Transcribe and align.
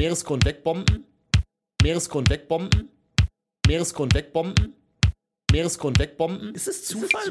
Meeresgrund 0.00 0.46
wegbomben, 0.46 1.04
Meeresgrund 1.82 2.30
wegbomben, 2.30 2.88
Meeresgrund 3.66 4.14
wegbomben, 4.14 4.74
Meeresgrund 5.52 5.98
wegbomben. 5.98 6.54
Ist 6.54 6.68
es 6.68 6.86
Zufall? 6.86 7.30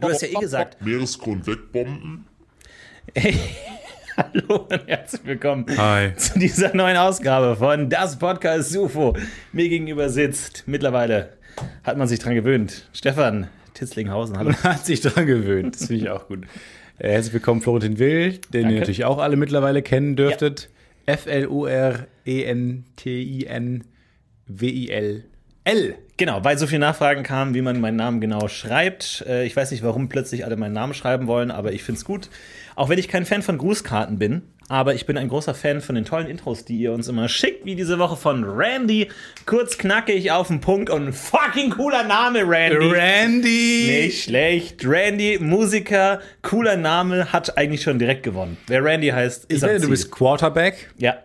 Du 0.00 0.08
hast 0.08 0.22
ja 0.22 0.28
eh 0.28 0.34
gesagt. 0.40 0.80
Meeresgrund 0.80 1.46
wegbomben. 1.46 2.24
Hey, 3.14 3.38
hallo 4.16 4.66
und 4.70 4.86
herzlich 4.86 5.26
willkommen 5.26 5.66
Hi. 5.76 6.16
zu 6.16 6.38
dieser 6.38 6.74
neuen 6.74 6.96
Ausgabe 6.96 7.54
von 7.54 7.90
Das 7.90 8.18
Podcast 8.18 8.74
UFO. 8.74 9.14
Mir 9.52 9.68
gegenüber 9.68 10.08
sitzt, 10.08 10.64
mittlerweile 10.64 11.36
hat 11.84 11.98
man 11.98 12.08
sich 12.08 12.18
dran 12.18 12.34
gewöhnt, 12.34 12.88
Stefan 12.94 13.50
Titzlinghausen. 13.74 14.36
Hallo. 14.38 14.50
Man 14.50 14.62
hat 14.62 14.86
sich 14.86 15.00
dran 15.00 15.26
gewöhnt. 15.26 15.74
Das 15.76 15.86
finde 15.86 16.02
ich 16.04 16.10
auch 16.10 16.26
gut. 16.28 16.44
Äh, 16.98 17.12
Herzlich 17.12 17.34
willkommen, 17.34 17.60
Florentin 17.60 17.98
Will, 17.98 18.38
den 18.52 18.62
Danke. 18.62 18.74
ihr 18.74 18.80
natürlich 18.80 19.04
auch 19.04 19.18
alle 19.18 19.36
mittlerweile 19.36 19.82
kennen 19.82 20.16
dürftet. 20.16 20.68
E 21.06 21.12
F-L-O-R-E-N-T-I-N-W-I-L-L. 24.68 25.94
Genau, 26.16 26.42
weil 26.44 26.58
so 26.58 26.66
viele 26.66 26.80
Nachfragen 26.80 27.22
kamen, 27.22 27.54
wie 27.54 27.62
man 27.62 27.80
meinen 27.80 27.96
Namen 27.96 28.20
genau 28.20 28.48
schreibt. 28.48 29.24
Äh, 29.28 29.46
Ich 29.46 29.54
weiß 29.54 29.70
nicht, 29.70 29.82
warum 29.84 30.08
plötzlich 30.08 30.44
alle 30.44 30.56
meinen 30.56 30.72
Namen 30.72 30.94
schreiben 30.94 31.26
wollen, 31.26 31.50
aber 31.50 31.72
ich 31.72 31.82
finde 31.84 31.98
es 31.98 32.04
gut. 32.04 32.28
Auch 32.74 32.88
wenn 32.88 32.98
ich 32.98 33.08
kein 33.08 33.24
Fan 33.24 33.42
von 33.42 33.58
Grußkarten 33.58 34.18
bin, 34.18 34.42
aber 34.68 34.94
ich 34.94 35.06
bin 35.06 35.16
ein 35.16 35.28
großer 35.28 35.54
Fan 35.54 35.80
von 35.80 35.94
den 35.94 36.04
tollen 36.04 36.28
Intros, 36.28 36.64
die 36.64 36.78
ihr 36.78 36.92
uns 36.92 37.08
immer 37.08 37.28
schickt, 37.28 37.64
wie 37.64 37.74
diese 37.74 37.98
Woche 37.98 38.16
von 38.16 38.44
Randy. 38.44 39.08
Kurz 39.46 39.78
knackig 39.78 40.30
auf 40.30 40.48
den 40.48 40.60
Punkt 40.60 40.90
und 40.90 41.08
ein 41.08 41.12
fucking 41.12 41.70
cooler 41.70 42.04
Name, 42.04 42.40
Randy. 42.46 42.90
Randy! 42.90 44.02
Nicht 44.04 44.24
schlecht. 44.24 44.84
Randy, 44.84 45.38
Musiker, 45.40 46.20
cooler 46.42 46.76
Name, 46.76 47.32
hat 47.32 47.56
eigentlich 47.56 47.82
schon 47.82 47.98
direkt 47.98 48.22
gewonnen. 48.22 48.58
Wer 48.66 48.84
Randy 48.84 49.08
heißt, 49.08 49.46
ist 49.46 49.56
Ich 49.56 49.62
wette, 49.62 49.80
du 49.80 49.88
bist 49.88 50.10
Quarterback. 50.10 50.90
Ja. 50.98 51.16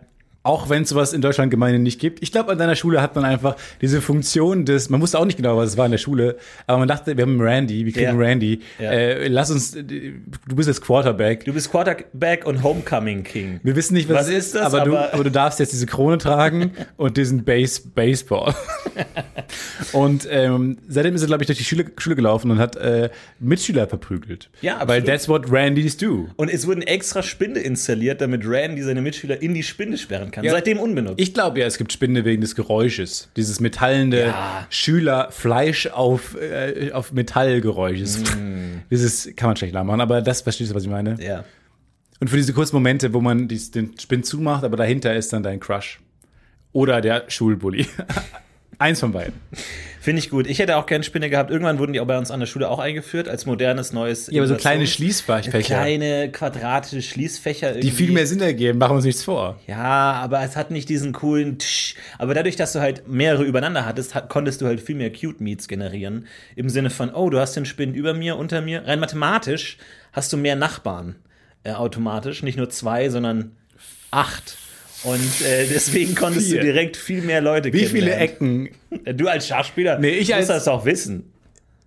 Auch 0.46 0.70
wenn 0.70 0.84
es 0.84 0.90
sowas 0.90 1.14
in 1.14 1.22
Deutschland 1.22 1.52
gemeinhin 1.52 1.84
nicht 1.84 2.02
gibt. 2.02 2.22
Ich 2.22 2.32
glaube, 2.34 2.52
an 2.52 2.58
deiner 2.58 2.76
Schule 2.76 3.02
hat 3.02 3.16
man 3.16 3.24
einfach 3.24 3.56
diese 3.82 4.02
Funktion 4.02 4.66
des, 4.66 4.90
man 4.90 5.00
wusste 5.00 5.18
auch 5.18 5.24
nicht 5.26 5.38
genau, 5.38 5.56
was 5.58 5.70
es 5.70 5.78
war 5.78 5.86
in 5.86 5.92
der 5.94 5.98
Schule, 6.00 6.36
aber 6.68 6.80
man 6.80 6.88
dachte, 6.90 7.16
wir 7.16 7.22
haben 7.24 7.40
Randy, 7.40 7.86
wir 7.86 7.94
kriegen 7.94 8.06
Ja. 8.20 8.28
Randy. 8.28 8.60
Ja. 8.78 8.92
Äh, 8.92 9.28
lass 9.30 9.50
uns, 9.52 9.74
äh, 9.76 9.84
du 9.84 10.56
bist 10.56 10.68
jetzt 10.68 10.82
Quarterback. 10.82 11.46
Du 11.46 11.54
bist 11.54 11.72
Quarterback 11.72 12.46
und 12.46 12.62
Homecoming 12.62 13.24
King. 13.24 13.62
Wir 13.64 13.76
wissen 13.78 13.94
nicht, 13.94 14.10
was, 14.10 14.28
Was 14.28 14.28
es 14.28 14.46
ist 14.48 14.56
das, 14.56 14.64
aber, 14.74 14.82
du, 14.84 14.98
aber- 14.98 15.14
aber 15.14 15.24
du 15.24 15.32
darfst 15.32 15.60
jetzt 15.62 15.72
diese 15.72 15.86
Krone 15.86 16.18
tragen 16.18 16.72
und 16.98 17.16
diesen 17.16 17.46
Base, 17.46 17.82
Baseball. 17.96 18.54
und 19.94 20.28
ähm, 20.30 20.78
seitdem 20.88 21.16
ist 21.16 21.22
er, 21.22 21.28
glaube 21.28 21.44
ich, 21.44 21.48
durch 21.48 21.58
die 21.58 21.64
Schule, 21.64 21.86
Schule 21.98 22.16
gelaufen 22.16 22.52
und 22.52 22.60
hat 22.60 22.76
äh, 22.76 23.10
Mitschüler 23.40 23.88
verprügelt. 23.88 24.50
Ja, 24.62 24.76
Weil 24.88 25.00
absolut. 25.02 25.06
that's 25.06 25.30
what 25.30 25.52
Randys 25.52 25.98
do. 25.98 26.28
Und 26.36 26.50
es 26.50 26.68
wurden 26.68 26.82
extra 26.82 27.24
Spinde 27.24 27.60
installiert, 27.60 28.22
damit 28.22 28.46
Randy 28.46 28.82
seine 28.84 29.02
Mitschüler 29.02 29.42
in 29.42 29.54
die 29.54 29.64
Spinde 29.64 29.98
sperren 29.98 30.32
kann. 30.34 30.44
Ja. 30.44 30.52
Seitdem 30.52 30.80
unbenutzt. 30.80 31.22
Ich 31.22 31.34
glaube 31.34 31.62
ja, 31.62 31.66
es 31.66 31.78
gibt 31.78 31.94
Spinde 31.94 32.26
wegen 32.26 32.42
des 32.42 32.56
Geräusches. 32.56 33.30
Dieses 33.38 33.62
metallende 33.62 34.26
Ja. 34.26 34.68
Schüler 34.70 35.30
Fleisch 35.32 35.88
auf, 35.88 36.36
äh, 36.36 36.92
auf 36.92 37.14
Metallgeräusches. 37.14 38.22
Dieses 38.92 39.34
kann 39.38 39.48
man 39.50 39.56
schlecht 39.56 39.74
nachmachen, 39.74 40.02
aber 40.02 40.22
das 40.22 40.42
verstehst 40.42 40.72
du, 40.72 40.76
was 40.76 40.84
ich 40.84 40.90
meine. 40.90 41.16
ja. 41.24 41.46
Und 42.20 42.30
für 42.30 42.38
diese 42.38 42.54
kurzen 42.54 42.76
Momente, 42.78 43.14
wo 43.14 43.20
man 43.20 43.48
dies, 43.50 43.72
den 43.72 43.98
Spind 44.00 44.26
zumacht, 44.26 44.64
aber 44.64 44.78
dahinter 44.78 45.14
ist 45.14 45.34
dann 45.34 45.44
dein 45.44 45.60
Crush. 45.60 46.00
Oder 46.72 47.02
der 47.02 47.26
Schulbully. 47.28 47.86
Eins 48.80 49.00
von 49.00 49.12
beiden. 49.12 49.34
Finde 50.02 50.20
ich 50.20 50.30
gut. 50.30 50.48
Ich 50.48 50.60
hätte 50.60 50.76
auch 50.76 50.86
gerne 50.86 51.04
Spinne 51.06 51.30
gehabt. 51.30 51.50
Irgendwann 51.50 51.80
wurden 51.80 51.94
die 51.94 52.02
auch 52.02 52.06
bei 52.06 52.18
uns 52.18 52.30
an 52.30 52.42
der 52.42 52.48
Schule 52.48 52.70
auch 52.70 52.80
eingeführt, 52.80 53.30
als 53.30 53.46
modernes 53.46 53.94
neues. 53.94 54.28
Ja, 54.30 54.42
aber 54.42 54.48
so 54.50 54.56
kleine 54.56 54.86
Schließfächer, 54.86 55.58
Kleine 55.62 56.30
quadratische 56.30 57.02
Schließfächer. 57.02 57.76
die 57.76 57.92
viel 57.92 58.12
mehr 58.12 58.28
Sinn 58.28 58.42
ergeben, 58.42 58.80
machen 58.80 58.92
wir 58.92 58.96
uns 58.98 59.06
nichts 59.06 59.24
vor. 59.24 59.60
Ja, 59.66 60.14
aber 60.14 60.44
es 60.44 60.58
hat 60.58 60.72
nicht 60.72 60.90
diesen 60.90 61.14
coolen 61.14 61.58
Tsch. 61.60 61.96
Aber 62.18 62.34
dadurch, 62.34 62.58
dass 62.58 62.74
du 62.74 62.82
halt 62.82 63.08
mehrere 63.08 63.44
übereinander 63.44 63.86
hattest, 63.86 64.14
hat, 64.14 64.28
konntest 64.28 64.60
du 64.62 64.66
halt 64.66 64.82
viel 64.82 64.96
mehr 64.96 65.12
Cute 65.14 65.40
Meets 65.40 65.70
generieren. 65.70 66.28
Im 66.58 66.68
Sinne 66.70 66.90
von, 66.90 67.14
oh, 67.14 67.30
du 67.30 67.40
hast 67.40 67.56
den 67.56 67.66
Spind 67.66 67.96
über 67.96 68.14
mir, 68.14 68.36
unter 68.38 68.62
mir. 68.62 68.86
Rein 68.86 69.00
mathematisch 69.00 69.78
hast 70.12 70.34
du 70.34 70.38
mehr 70.38 70.58
Nachbarn 70.58 71.16
äh, 71.64 71.72
automatisch. 71.72 72.44
Nicht 72.44 72.58
nur 72.58 72.70
zwei, 72.70 73.08
sondern 73.10 73.56
acht. 74.12 74.58
Und 75.04 75.42
äh, 75.46 75.68
deswegen 75.68 76.16
konntest 76.16 76.48
Vier. 76.50 76.60
du 76.62 76.66
direkt 76.66 76.96
viel 76.98 77.22
mehr 77.22 77.42
Leute 77.42 77.74
Wie 77.74 77.86
viele. 77.86 78.16
Ecken? 78.16 78.70
Du 79.16 79.28
als 79.28 79.48
Schachspieler 79.48 80.00
Nee, 80.00 80.10
ich 80.12 80.30
musst 80.30 80.34
als- 80.34 80.48
das 80.48 80.68
auch 80.68 80.86
wissen. 80.86 81.34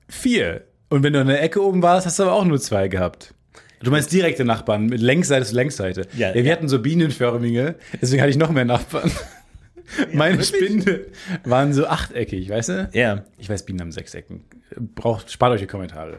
Vier. 0.09 0.63
Und 0.89 1.03
wenn 1.03 1.13
du 1.15 1.21
an 1.21 1.27
der 1.27 1.43
Ecke 1.43 1.63
oben 1.63 1.83
warst, 1.83 2.07
hast 2.07 2.19
du 2.19 2.25
aber 2.25 2.33
auch 2.35 2.45
nur 2.45 2.61
zwei 2.61 2.89
gehabt. 2.89 3.35
Du 3.83 3.91
meinst 3.91 4.13
direkte 4.13 4.45
Nachbarn, 4.45 4.87
mit 4.87 5.01
Längsseite 5.01 5.45
zu 5.47 5.55
Längsseite. 5.55 6.07
Ja, 6.17 6.33
wir 6.35 6.43
ja. 6.43 6.53
hatten 6.53 6.69
so 6.69 6.79
bienenförmige, 6.79 7.75
deswegen 8.01 8.23
hatte 8.23 8.31
ich 8.31 8.37
noch 8.39 8.51
mehr 8.51 8.65
Nachbarn. 8.65 9.11
Meine 10.13 10.43
Spinde 10.43 11.07
waren 11.45 11.73
so 11.73 11.87
achteckig, 11.87 12.49
weißt 12.49 12.69
du? 12.71 12.89
Ja. 12.93 13.25
Ich 13.39 13.49
weiß, 13.49 13.65
Bienen 13.65 13.81
haben 13.81 13.93
sechs 13.93 14.15
Ecken. 14.15 14.45
Braucht, 14.95 15.31
spart 15.31 15.53
euch 15.53 15.61
die 15.61 15.67
Kommentare. 15.67 16.19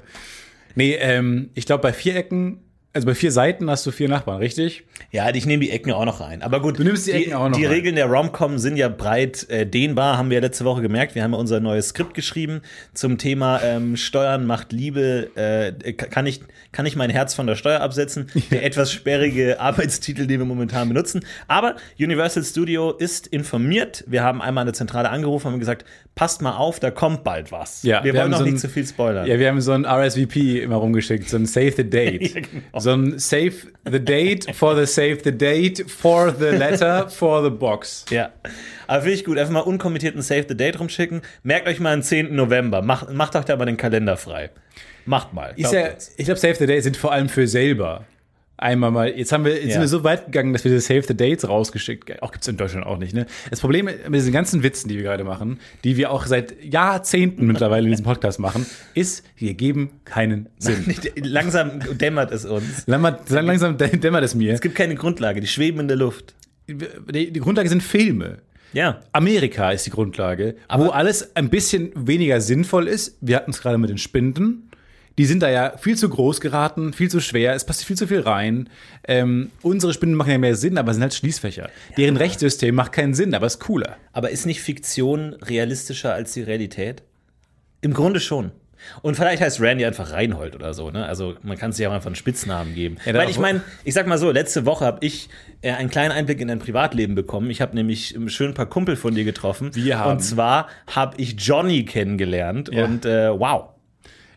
Nee, 0.76 0.96
ähm, 0.96 1.50
ich 1.54 1.66
glaube, 1.66 1.82
bei 1.82 1.94
vier 1.94 2.16
Ecken, 2.16 2.60
also 2.98 3.06
bei 3.08 3.16
vier 3.16 3.32
Seiten 3.32 3.70
hast 3.70 3.86
du 3.86 3.92
vier 3.92 4.10
Nachbarn, 4.10 4.40
richtig? 4.40 4.84
Ja, 5.12 5.30
ich 5.34 5.46
nehme 5.46 5.64
die 5.64 5.72
Ecken 5.72 5.92
auch 5.92 6.04
noch 6.06 6.20
rein. 6.20 6.42
Aber 6.42 6.62
gut, 6.62 6.78
Du 6.80 6.84
nimmst 6.84 7.08
die 7.08 7.12
Ecken 7.12 7.34
auch 7.34 7.48
noch 7.50 7.58
Die 7.58 7.66
rein. 7.66 7.74
Regeln 7.74 7.96
der 7.96 8.08
Romcom 8.08 8.58
sind 8.58 8.76
ja 8.78 8.90
breit 8.90 9.50
äh, 9.50 9.66
dehnbar, 9.66 10.18
haben 10.18 10.30
wir 10.30 10.36
ja 10.36 10.42
letzte 10.42 10.66
Woche 10.66 10.82
gemerkt. 10.82 11.16
Wir 11.16 11.24
haben 11.24 11.32
ja 11.34 11.40
unser 11.40 11.60
neues 11.60 11.90
Skript 11.90 12.14
geschrieben 12.14 12.62
zum 12.94 13.18
Thema 13.18 13.62
ähm, 13.64 13.96
Steuern 13.96 14.46
macht 14.46 14.74
Liebe. 14.74 15.30
Äh, 15.36 15.94
kann, 15.94 16.26
ich, 16.26 16.42
kann 16.72 16.86
ich 16.86 16.96
mein 16.96 17.10
Herz 17.10 17.34
von 17.34 17.48
der 17.48 17.56
Steuer 17.56 17.80
absetzen? 17.82 18.28
Der 18.52 18.66
etwas 18.66 18.92
sperrige 18.92 19.60
Arbeitstitel, 19.62 20.28
den 20.28 20.40
wir 20.40 20.46
momentan 20.46 20.90
benutzen. 20.90 21.22
Aber 21.48 21.76
Universal 22.00 22.44
Studio 22.44 22.92
ist 22.92 23.28
informiert. 23.28 24.04
Wir 24.08 24.24
haben 24.24 24.42
einmal 24.42 24.66
der 24.66 24.74
Zentrale 24.74 25.10
angerufen 25.10 25.54
und 25.54 25.60
gesagt, 25.60 25.86
passt 26.16 26.42
mal 26.42 26.58
auf, 26.58 26.80
da 26.80 26.90
kommt 26.90 27.24
bald 27.24 27.52
was. 27.52 27.84
Ja, 27.84 28.04
wir, 28.04 28.14
wollen 28.14 28.24
haben 28.24 28.32
noch 28.32 28.38
so 28.40 28.44
ein- 28.46 28.52
nicht 28.54 28.62
zu 28.62 28.70
viel 28.70 28.86
spoilern. 28.88 29.28
Ja, 29.28 29.38
wir 29.38 29.48
haben 29.48 29.62
so 29.62 29.72
ein 29.74 29.86
RSVP 29.86 30.60
immer 30.64 30.78
rumgeschickt, 30.78 31.30
so 31.30 31.38
ein 31.38 31.46
Save 31.46 31.72
the 31.78 31.88
Date. 31.90 32.08
Ja, 32.34 32.42
genau. 32.42 32.80
So 32.80 32.87
ein 32.94 33.20
Save 33.20 33.54
the 33.90 34.00
Date 34.00 34.54
for 34.56 34.76
the 34.76 34.86
Save 34.86 35.20
the 35.24 35.32
Date 35.32 35.90
for 35.90 36.34
the 36.34 36.50
letter 36.50 37.10
for 37.10 37.44
the 37.44 37.50
box. 37.50 38.06
Ja. 38.10 38.32
Aber 38.88 39.02
finde 39.02 39.16
ich 39.16 39.26
gut. 39.26 39.38
Einfach 39.38 39.54
mal 39.54 39.60
unkommentierten 39.62 40.22
Save 40.22 40.46
the 40.48 40.56
Date 40.56 40.80
rumschicken. 40.80 41.22
Merkt 41.44 41.68
euch 41.68 41.80
mal 41.80 41.96
den 41.96 42.04
10. 42.04 42.36
November. 42.36 42.82
Macht, 42.82 43.12
macht 43.12 43.36
euch 43.36 43.46
da 43.46 43.56
mal 43.56 43.66
den 43.66 43.78
Kalender 43.78 44.18
frei. 44.18 44.50
Macht 45.06 45.34
mal. 45.34 45.54
Glaubt 45.56 45.94
uns. 45.96 46.14
ich 46.18 46.26
glaube, 46.26 46.40
Save 46.40 46.56
the 46.56 46.66
Date 46.66 46.84
sind 46.84 46.98
vor 46.98 47.12
allem 47.12 47.30
für 47.30 47.48
selber. 47.48 48.06
Einmal 48.60 48.90
mal, 48.90 49.10
jetzt 49.16 49.32
haben 49.32 49.46
wir, 49.46 49.54
jetzt 49.54 49.66
Ja. 49.66 49.72
sind 49.74 49.82
wir 49.82 49.88
so 49.88 50.04
weit 50.04 50.26
gegangen, 50.26 50.52
dass 50.52 50.64
wir 50.64 50.72
diese 50.72 50.82
Save 50.82 51.04
the 51.04 51.16
Dates 51.16 51.48
rausgeschickt, 51.48 52.24
auch 52.24 52.32
gibt's 52.32 52.48
in 52.48 52.58
Deutschland 52.58 52.88
auch 52.88 52.98
nicht, 52.98 53.14
ne? 53.14 53.28
Das 53.52 53.60
Problem 53.60 53.86
mit 53.86 54.16
diesen 54.16 54.34
ganzen 54.34 54.64
Witzen, 54.64 54.90
die 54.90 54.96
wir 54.96 55.04
gerade 55.04 55.24
machen, 55.24 55.60
die 55.84 55.96
wir 55.96 56.10
auch 56.12 56.26
seit 56.26 56.64
Jahrzehnten 56.64 57.46
mittlerweile 57.46 57.86
in 57.86 57.92
diesem 57.92 58.06
Podcast 58.06 58.40
machen, 58.40 58.66
ist, 58.96 59.24
wir 59.36 59.54
geben 59.54 59.92
keinen 60.06 60.50
Sinn. 60.58 60.86
Langsam 61.18 61.82
dämmert 62.00 62.32
es 62.32 62.46
uns. 62.46 62.84
Langsam, 62.88 63.16
langsam 63.46 63.78
dämmert 63.78 64.24
es 64.24 64.34
mir. 64.34 64.54
Es 64.54 64.62
gibt 64.62 64.74
keine 64.74 64.96
Grundlage. 64.96 65.40
Die 65.40 65.48
schweben 65.48 65.82
in 65.82 65.88
der 65.88 65.98
Luft. 65.98 66.34
Die, 66.68 67.32
die 67.32 67.40
Grundlage 67.40 67.70
sind 67.70 67.84
Filme. 67.84 68.40
Ja. 68.74 69.02
Amerika 69.14 69.72
ist 69.72 69.86
die 69.86 69.92
Grundlage, 69.92 70.56
wo 70.76 70.88
alles 70.90 71.36
ein 71.36 71.50
bisschen 71.50 71.92
weniger 71.96 72.42
sinnvoll 72.42 72.88
ist. 72.88 73.18
Wir 73.22 73.38
hatten 73.38 73.52
es 73.52 73.62
gerade 73.62 73.78
mit 73.78 73.90
den 73.90 73.98
Spinden. 73.98 74.67
Die 75.18 75.26
sind 75.26 75.42
da 75.42 75.50
ja 75.50 75.76
viel 75.78 75.98
zu 75.98 76.10
groß 76.10 76.42
geraten, 76.42 76.94
viel 76.94 77.10
zu 77.10 77.20
schwer, 77.20 77.54
es 77.54 77.66
passt 77.66 77.86
viel 77.86 77.98
zu 77.98 78.08
viel 78.08 78.22
rein. 78.22 78.70
Ähm, 79.08 79.50
unsere 79.64 79.94
Spinden 79.94 80.16
machen 80.16 80.32
ja 80.32 80.38
mehr 80.38 80.56
Sinn, 80.56 80.78
aber 80.78 80.94
sind 80.94 81.02
halt 81.02 81.16
Schließfächer. 81.16 81.70
Deren 81.98 82.18
Rechtssystem 82.18 82.76
macht 82.76 82.92
keinen 82.92 83.16
Sinn, 83.16 83.34
aber 83.34 83.48
ist 83.48 83.60
cooler. 83.60 83.98
Aber 84.14 84.30
ist 84.30 84.46
nicht 84.46 84.62
Fiktion 84.62 85.34
realistischer 85.34 86.14
als 86.14 86.34
die 86.34 86.44
Realität? 86.44 87.02
Im 87.82 87.94
Grunde 87.94 88.20
schon. 88.20 88.52
Und 89.02 89.16
vielleicht 89.16 89.42
heißt 89.42 89.60
Randy 89.60 89.86
einfach 89.86 90.12
Reinhold 90.12 90.56
oder 90.56 90.74
so, 90.74 90.92
ne? 90.92 91.06
Also 91.06 91.36
man 91.42 91.58
kann 91.58 91.72
sich 91.72 91.84
ja 91.84 91.90
auch 91.90 91.94
einfach 91.94 92.08
einen 92.08 92.16
Spitznamen 92.16 92.74
geben. 92.76 92.98
Ja, 93.06 93.14
Weil 93.14 93.30
ich 93.30 93.40
meine, 93.40 93.62
ich 93.84 93.94
sag 93.94 94.08
mal 94.08 94.18
so, 94.18 94.32
letzte 94.32 94.66
Woche 94.66 94.86
habe 94.86 95.06
ich 95.06 95.30
äh, 95.62 95.72
einen 95.72 95.90
kleinen 95.90 96.12
Einblick 96.12 96.40
in 96.42 96.48
dein 96.48 96.60
Privatleben 96.60 97.16
bekommen. 97.16 97.50
Ich 97.50 97.62
habe 97.62 97.76
nämlich 97.76 98.16
ähm, 98.16 98.30
schön 98.30 98.50
ein 98.50 98.54
paar 98.54 98.68
Kumpel 98.68 98.96
von 98.96 99.16
dir 99.16 99.24
getroffen. 99.24 99.74
Wir 99.74 100.00
haben. 100.00 100.12
Und 100.12 100.20
zwar 100.20 100.68
habe 100.88 101.20
ich 101.20 101.36
Johnny 101.40 101.86
kennengelernt. 101.86 102.70
Ja. 102.72 102.86
Und 102.86 103.06
äh, 103.06 103.32
wow. 103.38 103.70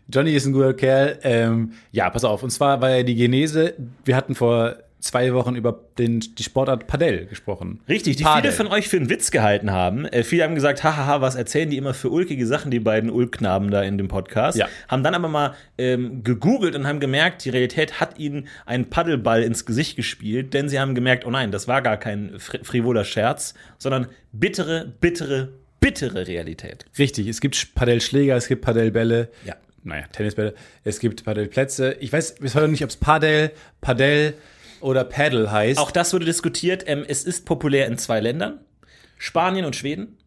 Johnny 0.07 0.33
ist 0.33 0.45
ein 0.45 0.53
guter 0.53 0.73
Kerl. 0.73 1.19
Ähm, 1.23 1.73
ja, 1.91 2.09
pass 2.09 2.23
auf. 2.23 2.43
Und 2.43 2.49
zwar 2.51 2.81
war 2.81 2.89
ja 2.89 3.03
die 3.03 3.15
Genese, 3.15 3.73
wir 4.05 4.15
hatten 4.15 4.35
vor 4.35 4.77
zwei 5.01 5.33
Wochen 5.33 5.55
über 5.55 5.79
den, 5.97 6.19
die 6.19 6.43
Sportart 6.43 6.87
Padel 6.87 7.25
gesprochen. 7.25 7.81
Richtig, 7.89 8.17
die 8.17 8.23
Padel. 8.23 8.51
viele 8.51 8.53
von 8.53 8.67
euch 8.67 8.87
für 8.87 8.97
einen 8.97 9.09
Witz 9.09 9.31
gehalten 9.31 9.71
haben. 9.71 10.05
Äh, 10.05 10.23
viele 10.23 10.43
haben 10.43 10.55
gesagt, 10.55 10.83
hahaha, 10.83 11.21
was 11.21 11.35
erzählen 11.35 11.69
die 11.69 11.77
immer 11.77 11.93
für 11.93 12.09
ulkige 12.09 12.45
Sachen, 12.45 12.71
die 12.71 12.79
beiden 12.79 13.09
Ulkknaben 13.09 13.71
da 13.71 13.81
in 13.81 13.97
dem 13.97 14.07
Podcast. 14.07 14.57
Ja. 14.57 14.67
Haben 14.87 15.03
dann 15.03 15.15
aber 15.15 15.27
mal 15.27 15.55
ähm, 15.77 16.23
gegoogelt 16.23 16.75
und 16.75 16.87
haben 16.87 16.99
gemerkt, 16.99 17.43
die 17.45 17.49
Realität 17.49 17.99
hat 17.99 18.19
ihnen 18.19 18.47
einen 18.65 18.89
Paddelball 18.89 19.43
ins 19.43 19.65
Gesicht 19.65 19.95
gespielt, 19.95 20.53
denn 20.53 20.69
sie 20.69 20.79
haben 20.79 20.95
gemerkt, 20.95 21.25
oh 21.25 21.31
nein, 21.31 21.51
das 21.51 21.67
war 21.67 21.81
gar 21.81 21.97
kein 21.97 22.39
fri 22.39 22.59
frivoler 22.63 23.03
Scherz, 23.03 23.53
sondern 23.77 24.07
bittere, 24.31 24.93
bittere, 25.01 25.49
bittere 25.79 26.27
Realität. 26.27 26.85
Richtig, 26.97 27.27
es 27.27 27.41
gibt 27.41 27.73
Padellschläger, 27.75 28.35
es 28.35 28.47
gibt 28.47 28.61
Padellbälle. 28.61 29.29
Ja. 29.45 29.55
Naja, 29.83 30.05
Tennisbälle, 30.11 30.53
es 30.83 30.99
gibt 30.99 31.23
Paddelplätze. 31.23 31.95
Ich 31.99 32.13
weiß 32.13 32.35
bis 32.35 32.55
heute 32.55 32.67
nicht, 32.67 32.83
ob 32.83 32.89
es 32.89 32.97
Padel, 32.97 33.51
Padel 33.81 34.35
oder 34.79 35.03
Paddle 35.03 35.51
heißt. 35.51 35.79
Auch 35.79 35.91
das 35.91 36.13
wurde 36.13 36.25
diskutiert. 36.25 36.83
Ähm, 36.87 37.05
es 37.07 37.23
ist 37.23 37.45
populär 37.45 37.87
in 37.87 37.97
zwei 37.97 38.19
Ländern, 38.19 38.59
Spanien 39.17 39.65
und 39.65 39.75
Schweden. 39.75 40.17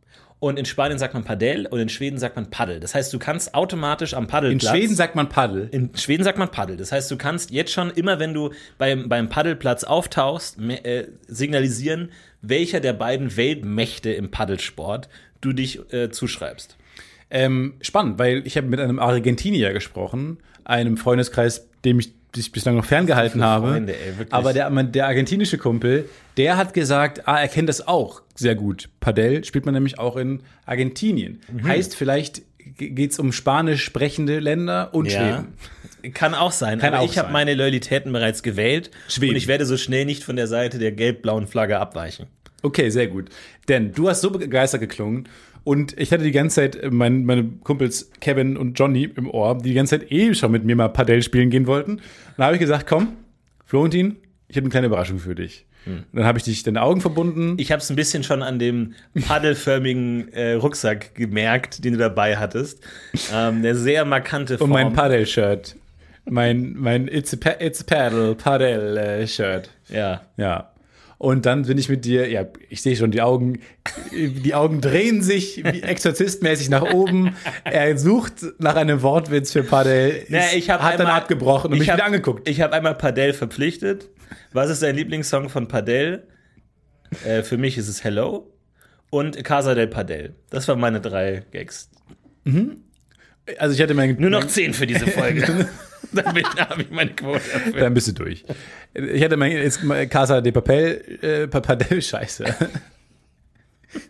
Und 0.41 0.59
in 0.59 0.67
Spanien 0.67 0.99
sagt 0.99 1.15
man 1.15 1.25
Padel 1.25 1.65
und 1.65 1.81
in 1.81 1.89
Schweden 1.89 2.19
sagt 2.19 2.37
man 2.37 2.51
Paddel. 2.51 2.79
Das 2.79 2.95
heißt, 2.95 3.11
du 3.15 3.19
kannst 3.19 3.55
automatisch 3.55 4.12
am 4.12 4.25
in 4.25 4.29
Paddelplatz. 4.29 4.77
Schweden 4.77 4.95
sagt 4.95 5.15
man 5.15 5.31
Paddel. 5.31 5.69
in 5.73 5.97
Schweden 5.97 6.23
sagt 6.23 6.37
man 6.37 6.51
Paddel. 6.51 6.77
Das 6.77 6.93
heißt, 6.93 7.11
du 7.11 7.17
kannst 7.17 7.51
jetzt 7.51 7.73
schon 7.73 7.91
immer, 7.91 8.19
wenn 8.19 8.35
du 8.35 8.51
beim, 8.77 9.09
beim 9.09 9.31
Paddelplatz 9.31 9.85
auftauchst, 9.85 10.59
äh, 10.61 11.06
signalisieren, 11.29 12.11
welcher 12.43 12.81
der 12.81 12.93
beiden 12.93 13.39
Weltmächte 13.39 14.12
im 14.12 14.31
Paddelsport 14.31 15.09
du 15.41 15.55
dich 15.55 15.81
äh, 15.95 16.11
zuschreibst. 16.11 16.77
Ähm, 17.31 17.75
spannend, 17.81 18.19
weil 18.19 18.47
ich 18.47 18.56
habe 18.56 18.67
mit 18.67 18.81
einem 18.81 18.99
Argentinier 18.99 19.73
gesprochen, 19.73 20.38
einem 20.65 20.97
Freundeskreis, 20.97 21.69
dem 21.85 21.99
ich 21.99 22.12
sich 22.35 22.53
bislang 22.53 22.76
noch 22.76 22.85
ferngehalten 22.85 23.43
habe. 23.43 23.69
Freunde, 23.69 23.94
ey. 23.94 24.26
Aber 24.31 24.53
der, 24.53 24.71
der 24.71 25.06
argentinische 25.06 25.59
Kumpel, 25.59 26.09
der 26.37 26.56
hat 26.56 26.75
gesagt, 26.75 27.29
ah, 27.29 27.41
er 27.41 27.49
kennt 27.49 27.69
das 27.69 27.87
auch 27.87 28.23
sehr 28.35 28.55
gut. 28.55 28.88
Padel 29.00 29.44
spielt 29.44 29.65
man 29.65 29.75
nämlich 29.75 29.99
auch 29.99 30.17
in 30.17 30.43
Argentinien. 30.67 31.41
Mhm. 31.53 31.67
Heißt, 31.67 31.94
vielleicht 31.94 32.43
geht 32.76 33.12
es 33.12 33.19
um 33.19 33.32
spanisch 33.32 33.85
sprechende 33.85 34.41
Länder 34.41 34.93
und 34.93 35.11
Schweden. 35.11 35.55
Kann 36.12 36.35
auch 36.35 36.53
sein. 36.53 36.81
Kann 36.81 36.94
aber 36.94 37.05
auch 37.05 37.11
ich 37.11 37.19
habe 37.19 37.32
meine 37.32 37.55
Loyalitäten 37.55 38.12
bereits 38.12 38.43
gewählt. 38.43 38.91
Schweden. 39.09 39.31
Und 39.31 39.37
ich 39.37 39.47
werde 39.47 39.65
so 39.65 39.77
schnell 39.77 40.05
nicht 40.05 40.25
von 40.25 40.37
der 40.37 40.47
Seite 40.47 40.79
der 40.79 40.93
gelb-blauen 40.93 41.47
Flagge 41.47 41.79
abweichen. 41.79 42.27
Okay, 42.62 42.91
sehr 42.91 43.09
gut. 43.09 43.29
Denn 43.69 43.93
du 43.93 44.09
hast 44.09 44.23
so 44.23 44.31
begeistert 44.31 44.81
geklungen 44.81 45.29
und 45.65 45.99
ich 45.99 46.13
hatte 46.13 46.23
die 46.23 46.33
ganze 46.33 46.57
Zeit 46.57 46.77
äh, 46.77 46.91
mein, 46.91 47.25
meine 47.25 47.45
Kumpels 47.65 48.11
Kevin 48.21 48.57
und 48.57 48.79
Johnny 48.79 49.11
im 49.17 49.31
Ohr, 49.31 49.59
die 49.59 49.71
die 49.71 49.75
ganze 49.75 49.99
Zeit 49.99 50.13
eh 50.13 50.35
schon 50.35 50.53
mit 50.53 50.65
mir 50.65 50.77
mal 50.77 50.89
Padel 50.89 51.23
spielen 51.23 51.51
gehen 51.51 51.67
wollten. 51.67 52.01
Dann 52.37 52.47
habe 52.47 52.57
ich 52.57 52.61
gesagt, 52.61 52.87
komm, 52.87 53.15
Florentin, 53.65 54.17
ich 54.49 54.57
habe 54.57 54.65
eine 54.65 54.71
kleine 54.71 54.87
Überraschung 54.87 55.19
für 55.19 55.35
dich. 55.35 55.67
Und 55.87 56.07
dann 56.15 56.25
habe 56.25 56.39
ich 56.39 56.45
dich 56.45 56.63
deine 56.63 56.83
Augen 56.83 57.01
verbunden. 57.01 57.57
Ich 57.59 57.71
habe 57.71 57.81
es 57.81 57.91
ein 57.91 57.97
bisschen 57.97 58.23
schon 58.23 58.43
an 58.43 58.59
dem 58.59 58.95
paddelförmigen 59.27 60.29
äh, 60.33 60.55
Rucksack 60.55 61.15
gemerkt, 61.15 61.85
den 61.85 61.93
du 61.93 61.99
dabei 61.99 62.37
hattest. 62.39 62.81
Ähm, 63.33 63.63
der 63.63 63.75
sehr 63.75 64.05
markante 64.05 64.57
Form. 64.57 64.71
und 64.71 64.75
mein 64.75 64.93
Padel-Shirt. 64.93 65.77
Mein, 66.25 66.75
mein 66.75 67.07
It's 67.07 67.35
a, 67.35 67.37
pa 67.37 67.51
It's 67.63 67.83
a 67.83 67.85
Paddle 67.85 68.35
Padel-Shirt. 68.35 69.69
Ja. 69.91 70.23
Ja. 70.39 70.71
Und 71.19 71.47
dann 71.47 71.63
bin 71.63 71.79
ich 71.79 71.89
mit 71.89 72.05
dir, 72.05 72.29
ja, 72.29 72.45
ich 72.69 72.83
sehe 72.83 72.97
schon 72.97 73.11
die 73.11 73.23
Augen, 73.23 73.61
die 74.13 74.55
Augen 74.55 74.81
drehen 74.81 75.23
sich 75.23 75.59
wie 75.65 75.81
exorzistmäßig 75.83 76.69
nach 76.71 76.83
oben. 76.93 77.35
Er 77.65 77.97
sucht 77.97 78.45
nach 78.59 78.75
einem 78.77 79.01
Wortwitz 79.03 79.53
für 79.53 79.63
Padel. 79.63 80.25
Ja, 80.29 80.43
ich 80.55 80.71
hat 80.71 80.81
dann 80.81 81.01
einmal- 81.01 81.17
abgebrochen 81.21 81.69
und 81.71 81.75
ich 81.77 81.81
mich 81.81 81.89
hab- 81.91 81.97
wieder 81.99 82.07
angeguckt. 82.07 82.49
Ich 82.49 82.61
habe 82.61 82.75
einmal 82.75 82.95
Padel 82.97 83.33
verpflichtet. 83.33 84.11
Was 84.53 84.71
ist 84.71 84.83
dein 84.83 84.97
Lieblingssong 84.97 85.49
von 85.49 85.69
Padel? 85.69 86.27
Äh, 87.25 87.43
für 87.43 87.59
mich 87.59 87.79
ist 87.79 87.89
es 87.89 88.03
Hello 88.03 88.53
und 89.11 89.43
Casa 89.45 89.75
del 89.75 89.87
Padel. 89.87 90.35
Das 90.51 90.67
waren 90.67 90.81
meine 90.81 91.01
drei 91.01 91.45
Gags. 91.53 91.91
Also 93.59 93.75
ich 93.75 93.81
hatte 93.81 93.95
mein, 93.95 94.17
Nur 94.19 94.31
noch 94.31 94.45
zehn 94.47 94.75
für 94.75 94.87
diese 94.87 95.07
Folge. 95.07 95.69
Damit 96.25 96.47
habe 96.57 96.83
ich 96.83 96.91
meine 96.91 97.11
Quote 97.13 97.41
erfüllt. 97.53 97.81
Dann 97.81 97.95
bist 97.95 98.09
du 98.09 98.13
durch. 98.13 98.45
Ich 98.95 99.23
hatte 99.25 99.37
mein 99.37 99.53
jetzt 99.53 99.81
Casa 100.11 100.41
de 100.41 100.53
Papel, 100.53 101.19
äh, 101.23 101.47
Pa- 101.49 101.61
Padel, 101.61 102.01
scheiße. 102.01 102.45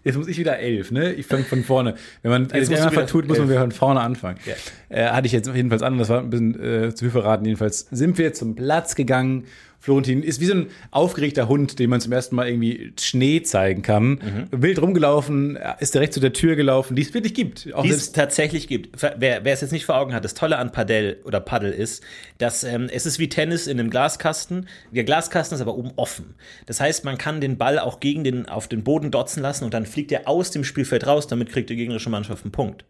Jetzt 0.03 0.17
muss 0.17 0.29
ich 0.29 0.39
wieder 0.39 0.59
elf, 0.59 0.91
ne? 0.91 1.13
Ich 1.13 1.27
fange 1.27 1.45
von 1.45 1.63
vorne. 1.63 1.95
Wenn 2.23 2.31
man 2.31 2.49
jetzt 2.55 2.73
einmal 2.73 2.91
vertut, 2.91 3.29
muss 3.29 3.37
man 3.39 3.51
wieder 3.51 3.61
von 3.61 3.71
vorne 3.73 4.01
anfangen. 4.01 4.39
Ja. 4.47 4.55
Äh, 4.89 5.11
hatte 5.11 5.27
ich 5.27 5.33
jetzt 5.33 5.47
jedenfalls 5.55 5.83
an, 5.83 5.99
das 5.99 6.09
war 6.09 6.21
ein 6.21 6.31
bisschen 6.31 6.59
äh, 6.59 6.95
zu 6.95 7.05
viel 7.05 7.11
verraten. 7.11 7.45
Jedenfalls 7.45 7.81
sind 7.91 8.17
wir 8.17 8.33
zum 8.33 8.55
Platz 8.55 8.95
gegangen. 8.95 9.45
Florentin 9.85 10.23
ist 10.23 10.41
wie 10.41 10.47
so 10.47 10.55
ein 10.55 10.69
aufgeregter 10.93 11.47
Hund, 11.47 11.79
dem 11.79 11.91
man 11.91 12.01
zum 12.01 12.11
ersten 12.11 12.35
Mal 12.37 12.49
irgendwie 12.49 12.95
Schnee 12.99 13.43
zeigen 13.43 13.83
kann. 13.83 14.13
Mhm. 14.13 14.49
Wild 14.51 14.81
rumgelaufen, 14.81 15.59
ist 15.79 15.93
direkt 15.93 16.15
zu 16.15 16.21
der 16.21 16.33
Tür 16.33 16.57
gelaufen, 16.57 16.97
die 16.97 17.03
es 17.03 17.13
wirklich 17.13 17.35
gibt. 17.35 17.69
Auch 17.75 17.83
die 17.83 17.91
es 17.91 18.11
tatsächlich 18.13 18.67
gibt. 18.67 19.03
Wer, 19.03 19.45
wer 19.45 19.53
es 19.53 19.61
jetzt 19.61 19.73
nicht 19.73 19.85
vor 19.85 19.99
Augen 19.99 20.15
hat, 20.15 20.25
das 20.25 20.33
Tolle 20.33 20.57
an 20.57 20.73
Padel 20.73 21.21
oder 21.27 21.39
Paddel 21.39 21.71
ist, 21.71 22.03
dass 22.39 22.65
ähm, 22.65 22.89
es 22.91 23.05
ist 23.05 23.19
wie 23.19 23.29
Tennis 23.29 23.67
in 23.67 23.79
einem 23.79 23.91
Glaskasten. 23.91 24.71
Der 24.91 25.05
Glaskasten 25.05 25.55
ist 25.55 25.61
aber 25.61 25.77
oben 25.77 25.93
offen. 25.97 26.35
Das 26.65 26.81
heißt, 26.81 27.05
man 27.05 27.19
kann 27.19 27.43
den 27.43 27.59
Ball 27.59 27.79
auch 27.79 28.01
gegen 28.01 28.25
den 28.25 28.49
auf 28.49 28.69
den 28.69 28.85
Boden 28.85 29.11
dotzen 29.11 29.43
lassen 29.43 29.65
und 29.65 29.75
dann 29.75 29.85
fliegt 29.85 30.11
er 30.13 30.27
aus 30.27 30.51
dem 30.51 30.65
Spielfeld 30.65 31.07
raus. 31.07 31.27
Damit 31.27 31.51
kriegt 31.51 31.69
die 31.69 31.77
gegnerische 31.77 32.09
Mannschaft 32.09 32.45
einen 32.45 32.53
Punkt. 32.53 32.87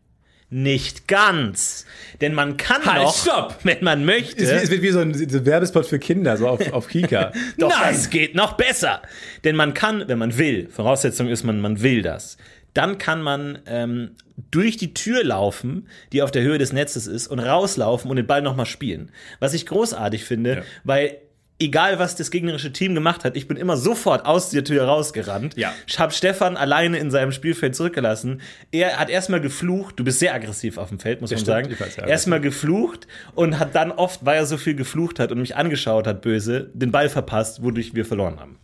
Nicht 0.50 1.08
ganz, 1.08 1.84
denn 2.20 2.32
man 2.34 2.56
kann 2.56 2.84
Halt, 2.84 3.02
noch, 3.02 3.16
stopp! 3.16 3.56
wenn 3.64 3.82
man 3.82 4.04
möchte. 4.04 4.44
es, 4.44 4.50
es 4.64 4.70
wird 4.70 4.82
wie 4.82 4.90
so 4.90 5.00
ein, 5.00 5.12
so 5.14 5.38
ein 5.38 5.46
Werbespot 5.46 5.86
für 5.86 5.98
Kinder, 5.98 6.36
so 6.36 6.46
auf, 6.46 6.72
auf 6.72 6.86
Kika. 6.88 7.32
Doch 7.58 7.70
Nein! 7.70 7.92
das 7.94 8.10
geht 8.10 8.34
noch 8.34 8.52
besser. 8.52 9.02
Denn 9.42 9.56
man 9.56 9.74
kann, 9.74 10.04
wenn 10.06 10.18
man 10.18 10.38
will, 10.38 10.68
Voraussetzung 10.70 11.28
ist, 11.28 11.42
man, 11.44 11.60
man 11.60 11.82
will 11.82 12.02
das, 12.02 12.36
dann 12.72 12.98
kann 12.98 13.22
man 13.22 13.58
ähm, 13.66 14.10
durch 14.50 14.76
die 14.76 14.94
Tür 14.94 15.24
laufen, 15.24 15.88
die 16.12 16.22
auf 16.22 16.30
der 16.30 16.42
Höhe 16.42 16.58
des 16.58 16.72
Netzes 16.72 17.06
ist, 17.06 17.26
und 17.28 17.38
rauslaufen 17.38 18.10
und 18.10 18.16
den 18.16 18.26
Ball 18.26 18.42
nochmal 18.42 18.66
spielen. 18.66 19.10
Was 19.40 19.54
ich 19.54 19.66
großartig 19.66 20.24
finde, 20.24 20.56
Ja. 20.56 20.62
weil 20.84 21.16
egal 21.58 21.98
was 21.98 22.16
das 22.16 22.30
gegnerische 22.30 22.72
Team 22.72 22.94
gemacht 22.94 23.24
hat, 23.24 23.36
ich 23.36 23.46
bin 23.46 23.56
immer 23.56 23.76
sofort 23.76 24.26
aus 24.26 24.50
der 24.50 24.64
Tür 24.64 24.84
rausgerannt. 24.84 25.56
Ja. 25.56 25.72
Ich 25.86 25.98
habe 25.98 26.12
Stefan 26.12 26.56
alleine 26.56 26.98
in 26.98 27.10
seinem 27.10 27.32
Spielfeld 27.32 27.76
zurückgelassen. 27.76 28.40
Er 28.72 28.98
hat 28.98 29.08
erstmal 29.08 29.40
geflucht, 29.40 29.98
du 29.98 30.04
bist 30.04 30.18
sehr 30.18 30.34
aggressiv 30.34 30.78
auf 30.78 30.88
dem 30.88 30.98
Feld, 30.98 31.20
muss 31.20 31.30
man 31.30 31.38
stimmt, 31.38 31.78
sagen. 31.78 31.92
ja, 31.96 32.06
erstmal 32.06 32.40
geflucht 32.40 33.06
und 33.34 33.58
hat 33.58 33.74
dann 33.74 33.92
oft, 33.92 34.24
weil 34.24 34.36
er 34.36 34.46
so 34.46 34.56
viel 34.56 34.74
geflucht 34.74 35.20
hat 35.20 35.30
und 35.30 35.38
mich 35.38 35.56
angeschaut 35.56 36.06
hat, 36.06 36.22
böse, 36.22 36.70
den 36.74 36.90
Ball 36.90 37.08
verpasst, 37.08 37.62
wodurch 37.62 37.94
wir 37.94 38.04
verloren 38.04 38.40
haben. 38.40 38.58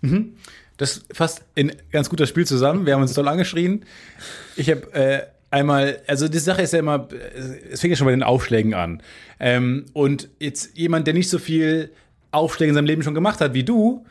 Das 0.77 1.05
fasst 1.13 1.45
in 1.55 1.73
ganz 1.93 2.09
guter 2.09 2.27
Spiel 2.27 2.47
zusammen. 2.47 2.87
Wir 2.87 2.95
haben 2.95 3.03
uns 3.03 3.13
toll 3.13 3.29
angeschrien. 3.29 3.85
Ich 4.57 4.71
habe 4.71 4.93
äh, 4.95 5.21
einmal, 5.51 6.01
also 6.07 6.27
die 6.27 6.39
Sache 6.39 6.63
ist 6.63 6.73
ja 6.73 6.79
immer, 6.79 7.09
äh, 7.13 7.73
es 7.73 7.83
fängt 7.83 7.91
ja 7.91 7.97
schon 7.97 8.07
bei 8.07 8.13
den 8.13 8.23
Aufschlägen 8.23 8.73
an. 8.73 9.03
Ähm, 9.39 9.85
und 9.93 10.31
jetzt 10.39 10.77
jemand, 10.79 11.07
der 11.07 11.15
nicht 11.15 11.29
so 11.29 11.39
viel 11.39 11.91
Aufschläge 12.33 12.71
in 12.71 12.75
seinem 12.75 12.87
Leben 12.87 13.03
schon 13.03 13.15
gemacht 13.15 13.41
hat 13.41 13.55
wie 13.55 13.65
du, 13.65 14.05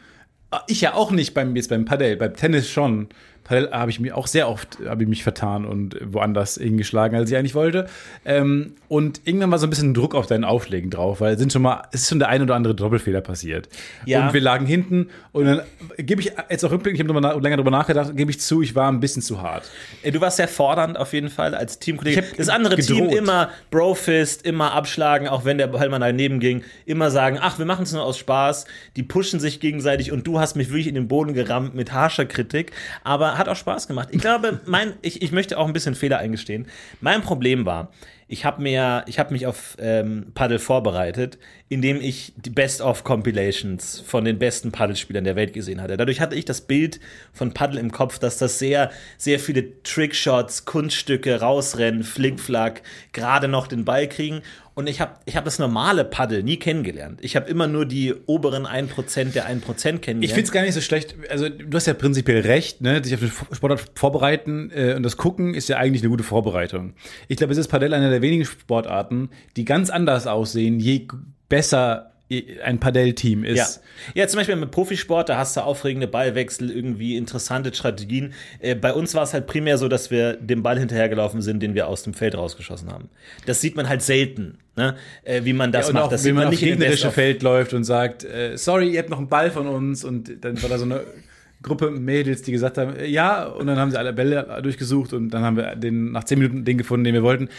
ich 0.68 0.82
ja 0.82 0.94
auch 0.94 1.12
nicht 1.12 1.34
beim, 1.34 1.56
jetzt 1.56 1.70
beim 1.70 1.86
Padel, 1.86 2.18
beim 2.18 2.34
Tennis 2.34 2.70
schon. 2.70 3.10
Padel 3.50 3.72
habe 3.72 3.90
ich 3.92 4.00
mir 4.00 4.16
auch 4.16 4.28
sehr 4.28 4.48
oft, 4.48 4.78
habe 4.86 5.04
ich 5.04 5.10
mich 5.10 5.24
vertan 5.24 5.66
und 5.66 5.98
woanders 6.06 6.56
hingeschlagen, 6.56 7.18
als 7.18 7.30
ich 7.32 7.36
eigentlich 7.38 7.56
wollte. 7.56 7.88
Ähm, 8.26 8.74
und 8.88 9.22
irgendwann 9.26 9.52
war 9.52 9.58
so 9.60 9.66
ein 9.68 9.70
bisschen 9.72 9.94
Druck 9.94 10.14
auf 10.16 10.28
deinen 10.28 10.44
Aufschlägen 10.44 10.92
drauf, 10.92 11.20
weil 11.20 11.34
es 11.34 11.40
sind 11.40 11.52
schon 11.52 11.64
mal, 11.64 11.82
es 11.92 12.02
ist 12.04 12.10
schon 12.10 12.20
der 12.20 12.30
ein 12.30 12.42
oder 12.44 12.56
andere 12.56 12.76
Doppelfehler 12.76 13.22
passiert. 13.22 13.68
Ja. 14.06 14.28
Und 14.28 14.34
wir 14.34 14.42
lagen 14.42 14.66
hinten 14.66 15.10
und 15.32 15.46
dann 15.46 15.62
gebe 15.98 16.22
ich 16.22 16.32
jetzt 16.50 16.64
auch 16.64 16.72
rückblickend, 16.72 17.00
ich 17.02 17.08
habe 17.08 17.20
na- 17.22 17.34
länger 17.34 17.58
drüber 17.58 17.72
nachgedacht, 17.72 18.16
gebe 18.16 18.30
ich 18.32 18.40
zu, 18.40 18.62
ich 18.62 18.76
war 18.76 18.92
ein 18.92 19.00
bisschen 19.00 19.22
zu 19.24 19.42
hart. 19.42 19.64
Du 20.04 20.22
warst 20.22 20.38
sehr 20.38 20.48
fordernd 20.48 20.98
auf 20.98 21.14
jeden 21.14 21.30
Fall 21.30 21.56
als 21.56 21.80
Teamkollege. 21.80 22.22
Ich 22.22 22.38
Das 22.38 22.50
andere 22.50 22.76
Team 22.76 22.98
gedroht. 23.06 23.16
immer 23.18 23.50
Brofist, 23.72 24.46
immer 24.46 24.74
abschlagen, 24.74 25.28
auch 25.28 25.44
wenn 25.46 25.58
der 25.58 25.68
Ball 25.68 25.90
mal 25.90 25.98
daneben 26.00 26.40
ging. 26.40 26.64
Immer 26.86 27.10
sagen, 27.10 27.40
ach, 27.42 27.58
wir 27.58 27.66
machen 27.66 27.84
es 27.84 27.94
nur 27.94 28.04
aus 28.04 28.18
Spaß. 28.20 28.66
Die 28.96 29.04
pushen 29.04 29.40
sich 29.40 29.60
gegenseitig 29.60 30.12
und 30.12 30.28
du 30.28 30.40
hast 30.40 30.56
mich 30.56 30.70
wirklich 30.70 30.88
in 30.88 30.96
den 30.96 31.08
Boden 31.08 31.34
gerammt 31.34 31.74
mit 31.74 31.94
harscher 31.94 32.26
Kritik. 32.26 32.72
Aber 33.04 33.39
hat 33.40 33.50
auch 33.50 33.56
Spaß 33.56 33.88
gemacht. 33.88 34.10
Ich 34.12 34.20
glaube, 34.20 34.62
mein, 34.66 34.94
ich, 35.02 35.22
ich 35.22 35.32
möchte 35.32 35.58
auch 35.58 35.66
ein 35.66 35.74
bisschen 35.74 35.96
Fehler 35.96 36.20
eingestehen. 36.20 36.68
Mein 37.02 37.22
Problem 37.22 37.66
war, 37.66 37.92
ich 38.28 38.46
habe 38.46 38.62
mir, 38.62 39.04
ich 39.08 39.18
habe 39.18 39.34
mich 39.34 39.48
auf 39.48 39.76
ähm, 39.80 40.28
Paddle 40.36 40.60
vorbereitet, 40.60 41.40
indem 41.70 42.02
ich 42.02 42.34
die 42.36 42.50
Best 42.50 42.82
of 42.82 43.04
Compilations 43.04 44.00
von 44.00 44.26
den 44.26 44.40
besten 44.40 44.72
Paddelspielern 44.72 45.24
der 45.24 45.36
Welt 45.36 45.54
gesehen 45.54 45.82
hatte. 45.82 45.98
Dadurch 45.98 46.20
hatte 46.20 46.36
ich 46.36 46.44
das 46.44 46.62
Bild 46.62 47.00
von 47.32 47.54
Paddle 47.54 47.80
im 47.80 47.92
Kopf, 47.92 48.18
dass 48.18 48.40
das 48.40 48.58
sehr, 48.58 48.90
sehr 49.18 49.40
viele 49.40 49.82
Trickshots, 49.84 50.66
Kunststücke, 50.66 51.40
rausrennen, 51.40 52.04
Flickflack, 52.04 52.82
gerade 53.14 53.48
noch 53.48 53.68
den 53.68 53.86
Ball 53.86 54.10
kriegen. 54.10 54.42
Und 54.74 54.88
ich 54.88 55.00
habe 55.00 55.12
ich 55.26 55.36
hab 55.36 55.46
das 55.46 55.60
normale 55.60 56.06
Paddle 56.06 56.42
nie 56.42 56.58
kennengelernt. 56.58 57.20
Ich 57.22 57.36
habe 57.36 57.50
immer 57.50 57.68
nur 57.68 57.86
die 57.86 58.16
oberen 58.26 58.66
1% 58.66 59.34
der 59.34 59.48
1% 59.48 59.60
kennengelernt. 60.00 60.24
Ich 60.24 60.32
finde 60.32 60.44
es 60.44 60.52
gar 60.52 60.62
nicht 60.64 60.74
so 60.74 60.82
schlecht. 60.82 61.16
Also, 61.30 61.50
du 61.50 61.76
hast 61.76 61.86
ja 61.86 61.94
prinzipiell 61.94 62.42
recht, 62.42 62.82
ne? 62.82 63.04
Sich 63.04 63.14
auf 63.14 63.20
den 63.20 63.32
Sportart 63.52 63.92
vorbereiten 63.96 64.72
äh, 64.74 64.94
und 64.96 65.04
das 65.04 65.18
Gucken 65.18 65.54
ist 65.54 65.68
ja 65.70 65.78
eigentlich 65.78 66.02
eine 66.02 66.10
gute 66.10 66.24
Vorbereitung. 66.24 66.94
Ich 67.28 67.38
glaube, 67.38 67.52
es 67.52 67.60
ist 67.60 67.68
Padel 67.68 67.94
einer 67.94 68.10
der 68.10 68.22
wenigen 68.22 68.46
Sportarten, 68.46 69.30
die 69.58 69.66
ganz 69.66 69.90
anders 69.90 70.28
aussehen, 70.28 70.80
je 70.80 71.08
besser 71.50 72.10
ein 72.64 72.80
Padel-Team 72.80 73.44
ist. 73.44 73.82
Ja. 74.14 74.22
ja, 74.22 74.28
zum 74.28 74.38
Beispiel 74.38 74.56
mit 74.56 74.70
Profisport, 74.70 75.30
da 75.30 75.38
hast 75.38 75.58
du 75.58 75.62
aufregende 75.62 76.08
Ballwechsel, 76.08 76.70
irgendwie 76.70 77.18
interessante 77.18 77.74
Strategien. 77.74 78.34
Äh, 78.60 78.76
bei 78.76 78.94
uns 78.94 79.16
war 79.16 79.24
es 79.24 79.34
halt 79.34 79.48
primär 79.48 79.80
so, 79.80 79.88
dass 79.88 80.12
wir 80.12 80.34
dem 80.34 80.62
Ball 80.62 80.78
hinterhergelaufen 80.78 81.42
sind, 81.42 81.64
den 81.64 81.74
wir 81.74 81.88
aus 81.88 82.04
dem 82.04 82.14
Feld 82.14 82.36
rausgeschossen 82.36 82.92
haben. 82.92 83.10
Das 83.48 83.62
sieht 83.62 83.76
man 83.76 83.90
halt 83.90 84.04
selten, 84.04 84.60
ne? 84.76 84.96
äh, 85.24 85.44
wie 85.44 85.54
man 85.54 85.72
das 85.72 85.88
und 85.88 85.96
macht. 85.96 86.04
auch, 86.06 86.10
das 86.10 86.24
wenn 86.24 86.30
sieht 86.30 86.36
man 86.36 86.44
aufs 86.46 86.52
nicht 86.52 86.64
in 86.64 86.78
gegnerische. 86.78 87.10
Feld 87.10 87.42
läuft 87.42 87.74
und 87.74 87.84
sagt, 87.84 88.24
äh, 88.26 88.56
sorry, 88.58 88.92
ihr 88.92 89.00
habt 89.00 89.10
noch 89.10 89.18
einen 89.18 89.30
Ball 89.30 89.50
von 89.50 89.68
uns 89.68 90.04
und 90.04 90.46
dann 90.46 90.62
war 90.62 90.70
da 90.70 90.78
so 90.78 90.86
eine 90.86 91.02
Gruppe 91.64 91.90
Mädels, 91.90 92.44
die 92.44 92.52
gesagt 92.52 92.78
haben, 92.78 92.96
äh, 92.96 93.08
ja, 93.08 93.46
und 93.46 93.66
dann 93.66 93.80
haben 93.80 93.90
sie 93.90 93.98
alle 93.98 94.14
Bälle 94.14 94.60
durchgesucht 94.62 95.14
und 95.14 95.32
dann 95.32 95.42
haben 95.42 95.58
wir 95.58 95.76
den, 95.76 96.12
nach 96.12 96.26
zehn 96.26 96.38
Minuten 96.38 96.64
den 96.64 96.78
gefunden, 96.78 97.06
den 97.06 97.16
wir 97.16 97.24
wollten. 97.24 97.50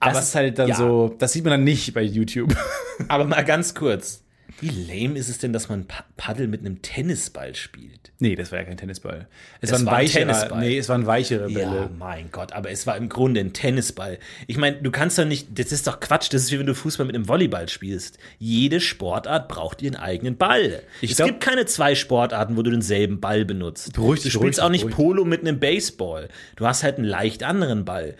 Das 0.00 0.10
Aber- 0.10 0.18
ist 0.20 0.34
halt 0.34 0.58
dann 0.58 0.68
ja. 0.68 0.76
so, 0.76 1.14
das 1.18 1.32
sieht 1.32 1.44
man 1.44 1.52
dann 1.52 1.64
nicht 1.64 1.92
bei 1.94 2.02
YouTube. 2.02 2.54
Aber 3.08 3.24
mal 3.24 3.44
ganz 3.44 3.74
kurz. 3.74 4.22
Wie 4.60 4.70
lame 4.70 5.16
ist 5.16 5.28
es 5.28 5.38
denn, 5.38 5.52
dass 5.52 5.68
man 5.68 5.84
Pa- 5.86 6.04
Paddel 6.16 6.48
mit 6.48 6.60
einem 6.60 6.82
Tennisball 6.82 7.54
spielt? 7.54 8.10
nee, 8.20 8.34
das 8.34 8.50
war 8.50 8.58
ja 8.58 8.64
kein 8.64 8.76
Tennisball. 8.76 9.28
Es 9.60 9.70
waren 9.70 9.86
war 9.86 9.92
ein 9.92 9.98
weichere, 10.02 10.18
Tennisball. 10.26 10.58
nee, 10.60 10.76
es 10.78 10.88
waren 10.88 11.06
weichere 11.06 11.48
Ja, 11.48 11.54
Bälle. 11.70 11.90
mein 11.96 12.32
Gott, 12.32 12.52
aber 12.52 12.68
es 12.70 12.84
war 12.84 12.96
im 12.96 13.08
Grunde 13.08 13.38
ein 13.38 13.52
Tennisball. 13.52 14.18
Ich 14.48 14.56
meine, 14.56 14.78
du 14.82 14.90
kannst 14.90 15.16
doch 15.18 15.24
nicht, 15.24 15.56
das 15.56 15.70
ist 15.70 15.86
doch 15.86 16.00
Quatsch, 16.00 16.32
das 16.32 16.42
ist 16.42 16.50
wie 16.50 16.58
wenn 16.58 16.66
du 16.66 16.74
Fußball 16.74 17.06
mit 17.06 17.14
einem 17.14 17.28
Volleyball 17.28 17.68
spielst. 17.68 18.18
Jede 18.40 18.80
Sportart 18.80 19.46
braucht 19.46 19.82
ihren 19.82 19.94
eigenen 19.94 20.36
Ball. 20.36 20.82
Ich 21.00 21.12
es 21.12 21.16
glaub- 21.18 21.28
gibt 21.28 21.40
keine 21.40 21.66
zwei 21.66 21.94
Sportarten, 21.94 22.56
wo 22.56 22.62
du 22.62 22.72
denselben 22.72 23.20
Ball 23.20 23.44
benutzt. 23.44 23.92
Beruhig 23.92 24.22
du 24.22 24.30
spielst 24.30 24.40
beruhig 24.40 24.60
auch 24.62 24.70
nicht 24.70 24.80
beruhig 24.88 24.96
Polo 24.96 25.24
mit 25.24 25.42
einem 25.42 25.60
Baseball. 25.60 26.28
Du 26.56 26.66
hast 26.66 26.82
halt 26.82 26.96
einen 26.96 27.06
leicht 27.06 27.44
anderen 27.44 27.84
Ball. 27.84 28.16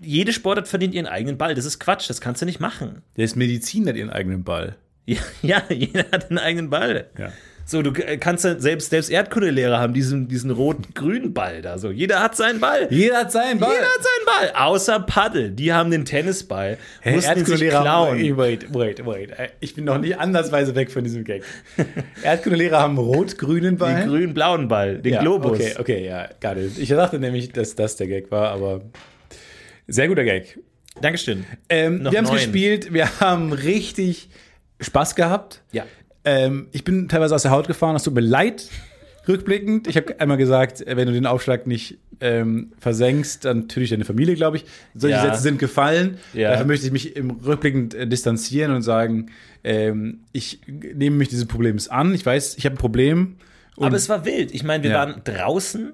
Jede 0.00 0.32
Sportart 0.32 0.68
verdient 0.68 0.94
ihren 0.94 1.06
eigenen 1.06 1.38
Ball. 1.38 1.54
Das 1.54 1.64
ist 1.64 1.78
Quatsch, 1.78 2.08
das 2.08 2.20
kannst 2.20 2.42
du 2.42 2.46
nicht 2.46 2.60
machen. 2.60 3.02
Der 3.16 3.24
ist 3.24 3.36
Medizin 3.36 3.88
hat 3.88 3.96
ihren 3.96 4.10
eigenen 4.10 4.44
Ball. 4.44 4.76
Ja, 5.06 5.20
ja 5.42 5.62
jeder 5.68 6.04
hat 6.12 6.30
einen 6.30 6.38
eigenen 6.38 6.70
Ball. 6.70 7.06
Ja. 7.18 7.32
So, 7.66 7.80
du 7.80 7.92
äh, 7.92 8.18
kannst 8.18 8.44
ja 8.44 8.58
selbst, 8.60 8.90
selbst 8.90 9.10
Erdkundelehrer 9.10 9.78
haben 9.78 9.94
diesen, 9.94 10.28
diesen 10.28 10.50
roten-grünen 10.50 11.32
Ball 11.32 11.62
da. 11.62 11.78
So, 11.78 11.90
jeder 11.90 12.20
hat 12.20 12.36
seinen 12.36 12.60
Ball. 12.60 12.88
Jeder 12.90 13.20
hat 13.20 13.32
seinen 13.32 13.58
Ball. 13.58 13.72
Jeder 13.72 13.86
hat 13.86 14.02
seinen 14.02 14.52
Ball, 14.52 14.62
außer 14.62 15.00
Paddel. 15.00 15.50
Die 15.50 15.72
haben 15.72 15.90
den 15.90 16.04
Tennisball. 16.04 16.76
Hey, 17.00 17.14
mussten 17.14 17.30
ihn 17.30 17.44
sich 17.46 17.62
Erdkundelehrer, 17.62 17.80
klauen. 17.80 18.36
wait, 18.36 18.74
wait, 18.74 19.06
wait. 19.06 19.30
Ich 19.60 19.74
bin 19.74 19.84
noch 19.84 19.98
nicht 19.98 20.18
andersweise 20.18 20.74
weg 20.74 20.90
von 20.90 21.04
diesem 21.04 21.24
Gag. 21.24 21.42
Erdkundelehrer 22.22 22.80
haben 22.80 22.98
rot-grünen 22.98 23.78
Ball. 23.78 24.02
Den 24.02 24.08
grün-blauen 24.10 24.68
Ball, 24.68 24.98
den 24.98 25.14
ja, 25.14 25.20
Globus. 25.20 25.52
Okay, 25.52 25.74
okay, 25.78 26.06
ja, 26.06 26.28
got 26.42 26.58
it. 26.58 26.78
Ich 26.78 26.90
dachte 26.90 27.18
nämlich, 27.18 27.50
dass 27.52 27.74
das 27.74 27.96
der 27.96 28.08
Gag 28.08 28.30
war, 28.30 28.50
aber 28.50 28.82
sehr 29.86 30.08
guter 30.08 30.24
Gag. 30.24 30.58
Dankeschön. 31.00 31.44
Ähm, 31.68 32.00
wir 32.10 32.18
haben 32.18 32.24
es 32.24 32.30
gespielt, 32.30 32.92
wir 32.92 33.20
haben 33.20 33.52
richtig 33.52 34.28
Spaß 34.80 35.14
gehabt. 35.14 35.62
Ja. 35.72 35.84
Ähm, 36.24 36.68
ich 36.72 36.84
bin 36.84 37.08
teilweise 37.08 37.34
aus 37.34 37.42
der 37.42 37.50
Haut 37.50 37.66
gefahren, 37.66 37.94
das 37.94 38.04
tut 38.04 38.14
mir 38.14 38.20
leid. 38.20 38.68
Rückblickend, 39.26 39.86
ich 39.88 39.96
habe 39.96 40.20
einmal 40.20 40.36
gesagt, 40.36 40.84
wenn 40.86 41.06
du 41.06 41.12
den 41.12 41.24
Aufschlag 41.26 41.66
nicht 41.66 41.98
ähm, 42.20 42.72
versenkst, 42.78 43.44
dann 43.46 43.68
töte 43.68 43.80
ich 43.84 43.90
deine 43.90 44.04
Familie, 44.04 44.34
glaube 44.34 44.58
ich. 44.58 44.66
Solche 44.94 45.16
Ja. 45.16 45.22
Sätze 45.22 45.42
sind 45.42 45.58
gefallen. 45.58 46.18
Ja. 46.34 46.50
Dafür 46.52 46.66
möchte 46.66 46.86
ich 46.86 46.92
mich 46.92 47.16
im 47.16 47.30
rückblickend 47.30 47.94
äh, 47.94 48.06
distanzieren 48.06 48.72
und 48.74 48.82
sagen, 48.82 49.30
ähm, 49.64 50.20
ich 50.32 50.60
nehme 50.66 51.16
mich 51.16 51.28
dieses 51.28 51.46
Problems 51.46 51.88
an. 51.88 52.14
Ich 52.14 52.24
weiß, 52.24 52.56
ich 52.58 52.66
habe 52.66 52.76
ein 52.76 52.78
Problem. 52.78 53.36
Und 53.76 53.86
Aber 53.86 53.96
es 53.96 54.08
war 54.10 54.24
wild. 54.26 54.52
Ich 54.54 54.62
meine, 54.62 54.84
wir 54.84 54.90
Ja. 54.90 54.96
waren 54.98 55.22
draußen. 55.24 55.92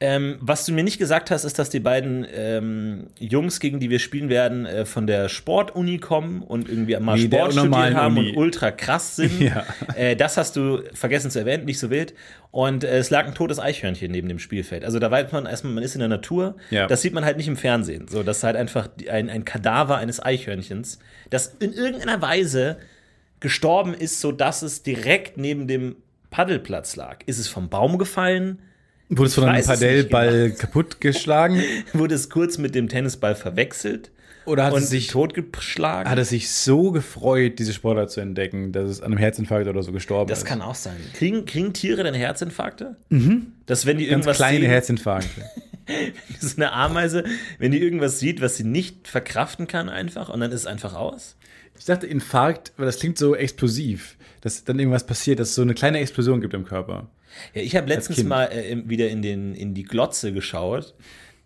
Ähm, 0.00 0.36
was 0.40 0.64
du 0.64 0.72
mir 0.72 0.84
nicht 0.84 0.98
gesagt 0.98 1.32
hast, 1.32 1.42
ist, 1.42 1.58
dass 1.58 1.70
die 1.70 1.80
beiden 1.80 2.24
ähm, 2.32 3.08
Jungs, 3.18 3.58
gegen 3.58 3.80
die 3.80 3.90
wir 3.90 3.98
spielen 3.98 4.28
werden, 4.28 4.64
äh, 4.64 4.84
von 4.84 5.08
der 5.08 5.28
Sportuni 5.28 5.98
kommen 5.98 6.42
und 6.42 6.68
irgendwie 6.68 6.96
mal 6.98 7.18
der 7.18 7.38
Sport 7.38 7.52
studiert 7.54 7.94
haben 7.94 8.16
Uni. 8.16 8.30
und 8.30 8.36
ultra 8.36 8.70
krass 8.70 9.16
sind. 9.16 9.40
Ja. 9.48 9.64
Äh, 9.94 10.14
das 10.14 10.36
hast 10.36 10.56
du 10.56 10.82
vergessen 10.92 11.30
zu 11.30 11.38
erwähnen, 11.38 11.64
nicht 11.64 11.78
so 11.78 11.90
wild. 11.90 12.12
Und 12.50 12.84
äh, 12.84 12.98
es 12.98 13.10
lag 13.10 13.26
ein 13.26 13.34
totes 13.34 13.58
Eichhörnchen 13.58 14.10
neben 14.10 14.28
dem 14.28 14.38
Spielfeld. 14.38 14.84
Also 14.84 14.98
da 14.98 15.10
weiß 15.10 15.32
man 15.32 15.46
erstmal, 15.46 15.72
man 15.72 15.82
ist 15.82 15.94
in 15.94 16.00
der 16.00 16.08
Natur. 16.08 16.56
Ja. 16.70 16.86
Das 16.86 17.02
sieht 17.02 17.14
man 17.14 17.24
halt 17.24 17.36
nicht 17.36 17.48
im 17.48 17.56
Fernsehen. 17.56 18.08
So, 18.08 18.22
das 18.22 18.38
ist 18.38 18.44
halt 18.44 18.56
einfach 18.56 18.88
ein, 19.10 19.30
ein 19.30 19.44
Kadaver 19.44 19.96
eines 19.96 20.22
Eichhörnchens, 20.22 20.98
das 21.30 21.56
in 21.60 21.72
irgendeiner 21.72 22.20
Weise 22.20 22.78
gestorben 23.40 23.94
ist, 23.94 24.20
so 24.20 24.32
dass 24.32 24.62
es 24.62 24.82
direkt 24.82 25.38
neben 25.38 25.66
dem 25.66 25.96
Paddelplatz 26.30 26.96
lag. 26.96 27.18
Ist 27.26 27.38
es 27.38 27.48
vom 27.48 27.68
Baum 27.68 27.98
gefallen? 27.98 28.58
Wurde 29.08 29.28
es 29.28 29.34
von 29.34 29.44
einem 29.44 29.64
Padellball 29.64 30.50
kaputtgeschlagen? 30.50 31.62
Wurde 31.92 32.14
es 32.14 32.28
kurz 32.30 32.58
mit 32.58 32.74
dem 32.74 32.88
Tennisball 32.88 33.34
verwechselt 33.34 34.10
Oder 34.44 34.64
hat 34.64 34.72
und 34.74 34.82
es 34.82 34.90
sich 34.90 35.08
totgeschlagen? 35.08 36.10
hat 36.10 36.18
es 36.18 36.28
sich 36.28 36.50
so 36.50 36.90
gefreut, 36.90 37.58
diese 37.58 37.72
Sportart 37.72 38.10
zu 38.10 38.20
entdecken, 38.20 38.72
dass 38.72 38.90
es 38.90 39.00
an 39.00 39.06
einem 39.06 39.18
Herzinfarkt 39.18 39.66
oder 39.66 39.82
so 39.82 39.92
gestorben 39.92 40.28
das 40.28 40.40
ist. 40.40 40.44
kann 40.44 40.60
auch 40.62 40.74
sein. 40.74 40.96
Kriegen, 41.14 41.44
kriegen 41.46 41.72
Tiere 41.72 42.02
denn 42.02 42.14
Herzinfarkte? 42.14 42.96
Mhm. 43.08 43.52
Dass 43.66 43.86
wenn 43.86 43.98
die 43.98 44.04
Ganz 44.04 44.12
irgendwas 44.12 44.36
kleine 44.36 44.60
sehen, 44.60 44.70
Herzinfarkte. 44.70 45.42
so 46.40 46.56
eine 46.56 46.72
Ameise, 46.72 47.24
wenn 47.58 47.72
die 47.72 47.82
irgendwas 47.82 48.18
sieht, 48.18 48.40
was 48.40 48.56
sie 48.56 48.64
nicht 48.64 49.08
verkraften 49.08 49.66
kann 49.66 49.88
einfach 49.88 50.28
und 50.28 50.40
dann 50.40 50.52
ist 50.52 50.60
es 50.60 50.66
einfach 50.66 50.94
aus? 50.94 51.36
Ich 51.78 51.84
dachte 51.84 52.06
Infarkt, 52.06 52.72
weil 52.76 52.86
das 52.86 52.98
klingt 52.98 53.18
so 53.18 53.34
explosiv, 53.34 54.16
dass 54.40 54.64
dann 54.64 54.78
irgendwas 54.78 55.06
passiert, 55.06 55.38
dass 55.38 55.50
es 55.50 55.54
so 55.54 55.62
eine 55.62 55.74
kleine 55.74 56.00
Explosion 56.00 56.40
gibt 56.40 56.54
im 56.54 56.64
Körper. 56.64 57.08
Ja, 57.54 57.62
ich 57.62 57.76
habe 57.76 57.88
letztens 57.88 58.22
mal 58.24 58.46
äh, 58.46 58.76
wieder 58.86 59.08
in, 59.08 59.22
den, 59.22 59.54
in 59.54 59.74
die 59.74 59.84
Glotze 59.84 60.32
geschaut, 60.32 60.94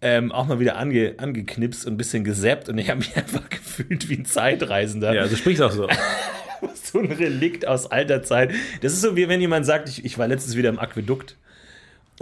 ähm, 0.01 0.33
auch 0.33 0.47
mal 0.47 0.59
wieder 0.59 0.77
ange, 0.77 1.15
angeknipst 1.19 1.87
und 1.87 1.95
ein 1.95 1.97
bisschen 1.97 2.25
gesäppt 2.25 2.69
und 2.69 2.79
ich 2.79 2.91
habe 2.91 2.99
mich 2.99 3.17
einfach 3.17 3.49
gefühlt 3.49 4.09
wie 4.09 4.17
ein 4.17 4.25
Zeitreisender. 4.25 5.15
Ja, 5.15 5.27
du 5.27 5.37
sprichst 5.37 5.63
auch 5.63 5.73
so. 5.73 5.89
so 6.75 6.99
ein 6.99 7.11
Relikt 7.11 7.67
aus 7.67 7.91
alter 7.91 8.23
Zeit. 8.23 8.53
Das 8.83 8.93
ist 8.93 9.01
so 9.01 9.17
wie 9.17 9.29
wenn 9.29 9.41
jemand 9.41 9.67
sagt, 9.67 9.89
ich, 9.89 10.05
ich 10.05 10.19
war 10.19 10.29
letztens 10.29 10.57
wieder 10.57 10.69
im 10.69 10.79
Aquädukt. 10.79 11.37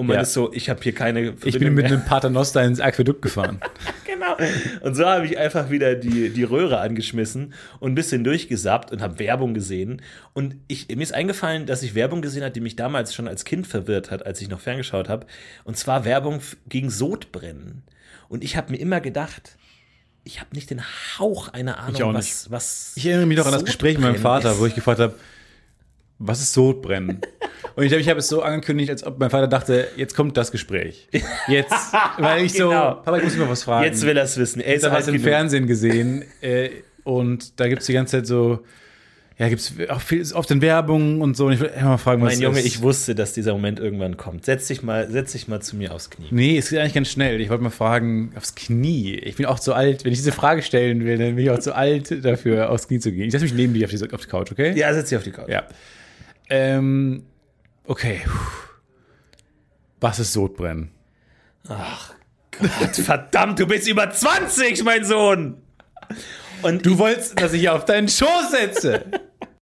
Und 0.01 0.07
man 0.07 0.17
Ja. 0.17 0.23
ist 0.23 0.33
so, 0.33 0.53
ich 0.53 0.69
habe 0.71 0.81
hier 0.83 0.95
keine 0.95 1.21
Ich 1.21 1.27
bin 1.31 1.39
Verbindung 1.53 1.75
mit 1.75 1.85
mehr. 1.85 1.93
einem 1.93 2.05
Paternoster 2.07 2.63
ins 2.65 2.81
Aquädukt 2.81 3.23
gefahren. 3.23 3.61
Genau. 4.11 4.37
Und 4.83 4.97
so 4.97 5.07
habe 5.07 5.25
ich 5.25 5.39
einfach 5.39 5.71
wieder 5.71 5.95
die, 5.95 6.29
die 6.31 6.43
Röhre 6.43 6.81
angeschmissen 6.81 7.55
und 7.79 7.93
ein 7.93 7.95
bisschen 7.95 8.23
durchgesappt 8.25 8.91
und 8.93 9.01
habe 9.01 9.19
Werbung 9.19 9.55
gesehen. 9.55 10.03
Und 10.35 10.57
ich, 10.67 10.89
mir 10.89 11.01
ist 11.03 11.15
eingefallen, 11.15 11.65
dass 11.65 11.83
ich 11.83 11.95
Werbung 11.95 12.21
gesehen 12.21 12.43
habe, 12.43 12.51
die 12.53 12.61
mich 12.61 12.77
damals 12.77 13.15
schon 13.15 13.29
als 13.29 13.45
Kind 13.45 13.67
verwirrt 13.69 14.11
hat, 14.11 14.27
als 14.27 14.43
ich 14.43 14.49
noch 14.49 14.61
ferngeschaut 14.61 15.09
habe. 15.09 15.27
Und 15.65 15.77
zwar 15.79 16.05
Werbung 16.05 16.41
gegen 16.69 16.91
Sodbrennen. 16.91 17.83
Und 18.29 18.45
ich 18.45 18.57
habe 18.57 18.73
mir 18.73 18.79
immer 18.79 19.01
gedacht, 19.01 19.57
ich 20.25 20.41
habe 20.41 20.55
nicht 20.55 20.69
den 20.71 20.83
Hauch 21.19 21.49
einer 21.49 21.79
Ahnung, 21.79 22.03
auch 22.03 22.15
was, 22.15 22.51
was. 22.51 22.93
Ich 22.97 23.07
erinnere 23.07 23.27
mich 23.27 23.39
noch 23.39 23.47
an 23.47 23.53
das 23.53 23.65
Gespräch 23.65 23.95
mit 23.97 24.03
meinem 24.03 24.17
Vater, 24.21 24.53
ist. 24.53 24.59
wo 24.59 24.67
ich 24.67 24.75
gefragt 24.75 25.01
habe, 25.01 25.15
was 26.21 26.41
ist 26.41 26.53
Sodbrennen? 26.53 27.21
Und 27.77 27.85
ich 27.85 27.89
glaube, 27.89 28.03
ich 28.03 28.09
habe 28.09 28.19
es 28.21 28.29
so 28.29 28.43
angekündigt, 28.43 28.91
als 28.91 29.05
ob 29.05 29.19
mein 29.19 29.31
Vater 29.31 29.47
dachte, 29.49 29.89
jetzt 29.97 30.15
kommt 30.15 30.37
das 30.37 30.51
Gespräch. 30.53 31.09
Jetzt, 31.49 31.73
weil 32.19 32.45
ich 32.45 32.53
Genau. 32.53 32.71
so, 32.71 32.77
Papa, 33.03 33.17
ich 33.19 33.25
muss 33.25 33.37
mal 33.37 33.49
was 33.49 33.63
fragen. 33.63 33.85
Jetzt 33.87 34.03
will 34.05 34.17
er 34.17 34.25
es 34.25 34.37
wissen. 34.37 34.61
Er 34.61 34.75
ist 34.75 34.83
Ich 34.83 34.91
habe 34.91 35.01
was 35.01 35.09
im. 35.09 35.21
Fernsehen 35.21 35.67
gesehen 35.67 36.25
äh, 36.43 36.71
und 37.05 37.59
da 37.59 37.69
gibt 37.69 37.81
es 37.81 37.87
die 37.87 37.93
ganze 37.95 38.19
Zeit 38.19 38.27
so, 38.27 38.61
ja, 39.39 39.49
gibt 39.49 39.61
es 39.63 39.73
auch 39.89 40.01
viel, 40.03 40.23
oft 40.35 40.51
in 40.51 40.61
Werbung 40.61 41.23
und 41.23 41.35
so. 41.37 41.47
Und 41.47 41.53
ich 41.55 41.61
will 41.61 41.71
einfach 41.71 41.89
mal 41.89 41.97
fragen, 41.99 42.21
was 42.23 42.35
Mein 42.35 42.43
Junge, 42.43 42.59
ist. 42.59 42.67
ich 42.67 42.83
wusste, 42.83 43.15
dass 43.15 43.33
dieser 43.33 43.53
Moment 43.53 43.79
irgendwann 43.81 44.19
kommt. 44.19 44.45
Setz 44.45 44.67
dich 44.67 44.83
mal, 44.83 45.09
setz 45.11 45.33
dich 45.33 45.49
mal 45.49 45.63
zu 45.63 45.77
mir 45.77 45.95
aufs 45.95 46.11
Knie. 46.11 46.27
Nee, 46.31 46.59
es 46.59 46.69
geht 46.69 46.79
eigentlich 46.81 46.93
ganz 46.95 47.09
schnell. 47.09 47.41
Ich 47.41 47.49
wollte 47.49 47.63
mal 47.63 47.71
fragen, 47.71 48.33
aufs 48.37 48.55
Knie. 48.55 49.15
Ich 49.15 49.37
bin 49.37 49.47
auch 49.47 49.59
zu 49.61 49.73
alt. 49.73 50.05
Wenn 50.05 50.13
ich 50.13 50.19
diese 50.19 50.33
Frage 50.33 50.61
stellen 50.63 51.07
will, 51.07 51.17
dann 51.17 51.37
bin 51.37 51.45
ich 51.45 51.51
auch 51.51 51.59
zu 51.61 51.75
alt 51.75 52.23
dafür, 52.25 52.71
aufs 52.71 52.89
Knie 52.89 52.99
zu 52.99 53.13
gehen. 53.13 53.25
Ich 53.27 53.33
setze 53.33 53.45
mich 53.45 53.55
neben 53.55 53.73
dich 53.73 53.85
auf 53.85 53.91
die, 53.91 54.13
auf 54.13 54.21
die 54.21 54.29
Couch, 54.29 54.53
okay? 54.53 54.73
Ja, 54.77 54.93
setz 54.93 55.09
dich 55.09 55.17
auf 55.17 55.25
die 55.25 55.31
Couch. 55.33 55.49
Ja. 55.49 55.67
Ähm, 56.51 57.25
okay. 57.85 58.23
Was 60.01 60.19
ist 60.19 60.33
Sodbrennen? 60.33 60.91
Gott, 61.67 62.97
verdammt, 63.05 63.59
du 63.59 63.67
bist 63.67 63.89
über 63.89 64.11
20, 64.11 64.83
mein 64.85 65.05
Sohn! 65.05 65.63
Und 66.63 66.85
Du 66.85 66.99
wolltest, 66.99 67.41
dass 67.41 67.53
ich 67.53 67.69
auf 67.69 67.85
deinen 67.85 68.09
Schoß 68.09 68.51
setze. 68.51 69.05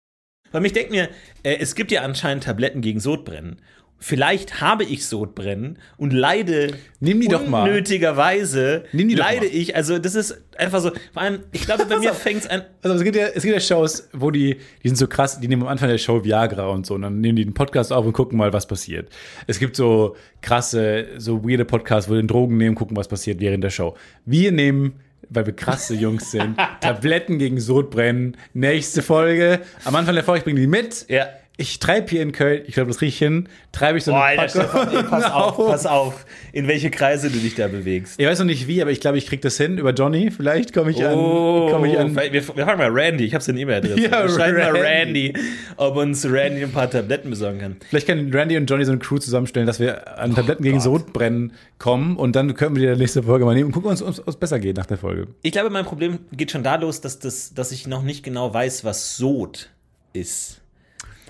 Weil 0.53 0.65
ich 0.65 0.73
denke 0.73 0.93
mir, 0.93 1.09
äh, 1.43 1.57
es 1.57 1.75
gibt 1.75 1.91
ja 1.91 2.03
anscheinend 2.03 2.45
Tabletten 2.45 2.81
gegen 2.81 3.01
Sodbrennen. 3.01 3.61
Vielleicht 3.99 4.61
habe 4.61 4.85
ich 4.85 5.07
Sodbrennen 5.07 5.79
und 5.97 6.13
leide 6.13 6.75
Nimm 7.01 7.21
die 7.21 7.29
doch 7.29 7.47
mal. 7.47 7.69
unnötigerweise 7.69 8.85
Nimm 8.93 9.09
die 9.09 9.15
doch 9.15 9.25
leide 9.25 9.47
mal. 9.47 9.55
ich. 9.55 9.75
Also 9.75 9.99
das 9.99 10.15
ist 10.15 10.39
einfach 10.59 10.81
so. 10.81 10.91
Vor 11.13 11.23
allem, 11.23 11.41
ich 11.53 11.63
glaube, 11.63 11.87
bei 11.87 11.99
mir 12.01 12.13
fängt 12.13 12.41
es 12.43 12.47
an. 12.47 12.63
Also 12.83 12.97
es 12.97 13.03
gibt, 13.05 13.17
ja, 13.17 13.27
es 13.29 13.43
gibt 13.43 13.55
ja 13.55 13.61
Shows, 13.61 14.09
wo 14.13 14.31
die, 14.31 14.57
die 14.83 14.89
sind 14.89 14.97
so 14.97 15.07
krass, 15.09 15.41
die 15.41 15.49
nehmen 15.49 15.63
am 15.63 15.69
Anfang 15.69 15.89
der 15.89 15.99
Show 15.99 16.23
Viagra 16.25 16.67
und 16.69 16.85
so, 16.87 16.95
und 16.95 17.03
dann 17.03 17.21
nehmen 17.21 17.37
die 17.37 17.45
den 17.45 17.55
Podcast 17.55 17.93
auf 17.93 18.05
und 18.05 18.13
gucken 18.13 18.39
mal, 18.39 18.53
was 18.53 18.67
passiert. 18.67 19.09
Es 19.47 19.59
gibt 19.59 19.77
so 19.77 20.15
krasse, 20.43 21.07
so 21.17 21.43
weirde 21.49 21.65
Podcasts, 21.65 22.09
wo 22.11 22.15
die 22.15 22.21
den 22.21 22.29
Drogen 22.29 22.57
nehmen, 22.59 22.75
gucken, 22.75 22.97
was 22.97 23.09
passiert 23.09 23.41
während 23.41 23.65
der 23.65 23.71
Show. 23.71 23.97
Wir 24.25 24.53
nehmen, 24.53 24.95
weil 25.31 25.47
wir 25.47 25.57
krasse 25.57 25.95
Jungs 25.95 26.31
sind, 26.31 26.57
Tabletten 26.81 27.39
gegen 27.39 27.59
Sodbrennen. 27.61 28.37
Nächste 28.55 29.03
Folge. 29.03 29.61
Am 29.85 29.95
Anfang 29.97 30.15
der 30.15 30.23
Folge, 30.23 30.39
ich 30.41 30.45
bringe 30.45 30.61
die 30.61 30.67
mit. 30.67 31.07
Ja. 31.09 31.27
Ich 31.59 31.79
treibe 31.79 32.11
hier 32.11 32.21
in 32.21 32.33
Köln, 32.33 32.63
ich 32.67 32.75
glaube, 32.75 32.89
das 32.89 33.01
riecht 33.01 33.19
hin, 33.19 33.49
treibe 33.73 33.97
ich 33.97 34.05
so 34.05 34.13
Boah, 34.13 34.25
eine 34.25 34.43
Alter, 34.43 34.65
Stefan, 34.65 34.95
ey, 34.95 35.03
pass 35.05 35.25
auf, 35.33 35.57
pass 35.57 35.87
auf, 35.87 36.27
in 36.53 36.69
welche 36.69 36.91
Kreise 36.91 37.31
du 37.31 37.39
dich 37.39 37.55
da 37.55 37.69
bewegst. 37.69 38.21
Ich 38.21 38.27
weiß 38.27 38.41
noch 38.41 38.47
nicht 38.47 38.67
wie, 38.67 38.83
aber 38.83 38.91
ich 38.91 39.01
glaube, 39.01 39.17
ich 39.17 39.27
krieg 39.27 39.41
das 39.41 39.57
hin 39.57 39.79
über 39.79 39.93
Johnny. 39.95 40.31
Vielleicht 40.31 40.75
komme 40.75 40.91
ich 40.91 41.03
an. 41.03 41.15
Komme 41.15 41.91
ich 41.91 41.99
an. 41.99 42.15
wir, 42.15 42.33
wir 42.33 42.43
fragen 42.43 42.79
mal 42.79 42.91
Randy, 42.91 43.25
ich 43.25 43.33
habe 43.33 43.43
seine 43.43 43.59
E-Mail-Adresse. 43.61 44.01
Ja, 44.01 44.23
wir 44.25 44.29
schreiben 44.29 44.59
mal 44.59 44.77
Randy. 44.77 44.87
Randy, 45.07 45.35
ob 45.77 45.97
uns 45.97 46.25
Randy 46.25 46.65
ein 46.65 46.73
paar 46.73 46.91
Tabletten 46.91 47.31
besorgen 47.31 47.59
kann. 47.59 47.77
Vielleicht 47.89 48.07
können 48.07 48.33
Randy 48.33 48.57
und 48.57 48.69
Johnny 48.69 48.85
so 48.85 48.93
eine 48.93 49.01
Crew 49.01 49.19
zusammenstellen, 49.19 49.67
dass 49.67 49.81
wir 49.81 50.19
an 50.19 50.35
Tabletten 50.35 50.63
gegen 50.63 50.77
Gott. 50.77 50.85
Sodbrennen 50.85 51.53
kommen 51.79 52.17
und 52.17 52.37
dann 52.37 52.55
können 52.55 52.77
wir 52.77 52.95
die 52.95 53.01
nächste 53.01 53.23
Folge 53.23 53.45
mal 53.45 53.55
nehmen 53.55 53.67
und 53.67 53.73
gucken, 53.73 53.89
ob 53.91 53.95
es 53.95 54.03
uns 54.03 54.37
besser 54.37 54.59
geht 54.59 54.77
nach 54.77 54.87
der 54.87 54.99
Folge. 54.99 55.29
Ich 55.43 55.53
glaube, 55.53 55.71
mein 55.71 55.85
Problem 55.85 56.19
geht 56.33 56.51
schon 56.51 56.63
da 56.63 56.77
los, 56.77 57.01
dass, 57.01 57.19
das, 57.19 57.55
dass 57.55 57.73
ich 57.73 57.87
noch 57.87 58.03
nicht 58.03 58.23
genau 58.23 58.53
weiß, 58.53 58.85
was 58.85 59.17
Sod 59.17 59.71
ist. 60.13 60.61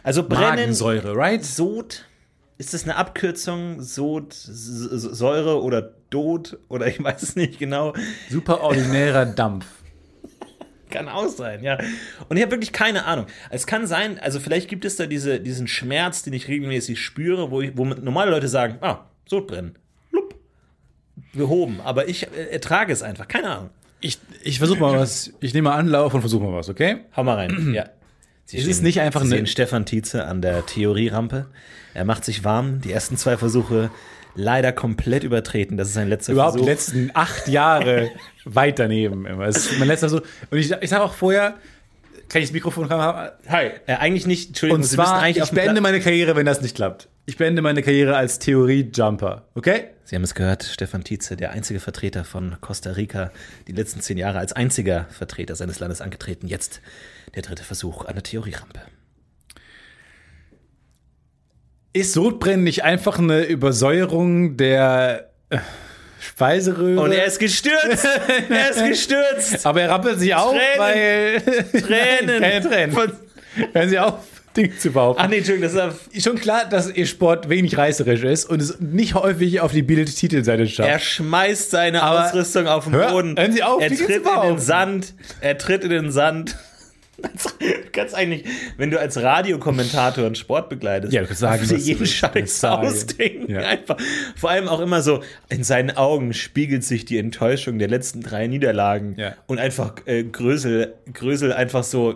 Also 0.07 0.23
brennen, 0.23 0.61
Magensäure, 0.61 1.17
right? 1.17 1.45
Sod, 1.45 2.05
ist 2.59 2.73
das 2.73 2.85
eine 2.85 2.95
Abkürzung? 2.95 3.83
Sod, 3.83 4.33
Säure 4.33 5.61
oder 5.61 5.83
Dod 6.11 6.59
oder 6.69 6.87
ich 6.87 7.03
weiß 7.03 7.25
es 7.25 7.35
nicht 7.35 7.59
genau. 7.59 7.93
Super 8.31 8.61
ordinärer 8.61 9.27
Dampf. 9.35 9.67
Kann 10.91 11.09
auch 11.09 11.27
sein, 11.27 11.65
ja. 11.65 11.77
Und 12.29 12.37
ich 12.37 12.43
habe 12.45 12.53
wirklich 12.53 12.73
keine 12.73 13.05
Ahnung. 13.07 13.27
Es 13.51 13.67
kann 13.67 13.89
sein, 13.89 14.21
also 14.21 14.39
vielleicht 14.39 14.69
gibt 14.69 14.85
es 14.85 14.95
da 14.95 15.07
diese, 15.07 15.41
diesen 15.41 15.67
Schmerz, 15.67 16.23
den 16.23 16.35
ich 16.35 16.47
regelmäßig 16.47 17.01
spüre, 17.01 17.51
wo, 17.51 17.61
ich, 17.61 17.77
wo 17.77 17.85
normale 17.85 18.31
Leute 18.31 18.47
sagen, 18.47 18.79
ah, 18.83 19.07
Sodbrennen, 19.27 19.75
lupp, 20.13 20.37
behoben. 21.33 21.81
Aber 21.83 22.09
ich 22.09 22.29
äh, 22.29 22.53
ertrage 22.53 22.93
es 22.93 23.03
einfach, 23.03 23.27
keine 23.27 23.51
Ahnung. 23.51 23.71
Ich, 24.01 24.21
ich 24.45 24.59
versuche 24.59 24.79
mal 24.79 24.97
was. 24.97 25.33
Ich 25.41 25.53
nehme 25.53 25.71
mal 25.71 25.77
Anlauf 25.77 26.15
und 26.15 26.21
versuche 26.21 26.45
mal 26.45 26.53
was, 26.53 26.69
okay? 26.69 26.99
Hau 27.17 27.25
mal 27.25 27.35
rein, 27.35 27.75
ja. 27.75 27.87
Sie 28.47 28.59
Es 28.59 28.67
ist 28.67 28.83
nicht 28.83 29.01
einfach 29.01 29.23
Sie 29.23 29.29
sehen 29.29 29.47
Stefan 29.47 29.87
Tietze 29.87 30.25
an 30.25 30.41
der 30.41 30.65
Theorierampe. 30.65 31.47
Er 31.95 32.05
macht 32.05 32.25
sich 32.25 32.45
warm. 32.45 32.81
Die 32.81 32.93
ersten 32.93 33.17
zwei 33.17 33.37
Versuche 33.37 33.91
leider 34.37 34.71
komplett 34.73 35.25
übertreten. 35.25 35.77
Das 35.77 35.89
ist 35.89 35.95
sein 35.95 36.09
letzter 36.09 36.33
Überhaupt 36.33 36.55
die 36.55 36.59
Versuch. 36.59 36.69
letzten 36.69 37.11
acht 37.15 37.49
Jahre 37.49 38.11
weit 38.45 38.79
daneben. 38.79 39.27
Immer. 39.27 39.47
Das 39.47 39.57
ist 39.57 39.79
mein 39.81 39.89
letzter 39.89 40.09
Versuch. 40.11 40.27
Und 40.51 40.59
ich, 40.59 40.71
ich 40.71 40.91
sage 40.91 41.03
auch 41.03 41.15
vorher, 41.15 41.57
kann 42.29 42.41
ich 42.41 42.49
das 42.49 42.53
Mikrofon 42.53 42.89
haben? 42.89 43.31
Hi. 43.49 43.71
Äh, 43.87 43.95
eigentlich 43.95 44.27
nicht, 44.27 44.49
Entschuldigung, 44.49 44.83
Und 44.83 44.89
zwar, 44.89 45.29
ich 45.29 45.51
beende 45.51 45.81
meine 45.81 46.01
Karriere, 46.01 46.37
wenn 46.37 46.47
das 46.47 46.61
nicht 46.61 46.77
klappt. 46.77 47.09
Ich 47.25 47.37
beende 47.37 47.63
meine 47.63 47.83
Karriere 47.83 48.17
als 48.17 48.39
Theorie-Jumper, 48.39 49.49
okay? 49.57 49.89
Sie 50.05 50.15
haben 50.15 50.23
es 50.23 50.37
gehört, 50.37 50.63
Stefan 50.63 51.03
Tietze, 51.03 51.37
der 51.37 51.51
einzige 51.51 51.81
Vertreter 51.81 52.25
von 52.25 52.57
Costa 52.61 52.93
Rica, 52.93 53.33
die 53.67 53.73
letzten 53.73 54.01
zehn 54.01 54.19
Jahre 54.19 54.39
als 54.39 54.53
einziger 54.53 55.07
Vertreter 55.11 55.57
seines 55.57 55.81
Landes 55.81 56.01
angetreten. 56.01 56.47
Jetzt 56.47 56.81
der 57.37 57.43
dritte 57.43 57.63
Versuch 57.65 58.05
an 58.07 58.15
der 58.15 58.23
Theorierampe. 58.25 58.81
Ist 61.93 62.13
Sodbrennen 62.13 62.65
nicht 62.65 62.85
einfach 62.85 63.19
eine 63.19 63.45
Übersäuerung 63.45 64.57
der 64.57 65.31
äh, 65.49 65.59
Speiseröhre? 66.21 67.01
Und 67.01 67.13
er 67.13 67.25
ist 67.25 67.39
gestürzt! 67.39 68.07
er 68.51 68.71
ist 68.71 68.85
gestürzt! 68.85 69.65
Aber 69.67 69.81
er 69.81 69.91
rappelt 69.91 70.19
sich 70.19 70.35
auf, 70.35 70.53
Tränen. 70.53 70.79
weil. 70.79 71.41
Tränen! 71.81 72.41
Keine 72.43 72.61
Tränen. 72.69 72.93
Von- 72.93 73.13
Hören 73.73 73.89
Sie 73.89 73.99
auf, 73.99 74.15
Dinge 74.55 74.77
zu 74.77 74.91
behaupten. 74.91 75.23
Ach 75.25 75.29
nee, 75.29 75.39
Entschuldigung, 75.39 75.75
das 75.75 75.95
ist 76.13 76.25
Schon 76.25 76.37
klar, 76.39 76.67
dass 76.69 76.91
Ihr 76.93 77.07
Sport 77.07 77.49
wenig 77.49 77.79
reißerisch 77.79 78.23
ist 78.25 78.45
und 78.45 78.61
es 78.61 78.79
nicht 78.81 79.15
häufig 79.15 79.61
auf 79.61 79.73
die 79.73 79.81
Bild-Titelseite 79.83 80.67
schafft. 80.69 80.91
Er 80.91 80.99
schmeißt 80.99 81.71
seine 81.71 82.03
Aber- 82.03 82.27
Ausrüstung 82.27 82.67
auf 82.67 82.85
den 82.85 82.93
Hör- 82.95 83.13
Boden. 83.13 83.37
hören 83.39 83.53
Sie 83.53 83.63
auf, 83.63 83.81
er 83.81 83.89
tritt 83.89 84.11
in 84.11 84.23
den 84.43 84.59
Sand. 84.59 85.15
Er 85.41 85.57
tritt 85.57 85.85
in 85.85 85.91
den 85.91 86.11
Sand. 86.13 86.57
Du 87.19 87.91
kannst 87.93 88.15
eigentlich, 88.15 88.45
wenn 88.77 88.91
du 88.91 89.01
als 89.01 89.21
Radiokommentator 89.23 90.27
einen 90.27 90.35
Sport 90.35 90.69
begleitest, 90.69 91.13
Ja, 91.13 91.23
du 91.23 91.27
kannst 91.29 91.41
sagen, 91.41 91.67
dir 91.67 91.77
jeden. 91.79 92.07
Scheiß 92.07 92.63
ausdenken. 92.65 93.51
Ja. 93.53 93.61
Einfach. 93.61 93.97
Vor 94.37 94.51
allem 94.51 94.69
auch 94.69 94.81
immer 94.81 95.03
so, 95.03 95.23
in 95.49 95.65
seinen 95.65 95.97
Augen 95.97 96.33
spiegelt 96.35 96.85
sich 96.85 97.05
die 97.07 97.19
Enttäuschung 97.19 97.79
der 97.79 97.89
letzten 97.89 98.21
drei 98.21 98.47
Niederlagen 98.47 99.15
Ja. 99.17 99.35
und 99.47 99.59
einfach 99.59 99.95
äh, 100.07 100.25
Grösel, 100.25 100.95
Grösel 101.13 101.53
einfach 101.53 101.85
so, 101.85 102.15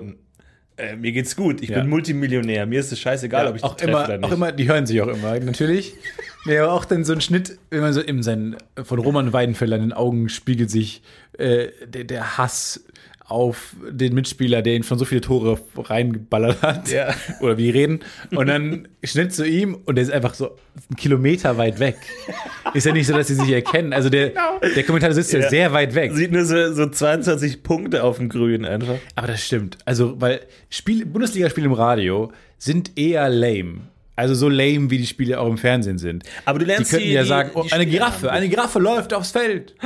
äh, 0.76 0.97
mir 0.97 1.12
geht's 1.12 1.35
gut, 1.35 1.62
ich 1.62 1.71
Ja. 1.71 1.80
bin 1.80 1.88
Multimillionär, 1.88 2.66
mir 2.66 2.80
ist 2.80 2.92
es 2.92 3.00
scheißegal, 3.00 3.47
ob 3.49 3.57
ich 3.57 3.64
auch 3.64 3.78
immer, 3.78 4.04
oder 4.04 4.19
nicht. 4.19 4.25
auch 4.26 4.33
immer, 4.33 4.52
die 4.52 4.69
hören 4.69 4.87
sich 4.87 5.00
auch 5.00 5.09
immer, 5.09 5.38
natürlich. 5.40 5.95
Nee, 6.47 6.57
aber 6.57 6.73
auch 6.73 6.87
dann 6.87 7.04
so 7.04 7.12
ein 7.12 7.21
Schnitt, 7.21 7.59
wenn 7.69 7.80
man 7.80 7.92
so 7.92 8.00
in 8.00 8.23
seinen, 8.23 8.57
von 8.83 8.99
Roman 8.99 9.35
Weidenfeller 9.35 9.76
in 9.76 9.83
den 9.83 9.92
Augen 9.92 10.30
spiegelt 10.30 10.71
sich 10.71 11.02
äh, 11.37 11.69
der, 11.87 12.04
der 12.04 12.38
Hass 12.38 12.83
auf 13.30 13.75
den 13.90 14.12
Mitspieler, 14.14 14.60
der 14.62 14.75
ihn 14.75 14.82
schon 14.82 14.99
so 14.99 15.04
viele 15.04 15.20
Tore 15.20 15.58
reingeballert 15.76 16.62
hat. 16.62 16.90
Ja. 16.90 17.14
Oder 17.40 17.56
wie 17.58 17.70
reden. 17.70 18.00
Und 18.34 18.46
dann 18.49 18.88
Schnitt 19.04 19.32
zu 19.32 19.46
ihm 19.46 19.75
und 19.87 19.94
der 19.94 20.02
ist 20.02 20.10
einfach 20.10 20.34
so 20.34 20.46
einen 20.88 20.96
Kilometer 20.96 21.56
weit 21.56 21.78
weg. 21.78 21.96
Ist 22.75 22.87
ja 22.87 22.92
nicht 22.92 23.06
so, 23.06 23.12
dass 23.14 23.28
sie 23.28 23.34
sich 23.37 23.50
erkennen. 23.50 23.92
Also 23.92 24.08
der, 24.10 24.32
der 24.75 24.82
Kommentator 24.84 25.14
sitzt 25.14 25.32
ja. 25.32 25.38
Genau. 25.38 25.44
Ja. 25.46 25.50
sehr 25.50 25.72
weit 25.72 25.94
weg. 25.94 26.12
Sieht 26.12 26.32
nur 26.32 26.44
so, 26.44 26.72
so 26.72 26.87
22 26.88 27.62
Punkte 27.62 28.02
auf 28.04 28.18
dem 28.18 28.28
Grün 28.28 28.64
einfach. 28.64 28.96
Aber 29.14 29.26
das 29.28 29.44
stimmt. 29.46 29.78
Also, 29.84 30.20
weil 30.20 30.40
Spiel, 30.68 31.06
Bundesligaspiele 31.06 31.66
im 31.66 31.72
Radio 31.72 32.32
sind 32.58 32.99
eher 32.99 33.28
lame. 33.28 33.82
Also 34.16 34.34
so 34.34 34.49
lame, 34.49 34.90
wie 34.90 34.99
die 34.99 35.06
Spiele 35.06 35.40
auch 35.40 35.46
im 35.49 35.56
Fernsehen 35.56 35.96
sind. 35.99 36.25
Aber 36.45 36.58
du 36.58 36.64
Die 36.66 36.71
lernst 36.73 36.90
könnten 36.90 37.06
die- 37.06 37.12
ja 37.12 37.23
die- 37.23 37.28
sagen, 37.28 37.50
oh, 37.54 37.62
die 37.62 37.73
eine 37.73 37.86
Giraffe, 37.86 38.30
eine 38.30 38.49
Giraffe 38.49 38.78
läuft 38.78 39.14
aufs 39.14 39.30
Feld. 39.30 39.75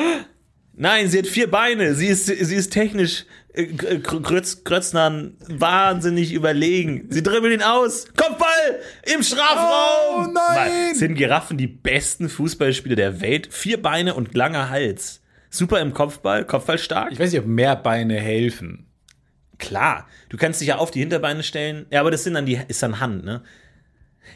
Nein, 0.77 1.09
sie 1.09 1.19
hat 1.19 1.27
vier 1.27 1.51
Beine. 1.51 1.95
Sie 1.95 2.07
ist, 2.09 2.27
sie 2.27 2.55
ist 2.55 2.73
technisch 2.73 3.27
äh, 3.53 3.67
Gr- 3.67 4.21
Grötz, 4.21 4.65
Grötznern 4.65 5.37
wahnsinnig 5.49 6.33
überlegen. 6.33 7.07
Sie 7.11 7.23
dribbelt 7.23 7.53
ihn 7.55 7.63
aus. 7.63 8.07
Kopfball 8.17 8.81
im 9.15 9.23
Strafraum. 9.23 10.27
Oh, 10.27 10.33
nein! 10.33 10.89
Mann, 10.89 10.95
Sind 10.95 11.15
Giraffen 11.15 11.57
die 11.59 11.69
besten 11.69 12.29
Fußballspieler 12.29 12.97
der 12.97 13.21
Welt? 13.21 13.49
Vier 13.53 13.81
Beine 13.81 14.15
und 14.15 14.35
langer 14.35 14.71
Hals. 14.71 15.21
Super 15.51 15.81
im 15.81 15.95
Kopfball, 15.95 16.45
Kopfball 16.45 16.79
stark. 16.79 17.13
Ich 17.13 17.21
weiß 17.21 17.31
nicht, 17.31 17.41
ob 17.41 17.47
mehr 17.47 17.77
Beine 17.77 18.19
helfen. 18.21 18.87
Klar, 19.59 20.09
du 20.31 20.37
kannst 20.37 20.61
dich 20.61 20.69
ja 20.69 20.79
auf 20.79 20.91
die 20.91 20.99
Hinterbeine 20.99 21.45
stellen. 21.45 21.87
Ja, 21.91 22.01
aber 22.01 22.11
das 22.11 22.25
sind 22.25 22.35
dann 22.35 22.47
die, 22.47 22.59
ist 22.67 22.83
dann 22.83 22.99
Hand, 22.99 23.25
ne? 23.25 23.45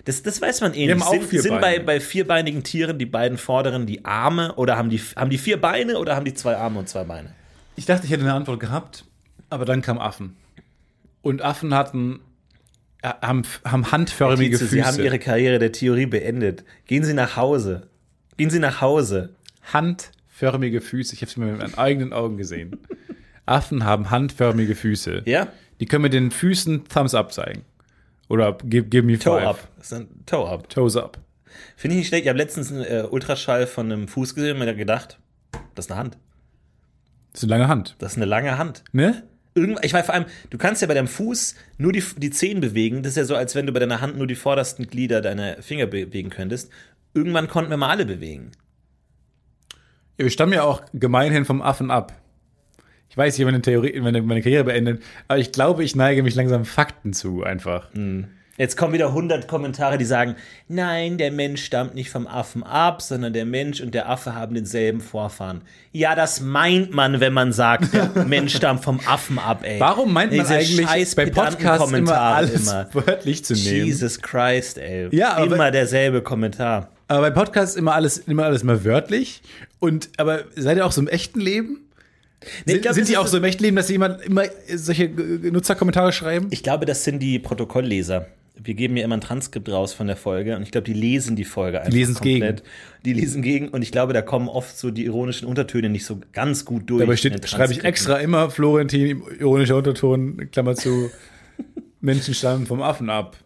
Das, 0.09 0.23
das 0.23 0.41
weiß 0.41 0.63
man 0.63 0.73
eh 0.73 0.87
nicht. 0.87 1.05
Sind, 1.05 1.25
vier 1.25 1.43
sind 1.43 1.61
bei, 1.61 1.81
bei 1.81 2.01
vierbeinigen 2.01 2.63
Tieren 2.63 2.97
die 2.97 3.05
beiden 3.05 3.37
vorderen 3.37 3.85
die 3.85 4.07
Arme 4.07 4.55
oder 4.55 4.79
haben 4.79 4.89
die, 4.89 4.99
haben 5.17 5.29
die 5.29 5.37
vier 5.37 5.61
Beine 5.61 5.99
oder 5.99 6.17
haben 6.17 6.25
die 6.25 6.33
zwei 6.33 6.57
Arme 6.57 6.79
und 6.79 6.89
zwei 6.89 7.05
Beine? 7.05 7.35
Ich 7.77 7.85
dachte, 7.85 8.07
ich 8.07 8.11
hätte 8.11 8.23
eine 8.23 8.33
Antwort 8.33 8.59
gehabt, 8.59 9.05
aber 9.51 9.67
dann 9.67 9.83
kam 9.83 9.99
Affen. 9.99 10.35
Und 11.21 11.43
Affen 11.43 11.75
hatten, 11.75 12.21
äh, 13.03 13.11
haben, 13.21 13.43
haben 13.67 13.93
handförmige 13.93 14.53
Tietze, 14.53 14.65
Füße. 14.65 14.75
Sie 14.77 14.83
haben 14.83 14.99
Ihre 14.99 15.19
Karriere 15.19 15.59
der 15.59 15.73
Theorie 15.73 16.07
beendet. 16.07 16.65
Gehen 16.87 17.05
Sie 17.05 17.13
nach 17.13 17.37
Hause. 17.37 17.89
Gehen 18.39 18.49
Sie 18.49 18.61
nach 18.61 18.81
Hause. 18.81 19.35
handförmige 19.75 20.81
Füße. 20.81 21.13
Ich 21.13 21.21
habe 21.21 21.31
es 21.31 21.37
mir 21.37 21.45
mit 21.45 21.59
meinen 21.59 21.77
eigenen 21.77 22.15
Augen 22.15 22.39
gesehen. 22.39 22.79
Affen 23.45 23.85
haben 23.85 24.11
handförmige 24.11 24.75
Füße. 24.75 25.25
Ja? 25.27 25.49
Die 25.81 25.85
können 25.85 26.05
mit 26.05 26.15
den 26.15 26.31
Füßen 26.31 26.85
Thumbs 26.89 27.15
up 27.15 27.31
zeigen. 27.35 27.67
Oder 28.29 28.59
give, 28.65 28.89
give 28.89 29.05
me 29.05 29.19
Toe 29.19 29.39
five. 29.39 29.47
up. 29.47 29.69
Das 29.77 29.93
ist 29.93 29.99
ein 29.99 30.09
Toe 30.27 30.49
up. 30.49 30.69
Toes 30.69 30.97
up. 30.97 31.19
Finde 31.77 31.95
ich 31.95 32.01
nicht 32.01 32.09
schlecht. 32.09 32.25
Ich 32.25 32.29
habe 32.29 32.39
letztens 32.39 32.71
einen 32.71 32.85
äh, 32.85 33.07
Ultraschall 33.11 33.67
von 33.67 33.91
einem 33.91 34.09
Fuß 34.09 34.35
gesehen 34.35 34.53
und 34.53 34.59
mir 34.59 34.67
da 34.67 34.75
gedacht, 34.75 35.19
das 35.75 35.87
ist 35.87 35.93
eine 35.93 36.01
Hand. 36.01 36.19
Das 37.33 37.43
ist 37.43 37.51
eine 37.51 37.59
lange 37.59 37.69
Hand. 37.69 37.97
Das 37.99 38.13
ist 38.13 38.19
eine 38.19 38.27
lange 38.27 38.59
Hand. 38.59 38.85
Ne? 38.93 39.25
Irgendwann, 39.55 39.85
ich 39.85 39.93
weiß 39.93 40.07
vor 40.07 40.15
allem, 40.15 40.27
du 40.51 40.59
kannst 40.59 40.83
ja 40.83 40.89
bei 40.89 40.95
deinem 40.95 41.09
Fuß 41.09 41.55
nur 41.79 41.93
die, 41.93 42.03
die 42.17 42.31
Zehen 42.31 42.61
bewegen. 42.61 43.03
Das 43.03 43.13
ist 43.13 43.17
ja 43.17 43.25
so, 43.25 43.37
als 43.37 43.55
wenn 43.55 43.67
du 43.67 43.73
bei 43.73 43.81
deiner 43.81 44.01
Hand 44.01 44.17
nur 44.17 44.27
die 44.27 44.35
vordersten 44.35 44.87
Glieder 44.87 45.21
deiner 45.21 45.63
Finger 45.63 45.87
bewegen 45.87 46.31
könntest. 46.31 46.71
Irgendwann 47.15 47.49
konnten 47.49 47.71
wir 47.71 47.77
mal 47.77 47.91
alle 47.91 48.07
bewegen. 48.07 48.53
Ja, 50.19 50.25
wir 50.25 50.31
stammen 50.31 50.53
ja 50.53 50.65
auch 50.65 50.83
gemeinhin 50.93 51.45
vom 51.45 51.63
Affen 51.63 51.91
ab. 51.91 52.18
Ich 53.11 53.17
weiß, 53.17 53.35
ich 53.35 53.41
habe 53.41 53.51
meine, 53.53 53.63
Theorie, 53.63 53.99
meine, 54.01 54.23
meine 54.23 54.43
Karriere 54.43 54.65
beendet, 54.65 55.03
aber 55.29 55.39
ich 55.39 55.53
glaube, 55.53 55.83
ich 55.85 55.97
neige 55.97 56.23
mich 56.23 56.35
langsam 56.35 56.65
Fakten 56.65 57.13
zu, 57.13 57.43
einfach. 57.43 57.89
Jetzt 58.59 58.77
kommen 58.77 58.93
wieder 58.93 59.07
100 59.09 59.47
Kommentare, 59.47 59.99
die 59.99 60.05
sagen, 60.05 60.35
nein, 60.67 61.17
der 61.17 61.31
Mensch 61.31 61.65
stammt 61.65 61.95
nicht 61.95 62.11
vom 62.11 62.27
Affen 62.27 62.65
ab, 62.65 63.01
sondern 63.03 63.33
der 63.33 63.45
Mensch 63.47 63.81
und 63.81 63.95
der 63.95 64.09
Affe 64.09 64.35
haben 64.35 64.55
denselben 64.55 65.01
Vorfahren. 65.01 65.63
Ja, 65.93 66.15
das 66.17 66.41
meint 66.41 66.93
man, 66.93 67.21
wenn 67.21 67.33
man 67.33 67.53
sagt, 67.53 67.95
der 67.95 68.11
Mensch 68.27 68.57
stammt 68.57 68.83
vom 68.83 68.99
Affen 69.07 69.39
ab, 69.39 69.61
ey. 69.63 69.79
Warum 69.79 70.13
meint 70.13 70.33
man 70.33 70.41
Diese 70.41 70.55
eigentlich 70.57 71.15
bei 71.17 71.27
Podcasts 71.27 71.93
immer 71.93 72.21
alles 72.21 72.67
immer. 72.69 72.89
wörtlich 72.93 73.45
zu 73.45 73.55
nehmen? 73.55 73.87
Jesus 73.87 74.21
Christ, 74.21 74.79
ey. 74.79 75.09
Ja, 75.13 75.37
aber- 75.37 75.55
immer 75.55 75.71
derselbe 75.71 76.21
Kommentar. 76.21 76.91
Aber 77.07 77.21
bei 77.23 77.31
Podcasts 77.31 77.75
immer 77.75 77.95
alles, 77.95 78.19
immer 78.19 78.45
alles 78.45 78.65
mal 78.65 78.85
wörtlich. 78.85 79.41
Und, 79.79 80.11
aber 80.19 80.41
seid 80.57 80.77
ihr 80.77 80.85
auch 80.85 80.93
so 80.93 81.01
im 81.01 81.09
echten 81.09 81.41
Leben? 81.41 81.88
Nee, 82.67 82.79
glaub, 82.79 82.95
sind 82.95 83.09
die 83.09 83.17
auch 83.17 83.27
so 83.27 83.39
im 83.39 83.45
echten 83.45 83.65
Leben, 83.65 83.77
dass 83.77 83.89
jemand 83.89 84.23
immer 84.23 84.45
solche 84.73 85.09
Nutzerkommentare 85.09 86.13
schreiben? 86.13 86.49
Ich 86.51 86.63
glaube, 86.63 86.87
das 86.87 87.05
sind 87.05 87.21
die 87.21 87.39
Protokollleser. 87.39 88.29
Wir 88.61 88.75
geben 88.75 88.97
ja 88.97 89.05
immer 89.05 89.17
ein 89.17 89.21
Transkript 89.21 89.69
raus 89.69 89.93
von 89.93 90.09
der 90.09 90.17
Folge 90.17 90.57
und 90.57 90.63
ich 90.63 90.73
glaube, 90.73 90.85
die 90.85 90.93
lesen 90.93 91.37
die 91.37 91.45
Folge 91.45 91.81
einfach 91.81 91.93
lesen's 91.93 92.19
komplett. 92.19 92.65
Die 93.05 93.13
lesen 93.13 93.43
gegen 93.43 93.69
und 93.69 93.83
ich 93.83 93.93
glaube, 93.93 94.13
da 94.13 94.23
kommen 94.23 94.49
oft 94.49 94.77
so 94.77 94.91
die 94.91 95.05
ironischen 95.05 95.47
Untertöne 95.47 95.89
nicht 95.89 96.05
so 96.05 96.19
ganz 96.33 96.65
gut 96.65 96.91
durch. 96.91 97.01
Dabei 97.01 97.17
steht, 97.17 97.49
schreibe 97.49 97.73
ich 97.73 97.85
extra 97.85 98.17
immer 98.17 98.51
Florentin, 98.51 99.23
ironischer 99.39 99.77
Unterton, 99.77 100.51
Klammer 100.51 100.75
zu, 100.75 101.11
Menschen 102.01 102.35
stammen 102.35 102.67
vom 102.67 102.83
Affen 102.83 103.11
ab. 103.11 103.37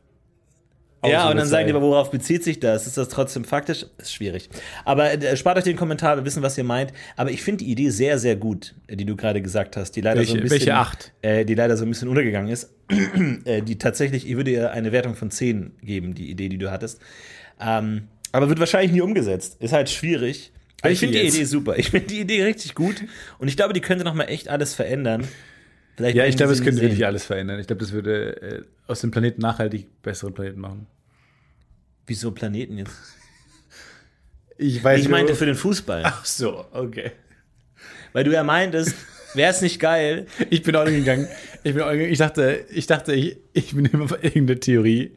Ja, 1.04 1.28
und 1.30 1.36
dann 1.36 1.46
sagen 1.46 1.66
die, 1.66 1.74
worauf 1.74 2.10
bezieht 2.10 2.44
sich 2.44 2.60
das? 2.60 2.86
Ist 2.86 2.96
das 2.96 3.08
trotzdem 3.08 3.44
faktisch? 3.44 3.86
Ist 3.98 4.12
schwierig. 4.14 4.48
Aber 4.84 5.12
äh, 5.12 5.36
spart 5.36 5.58
euch 5.58 5.64
den 5.64 5.76
Kommentar, 5.76 6.16
wir 6.16 6.24
wissen, 6.24 6.42
was 6.42 6.56
ihr 6.56 6.64
meint. 6.64 6.92
Aber 7.16 7.30
ich 7.30 7.42
finde 7.42 7.64
die 7.64 7.70
Idee 7.72 7.90
sehr, 7.90 8.18
sehr 8.18 8.36
gut, 8.36 8.74
äh, 8.86 8.96
die 8.96 9.04
du 9.04 9.16
gerade 9.16 9.42
gesagt 9.42 9.76
hast, 9.76 9.92
die 9.96 10.00
leider 10.00 10.22
so 10.24 10.34
ein 10.34 10.40
Welche- 10.40 10.42
bisschen, 10.42 10.58
welche 10.68 10.74
acht? 10.76 11.12
Äh, 11.22 11.44
die 11.44 11.54
leider 11.54 11.76
so 11.76 11.84
ein 11.84 11.88
bisschen 11.88 12.08
untergegangen 12.08 12.50
ist. 12.52 12.70
äh, 13.44 13.62
die 13.62 13.78
tatsächlich, 13.78 14.28
ich 14.28 14.36
würde 14.36 14.50
ihr 14.52 14.70
eine 14.72 14.92
Wertung 14.92 15.14
von 15.14 15.30
10 15.30 15.72
geben, 15.82 16.14
die 16.14 16.30
Idee, 16.30 16.48
die 16.48 16.58
du 16.58 16.70
hattest. 16.70 17.00
Ähm, 17.60 18.08
aber 18.32 18.48
wird 18.48 18.60
wahrscheinlich 18.60 18.92
nie 18.92 19.00
umgesetzt. 19.00 19.56
Ist 19.60 19.72
halt 19.72 19.90
schwierig. 19.90 20.52
Aber 20.82 20.90
ich 20.90 21.00
Welche 21.00 21.12
finde 21.14 21.30
die? 21.30 21.36
Idee 21.36 21.44
super. 21.44 21.78
Ich 21.78 21.90
finde 21.90 22.06
die 22.08 22.20
Idee 22.20 22.42
richtig 22.44 22.74
gut. 22.74 22.96
Und 23.38 23.48
ich 23.48 23.56
glaube, 23.56 23.72
die 23.72 23.80
könnte 23.80 24.04
noch 24.04 24.14
mal 24.14 24.24
echt 24.24 24.48
alles 24.48 24.74
verändern. 24.74 25.26
Vielleicht 25.96 26.16
Ja, 26.16 26.24
ich 26.26 26.36
glaube, 26.36 26.52
es 26.52 26.58
könnte 26.62 26.76
sehen. 26.80 26.88
wirklich 26.90 27.04
alles 27.06 27.24
verändern. 27.24 27.58
Ich 27.60 27.66
glaube, 27.66 27.80
das 27.80 27.92
würde 27.92 28.40
äh, 28.42 28.62
aus 28.86 29.00
dem 29.02 29.10
Planeten 29.10 29.40
nachhaltig 29.40 30.02
besseren 30.02 30.32
Planeten 30.34 30.60
machen. 30.60 30.86
Wieso 32.06 32.30
Planeten 32.32 32.78
jetzt? 32.78 32.94
Ich 34.58 34.82
weiß 34.82 35.00
Ich 35.00 35.08
nur- 35.08 35.18
meinte 35.18 35.34
für 35.34 35.46
den 35.46 35.54
Fußball. 35.54 36.02
Ach 36.04 36.24
so, 36.24 36.64
okay. 36.72 37.12
Weil 38.12 38.24
du 38.24 38.32
ja 38.32 38.42
meintest, 38.44 38.94
Wäre 39.34 39.50
es 39.50 39.62
nicht 39.62 39.80
geil? 39.80 40.26
Ich 40.50 40.62
bin 40.62 40.76
auch 40.76 40.84
gegangen. 40.84 41.26
Ich, 41.64 41.72
bin 41.72 41.76
gegangen. 41.76 42.00
ich 42.02 42.18
dachte, 42.18 42.66
ich 42.70 42.86
dachte, 42.86 43.14
ich, 43.14 43.38
ich 43.54 43.74
bin 43.74 43.86
immer 43.86 44.04
auf 44.04 44.12
irgendeine 44.22 44.60
Theorie. 44.60 45.12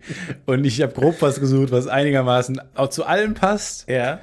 Und 0.46 0.64
ich 0.64 0.82
habe 0.82 0.94
grob 0.94 1.22
was 1.22 1.42
gesucht, 1.42 1.72
was 1.72 1.88
einigermaßen 1.88 2.62
auch 2.76 2.90
zu 2.90 3.04
allem 3.06 3.34
passt. 3.34 3.90
Ja. 3.90 4.22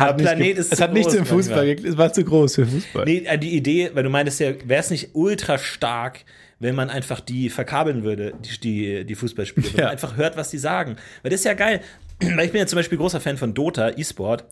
Hat 0.00 0.18
Planet 0.18 0.58
ist 0.58 0.72
es 0.72 0.80
hat 0.80 0.92
nicht 0.92 1.04
groß 1.08 1.16
zum 1.16 1.26
Fußball. 1.26 1.68
Es 1.68 1.96
war 1.96 2.12
zu 2.12 2.24
groß 2.24 2.54
für 2.56 2.66
Fußball. 2.66 3.04
Nee, 3.04 3.24
äh, 3.26 3.38
die 3.38 3.56
Idee, 3.56 3.90
weil 3.94 4.02
du 4.02 4.10
meintest 4.10 4.40
ja, 4.40 4.52
wäre 4.64 4.80
es 4.80 4.90
nicht 4.90 5.10
ultra 5.14 5.58
stark, 5.58 6.24
wenn 6.58 6.74
man 6.74 6.90
einfach 6.90 7.20
die 7.20 7.48
verkabeln 7.50 8.02
würde, 8.02 8.34
die, 8.44 8.60
die, 8.60 9.04
die 9.04 9.14
Fußballspieler, 9.14 9.66
wenn 9.72 9.78
Ja. 9.78 9.84
man 9.84 9.92
einfach 9.92 10.16
hört, 10.16 10.36
was 10.36 10.50
die 10.50 10.58
sagen. 10.58 10.96
Weil 11.22 11.30
das 11.30 11.40
ist 11.40 11.44
ja 11.44 11.54
geil. 11.54 11.80
Weil 12.20 12.44
ich 12.46 12.52
bin 12.52 12.58
ja 12.60 12.66
zum 12.66 12.76
Beispiel 12.76 12.98
großer 12.98 13.20
Fan 13.20 13.36
von 13.38 13.54
Dota, 13.54 13.90
E-Sport. 13.96 14.44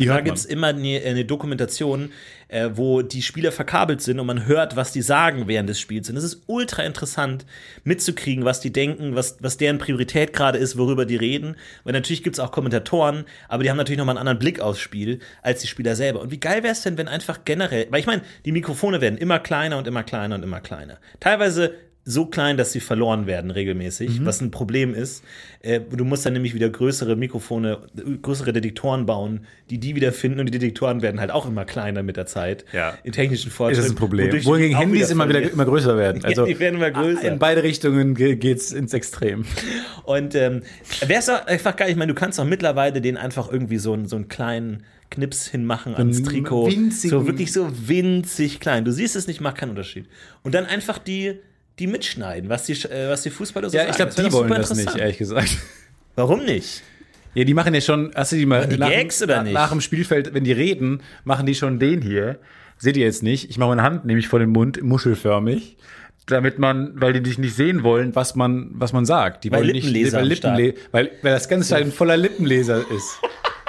Die 0.00 0.06
Da 0.06 0.20
gibt 0.20 0.38
es 0.38 0.44
immer 0.44 0.68
eine, 0.68 1.00
eine 1.04 1.24
Dokumentation, 1.24 2.10
äh, 2.48 2.70
wo 2.74 3.02
die 3.02 3.22
Spieler 3.22 3.52
verkabelt 3.52 4.02
sind 4.02 4.18
und 4.18 4.26
man 4.26 4.46
hört, 4.46 4.76
was 4.76 4.92
die 4.92 5.02
sagen 5.02 5.46
während 5.46 5.68
des 5.68 5.78
Spiels. 5.78 6.10
Und 6.10 6.16
es 6.16 6.24
ist 6.24 6.42
ultra 6.46 6.82
interessant 6.82 7.46
mitzukriegen, 7.84 8.44
was 8.44 8.60
die 8.60 8.72
denken, 8.72 9.14
was, 9.14 9.36
was 9.40 9.56
deren 9.56 9.78
Priorität 9.78 10.32
gerade 10.32 10.58
ist, 10.58 10.76
worüber 10.76 11.04
die 11.04 11.16
reden. 11.16 11.56
Weil 11.84 11.92
natürlich 11.92 12.22
gibt 12.22 12.36
es 12.36 12.40
auch 12.40 12.50
Kommentatoren, 12.50 13.24
aber 13.48 13.62
die 13.62 13.70
haben 13.70 13.76
natürlich 13.76 13.98
nochmal 13.98 14.16
einen 14.16 14.26
anderen 14.26 14.38
Blick 14.38 14.60
aufs 14.60 14.80
Spiel 14.80 15.20
als 15.42 15.60
die 15.60 15.68
Spieler 15.68 15.94
selber. 15.94 16.20
Und 16.20 16.30
wie 16.30 16.40
geil 16.40 16.62
wäre 16.62 16.72
es 16.72 16.82
denn, 16.82 16.98
wenn 16.98 17.08
einfach 17.08 17.44
generell, 17.44 17.86
weil 17.90 18.00
ich 18.00 18.06
meine, 18.06 18.22
die 18.44 18.52
Mikrofone 18.52 19.00
werden 19.00 19.18
immer 19.18 19.38
kleiner 19.38 19.78
und 19.78 19.86
immer 19.86 20.02
kleiner 20.02 20.34
und 20.34 20.42
immer 20.42 20.60
kleiner. 20.60 20.98
Teilweise 21.20 21.74
so 22.10 22.26
klein, 22.26 22.56
dass 22.56 22.72
sie 22.72 22.80
verloren 22.80 23.26
werden 23.26 23.50
regelmäßig, 23.50 24.24
was 24.24 24.40
ein 24.40 24.50
Problem 24.50 24.94
ist. 24.94 25.22
Äh, 25.62 25.80
du 25.80 26.04
musst 26.04 26.26
dann 26.26 26.32
nämlich 26.32 26.54
wieder 26.54 26.68
größere 26.68 27.16
Mikrofone, 27.16 27.78
äh, 27.96 28.16
größere 28.20 28.52
Detektoren 28.52 29.06
bauen, 29.06 29.40
die 29.70 29.78
die 29.78 29.94
wieder 29.94 30.12
finden 30.12 30.40
und 30.40 30.46
die 30.46 30.50
Detektoren 30.52 31.02
werden 31.02 31.20
halt 31.20 31.30
auch 31.30 31.46
immer 31.46 31.64
kleiner 31.64 32.02
mit 32.02 32.16
der 32.16 32.26
Zeit. 32.26 32.64
Ja. 32.72 32.94
In 33.04 33.12
technischen 33.12 33.48
ist 33.48 33.54
Fortschritt. 33.56 33.84
das 33.84 33.90
ein 33.92 33.96
Problem. 33.96 34.44
Wohingegen 34.44 34.76
Handys 34.76 35.10
immer 35.10 35.28
wieder 35.28 35.40
immer 35.50 35.64
größer 35.64 35.96
werden. 35.96 36.22
Also 36.24 36.44
die 36.44 36.58
werden 36.58 36.76
immer 36.76 36.90
größer. 36.90 37.22
In 37.32 37.38
beide 37.38 37.62
Richtungen 37.62 38.14
ge- 38.14 38.36
geht's 38.36 38.72
ins 38.72 38.92
Extrem. 38.94 39.44
Und 40.04 40.34
ähm, 40.34 40.62
wäre 41.06 41.20
es 41.20 41.28
einfach 41.28 41.76
geil, 41.76 41.90
ich 41.90 41.96
meine, 41.96 42.12
du 42.12 42.18
kannst 42.18 42.40
auch 42.40 42.44
mittlerweile 42.44 43.00
den 43.00 43.16
einfach 43.16 43.50
irgendwie 43.50 43.78
so, 43.78 43.92
einen- 43.92 44.06
so 44.06 44.16
einen 44.16 44.28
kleinen 44.28 44.82
Knips 45.10 45.46
hinmachen 45.48 45.94
ans 45.96 46.22
Trikot. 46.22 46.68
winzigen- 46.70 47.10
So 47.10 47.26
wirklich 47.26 47.52
so 47.52 47.68
winzig 47.88 48.60
klein. 48.60 48.84
Du 48.84 48.92
siehst 48.92 49.16
es 49.16 49.26
nicht, 49.26 49.40
macht 49.40 49.58
keinen 49.58 49.70
Unterschied. 49.70 50.06
Und 50.42 50.54
dann 50.54 50.66
einfach 50.66 50.98
die, 50.98 51.34
die 51.80 51.86
mitschneiden, 51.86 52.48
was 52.50 52.64
die, 52.64 52.72
äh, 52.72 53.08
was 53.08 53.22
die 53.22 53.30
Fußballer 53.30 53.70
so 53.70 53.76
Ja, 53.76 53.82
sagen. 53.82 53.90
ich 53.90 53.96
glaube, 54.14 54.28
die 54.28 54.32
wollen 54.32 54.50
das 54.50 54.74
nicht, 54.74 54.96
ehrlich 54.96 55.18
gesagt. 55.18 55.56
Warum 56.14 56.44
nicht? 56.44 56.82
Ja, 57.34 57.44
die 57.44 57.54
machen 57.54 57.72
ja 57.74 57.80
schon, 57.80 58.10
hast 58.14 58.32
du 58.32 58.36
die 58.36 58.46
mal 58.46 58.66
die 58.66 58.76
nach, 58.76 58.90
Gags 58.90 59.22
oder 59.22 59.38
nach, 59.38 59.44
nicht? 59.44 59.54
nach 59.54 59.70
dem 59.70 59.80
Spielfeld, 59.80 60.34
wenn 60.34 60.44
die 60.44 60.52
reden, 60.52 61.02
machen 61.24 61.46
die 61.46 61.54
schon 61.54 61.78
den 61.78 62.02
hier. 62.02 62.38
Seht 62.76 62.96
ihr 62.96 63.04
jetzt 63.04 63.22
nicht? 63.22 63.50
Ich 63.50 63.58
mache 63.58 63.70
meine 63.70 63.82
Hand 63.82 64.04
nämlich 64.04 64.28
vor 64.28 64.38
den 64.38 64.50
Mund 64.50 64.82
muschelförmig, 64.82 65.76
damit 66.26 66.58
man, 66.58 66.92
weil 67.00 67.12
die 67.12 67.22
dich 67.22 67.38
nicht 67.38 67.54
sehen 67.54 67.82
wollen, 67.82 68.14
was 68.14 68.34
man, 68.34 68.70
was 68.74 68.92
man 68.92 69.04
sagt. 69.06 69.44
Die 69.44 69.52
Weil 69.52 69.60
wollen 69.64 69.72
nicht, 69.72 70.12
weil, 70.12 70.26
Lippenle 70.26 70.74
weil, 70.90 71.10
weil 71.22 71.32
das 71.32 71.48
ganze 71.48 71.66
Stadion 71.66 71.92
voller 71.92 72.16
Lippenleser 72.16 72.84
ist. 72.90 73.20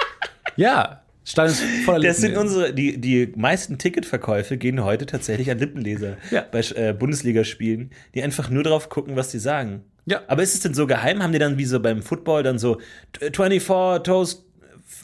ja, 0.56 1.01
Stadion 1.24 1.54
ist 1.54 1.62
voller 1.84 2.06
Das 2.08 2.18
sind 2.18 2.36
unsere, 2.36 2.72
die, 2.72 3.00
die 3.00 3.32
meisten 3.36 3.78
Ticketverkäufe 3.78 4.56
gehen 4.56 4.82
heute 4.84 5.06
tatsächlich 5.06 5.50
an 5.50 5.58
Lippenleser 5.58 6.16
Ja. 6.30 6.44
bei 6.50 6.60
äh, 6.74 6.92
Bundesligaspielen, 6.92 7.90
die 8.14 8.22
einfach 8.22 8.50
nur 8.50 8.64
drauf 8.64 8.88
gucken, 8.88 9.14
was 9.16 9.30
die 9.30 9.38
sagen. 9.38 9.82
Ja. 10.06 10.22
Aber 10.26 10.42
ist 10.42 10.54
es 10.54 10.60
denn 10.60 10.74
so 10.74 10.86
geheim? 10.86 11.22
Haben 11.22 11.32
die 11.32 11.38
dann 11.38 11.58
wie 11.58 11.64
so 11.64 11.78
beim 11.80 12.02
Football 12.02 12.42
dann 12.42 12.58
so 12.58 12.78
24 13.20 14.02
Toast 14.02 14.44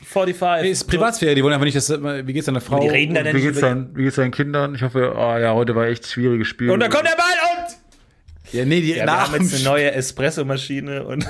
45? 0.05 0.63
Nee, 0.65 0.71
ist 0.71 0.85
Privatsphäre, 0.85 1.35
die 1.35 1.43
wollen 1.45 1.55
einfach 1.55 1.65
nicht, 1.65 1.77
dass, 1.77 1.89
wie 1.91 2.33
geht's 2.33 2.47
deiner 2.47 2.61
Frau? 2.61 2.81
die 2.81 2.89
reden 2.89 3.15
dann 3.15 3.27
wie 3.35 3.41
geht's 3.41 3.61
deinen, 3.61 3.97
wie 3.97 4.03
geht's 4.03 4.17
deinen 4.17 4.33
Kindern? 4.33 4.75
Ich 4.75 4.83
hoffe, 4.83 5.15
ah 5.17 5.39
ja, 5.39 5.55
heute 5.55 5.75
war 5.77 5.87
echt 5.87 6.05
ein 6.05 6.09
schwieriges 6.09 6.49
Spiel. 6.49 6.71
Und 6.71 6.81
da 6.81 6.89
kommt 6.89 7.07
der 7.07 7.17
Ball 7.17 7.27
und 7.67 7.77
ja, 8.53 8.65
nee, 8.65 8.81
die 8.81 8.91
ja, 8.91 8.97
wir 8.97 9.05
nach 9.05 9.33
haben 9.33 9.43
jetzt 9.43 9.55
eine 9.55 9.65
neue 9.65 9.93
Espresso-Maschine 9.93 11.05
und 11.05 11.27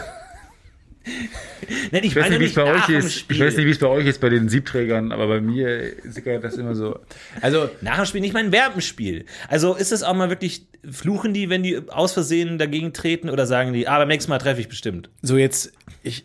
Nein, 1.91 2.05
ich 2.05 2.11
Ich 2.11 2.17
weiß 2.17 2.31
nicht, 2.31 2.41
wie 2.41 2.45
es 2.45 2.55
bei 2.55 2.65
euch 2.65 2.89
ist. 2.89 3.15
Spiel. 3.15 3.37
Ich 3.37 3.43
weiß 3.43 3.57
nicht, 3.57 3.67
wie 3.67 3.71
es 3.71 3.79
bei 3.79 3.87
euch 3.87 4.07
ist 4.07 4.21
bei 4.21 4.29
den 4.29 4.49
Siebträgern, 4.49 5.13
aber 5.13 5.27
bei 5.29 5.41
mir 5.41 5.93
sickert 6.05 6.45
das 6.45 6.57
immer 6.57 6.75
so. 6.75 6.99
Also, 7.41 7.71
Nach 7.81 7.97
dem 7.97 8.07
Spiel, 8.07 8.21
nicht 8.21 8.35
mein 8.35 8.53
Werbenspiel. 8.53 9.25
Also 9.49 9.75
ist 9.75 9.93
es 9.93 10.03
auch 10.03 10.15
mal 10.15 10.29
wirklich, 10.29 10.67
fluchen 10.89 11.35
die, 11.35 11.51
wenn 11.51 11.63
die 11.63 11.81
aus 11.89 12.13
Versehen 12.13 12.59
dagegen 12.59 12.93
treten 12.93 13.31
oder 13.31 13.47
sagen 13.47 13.73
die, 13.73 13.89
ah, 13.89 13.99
beim 13.99 14.09
nächsten 14.09 14.31
Mal 14.31 14.39
treffe 14.39 14.61
ich 14.61 14.69
bestimmt. 14.69 15.11
so 15.23 15.37
jetzt, 15.37 15.73
ich, 16.03 16.25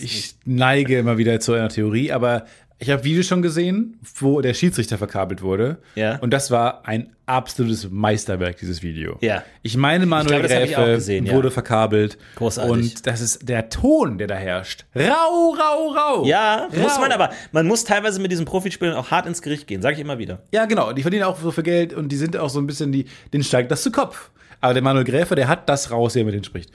ich 0.00 0.34
neige 0.44 0.98
immer 0.98 1.18
wieder 1.18 1.40
zu 1.40 1.52
einer 1.52 1.68
Theorie, 1.68 2.12
aber 2.12 2.46
ich 2.82 2.90
habe 2.90 3.04
Videos 3.04 3.28
schon 3.28 3.42
gesehen, 3.42 3.96
wo 4.16 4.40
der 4.40 4.54
Schiedsrichter 4.54 4.98
verkabelt 4.98 5.40
wurde. 5.40 5.78
Ja. 5.94 6.16
Und 6.16 6.32
das 6.32 6.50
war 6.50 6.84
ein 6.84 7.14
absolutes 7.26 7.88
Meisterwerk, 7.88 8.56
dieses 8.56 8.82
Video. 8.82 9.18
Ja. 9.20 9.44
Ich 9.62 9.76
meine, 9.76 10.04
Manuel 10.04 10.44
ich 10.44 10.76
auch 10.76 10.80
Gräfe 10.80 10.94
gesehen, 10.96 11.26
ja. 11.26 11.32
wurde 11.32 11.52
verkabelt. 11.52 12.18
Großartig. 12.34 12.72
Und 12.72 13.06
das 13.06 13.20
ist 13.20 13.48
der 13.48 13.68
Ton, 13.68 14.18
der 14.18 14.26
da 14.26 14.34
herrscht. 14.34 14.84
Rau, 14.96 15.54
rau, 15.56 15.94
rau. 15.94 16.26
Ja, 16.26 16.66
rau. 16.74 16.82
muss 16.82 16.98
man 16.98 17.12
aber. 17.12 17.30
Man 17.52 17.68
muss 17.68 17.84
teilweise 17.84 18.20
mit 18.20 18.32
diesen 18.32 18.46
Profispielern 18.46 18.96
auch 18.96 19.12
hart 19.12 19.26
ins 19.26 19.42
Gericht 19.42 19.68
gehen, 19.68 19.80
sage 19.80 19.94
ich 19.94 20.00
immer 20.00 20.18
wieder. 20.18 20.42
Ja, 20.52 20.64
genau. 20.64 20.92
Die 20.92 21.02
verdienen 21.02 21.22
auch 21.22 21.38
so 21.38 21.52
viel 21.52 21.62
Geld 21.62 21.94
und 21.94 22.10
die 22.10 22.16
sind 22.16 22.36
auch 22.36 22.50
so 22.50 22.58
ein 22.58 22.66
bisschen, 22.66 22.90
die, 22.90 23.06
denen 23.32 23.44
steigt 23.44 23.70
das 23.70 23.84
zu 23.84 23.92
Kopf. 23.92 24.30
Aber 24.60 24.74
der 24.74 24.82
Manuel 24.82 25.04
Gräfer, 25.04 25.36
der 25.36 25.46
hat 25.46 25.68
das 25.68 25.92
raus, 25.92 26.14
der 26.14 26.24
mit 26.24 26.34
denen 26.34 26.42
spricht. 26.42 26.72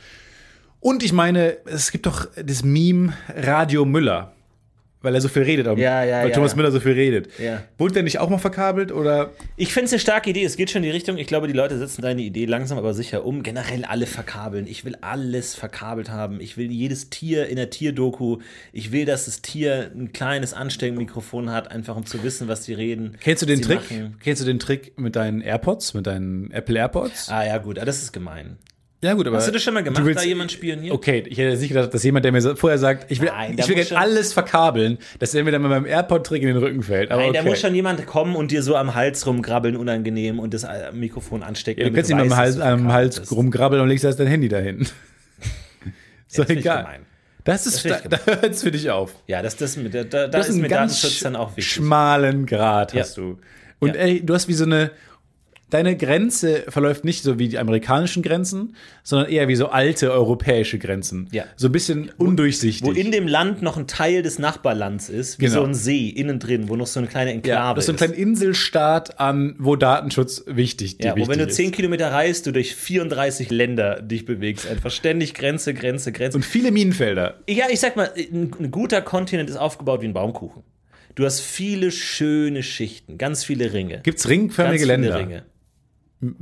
Und 0.79 1.03
ich 1.03 1.11
meine, 1.11 1.57
es 1.65 1.91
gibt 1.91 2.05
doch 2.05 2.29
das 2.41 2.63
Meme 2.63 3.11
Radio 3.35 3.83
Müller. 3.83 4.31
Weil 5.03 5.13
er 5.13 5.21
so 5.21 5.27
viel 5.27 5.43
redet. 5.43 5.67
auch- 5.67 5.77
Ja, 5.77 6.03
ja, 6.03 6.21
Weil 6.23 6.29
ja, 6.29 6.35
Thomas 6.35 6.51
ja. 6.53 6.57
Müller 6.57 6.71
so 6.71 6.79
viel 6.79 6.93
redet. 6.93 7.29
Ja. 7.39 7.63
Wurde 7.77 7.93
der 7.93 8.03
nicht 8.03 8.17
auch 8.19 8.29
mal 8.29 8.39
verkabelt? 8.39 8.91
Oder? 8.91 9.31
Ich 9.55 9.71
finde 9.71 9.85
es 9.85 9.93
eine 9.93 9.99
starke 9.99 10.31
Idee. 10.31 10.43
Es 10.43 10.57
geht 10.57 10.71
schon 10.71 10.79
in 10.83 10.89
die 10.89 10.91
Richtung. 10.91 11.17
Ich 11.17 11.27
glaube, 11.27 11.45
die 11.47 11.53
Leute 11.53 11.77
setzen 11.77 12.01
deine 12.01 12.23
Idee 12.23 12.45
langsam 12.45 12.79
aber 12.79 12.95
sicher 12.95 13.23
um. 13.23 13.43
Generell 13.43 13.85
alle 13.85 14.07
verkabeln. 14.07 14.65
Ich 14.65 14.85
will 14.85 14.97
alles 15.01 15.53
verkabelt 15.53 16.09
haben. 16.09 16.41
Ich 16.41 16.57
will 16.57 16.71
jedes 16.71 17.11
Tier 17.11 17.47
in 17.47 17.57
der 17.57 17.69
Tierdoku. 17.69 18.39
Ich 18.73 18.91
will, 18.91 19.05
dass 19.05 19.25
das 19.25 19.43
Tier 19.43 19.91
ein 19.95 20.13
kleines 20.13 20.53
Ansteckmikrofon 20.55 21.51
hat, 21.51 21.69
einfach 21.71 21.95
um 21.95 22.05
zu 22.05 22.23
wissen, 22.23 22.47
was 22.47 22.65
sie 22.65 22.73
reden. 22.73 23.17
Kennst 23.21 23.43
du 23.43 23.45
den 23.45 23.61
Trick? 23.61 23.77
machen. 23.91 24.15
Kennst 24.23 24.41
du 24.41 24.45
den 24.45 24.57
Trick 24.59 24.97
mit 24.99 25.15
deinen 25.15 25.41
AirPods, 25.41 25.93
mit 25.93 26.07
deinen 26.07 26.49
Apple 26.51 26.77
AirPods? 26.77 27.29
Ah 27.29 27.45
ja, 27.45 27.59
gut. 27.59 27.77
Ah, 27.77 27.85
das 27.85 28.01
ist 28.01 28.13
gemein. 28.13 28.57
Ja, 29.03 29.13
gut, 29.13 29.27
aber. 29.27 29.37
Hast 29.37 29.47
du 29.47 29.51
das 29.51 29.61
schon 29.61 29.75
mal 29.75 29.83
gemacht, 29.83 30.01
du 30.01 30.05
willst- 30.07 30.23
da 30.23 30.27
jemand 30.27 30.51
spioniert? 30.51 30.91
Okay, 30.91 31.23
ich 31.27 31.37
hätte 31.37 31.55
nicht 31.55 31.67
gedacht, 31.69 31.93
dass 31.93 32.03
jemand, 32.03 32.25
der 32.25 32.31
mir 32.31 32.41
so- 32.41 32.55
vorher 32.55 32.79
sagt, 32.79 33.11
ich 33.11 33.21
will, 33.21 33.27
Nein, 33.29 33.55
ich 33.55 33.67
will 33.69 33.85
schon- 33.85 33.95
alles 33.97 34.33
verkabeln, 34.33 34.97
dass 35.19 35.35
er 35.35 35.43
mir 35.43 35.51
dann 35.51 35.61
mit 35.61 35.69
meinem 35.69 35.85
AirPod-Trick 35.85 36.41
in 36.41 36.47
den 36.47 36.57
Rücken 36.57 36.81
fällt. 36.81 37.11
Aber 37.11 37.21
Nein, 37.21 37.29
okay. 37.29 37.39
da 37.43 37.49
muss 37.49 37.59
schon 37.61 37.75
jemand 37.75 38.05
kommen 38.07 38.35
und 38.35 38.49
dir 38.49 38.63
so 38.63 38.75
am 38.75 38.95
Hals 38.95 39.27
rumgrabbeln, 39.27 39.77
unangenehm, 39.77 40.39
und 40.39 40.53
das 40.55 40.63
äh, 40.63 40.91
Mikrofon 40.93 41.43
anstecken. 41.43 41.81
Ja, 41.83 41.89
du 41.89 41.95
kannst 41.95 42.09
ihm 42.09 42.17
am 42.17 42.35
Hals, 42.35 42.59
am 42.59 42.91
Hals 42.91 43.31
rumgrabbeln 43.31 43.83
und 43.83 43.87
legst 43.89 44.03
erst 44.03 44.19
dein 44.19 44.27
Handy 44.27 44.49
dahin. 44.49 44.79
das 46.27 46.35
find 46.47 46.51
ich 46.51 46.57
egal. 46.65 46.99
Das 47.43 47.65
ist, 47.67 47.85
Das 47.85 48.01
da, 48.09 48.17
da 48.17 48.25
hört 48.25 48.45
es 48.45 48.63
für 48.63 48.71
dich 48.71 48.89
auf. 48.89 49.13
Ja, 49.27 49.41
das, 49.43 49.55
das 49.57 49.77
mit, 49.77 49.93
da, 49.93 50.03
da 50.05 50.27
Du 50.27 50.37
hast 50.39 50.49
ist 50.49 50.55
mir 50.57 50.67
ganz 50.69 50.99
Datenschutz 51.01 51.21
dann 51.21 51.35
auch 51.35 51.55
wichtig. 51.55 51.71
schmalen 51.75 52.45
Grad, 52.47 52.93
Ja. 52.93 53.01
hast 53.01 53.15
du. 53.17 53.37
Und 53.79 53.95
Ja. 53.95 54.01
ey, 54.01 54.25
du 54.25 54.33
hast 54.33 54.47
wie 54.47 54.53
so 54.53 54.65
eine, 54.65 54.89
deine 55.69 55.97
Grenze 55.97 56.63
verläuft 56.69 57.03
nicht 57.03 57.23
so 57.23 57.39
wie 57.39 57.49
die 57.49 57.57
amerikanischen 57.57 58.23
Grenzen, 58.23 58.75
sondern 59.03 59.29
eher 59.29 59.47
wie 59.47 59.55
so 59.55 59.67
alte 59.67 60.11
europäische 60.11 60.79
Grenzen. 60.79 61.27
Ja. 61.31 61.43
So 61.55 61.67
ein 61.67 61.71
bisschen 61.73 62.11
undurchsichtig. 62.17 62.87
Wo 62.87 62.91
in 62.91 63.11
dem 63.11 63.27
Land 63.27 63.61
noch 63.61 63.75
ein 63.77 63.85
Teil 63.87 64.21
des 64.23 64.39
Nachbarlands 64.39 65.09
ist, 65.09 65.39
wie 65.39 65.45
Genau. 65.45 65.59
so 65.61 65.63
ein 65.65 65.73
See 65.73 66.07
innen 66.09 66.39
drin, 66.39 66.69
wo 66.69 66.75
noch 66.75 66.87
so 66.87 66.99
eine 66.99 67.07
kleine 67.07 67.31
Enklave 67.31 67.57
ja, 67.59 67.73
das 67.73 67.83
ist 67.83 67.85
so 67.87 67.91
ein 67.91 67.95
ist. 67.95 68.15
kleiner 68.15 68.15
Inselstaat 68.29 69.19
an, 69.19 69.55
wo 69.59 69.75
Datenschutz 69.75 70.43
wichtig, 70.47 70.97
Ja, 71.01 71.11
wo 71.11 71.15
wichtig 71.17 71.29
wenn 71.31 71.39
du 71.39 71.45
ist. 71.45 71.55
10 71.55 71.71
Kilometer 71.71 72.11
reist, 72.11 72.45
du 72.45 72.51
durch 72.51 72.73
34 72.75 73.49
Länder 73.51 74.01
dich 74.01 74.25
bewegst. 74.25 74.67
Einfach 74.67 74.91
ständig 74.91 75.33
Grenze, 75.33 75.73
Grenze, 75.73 76.11
Grenze. 76.11 76.37
Und 76.37 76.43
viele 76.45 76.71
Minenfelder. 76.71 77.39
ja, 77.49 77.65
ich 77.69 77.79
sag 77.79 77.95
mal, 77.95 78.09
ein, 78.15 78.51
ein 78.59 78.71
guter 78.71 79.01
Kontinent 79.01 79.49
ist 79.49 79.57
aufgebaut 79.57 80.01
wie 80.01 80.05
ein 80.07 80.13
Baumkuchen. 80.13 80.63
Du 81.15 81.25
hast 81.25 81.41
viele 81.41 81.91
schöne 81.91 82.61
Schichten, 82.61 83.17
ganz 83.17 83.43
viele 83.43 83.73
Ringe. 83.73 84.01
Gibt's 84.03 84.23
ganz 84.23 84.29
ringförmige 84.31 84.83
viele 84.83 84.93
Länder? 84.97 85.19
Ringe. 85.19 85.45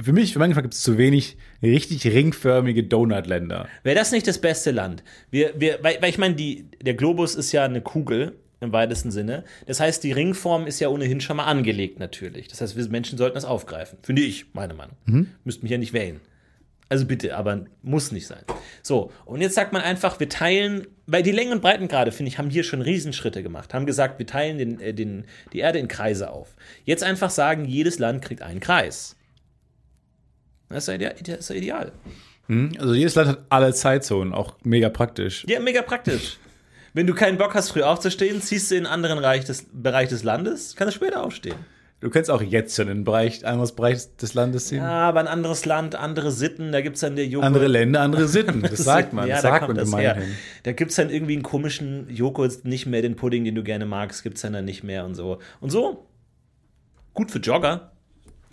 Für 0.01 0.13
mich, 0.13 0.33
für 0.33 0.39
meinen 0.39 0.51
Geschmack 0.51 0.63
gibt 0.63 0.73
es 0.73 0.81
zu 0.81 0.97
wenig 0.97 1.37
richtig 1.61 2.05
ringförmige 2.07 2.83
Donutländer. 2.83 3.67
Wäre 3.83 3.95
das 3.95 4.11
nicht 4.11 4.25
das 4.25 4.39
beste 4.39 4.71
Land? 4.71 5.03
Wir, 5.31 5.53
wir, 5.57 5.79
weil, 5.81 6.01
weil 6.01 6.09
ich 6.09 6.17
meine, 6.17 6.35
die, 6.35 6.69
der 6.81 6.93
Globus 6.93 7.35
ist 7.35 7.51
ja 7.51 7.65
eine 7.65 7.81
Kugel 7.81 8.37
im 8.61 8.71
weitesten 8.71 9.11
Sinne. 9.11 9.43
Das 9.65 9.81
heißt, 9.81 10.03
die 10.03 10.13
Ringform 10.13 10.65
ist 10.65 10.79
ja 10.79 10.87
ohnehin 10.87 11.19
schon 11.19 11.37
mal 11.37 11.45
angelegt 11.45 11.99
natürlich. 11.99 12.47
Das 12.47 12.61
heißt, 12.61 12.77
wir 12.77 12.87
Menschen 12.87 13.17
sollten 13.17 13.35
das 13.35 13.43
aufgreifen. 13.43 13.99
Finde 14.01 14.21
ich, 14.21 14.53
meine 14.53 14.73
Meinung. 14.73 14.95
Müsst 15.43 15.61
mich 15.61 15.71
ja 15.71 15.77
nicht 15.77 15.91
wählen. 15.91 16.21
Also 16.87 17.05
bitte, 17.05 17.35
aber 17.35 17.65
muss 17.81 18.11
nicht 18.11 18.27
sein. 18.27 18.43
So, 18.83 19.11
und 19.25 19.41
jetzt 19.41 19.55
sagt 19.55 19.73
man 19.73 19.81
einfach, 19.81 20.19
wir 20.19 20.29
teilen, 20.29 20.85
weil 21.07 21.23
die 21.23 21.31
Längen- 21.31 21.51
und 21.51 21.61
Breitengrade, 21.61 22.11
finde 22.11 22.29
ich, 22.29 22.37
haben 22.37 22.51
hier 22.51 22.63
schon 22.63 22.81
Riesenschritte 22.81 23.41
gemacht. 23.41 23.73
Haben 23.73 23.87
gesagt, 23.87 24.19
wir 24.19 24.27
teilen 24.27 24.59
den, 24.59 24.79
äh, 24.79 24.93
den, 24.93 25.25
die 25.51 25.59
Erde 25.59 25.79
in 25.79 25.87
Kreise 25.87 26.29
auf. 26.29 26.55
Jetzt 26.83 27.03
einfach 27.03 27.31
sagen, 27.31 27.65
jedes 27.65 27.97
Land 27.97 28.21
kriegt 28.21 28.43
einen 28.43 28.59
Kreis. 28.59 29.15
Das 30.69 30.87
ist 30.87 30.87
ja 30.87 30.93
ideal. 30.95 31.15
Das 31.25 31.39
ist 31.39 31.49
ja 31.49 31.55
ideal. 31.55 31.91
Also 32.79 32.93
jedes 32.93 33.15
Land 33.15 33.29
hat 33.29 33.39
alle 33.49 33.73
Zeitzonen, 33.73 34.33
auch 34.33 34.55
mega 34.63 34.89
praktisch. 34.89 35.45
Ja, 35.47 35.59
mega 35.59 35.81
praktisch. 35.81 36.37
Wenn 36.93 37.07
du 37.07 37.13
keinen 37.13 37.37
Bock 37.37 37.55
hast, 37.55 37.71
früh 37.71 37.81
aufzustehen, 37.81 38.41
ziehst 38.41 38.71
du 38.71 38.75
in 38.75 38.85
einen 38.85 38.93
anderen 38.93 39.19
Reich 39.19 39.45
des, 39.45 39.65
Bereich 39.73 40.09
des 40.09 40.23
Landes, 40.23 40.75
kannst 40.75 40.95
du 40.95 40.97
später 41.03 41.23
aufstehen. 41.23 41.55
Du 42.01 42.09
kannst 42.09 42.29
auch 42.29 42.41
jetzt 42.41 42.75
schon 42.75 42.87
in 42.87 42.99
den 42.99 43.03
Bereich, 43.03 43.45
anderes 43.45 43.71
Bereich 43.71 44.15
des 44.17 44.33
Landes 44.35 44.67
ziehen. 44.67 44.77
Ja, 44.77 45.09
aber 45.09 45.21
ein 45.21 45.27
anderes 45.27 45.65
Land, 45.65 45.95
andere 45.95 46.31
Sitten, 46.31 46.71
da 46.71 46.81
gibt 46.81 46.95
es 46.95 47.01
dann 47.01 47.15
der 47.15 47.25
Joghurt. 47.25 47.47
Andere 47.47 47.67
Länder, 47.67 48.01
andere 48.01 48.27
Sitten. 48.27 48.61
Das 48.61 48.77
sagt 48.83 49.11
man. 49.11 49.27
Ja, 49.27 49.35
das 49.35 49.43
da 49.43 49.49
sagt 49.49 49.65
kommt 49.65 49.77
man 49.77 49.85
gemeinhin. 49.85 50.35
Da 50.63 50.73
gibt 50.73 50.91
es 50.91 50.97
dann 50.97 51.09
irgendwie 51.09 51.33
einen 51.33 51.43
komischen 51.43 52.07
Joghurt, 52.09 52.63
nicht 52.63 52.85
mehr 52.85 53.01
den 53.01 53.15
Pudding, 53.15 53.43
den 53.43 53.55
du 53.55 53.63
gerne 53.63 53.85
magst, 53.85 54.21
gibt 54.23 54.35
es 54.35 54.43
dann, 54.43 54.53
dann 54.53 54.65
nicht 54.65 54.83
mehr 54.83 55.03
und 55.05 55.15
so. 55.15 55.39
Und 55.61 55.71
so, 55.71 56.05
gut 57.13 57.31
für 57.31 57.39
Jogger. 57.39 57.91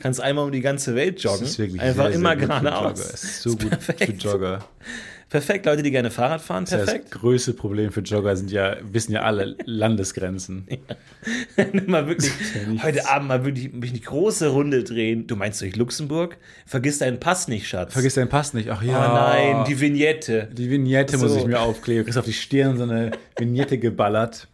Kannst 0.02 0.20
einmal 0.20 0.44
um 0.44 0.52
die 0.52 0.60
ganze 0.60 0.94
Welt 0.96 1.22
joggen. 1.22 1.40
Das 1.40 1.50
ist 1.50 1.58
wirklich 1.58 1.80
Einfach 1.80 2.06
sehr, 2.08 2.14
immer 2.16 2.34
geradeaus. 2.36 3.42
So 3.42 3.50
gut 3.50 3.70
perfekt. 3.70 4.04
für 4.04 4.12
Jogger. 4.12 4.64
Perfekt, 5.30 5.64
Leute, 5.64 5.82
die 5.82 5.90
gerne 5.90 6.10
Fahrrad 6.10 6.42
fahren, 6.42 6.66
Das 6.68 6.84
perfekt. 6.84 7.10
größte 7.10 7.54
Problem 7.54 7.90
für 7.90 8.00
Jogger 8.02 8.36
sind 8.36 8.50
ja, 8.50 8.76
wissen 8.82 9.12
ja 9.12 9.22
alle 9.22 9.56
Landesgrenzen. 9.64 10.66
mal 11.86 12.06
wirklich, 12.06 12.30
ja 12.76 12.82
heute 12.82 13.08
Abend 13.08 13.28
mal 13.28 13.42
wirklich, 13.44 13.72
wirklich 13.72 13.92
eine 13.92 14.00
große 14.00 14.48
Runde 14.48 14.84
drehen. 14.84 15.26
Du 15.26 15.36
meinst 15.36 15.62
durch 15.62 15.74
Luxemburg? 15.76 16.36
Vergiss 16.66 16.98
deinen 16.98 17.18
Pass 17.18 17.48
nicht, 17.48 17.66
Schatz. 17.66 17.94
Vergiss 17.94 18.14
deinen 18.14 18.28
Pass 18.28 18.52
nicht. 18.52 18.68
Ach 18.68 18.82
Oh 18.82 18.86
ja. 18.86 19.14
nein, 19.32 19.64
die 19.66 19.80
Vignette. 19.80 20.48
Die 20.52 20.68
Vignette 20.68 21.16
muss 21.16 21.32
So. 21.32 21.38
ich 21.38 21.46
mir 21.46 21.60
aufkleben. 21.60 22.00
Du 22.00 22.04
kriegst 22.04 22.18
auf 22.18 22.26
die 22.26 22.32
Stirn 22.34 22.76
so 22.76 22.82
eine 22.82 23.12
Vignette 23.38 23.78
geballert. 23.78 24.48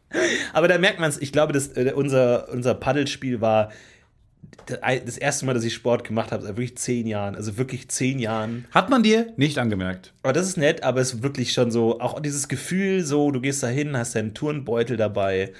Aber 0.52 0.68
da 0.68 0.78
merkt 0.78 1.00
man 1.00 1.08
es, 1.10 1.18
ich 1.20 1.32
glaube, 1.32 1.52
dass, 1.52 1.68
äh, 1.76 1.92
unser, 1.94 2.48
unser 2.50 2.74
Paddelspiel 2.74 3.40
war 3.40 3.70
das 4.66 5.16
erste 5.16 5.46
Mal, 5.46 5.54
dass 5.54 5.64
ich 5.64 5.74
Sport 5.74 6.04
gemacht 6.04 6.30
habe, 6.30 6.42
seit 6.42 6.56
wirklich 6.56 6.76
zehn 6.76 7.06
Jahren. 7.06 7.34
Also 7.34 7.56
wirklich 7.56 7.88
zehn 7.88 8.18
Jahren. 8.18 8.66
Hat 8.70 8.90
man 8.90 9.02
dir 9.02 9.32
nicht 9.36 9.58
angemerkt. 9.58 10.12
Aber 10.22 10.32
das 10.32 10.46
ist 10.46 10.56
nett, 10.56 10.82
aber 10.82 11.00
es 11.00 11.14
ist 11.14 11.22
wirklich 11.22 11.52
schon 11.52 11.70
so, 11.70 12.00
auch 12.00 12.20
dieses 12.20 12.48
Gefühl, 12.48 13.04
so, 13.04 13.30
du 13.30 13.40
gehst 13.40 13.62
da 13.62 13.68
hin, 13.68 13.96
hast 13.96 14.14
deinen 14.14 14.34
Turnbeutel 14.34 14.96
dabei. 14.96 15.52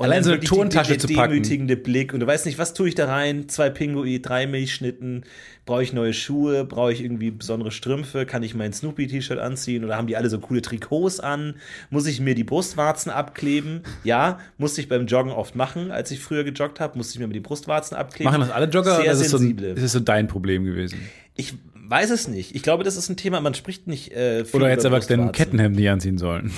Und 0.00 0.06
Allein 0.06 0.24
so 0.24 0.30
eine 0.30 0.40
der 0.40 0.98
zu 0.98 1.08
packen. 1.08 1.30
demütigende 1.32 1.76
Blick 1.76 2.14
und 2.14 2.20
du 2.20 2.26
weißt 2.26 2.46
nicht, 2.46 2.56
was 2.56 2.72
tue 2.72 2.88
ich 2.88 2.94
da 2.94 3.04
rein? 3.04 3.50
Zwei 3.50 3.68
Pinguin, 3.68 4.22
drei 4.22 4.46
Milchschnitten, 4.46 5.24
brauche 5.66 5.82
ich 5.82 5.92
neue 5.92 6.14
Schuhe, 6.14 6.64
brauche 6.64 6.90
ich 6.90 7.02
irgendwie 7.04 7.30
besondere 7.30 7.70
Strümpfe, 7.70 8.24
kann 8.24 8.42
ich 8.42 8.54
mein 8.54 8.72
Snoopy-T-Shirt 8.72 9.38
anziehen 9.38 9.84
oder 9.84 9.98
haben 9.98 10.06
die 10.06 10.16
alle 10.16 10.30
so 10.30 10.38
coole 10.38 10.62
Trikots 10.62 11.20
an? 11.20 11.56
Muss 11.90 12.06
ich 12.06 12.18
mir 12.18 12.34
die 12.34 12.44
Brustwarzen 12.44 13.12
abkleben? 13.12 13.82
Ja, 14.02 14.38
musste 14.56 14.80
ich 14.80 14.88
beim 14.88 15.04
Joggen 15.04 15.32
oft 15.32 15.54
machen, 15.54 15.90
als 15.90 16.10
ich 16.10 16.20
früher 16.20 16.44
gejoggt 16.44 16.80
habe, 16.80 16.96
musste 16.96 17.12
ich 17.12 17.20
mir 17.20 17.30
die 17.30 17.40
Brustwarzen 17.40 17.94
abkleben. 17.94 18.32
Machen 18.32 18.40
das 18.40 18.50
alle 18.50 18.70
Jogger 18.70 18.94
Sehr 18.94 19.00
oder 19.02 19.12
ist 19.12 19.20
es, 19.20 19.30
so, 19.30 19.36
sensible. 19.36 19.68
ist 19.72 19.92
so 19.92 20.00
dein 20.00 20.28
Problem 20.28 20.64
gewesen? 20.64 20.98
Ich 21.36 21.52
weiß 21.74 22.08
es 22.08 22.26
nicht. 22.26 22.54
Ich 22.54 22.62
glaube, 22.62 22.84
das 22.84 22.96
ist 22.96 23.10
ein 23.10 23.18
Thema, 23.18 23.42
man 23.42 23.52
spricht 23.52 23.86
nicht 23.86 24.12
äh, 24.12 24.46
viel 24.46 24.60
Oder 24.60 24.70
jetzt 24.70 24.86
über 24.86 24.96
aber 24.96 25.04
den. 25.04 25.30
Kettenhemd 25.32 25.76
nicht 25.76 25.90
anziehen 25.90 26.16
sollen? 26.16 26.52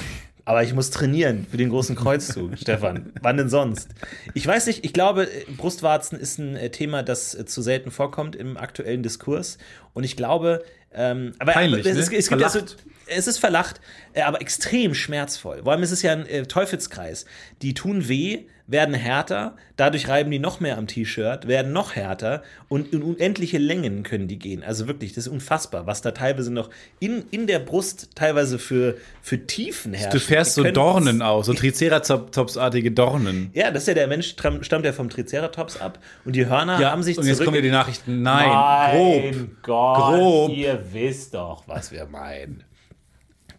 Aber 0.45 0.63
ich 0.63 0.75
muss 0.75 0.91
trainieren 0.91 1.47
für 1.49 1.57
den 1.57 1.69
großen 1.69 1.95
Kreuzzug, 1.95 2.53
Stefan. 2.59 3.13
Wann 3.21 3.37
denn 3.37 3.49
sonst? 3.49 3.91
Ich 4.35 4.47
weiß 4.47 4.67
nicht, 4.67 4.85
ich 4.85 4.93
glaube, 4.93 5.29
Brustwarzen 5.57 6.19
ist 6.19 6.39
ein 6.39 6.57
äh, 6.57 6.71
Thema, 6.71 7.03
das 7.03 7.35
äh, 7.35 7.45
zu 7.45 7.63
selten 7.63 7.91
vorkommt 7.91 8.35
im 8.35 8.57
aktuellen 8.57 9.03
Diskurs. 9.03 9.59
Und 9.93 10.05
ich 10.05 10.17
glaube, 10.17 10.65
ähm, 10.93 11.33
aber 11.39 11.53
Peinlich, 11.53 11.87
es, 11.87 11.95
ne? 11.95 12.01
es, 12.01 12.29
gibt 12.29 12.41
ja 12.41 12.49
so, 12.49 12.59
Verlacht. 12.59 12.77
es 13.07 13.27
ist 13.27 13.39
verlacht, 13.39 13.81
äh, 14.13 14.23
aber 14.23 14.41
extrem 14.41 14.95
schmerzvoll. 14.95 15.63
Vor 15.63 15.73
allem 15.73 15.83
ist 15.83 15.93
es 15.93 16.03
ja 16.03 16.13
ein 16.13 16.49
Teufelskreis. 16.49 17.25
Die 17.63 17.75
tun 17.75 18.09
weh, 18.09 18.47
werden 18.73 18.95
härter, 18.95 19.55
dadurch 19.77 20.09
reiben 20.09 20.31
die 20.31 20.39
noch 20.39 20.61
mehr 20.61 20.79
am 20.79 20.87
T-Shirt, 20.87 21.47
werden 21.47 21.73
noch 21.73 21.95
härter 21.95 22.43
und 22.69 22.93
in 22.93 23.03
unendliche 23.03 23.59
Längen 23.59 24.03
können 24.03 24.29
die 24.29 24.39
gehen. 24.39 24.63
Also 24.65 24.89
wirklich, 24.89 25.13
das 25.13 25.27
ist 25.27 25.33
unfassbar, 25.33 25.87
was 25.87 26.03
da 26.03 26.11
teilweise 26.11 26.53
noch 26.53 26.71
in, 26.99 27.25
in 27.31 27.47
der 27.47 27.59
Brust 27.59 28.11
teilweise 28.15 28.59
für, 28.59 28.97
für 29.21 29.47
Tiefen 29.47 29.95
herrscht. 29.95 30.15
Du 30.15 30.21
fährst 30.21 30.57
Die 30.57 30.63
so 30.63 30.71
Dornen 30.71 31.23
aus, 31.23 31.47
so 31.47 31.55
Triceratops-artige 31.55 32.91
Dornen. 32.91 33.51
Ja, 33.55 33.71
das 33.71 33.85
ist 33.85 33.89
ja 33.89 33.95
der 33.95 34.09
Mensch, 34.09 34.35
stammt 34.63 34.85
ja 34.85 34.93
vom 34.93 35.11
Triceratops 35.11 35.81
ab 35.81 35.99
und 36.25 36.35
die 36.35 36.47
Hörner 36.47 36.79
haben 36.79 37.03
sich 37.03 37.19
und 37.19 37.27
jetzt 37.27 37.37
zurück... 37.37 37.47
kommen 37.47 37.57
ja 37.57 37.63
die 37.63 37.71
Nachrichten. 37.71 38.23
Nein, 38.23 38.49
grob. 38.91 39.63
Gott, 39.63 40.19
Grob. 40.19 40.57
ihr 40.57 40.83
wisst 40.93 41.35
doch, 41.35 41.65
was 41.67 41.93
wir 41.93 42.07
meinen. 42.07 42.65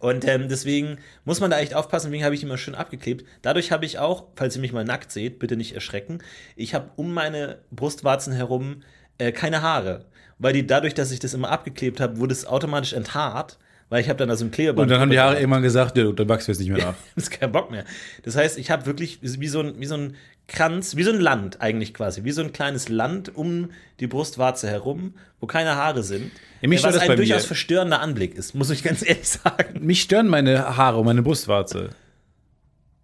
Und 0.04 0.28
ähm, 0.28 0.50
deswegen 0.50 0.98
muss 1.24 1.40
man 1.40 1.50
da 1.50 1.58
echt 1.58 1.72
aufpassen, 1.72 2.08
deswegen 2.08 2.24
habe 2.24 2.34
ich 2.34 2.42
die 2.42 2.46
immer 2.46 2.58
schön 2.58 2.74
abgeklebt. 2.74 3.24
Dadurch 3.40 3.72
habe 3.72 3.86
ich 3.86 3.98
auch, 3.98 4.26
falls 4.36 4.54
ihr 4.54 4.60
mich 4.60 4.74
mal 4.74 4.84
nackt 4.84 5.10
seht, 5.10 5.38
bitte 5.38 5.56
nicht 5.56 5.74
erschrecken, 5.74 6.18
ich 6.56 6.74
habe 6.74 6.90
um 6.96 7.14
meine 7.14 7.60
Brustwarzen 7.70 8.34
herum 8.34 8.82
äh, 9.16 9.32
keine 9.32 9.62
Haare. 9.62 10.04
Weil 10.38 10.52
die, 10.52 10.66
dadurch, 10.66 10.92
dass 10.92 11.10
ich 11.10 11.20
das 11.20 11.32
immer 11.32 11.48
abgeklebt 11.48 12.00
habe, 12.00 12.18
wurde 12.18 12.34
es 12.34 12.44
automatisch 12.44 12.92
enthaart, 12.92 13.58
weil 13.88 14.02
ich 14.02 14.10
habe 14.10 14.18
dann 14.18 14.28
da 14.28 14.36
so 14.36 14.44
ein 14.44 14.50
Klebeband. 14.50 14.82
Und 14.82 14.90
dann 14.90 15.00
haben 15.00 15.10
die 15.10 15.18
Haare 15.18 15.38
irgendwann 15.38 15.62
gesagt, 15.62 15.96
ja, 15.96 16.12
dann 16.12 16.28
wachst 16.28 16.48
du 16.48 16.52
jetzt 16.52 16.58
nicht 16.58 16.68
mehr 16.68 16.84
nach. 16.84 16.94
ist 17.16 17.30
kein 17.30 17.50
Bock 17.50 17.70
mehr. 17.70 17.86
Das 18.24 18.36
heißt, 18.36 18.58
ich 18.58 18.70
habe 18.70 18.84
wirklich 18.84 19.20
wie 19.22 19.48
so, 19.48 19.60
ein, 19.60 19.80
wie 19.80 19.86
so 19.86 19.96
ein 19.96 20.16
Kranz, 20.46 20.96
wie 20.96 21.02
so 21.02 21.10
ein 21.10 21.20
Land 21.20 21.60
eigentlich 21.60 21.94
quasi, 21.94 22.24
wie 22.24 22.30
so 22.30 22.42
ein 22.42 22.52
kleines 22.52 22.88
Land 22.88 23.34
um 23.34 23.70
die 24.00 24.06
Brustwarze 24.06 24.68
herum, 24.68 25.14
wo 25.40 25.46
keine 25.46 25.76
Haare 25.76 26.02
sind. 26.02 26.30
Ja, 26.60 26.68
mich 26.68 26.82
was 26.82 26.94
das 26.94 27.08
ein 27.08 27.16
durchaus 27.16 27.42
mir. 27.42 27.46
verstörender 27.46 28.00
Anblick 28.00 28.34
ist, 28.34 28.54
muss 28.54 28.70
ich 28.70 28.82
ganz 28.82 29.02
ehrlich 29.06 29.28
sagen. 29.28 29.84
Mich 29.84 30.02
stören 30.02 30.28
meine 30.28 30.76
Haare 30.76 30.98
und 30.98 31.06
meine 31.06 31.22
Brustwarze. 31.22 31.90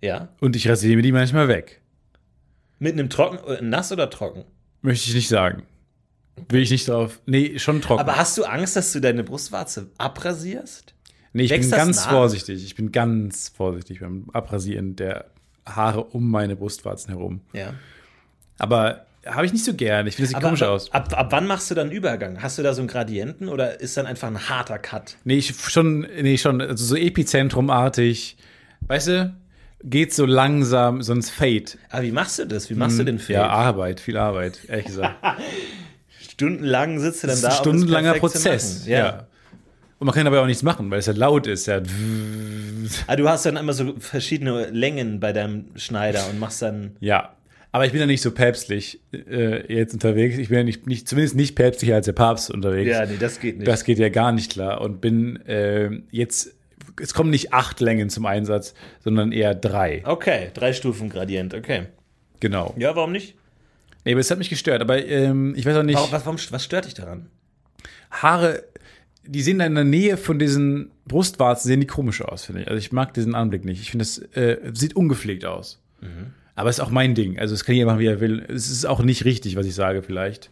Ja. 0.03 0.29
Und 0.41 0.57
ich 0.57 0.69
rasiere 0.69 0.97
mir 0.97 1.03
die 1.03 1.13
manchmal 1.13 1.49
weg. 1.49 1.81
Mit 2.79 2.95
einem 2.95 3.11
Trocken, 3.11 3.39
äh, 3.51 3.63
nass 3.63 3.93
oder 3.93 4.09
trocken? 4.11 4.45
Möchte 4.83 5.09
ich 5.09 5.15
nicht 5.15 5.29
sagen. 5.29 5.65
Will 6.49 6.63
ich 6.63 6.71
nicht 6.71 6.89
drauf. 6.89 7.21
Nee, 7.27 7.59
schon 7.59 7.83
trocken. 7.83 8.01
Aber 8.01 8.17
hast 8.17 8.39
du 8.39 8.45
Angst, 8.45 8.77
dass 8.77 8.93
du 8.93 9.01
deine 9.01 9.25
Brustwarze 9.25 9.91
abrasierst? 9.99 10.95
nee, 11.33 11.45
ich 11.45 11.51
bin 11.51 11.59
wächst 11.59 11.73
das 11.73 11.79
ganz 11.79 11.97
nach? 12.05 12.11
vorsichtig. 12.13 12.65
Ich 12.65 12.75
bin 12.75 12.93
ganz 12.93 13.51
vorsichtig 13.55 14.01
beim 14.01 14.31
Abrasieren 14.33 14.97
der 14.97 15.27
Haare 15.77 16.05
um 16.05 16.31
meine 16.31 16.57
Brustwarzen 16.57 17.11
herum. 17.15 17.41
Ja. 17.53 17.75
Aber 18.59 19.07
habe 19.27 19.45
ich 19.47 19.53
nicht 19.53 19.65
so 19.65 19.75
gern. 19.75 20.07
Ich 20.07 20.17
finde, 20.17 20.27
das 20.27 20.29
sieht 20.31 20.37
Aber, 20.37 20.47
komisch 20.49 20.63
aber 20.63 20.73
aus. 20.73 20.93
ab, 20.93 21.13
ab 21.19 21.27
wann 21.31 21.47
machst 21.47 21.71
du 21.71 21.75
dann 21.75 21.91
Übergang? 21.91 22.43
Hast 22.43 22.57
du 22.59 22.63
da 22.63 22.73
so 22.73 22.81
einen 22.81 22.89
Gradienten 22.89 23.49
oder 23.49 23.81
ist 23.81 23.97
dann 23.97 24.07
einfach 24.07 24.29
ein 24.29 24.49
harter 24.49 24.79
Cut? 24.79 25.17
Nee, 25.25 25.37
ich 25.39 25.55
schon, 25.55 26.01
nee, 26.01 26.39
schon, 26.39 26.61
also 26.61 26.85
so 26.85 26.97
Epizentrumartig. 26.97 28.37
Weißt 28.87 29.09
du, 29.09 29.35
geht 29.85 30.15
so 30.15 30.25
langsam, 30.27 31.03
sonst 31.03 31.31
Fade. 31.31 31.73
Aber 31.91 32.03
wie 32.03 32.13
machst 32.13 32.39
du 32.39 32.47
das? 32.47 32.71
Wie 32.71 32.75
machst 32.75 32.99
du 32.99 33.05
den 33.05 33.19
Fade? 33.19 33.33
Ja, 33.35 33.49
Arbeit, 33.49 34.01
viel 34.01 34.17
Arbeit, 34.17 34.61
ehrlich 34.69 34.87
gesagt. 34.87 35.17
Stundenlang 36.31 36.99
sitzt 36.99 37.23
du 37.23 37.27
dann 37.27 37.35
Das 37.35 37.39
ist 37.39 37.45
da. 37.45 37.49
ein 37.51 37.55
stundenlanger 37.57 38.15
Prozess. 38.15 38.81
machen. 38.81 38.91
Ja. 38.91 39.27
Und 40.01 40.07
man 40.07 40.15
kann 40.15 40.27
aber 40.27 40.41
auch 40.41 40.47
nichts 40.47 40.63
machen, 40.63 40.91
weil 40.91 40.99
es 40.99 41.07
ja 41.07 41.13
laut 41.13 41.47
ist. 41.47 41.67
Ja. 41.67 41.83
Ah, 43.07 43.17
du 43.17 43.29
hast 43.29 43.45
dann 43.45 43.57
immer 43.57 43.75
so 43.75 43.95
verschiedene 43.99 44.71
Längen 44.71 45.21
bei 45.21 45.33
deinem 45.33 45.67
Schneider 45.77 46.27
und 46.31 46.41
machst 46.41 46.63
dann. 46.63 46.97
ja. 47.01 47.37
Aber 47.73 47.87
ich 47.87 47.93
bin 47.93 48.01
ja 48.01 48.07
nicht 48.09 48.21
so 48.23 48.33
päpstlich 48.33 48.99
äh, 49.13 49.73
jetzt 49.73 49.95
unterwegs. 49.95 50.39
Ich 50.39 50.49
bin 50.49 50.59
ja 50.59 50.65
nicht, 50.65 50.89
nicht, 50.89 51.07
zumindest 51.07 51.37
nicht 51.37 51.55
päpstlicher 51.55 51.95
als 51.95 52.07
der 52.07 52.15
Papst 52.15 52.51
unterwegs. 52.51 52.91
Ja, 52.91 53.07
nee, 53.07 53.17
das 53.17 53.39
geht 53.39 53.59
nicht. 53.59 53.69
Das 53.69 53.85
geht 53.85 54.01
ja 54.01 54.09
gar 54.09 54.33
nicht 54.33 54.51
klar. 54.51 54.81
Und 54.81 55.01
bin 55.01 55.37
äh, 55.47 55.89
jetzt, 56.11 56.53
es 57.01 57.15
kommen 57.15 57.31
nicht 57.31 57.53
acht 57.55 57.79
Längen 57.79 58.11
zum 58.11 58.27
Einsatz, 58.27 58.75
sondern 59.05 59.31
eher 59.31 59.55
drei. 59.55 60.03
okay, 60.05 60.51
drei 60.53 60.73
Stufen 60.73 61.11
Gradient, 61.11 61.55
okay. 61.55 61.87
Genau. 62.41 62.75
Ja, 62.77 62.97
warum 62.97 63.13
nicht? 63.13 63.37
Nee, 64.05 64.13
aber 64.13 64.21
es 64.21 64.33
hat 64.33 64.39
mich 64.39 64.51
gestört. 64.51 64.83
Aber 64.83 65.07
ähm, 65.07 65.55
ich 65.57 65.65
weiß 65.65 65.77
auch 65.77 65.85
nicht. 65.85 65.95
Warum, 65.95 66.11
was, 66.11 66.27
warum, 66.27 66.41
was 66.51 66.65
stört 66.65 66.87
dich 66.87 66.95
daran? 66.95 67.31
Haare, 68.11 68.65
die 69.27 69.43
sehen 69.43 69.59
da 69.59 69.67
in 69.67 69.75
der 69.75 69.85
Nähe 69.85 70.17
von 70.17 70.39
diesen 70.39 70.91
Brustwarzen, 71.07 71.69
sehen 71.69 71.81
die 71.81 71.87
komisch 71.87 72.23
aus, 72.23 72.45
finde 72.45 72.63
ich. 72.63 72.69
Also 72.69 72.79
ich 72.79 72.93
mag 72.93 73.15
diesen 73.15 73.35
Anblick 73.35 73.65
nicht. 73.65 73.81
Ich 73.81 73.91
finde, 73.91 74.03
es 74.05 74.19
äh, 74.35 74.59
sieht 74.73 74.97
ungepflegt 74.97 75.45
aus. 75.45 75.81
Mhm. 76.01 76.33
Aber 76.55 76.69
es 76.71 76.77
ist 76.79 76.81
auch 76.85 76.91
mein 76.91 77.15
Ding. 77.15 77.39
Also 77.39 77.55
es 77.55 77.65
kann 77.65 77.75
jeder 77.75 77.87
machen, 77.87 78.01
wie 78.01 78.07
er 78.07 78.21
will. 78.21 78.45
Es 78.49 78.71
ist 78.71 78.85
auch 78.85 79.03
nicht 79.03 79.25
richtig, 79.25 79.57
was 79.57 79.67
ich 79.67 79.75
sage, 79.75 80.03
vielleicht. 80.03 80.51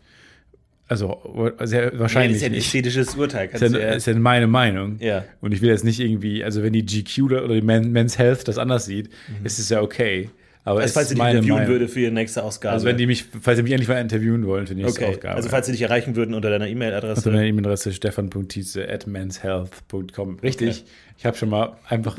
Also 0.87 1.52
sehr 1.62 1.92
Nee, 1.92 1.98
wahrscheinlich 1.98 2.33
das 2.33 2.37
ist 2.37 2.42
ja 2.42 2.46
ein 2.48 2.52
nicht. 2.52 2.64
ästhetisches 2.66 3.14
Urteil. 3.14 3.50
Ist 3.52 3.61
ja, 3.61 3.90
ist 3.90 4.07
ja 4.07 4.14
meine 4.14 4.46
Meinung. 4.46 4.96
Ja. 5.00 5.24
Und 5.42 5.52
ich 5.52 5.61
will 5.61 5.68
jetzt 5.68 5.85
nicht 5.85 6.00
irgendwie, 6.00 6.42
also 6.42 6.62
wenn 6.62 6.72
die 6.72 6.85
GQ 6.87 7.24
oder 7.24 7.46
die 7.48 7.61
Men, 7.61 7.92
Men's 7.92 8.16
Health 8.18 8.48
das 8.48 8.57
anders 8.57 8.87
sieht, 8.87 9.11
ist 9.44 9.59
es 9.59 9.68
ja 9.68 9.83
okay. 9.83 10.31
Aber 10.64 10.81
also, 10.81 10.92
falls 10.92 11.09
dich 11.09 11.16
meine 11.16 11.38
interviewen 11.38 11.57
Meinung. 11.57 11.73
würde 11.73 11.88
für 11.88 12.01
ihre 12.01 12.12
nächste 12.12 12.42
Ausgabe. 12.42 12.75
Also 12.75 12.87
wenn 12.87 12.99
die 12.99 13.07
mich, 13.07 13.25
falls 13.40 13.57
sie 13.57 13.62
mich 13.62 13.73
endlich 13.73 13.88
mal 13.88 14.01
interviewen 14.01 14.47
wollen 14.47 14.66
für 14.66 14.75
die 14.75 14.83
nächste 14.83 15.03
okay. 15.03 15.14
Ausgabe. 15.14 15.35
Also 15.35 15.49
falls 15.49 15.66
sie 15.66 15.73
dich 15.73 15.83
erreichen 15.83 16.14
würden 16.14 16.35
unter 16.35 16.51
deiner 16.51 16.64
Unter 16.64 16.73
E-Mail-Adresse. 16.73 17.31
meiner 17.31 17.44
E-Mail-Adresse 17.44 17.92
stefan.tietze 17.92 18.88
at 18.88 19.07
manshealth.com. 19.07 20.38
Richtig. 20.40 20.85
Ich 21.16 21.27
habe 21.27 21.37
schon 21.37 21.49
mal 21.49 21.77
einfach 21.88 22.16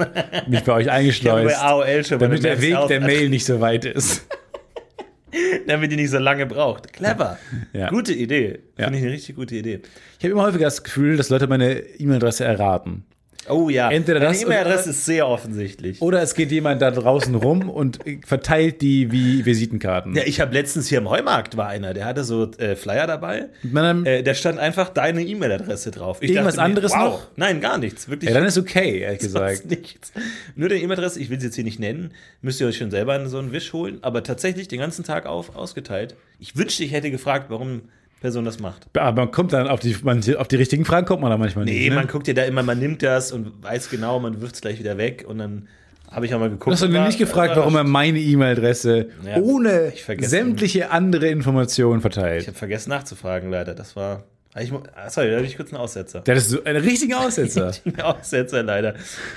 mich 0.47 0.63
bei 0.63 0.73
euch 0.73 0.86
Ich 0.86 0.91
eingeschleust, 0.91 1.56
bei 1.56 1.62
AOL 1.62 2.06
schon 2.06 2.19
damit 2.19 2.43
der 2.43 2.62
Weg 2.62 2.75
der 2.88 3.02
Mail 3.02 3.30
nicht 3.30 3.45
so 3.45 3.62
weit 3.62 3.86
ist. 3.86 4.28
Damit 5.67 5.91
die 5.91 5.95
nicht 5.95 6.10
so 6.10 6.17
lange 6.17 6.47
braucht. 6.47 6.91
Clever. 6.91 7.38
Ja. 7.71 7.89
Gute 7.89 8.13
Idee. 8.13 8.60
Ja. 8.78 8.86
Finde 8.86 8.97
ich 8.97 9.06
eine 9.06 9.13
richtig 9.13 9.36
gute 9.36 9.56
Idee. 9.56 9.82
Ich 10.17 10.25
habe 10.25 10.32
immer 10.32 10.43
häufiger 10.43 10.65
das 10.65 10.84
Gefühl, 10.84 11.17
dass 11.17 11.30
Leute 11.30 11.45
meine 11.45 11.80
E-Mail-Adresse 11.80 12.45
erraten. 12.45 13.06
Oh 13.47 13.69
ja, 13.69 13.89
Entweder 13.89 14.19
das 14.19 14.41
E-Mail-Adresse 14.43 14.84
oder- 14.84 14.89
ist 14.91 15.06
sehr 15.06 15.28
offensichtlich. 15.28 16.02
Oder 16.02 16.21
es 16.21 16.36
geht 16.36 16.52
jemand 16.52 16.82
da 16.82 16.91
draußen 16.91 17.34
rum 17.36 17.69
und 17.69 17.99
verteilt 18.25 18.82
die 18.82 19.12
wie 19.12 19.45
Visitenkarten. 19.45 20.15
Ja, 20.15 20.23
ich 20.25 20.39
habe 20.39 20.54
letztens 20.54 20.88
hier 20.88 20.99
im 20.99 21.10
Heumarkt 21.10 21.58
war 21.58 21.67
einer, 21.67 21.93
der 21.93 22.06
hatte 22.06 22.23
so 22.23 22.52
äh, 22.58 22.75
Flyer 22.75 23.08
dabei. 23.08 23.49
Äh, 23.63 24.23
da 24.23 24.34
stand 24.34 24.60
einfach 24.60 24.89
deine 24.89 25.23
E-Mail-Adresse 25.23 25.91
drauf. 25.91 26.17
Ich 26.21 26.32
Irgendwas 26.32 26.56
dachte 26.56 26.65
anderes 26.65 26.91
wow. 26.91 26.99
noch? 26.99 27.28
Nein, 27.38 27.62
gar 27.62 27.78
nichts. 27.78 28.10
Wirklich 28.10 28.30
ja, 28.30 28.36
dann 28.38 28.45
ist 28.45 28.58
okay, 28.58 28.99
ehrlich 28.99 29.19
gesagt. 29.19 29.65
nichts. 29.65 30.12
Nur 30.56 30.69
deine 30.69 30.82
E-Mail-Adresse, 30.82 31.19
ich 31.19 31.30
will 31.30 31.39
sie 31.39 31.47
jetzt 31.47 31.56
hier 31.56 31.63
nicht 31.63 31.80
nennen, 31.80 32.12
müsst 32.41 32.62
ihr 32.62 32.67
euch 32.67 32.78
schon 32.78 32.91
selber 32.91 33.28
so 33.28 33.39
einen 33.39 33.52
Wisch 33.52 33.73
holen, 33.73 33.99
aber 34.02 34.23
tatsächlich 34.23 34.67
den 34.67 34.80
ganzen 34.80 35.04
Tag 35.04 35.25
auf 35.25 35.56
ausgeteilt. 35.56 36.15
Ich 36.39 36.56
wünschte, 36.56 36.84
ich 36.84 36.91
hätte 36.91 37.10
gefragt, 37.10 37.45
warum 37.49 37.82
Person 38.21 38.43
das 38.45 38.60
macht. 38.60 38.88
Aber 38.97 39.21
man 39.23 39.32
kommt 39.32 39.53
dann 39.53 39.67
auf 39.67 39.79
die, 39.79 39.95
man, 40.03 40.21
auf 40.36 40.47
die 40.47 40.55
richtigen 40.58 40.84
Fragen 40.86 41.05
kommt 41.08 41.21
man 41.21 41.32
da 41.32 41.38
manchmal 41.38 41.65
Nee, 41.65 41.79
nicht. 41.79 41.89
Ne? 41.89 41.95
man 41.95 42.08
guckt 42.08 42.27
ja 42.27 42.34
da 42.34 42.43
immer, 42.43 42.63
man 42.63 42.77
nimmt 42.79 43.01
das 43.01 43.32
und 43.32 43.63
weiß 43.63 43.89
genau, 43.89 44.19
man 44.19 44.41
wirft 44.41 44.55
es 44.55 44.62
gleich 44.62 44.79
wieder 44.79 44.97
weg 44.97 45.25
und 45.27 45.38
dann 45.38 45.67
habe 46.12 46.25
ich 46.25 46.34
auch 46.34 46.39
mal 46.39 46.49
geguckt. 46.49 46.71
Hast 46.73 46.84
du 46.84 46.91
war- 46.91 47.05
nicht 47.05 47.19
gefragt, 47.19 47.51
war- 47.51 47.58
warum 47.63 47.75
er 47.75 47.84
meine 47.84 48.19
E-Mail-Adresse 48.19 49.10
Ja, 49.25 49.38
ohne 49.38 49.93
ich 49.93 50.05
sämtliche 50.27 50.91
andere 50.91 51.27
Informationen 51.27 51.97
Ich 51.97 52.01
verteilt? 52.01 52.47
habe 52.47 52.58
vergessen 52.58 52.89
nachzufragen, 52.89 53.51
leider. 53.51 53.73
Das 53.75 53.95
war. 53.95 54.23
Ich, 54.60 54.71
mu- 54.71 54.82
ah, 54.95 55.10
sorry, 55.12 55.29
da 55.29 55.36
habe 55.38 55.45
ich 55.45 55.55
kurz 55.55 55.71
einen 55.71 55.79
Aussetzer. 55.79 56.21
Der 56.21 56.36
ist 56.36 56.49
so 56.49 56.63
ein 56.63 56.75
richtiger 56.75 57.19
Aussetzer. 57.19 57.71
Aussetzer 58.03 58.63
leider. 58.63 58.95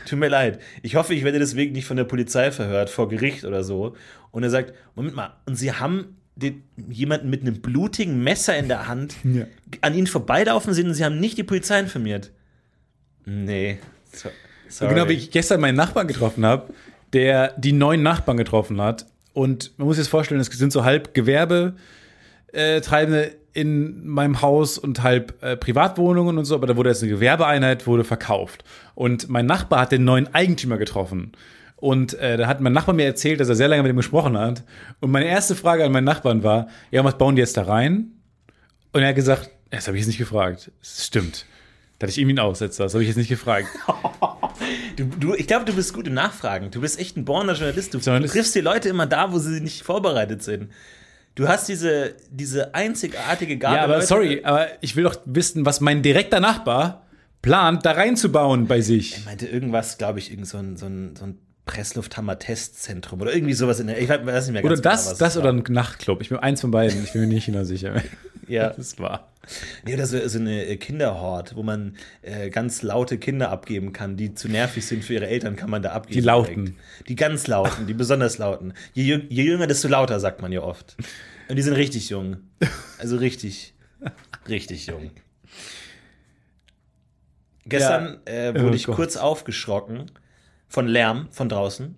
Tut 0.08 0.18
mir 0.18 0.28
leid. 0.28 0.58
Ich 0.82 0.96
hoffe, 0.96 1.12
ich 1.14 1.22
werde 1.22 1.38
deswegen 1.38 1.72
nicht 1.74 1.84
von 1.84 1.98
der 1.98 2.04
Polizei 2.04 2.50
verhört, 2.50 2.88
vor 2.88 3.08
Gericht 3.10 3.44
oder 3.44 3.62
so. 3.62 3.94
Und 4.30 4.42
er 4.42 4.48
sagt: 4.50 4.72
Moment 4.96 5.14
mal, 5.14 5.34
und 5.44 5.54
Sie 5.56 5.70
haben 5.72 6.16
den, 6.36 6.62
jemanden 6.88 7.30
mit 7.30 7.42
einem 7.42 7.60
blutigen 7.60 8.22
Messer 8.22 8.56
in 8.56 8.68
der 8.68 8.88
Hand 8.88 9.14
Ja. 9.24 9.44
an 9.80 9.94
Ihnen 9.94 10.06
vorbeilaufen 10.06 10.74
sehen 10.74 10.88
und 10.88 10.94
Sie 10.94 11.04
haben 11.04 11.20
nicht 11.20 11.38
die 11.38 11.42
Polizei 11.42 11.78
informiert. 11.80 12.30
Nee. 13.24 13.78
So, 14.12 14.28
sorry. 14.68 14.94
Genau 14.94 15.08
wie 15.08 15.14
ich 15.14 15.30
gestern 15.30 15.60
meinen 15.60 15.76
Nachbarn 15.76 16.06
getroffen 16.08 16.44
habe, 16.44 16.72
der 17.12 17.54
die 17.58 17.72
neuen 17.72 18.02
Nachbarn 18.02 18.36
getroffen 18.36 18.80
hat. 18.80 19.06
Und 19.32 19.72
man 19.78 19.86
muss 19.86 19.96
sich 19.96 20.04
das 20.04 20.10
vorstellen, 20.10 20.40
es 20.40 20.48
sind 20.48 20.72
so 20.72 20.84
halb 20.84 21.14
Gewerbe 21.14 21.74
äh, 22.52 22.80
in 23.54 24.06
meinem 24.06 24.40
Haus 24.40 24.78
und 24.78 25.02
halb 25.02 25.42
äh, 25.42 25.56
Privatwohnungen 25.56 26.38
und 26.38 26.44
so, 26.44 26.54
aber 26.54 26.66
da 26.66 26.76
wurde 26.76 26.90
jetzt 26.90 27.02
eine 27.02 27.12
Gewerbeeinheit, 27.12 27.86
wurde 27.86 28.04
verkauft. 28.04 28.64
Und 28.94 29.28
mein 29.28 29.46
Nachbar 29.46 29.80
hat 29.82 29.92
den 29.92 30.04
neuen 30.04 30.32
Eigentümer 30.34 30.78
getroffen. 30.78 31.32
Und 31.82 32.14
äh, 32.20 32.36
da 32.36 32.46
hat 32.46 32.60
mein 32.60 32.72
Nachbar 32.72 32.94
mir 32.94 33.06
erzählt, 33.06 33.40
dass 33.40 33.48
er 33.48 33.56
sehr 33.56 33.66
lange 33.66 33.82
mit 33.82 33.90
ihm 33.90 33.96
gesprochen 33.96 34.38
hat. 34.38 34.62
Und 35.00 35.10
meine 35.10 35.26
erste 35.26 35.56
Frage 35.56 35.84
an 35.84 35.90
meinen 35.90 36.04
Nachbarn 36.04 36.44
war, 36.44 36.68
ja, 36.92 37.02
was 37.02 37.18
bauen 37.18 37.34
die 37.34 37.40
jetzt 37.40 37.56
da 37.56 37.62
rein? 37.64 38.12
Und 38.92 39.02
er 39.02 39.08
hat 39.08 39.16
gesagt, 39.16 39.50
das 39.70 39.88
habe 39.88 39.96
ich 39.96 40.02
jetzt 40.02 40.06
nicht 40.06 40.18
gefragt. 40.18 40.70
Das 40.80 41.04
stimmt. 41.04 41.44
Da 41.98 42.04
hatte 42.04 42.12
ich 42.12 42.18
irgendwie 42.18 42.38
einen 42.38 42.46
Aussetzer, 42.48 42.84
das 42.84 42.94
habe 42.94 43.02
ich 43.02 43.08
jetzt 43.08 43.16
nicht 43.16 43.28
gefragt. 43.28 43.66
Du, 44.96 45.04
du, 45.06 45.34
ich 45.34 45.46
glaube, 45.46 45.64
du 45.64 45.72
bist 45.74 45.94
gut 45.94 46.06
im 46.06 46.12
Nachfragen. 46.14 46.70
Du 46.70 46.82
bist 46.82 47.00
echt 47.00 47.16
ein 47.16 47.24
borner 47.24 47.54
Journalist. 47.54 47.94
Du, 47.94 47.98
Journalist. 47.98 48.34
triffst 48.34 48.54
die 48.54 48.60
Leute 48.60 48.90
immer 48.90 49.06
da, 49.06 49.32
wo 49.32 49.38
sie 49.38 49.60
nicht 49.60 49.82
vorbereitet 49.82 50.42
sind. 50.42 50.70
Du 51.34 51.48
hast 51.48 51.66
diese, 51.68 52.14
diese 52.30 52.74
einzigartige 52.74 53.56
Gabe. 53.56 53.76
Ja, 53.76 53.84
aber 53.84 53.94
Leute- 53.94 54.06
sorry, 54.06 54.40
aber 54.44 54.66
ich 54.82 54.94
will 54.94 55.04
doch 55.04 55.16
wissen, 55.24 55.64
was 55.64 55.80
mein 55.80 56.02
direkter 56.02 56.40
Nachbar 56.40 57.06
plant, 57.40 57.86
da 57.86 57.92
reinzubauen 57.92 58.66
bei 58.66 58.82
sich. 58.82 59.16
Ich 59.16 59.24
meinte 59.24 59.46
irgendwas, 59.46 59.96
glaube 59.96 60.18
ich, 60.18 60.30
irgend 60.30 60.46
so 60.46 60.58
ein, 60.58 60.76
so 60.76 60.86
ein, 60.86 61.16
so 61.16 61.24
ein 61.24 61.38
Presslufthammer-Testzentrum 61.66 63.20
oder 63.20 63.32
irgendwie 63.34 63.54
sowas 63.54 63.78
in 63.80 63.86
der. 63.86 64.00
Ich 64.00 64.08
weiß 64.08 64.46
nicht 64.46 64.52
mehr 64.54 64.64
Oder 64.64 64.74
ganz 64.74 64.82
genau, 64.82 64.92
das, 64.94 65.10
was 65.12 65.18
das 65.18 65.36
oder 65.36 65.52
ein 65.52 65.62
Nachtclub. 65.68 66.20
Ich 66.20 66.28
bin 66.28 66.38
eins 66.38 66.60
von 66.60 66.70
beiden, 66.70 67.02
ich 67.04 67.12
bin 67.12 67.22
mir 67.22 67.28
nicht 67.28 67.46
genau 67.46 67.64
sicher. 67.64 67.94
Ja. 68.48 68.70
Das 68.76 68.98
war. 68.98 69.28
Nee, 69.84 69.94
oder 69.94 70.06
so, 70.06 70.26
so 70.28 70.38
eine 70.38 70.76
Kinderhort, 70.76 71.56
wo 71.56 71.62
man 71.62 71.96
äh, 72.22 72.50
ganz 72.50 72.82
laute 72.82 73.18
Kinder 73.18 73.50
abgeben 73.50 73.92
kann, 73.92 74.16
die 74.16 74.34
zu 74.34 74.48
nervig 74.48 74.84
sind 74.86 75.04
für 75.04 75.14
ihre 75.14 75.26
Eltern, 75.26 75.56
kann 75.56 75.70
man 75.70 75.82
da 75.82 75.92
abgeben. 75.92 76.14
Die 76.14 76.26
lauten. 76.26 76.64
direkt. 76.64 77.08
Die 77.08 77.16
ganz 77.16 77.46
lauten, 77.46 77.86
die 77.86 77.94
besonders 77.94 78.38
lauten. 78.38 78.74
Je, 78.94 79.20
je 79.28 79.42
jünger, 79.44 79.66
desto 79.66 79.88
lauter, 79.88 80.20
sagt 80.20 80.42
man 80.42 80.52
ja 80.52 80.62
oft. 80.62 80.96
Und 81.48 81.56
die 81.56 81.62
sind 81.62 81.74
richtig 81.74 82.08
jung. 82.10 82.36
Also 82.98 83.16
richtig, 83.16 83.74
richtig 84.48 84.86
jung. 84.86 85.10
Gestern 87.64 88.18
äh, 88.26 88.54
wurde 88.54 88.70
Oh 88.70 88.74
ich 88.74 88.84
Gott. 88.86 88.96
kurz 88.96 89.16
aufgeschrocken 89.16 90.10
von 90.72 90.86
Lärm 90.88 91.28
von 91.30 91.50
draußen. 91.50 91.94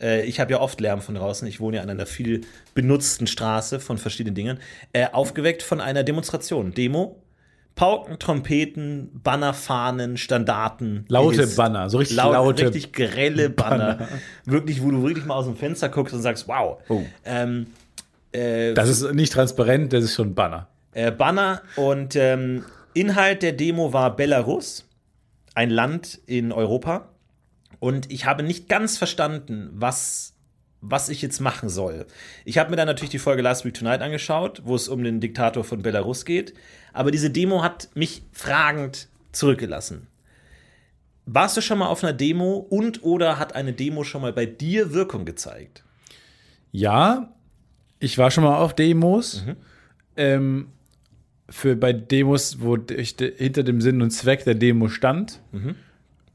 Äh, 0.00 0.22
ich 0.24 0.40
habe 0.40 0.50
ja 0.52 0.60
oft 0.60 0.80
Lärm 0.80 1.02
von 1.02 1.14
draußen. 1.14 1.46
Ich 1.46 1.60
wohne 1.60 1.76
ja 1.76 1.82
an 1.82 1.90
einer 1.90 2.06
viel 2.06 2.40
benutzten 2.74 3.26
Straße 3.26 3.78
von 3.78 3.98
verschiedenen 3.98 4.34
Dingen. 4.34 4.58
Äh, 4.94 5.08
aufgeweckt 5.12 5.62
von 5.62 5.82
einer 5.82 6.02
Demonstration. 6.02 6.72
Demo. 6.72 7.22
Pauken, 7.76 8.18
Trompeten, 8.18 9.10
Banner, 9.22 9.52
Fahnen, 9.54 10.16
Standarten. 10.16 11.04
Laute 11.08 11.36
Gehiss. 11.36 11.56
Banner, 11.56 11.88
so 11.90 11.98
richtig 11.98 12.16
Laut, 12.16 12.32
laute 12.32 12.64
Richtig 12.66 12.92
grelle 12.92 13.48
Banner. 13.50 14.08
Wirklich, 14.44 14.82
wo 14.82 14.90
du 14.90 15.02
wirklich 15.02 15.24
mal 15.26 15.34
aus 15.34 15.44
dem 15.46 15.56
Fenster 15.56 15.88
guckst 15.90 16.14
und 16.14 16.20
sagst, 16.22 16.48
wow. 16.48 16.78
Oh. 16.88 17.02
Ähm, 17.24 17.66
äh, 18.32 18.72
Das 18.74 18.88
ist 18.88 19.12
nicht 19.14 19.32
transparent, 19.32 19.92
das 19.92 20.04
ist 20.04 20.14
schon 20.14 20.28
ein 20.30 20.34
Banner. 20.34 20.68
äh, 20.92 21.10
Banner 21.12 21.62
und 21.76 22.16
ähm, 22.16 22.64
Inhalt 22.94 23.42
der 23.42 23.52
Demo 23.52 23.92
war 23.92 24.16
Belarus, 24.16 24.86
ein 25.54 25.70
Land 25.70 26.20
in 26.26 26.52
Europa. 26.52 27.08
Und 27.80 28.10
ich 28.12 28.26
habe 28.26 28.42
nicht 28.42 28.68
ganz 28.68 28.98
verstanden, 28.98 29.70
was, 29.72 30.34
was 30.80 31.08
ich 31.08 31.22
jetzt 31.22 31.40
machen 31.40 31.68
soll. 31.68 32.06
Ich 32.44 32.58
habe 32.58 32.70
mir 32.70 32.76
dann 32.76 32.86
natürlich 32.86 33.10
die 33.10 33.18
Folge 33.18 33.42
Last 33.42 33.64
Week 33.64 33.74
Tonight 33.74 34.02
angeschaut, 34.02 34.62
wo 34.64 34.76
es 34.76 34.88
um 34.88 35.02
den 35.02 35.20
Diktator 35.20 35.64
von 35.64 35.82
Belarus 35.82 36.24
geht. 36.24 36.54
Aber 36.92 37.10
diese 37.10 37.30
Demo 37.30 37.62
hat 37.62 37.88
mich 37.94 38.22
fragend 38.32 39.08
zurückgelassen. 39.32 40.06
Warst 41.26 41.56
du 41.56 41.60
schon 41.60 41.78
mal 41.78 41.88
auf 41.88 42.04
einer 42.04 42.12
Demo 42.12 42.56
und 42.56 43.02
oder 43.02 43.38
hat 43.38 43.54
eine 43.54 43.72
Demo 43.72 44.04
schon 44.04 44.22
mal 44.22 44.32
bei 44.32 44.46
dir 44.46 44.92
Wirkung 44.92 45.24
gezeigt? 45.24 45.84
Ja, 46.72 47.32
ich 47.98 48.18
war 48.18 48.30
schon 48.30 48.44
mal 48.44 48.56
auf 48.56 48.74
Demos. 48.74 49.44
Ähm, 50.16 50.68
für 51.48 51.76
bei 51.76 51.92
Demos, 51.92 52.60
wo 52.60 52.76
ich 52.76 53.16
de, 53.16 53.36
hinter 53.36 53.62
dem 53.62 53.80
Sinn 53.80 54.02
und 54.02 54.10
Zweck 54.10 54.44
der 54.44 54.54
Demo 54.54 54.88
stand. 54.88 55.40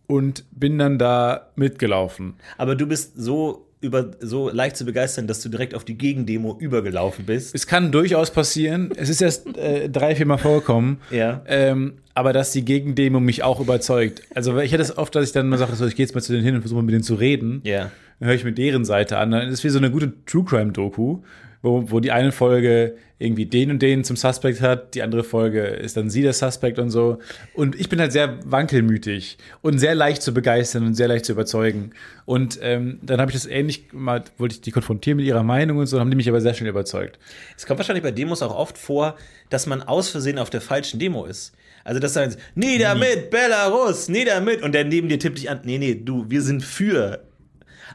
Und 0.07 0.43
bin 0.51 0.77
dann 0.77 0.97
da 0.97 1.49
mitgelaufen. 1.55 2.35
Aber 2.57 2.75
du 2.75 2.85
bist 2.87 3.13
so 3.15 3.65
über 3.81 4.11
so 4.19 4.49
leicht 4.49 4.77
zu 4.77 4.85
begeistern, 4.85 5.27
dass 5.27 5.41
du 5.41 5.49
direkt 5.49 5.75
auf 5.75 5.85
die 5.85 5.97
Gegendemo 5.97 6.57
übergelaufen 6.59 7.25
bist. 7.25 7.53
Es 7.53 7.67
kann 7.67 7.91
durchaus 7.91 8.31
passieren. 8.31 8.91
Es 8.95 9.09
ist 9.09 9.21
erst 9.21 9.57
äh, 9.57 9.89
drei, 9.89 10.15
vier 10.15 10.25
Mal 10.25 10.37
vorgekommen. 10.37 10.97
Ja. 11.11 11.43
Ähm, 11.45 11.93
aber 12.15 12.33
dass 12.33 12.51
die 12.51 12.65
Gegendemo 12.65 13.19
mich 13.19 13.43
auch 13.43 13.59
überzeugt. 13.59 14.23
Also 14.33 14.57
ich 14.59 14.71
hätte 14.71 14.81
es 14.81 14.97
oft, 14.97 15.13
dass 15.15 15.25
ich 15.25 15.33
dann 15.33 15.49
mal 15.49 15.57
sage, 15.57 15.75
so, 15.75 15.85
ich 15.85 15.95
gehe 15.95 16.05
jetzt 16.05 16.15
mal 16.15 16.21
zu 16.21 16.33
denen 16.33 16.43
hin 16.43 16.55
und 16.55 16.61
versuche 16.61 16.77
mal 16.77 16.85
mit 16.85 16.93
denen 16.93 17.03
zu 17.03 17.15
reden. 17.15 17.61
Ja. 17.63 17.91
Dann 18.19 18.29
höre 18.29 18.35
ich 18.35 18.43
mir 18.43 18.53
deren 18.53 18.85
Seite 18.85 19.17
an. 19.17 19.31
Dann 19.31 19.47
ist 19.47 19.59
es 19.59 19.63
wie 19.63 19.69
so 19.69 19.77
eine 19.77 19.91
gute 19.91 20.13
True 20.25 20.45
Crime 20.45 20.71
Doku, 20.71 21.19
wo, 21.65 21.91
wo 21.91 21.99
die 21.99 22.12
eine 22.12 22.32
Folge 22.32 22.95
irgendwie 23.17 23.45
den 23.45 23.71
und 23.71 23.82
den 23.82 24.04
zum 24.04 24.17
Suspect 24.17 24.62
hat, 24.62 24.93
die 24.93 25.01
andere 25.01 25.23
Folge 25.23 25.63
ist 25.63 25.97
dann 25.97 26.10
sie 26.10 26.21
der 26.21 26.34
Suspect 26.34 26.78
und 26.80 26.91
so. 26.91 27.17
Und 27.54 27.80
ich 27.80 27.89
bin 27.89 27.99
halt 27.99 28.12
sehr 28.12 28.38
wankelmütig 28.45 29.38
und 29.62 29.80
sehr 29.80 29.95
leicht 29.95 30.21
zu 30.21 30.34
begeistern 30.34 30.86
und 30.86 30.93
sehr 30.95 31.08
leicht 31.08 31.25
zu 31.25 31.32
überzeugen. 31.32 31.91
Und 32.25 32.60
ähm, 32.62 32.99
dann 33.01 33.19
habe 33.19 33.32
ich 33.32 33.38
das 33.38 33.47
ähnlich 33.47 33.88
mal, 33.93 34.23
wollte 34.38 34.56
ich 34.56 34.62
die 34.62 34.71
konfrontieren 34.71 35.17
mit 35.17 35.25
ihrer 35.25 35.43
Meinung 35.43 35.78
und 35.78 35.88
so, 35.88 35.99
haben 35.99 36.12
die 36.12 36.17
mich 36.17 36.30
aber 36.30 36.41
sehr 36.41 36.54
schnell 36.54 36.69
überzeugt. 36.69 37.17
Es 37.58 37.65
kommt 37.65 37.80
wahrscheinlich 37.80 38.04
bei 38.04 38.12
Demos 38.12 38.41
auch 38.41 38.56
oft 38.56 38.78
vor, 38.78 39.15
dass 39.49 39.65
man 39.65 39.82
aus 39.82 40.10
Versehen 40.10 40.38
auf 40.38 40.49
der 40.49 40.62
falschen 40.62 40.99
Demo 40.99 41.25
ist. 41.25 41.54
Also 41.84 41.99
das 41.99 42.13
sagen 42.13 42.32
sie, 42.32 42.38
nieder 42.54 42.95
mit, 42.95 43.32
Belarus, 43.32 44.10
nieder 44.10 44.41
mit. 44.41 44.62
Und 44.62 44.73
der 44.73 44.84
neben 44.84 45.08
dir 45.10 45.19
tippt 45.19 45.38
dich 45.38 45.49
an, 45.49 45.62
nee, 45.63 45.78
nee, 45.78 45.95
du, 45.95 46.25
wir 46.30 46.41
sind 46.41 46.63
für. 46.63 47.21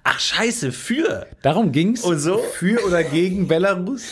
Ach 0.05 0.19
scheiße, 0.19 0.73
für. 0.73 1.27
Darum 1.43 1.73
ging's. 1.73 2.03
Und 2.03 2.19
so? 2.19 2.39
Für 2.55 2.85
oder 2.87 3.05
gegen 3.05 3.49
Belarus? 3.49 4.03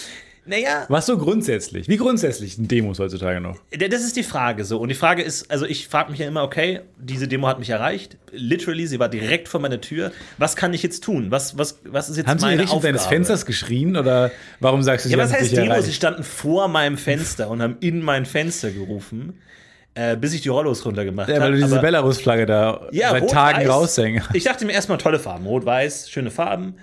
Naja, 0.49 0.87
Was 0.89 1.05
so 1.05 1.19
grundsätzlich? 1.19 1.89
Wie 1.89 1.99
grundsätzlich 1.99 2.57
sind 2.57 2.71
Demos 2.71 2.99
heutzutage 2.99 3.39
noch? 3.39 3.59
das 3.71 4.03
ist 4.03 4.17
die 4.17 4.23
Frage 4.23 4.65
so. 4.65 4.79
Und 4.79 4.89
die 4.89 4.95
Frage 4.95 5.23
ist, 5.23 5.51
also 5.51 5.67
ich 5.67 5.89
frage 5.89 6.11
mich 6.11 6.21
ja 6.21 6.27
immer, 6.27 6.43
okay, 6.43 6.81
diese 6.99 7.29
Demo 7.29 7.49
hat 7.49 7.59
mich 7.59 7.69
erreicht. 7.69 8.17
Literally, 8.33 8.87
sie 8.87 8.99
war 8.99 9.11
direkt 9.11 9.49
vor 9.49 9.61
meiner 9.61 9.83
Tür. 9.83 10.11
Was 10.39 10.57
kann 10.57 10.73
ich 10.73 10.83
jetzt 10.83 11.05
tun? 11.05 11.31
Was, 11.31 11.59
was, 11.59 11.81
was 11.85 12.09
ist 12.09 12.17
jetzt 12.17 12.29
Haben 12.29 12.39
sie 12.39 12.47
in 12.47 12.53
meine 12.53 12.63
Richtung 12.63 12.81
deines 12.81 13.05
Fensters 13.05 13.45
geschrien 13.45 13.95
oder 13.95 14.31
warum 14.59 14.83
sagst 14.83 15.05
du, 15.05 15.11
sie 15.11 15.17
Ja, 15.17 15.23
haben 15.23 15.31
was 15.31 15.39
heißt 15.39 15.55
Demo? 15.55 15.79
Sie 15.83 15.93
standen 15.93 16.25
vor 16.25 16.69
meinem 16.69 16.97
Fenster 16.97 17.51
und 17.51 17.61
haben 17.61 17.77
in 17.81 18.03
mein 18.03 18.25
Fenster 18.25 18.71
gerufen, 18.71 19.41
äh, 19.95 20.17
bis 20.17 20.33
ich 20.33 20.43
die 20.43 20.49
Rollos 20.49 20.85
runtergemacht 20.85 21.29
Ja, 21.29 21.37
habe. 21.37 21.47
weil 21.47 21.53
du 21.53 21.59
diese 21.59 21.81
Belarus-Flagge 21.81 22.47
da 22.47 22.89
ja, 22.93 23.11
seit 23.11 23.31
Tagen 23.31 23.59
weiß. 23.61 23.69
raushängen. 23.69 24.23
Ich 24.33 24.45
dachte 24.45 24.65
mir 24.65 24.73
erstmal 24.73 24.99
tolle 24.99 25.19
Farben, 25.19 25.47
rot, 25.47 25.65
weiß, 25.65 26.11
schöne 26.11 26.31
Farben. 26.31 26.77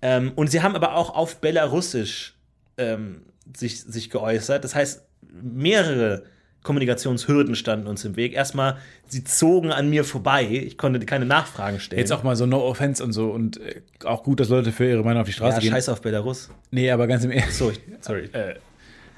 Ähm, 0.00 0.32
und 0.34 0.50
sie 0.50 0.62
haben 0.62 0.74
aber 0.74 0.94
auch 0.96 1.14
auf 1.14 1.36
Belarusisch 1.40 2.34
ähm, 2.78 3.22
sich, 3.56 3.80
sich 3.82 4.10
geäußert. 4.10 4.64
Das 4.64 4.74
heißt, 4.74 5.04
mehrere 5.42 6.24
Kommunikationshürden 6.62 7.56
standen 7.56 7.86
uns 7.88 8.04
im 8.04 8.16
Weg. 8.16 8.34
Erstmal, 8.34 8.78
sie 9.08 9.24
zogen 9.24 9.72
an 9.72 9.90
mir 9.90 10.04
vorbei. 10.04 10.44
Ich 10.48 10.78
konnte 10.78 11.04
keine 11.04 11.26
Nachfragen 11.26 11.80
stellen. 11.80 11.98
Jetzt 11.98 12.12
auch 12.12 12.22
mal 12.22 12.36
so 12.36 12.46
No 12.46 12.60
Offense 12.64 13.02
und 13.02 13.12
so 13.12 13.30
und 13.30 13.60
äh, 13.60 13.82
auch 14.04 14.22
gut, 14.22 14.40
dass 14.40 14.48
Leute 14.48 14.70
für 14.72 14.88
ihre 14.88 15.02
Meinung 15.02 15.22
auf 15.22 15.26
die 15.26 15.32
Straße 15.32 15.56
ja, 15.56 15.60
gehen. 15.60 15.72
scheiß 15.72 15.88
auf 15.88 16.00
Belarus. 16.00 16.50
Nee, 16.70 16.90
aber 16.90 17.06
ganz 17.06 17.24
im 17.24 17.32
Ernst. 17.32 17.58
So, 17.58 17.72
sorry. 18.00 18.30
Äh, 18.32 18.54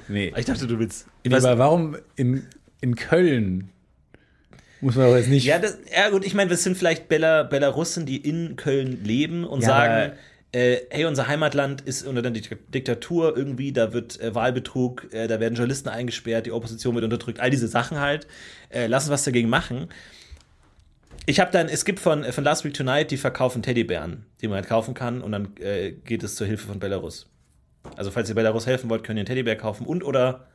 nee. 0.09 0.33
Ich 0.37 0.47
dachte, 0.47 0.67
du 0.67 0.79
willst. 0.79 1.07
Nee 1.25 1.35
aber 1.35 1.59
warum 1.59 1.97
in, 2.17 2.47
in 2.85 2.95
Köln 2.97 3.71
Muss 4.81 4.95
man 4.95 5.07
aber 5.07 5.19
jetzt 5.19 5.29
nicht. 5.31 5.45
Ja, 5.45 5.59
das, 5.59 5.79
ja 5.95 6.11
gut, 6.11 6.25
ich 6.25 6.35
meine, 6.35 6.51
das 6.51 6.63
sind 6.63 6.77
vielleicht 6.77 7.09
Bela, 7.09 7.43
Belarussen, 7.43 8.05
die 8.07 8.19
in 8.19 8.57
Köln 8.57 9.03
leben 9.03 9.45
und 9.45 9.63
Ja, 9.63 9.67
sagen, 9.69 10.13
äh, 10.53 10.77
hey, 10.91 11.07
unser 11.07 11.27
Heimatland 11.27 11.81
ist 11.81 12.07
unter 12.07 12.23
der 12.23 12.33
Dik- 12.33 12.59
Diktatur 12.73 13.37
irgendwie, 13.37 13.73
da 13.73 13.93
wird 13.93 14.21
äh, 14.21 14.35
Wahlbetrug, 14.35 15.13
äh, 15.13 15.27
da 15.27 15.41
werden 15.41 15.55
Journalisten 15.55 15.89
eingesperrt, 15.89 16.47
die 16.47 16.53
Opposition 16.53 16.95
wird 16.95 17.05
unterdrückt, 17.05 17.41
all 17.41 17.51
diese 17.51 17.67
Sachen 17.67 17.99
halt. 17.99 18.27
Äh, 18.69 18.87
lass 18.87 19.05
uns 19.05 19.11
was 19.13 19.25
dagegen 19.25 19.49
machen. 19.49 19.89
Ich 21.27 21.41
habe 21.41 21.51
dann, 21.51 21.69
es 21.71 21.85
gibt 21.87 22.01
von, 22.01 22.23
äh, 22.23 22.33
von 22.33 22.45
Last 22.45 22.65
Week 22.65 22.75
Tonight, 22.75 23.11
die 23.11 23.17
verkaufen 23.17 23.63
Teddybären, 23.63 24.27
die 24.43 24.49
man 24.49 24.57
halt 24.57 24.69
kaufen 24.69 24.93
kann 24.95 25.23
und 25.23 25.33
dann 25.33 25.57
äh, 25.61 25.93
geht 25.93 26.23
es 26.23 26.35
zur 26.37 26.47
Hilfe 26.47 26.67
von 26.67 26.79
Belarus. 26.79 27.27
Also 27.97 28.11
falls 28.11 28.29
ihr 28.29 28.35
Belarus 28.35 28.67
helfen 28.67 28.91
wollt, 28.91 29.03
könnt 29.05 29.17
ihr 29.17 29.23
einen 29.23 29.27
Teddybär 29.27 29.57
kaufen 29.57 29.87
und 29.87 30.05
oder 30.05 30.47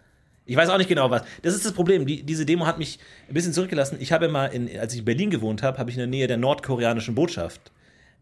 ich 0.49 0.55
weiß 0.55 0.69
auch 0.69 0.79
nicht 0.79 0.87
genau 0.87 1.11
was. 1.11 1.21
Das 1.43 1.53
ist 1.53 1.63
das 1.63 1.73
Problem. 1.73 2.07
Die, 2.07 2.23
diese 2.23 2.43
Demo 2.43 2.65
hat 2.65 2.79
mich 2.79 2.97
ein 3.27 3.35
bisschen 3.35 3.53
zurückgelassen. 3.53 3.97
Ich 3.99 4.11
habe 4.11 4.27
mal, 4.29 4.47
in, 4.47 4.79
als 4.79 4.93
ich 4.93 4.99
in 4.99 5.05
Berlin 5.05 5.29
gewohnt 5.29 5.61
habe, 5.61 5.77
habe 5.77 5.91
ich 5.91 5.95
in 5.95 5.99
der 5.99 6.07
Nähe 6.07 6.25
der 6.25 6.37
nordkoreanischen 6.37 7.13
Botschaft 7.13 7.71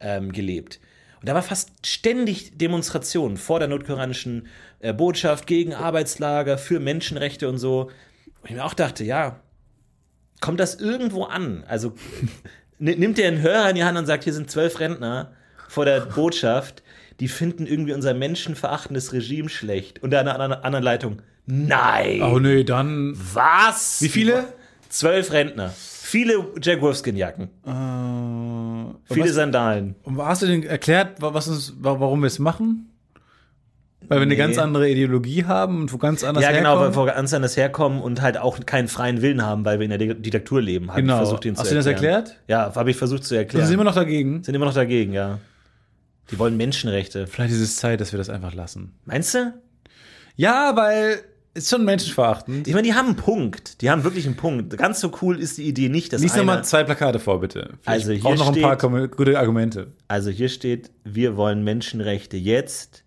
ähm, 0.01 0.33
gelebt. 0.33 0.81
Und 1.21 1.29
da 1.29 1.33
war 1.33 1.41
fast 1.41 1.87
ständig 1.87 2.57
Demonstrationen 2.57 3.37
vor 3.37 3.59
der 3.59 3.69
nordkoreanischen 3.69 4.47
äh, 4.81 4.93
Botschaft 4.93 5.47
gegen 5.47 5.73
Arbeitslager, 5.73 6.57
für 6.57 6.81
Menschenrechte 6.81 7.47
und 7.47 7.59
so. 7.59 7.91
Und 8.41 8.49
ich 8.49 8.51
mir 8.51 8.65
auch 8.65 8.73
dachte, 8.73 9.05
ja, 9.05 9.39
kommt 10.41 10.59
das 10.59 10.75
irgendwo 10.75 11.23
an? 11.23 11.63
Also 11.65 11.93
nimmt 12.77 13.17
der 13.17 13.29
einen 13.29 13.41
Hörer 13.41 13.69
in 13.69 13.75
die 13.75 13.85
Hand 13.85 13.97
und 13.97 14.05
sagt, 14.05 14.25
hier 14.25 14.33
sind 14.33 14.51
zwölf 14.51 14.81
Rentner 14.81 15.31
vor 15.69 15.85
der 15.85 16.01
Botschaft, 16.01 16.83
die 17.19 17.27
finden 17.27 17.65
irgendwie 17.65 17.93
unser 17.93 18.13
menschenverachtendes 18.13 19.13
Regime 19.13 19.49
schlecht. 19.49 20.01
Und 20.03 20.13
an 20.13 20.27
einer 20.27 20.63
anderen- 20.63 20.83
Leitung, 20.83 21.21
nein! 21.45 22.21
oh 22.21 22.39
nee, 22.39 22.63
dann. 22.63 23.13
Was? 23.33 24.01
Wie 24.01 24.09
viele? 24.09 24.45
Zwölf 24.89 25.31
Rentner. 25.33 25.73
Viele 25.75 26.45
Jack 26.61 26.81
Wolfskin-Jacken. 26.81 27.49
Äh, 27.65 29.13
Viele 29.13 29.25
was, 29.29 29.35
Sandalen. 29.35 29.95
und 30.03 30.17
hast 30.21 30.41
du 30.41 30.45
denn 30.47 30.63
erklärt, 30.63 31.21
wa- 31.21 31.33
was 31.33 31.47
uns, 31.47 31.73
wa- 31.79 31.99
warum 31.99 32.21
wir 32.21 32.27
es 32.27 32.39
machen? 32.39 32.89
Weil 34.07 34.19
wir 34.19 34.21
eine 34.21 34.33
Nee. 34.33 34.37
ganz 34.37 34.57
andere 34.57 34.89
Ideologie 34.89 35.43
haben 35.43 35.81
und 35.81 35.91
wo 35.91 35.97
ganz 35.97 36.23
anders 36.23 36.41
Ja, 36.43 36.51
genau, 36.51 36.75
weil 36.77 36.85
herkommen? 36.87 37.07
wir 37.07 37.13
ganz 37.13 37.33
anders 37.33 37.57
herkommen 37.57 38.01
und 38.01 38.21
halt 38.21 38.37
auch 38.37 38.57
keinen 38.65 38.87
freien 38.87 39.21
Willen 39.21 39.41
haben, 39.41 39.65
weil 39.65 39.79
wir 39.79 39.83
in 39.83 39.89
der 39.89 39.97
Di- 39.97 40.13
Diktatur 40.21 40.61
leben. 40.61 40.87
Hab 40.89 40.95
Genau. 40.97 41.17
Versucht, 41.17 41.43
ihnen 41.43 41.57
Hast 41.57 41.65
zu 41.65 41.71
du 41.73 41.75
das 41.79 41.85
erklären. 41.87 42.19
erklärt? 42.23 42.39
Ja, 42.47 42.73
habe 42.73 42.89
ich 42.91 42.95
versucht 42.95 43.25
zu 43.25 43.35
erklären. 43.35 43.61
Also 43.63 43.71
sind 43.71 43.79
wir 43.79 43.83
noch 43.83 43.95
dagegen? 43.95 44.43
Sind 44.43 44.55
immer 44.55 44.65
noch 44.65 44.73
dagegen, 44.73 45.11
ja. 45.11 45.39
Die 46.31 46.39
wollen 46.39 46.57
Menschenrechte. 46.57 47.27
Vielleicht 47.27 47.53
ist 47.53 47.61
es 47.61 47.77
Zeit, 47.77 48.01
dass 48.01 48.11
wir 48.11 48.17
das 48.17 48.29
einfach 48.29 48.53
lassen. 48.53 48.93
Meinst 49.05 49.33
du? 49.33 49.53
Ja, 50.35 50.75
weil 50.75 51.21
ist 51.53 51.69
schon 51.71 51.85
menschenverachtend. 51.85 52.67
Ich 52.67 52.73
meine, 52.75 52.87
die 52.87 52.93
haben 52.93 53.07
einen 53.07 53.15
Punkt. 53.15 53.81
Die 53.81 53.89
haben 53.89 54.03
wirklich 54.03 54.27
einen 54.27 54.35
Punkt. 54.35 54.77
Ganz 54.77 54.99
so 54.99 55.11
cool 55.23 55.39
ist 55.39 55.57
die 55.57 55.63
Idee 55.63 55.89
nicht, 55.89 56.13
dass 56.13 56.21
Lies 56.21 56.33
einer, 56.33 56.43
mal 56.43 56.63
zwei 56.63 56.83
Plakate 56.83 57.17
vor, 57.19 57.39
bitte. 57.39 57.71
Also 57.83 58.11
ich 58.11 58.21
hier 58.21 58.29
brauche 58.35 58.37
noch 58.37 58.55
ein 58.55 58.61
paar 58.61 58.77
steht- 58.79 59.17
gute 59.17 59.39
Argumente. 59.39 59.93
Also 60.07 60.29
hier 60.29 60.49
steht, 60.49 60.91
wir 61.03 61.35
wollen 61.35 61.63
Menschenrechte 61.63 62.37
jetzt. 62.37 63.03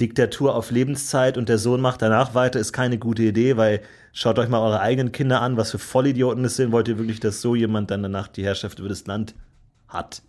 Diktatur 0.00 0.54
auf 0.54 0.70
Lebenszeit 0.70 1.38
und 1.38 1.48
der 1.48 1.56
Sohn 1.58 1.80
macht 1.80 2.02
danach 2.02 2.34
weiter, 2.34 2.58
ist 2.58 2.72
keine 2.72 2.98
gute 2.98 3.22
Idee, 3.22 3.56
weil 3.56 3.80
schaut 4.12 4.38
euch 4.40 4.48
mal 4.48 4.58
eure 4.60 4.80
eigenen 4.80 5.12
Kinder 5.12 5.40
an, 5.40 5.56
was 5.56 5.70
für 5.70 5.78
Vollidioten 5.78 6.42
das 6.42 6.56
sind. 6.56 6.72
Wollt 6.72 6.88
ihr 6.88 6.98
wirklich, 6.98 7.20
dass 7.20 7.40
so 7.40 7.54
jemand 7.54 7.90
dann 7.92 8.02
danach 8.02 8.26
die 8.28 8.44
Herrschaft 8.44 8.80
über 8.80 8.88
das 8.88 9.06
Land 9.06 9.34
hat? 9.88 10.22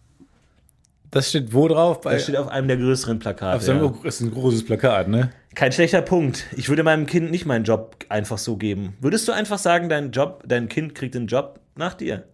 Das 1.15 1.29
steht 1.29 1.53
wo 1.53 1.67
drauf? 1.67 2.01
Bei, 2.01 2.13
Das 2.13 2.23
steht 2.23 2.35
auf 2.35 2.49
einem 2.49 2.67
der 2.67 2.77
größeren 2.77 3.19
Plakate. 3.19 3.55
auf 3.57 3.67
einem, 3.69 3.83
ja. 4.03 4.07
ist 4.07 4.19
ein 4.21 4.31
großes 4.31 4.65
Plakat, 4.65 5.07
ne? 5.07 5.31
Kein 5.55 5.71
schlechter 5.71 6.01
Punkt. 6.01 6.45
Ich 6.57 6.67
würde 6.67 6.83
meinem 6.83 7.05
Kind 7.05 7.31
nicht 7.31 7.45
meinen 7.45 7.63
Job 7.63 7.95
einfach 8.09 8.37
so 8.37 8.57
geben. 8.57 8.95
Würdest 8.99 9.25
du 9.27 9.31
einfach 9.31 9.57
sagen, 9.57 9.87
dein 9.87 10.11
Job, 10.11 10.43
dein 10.45 10.67
Kind 10.67 10.93
kriegt 10.93 11.15
den 11.15 11.27
Job 11.27 11.61
nach 11.75 11.93
dir? 11.93 12.25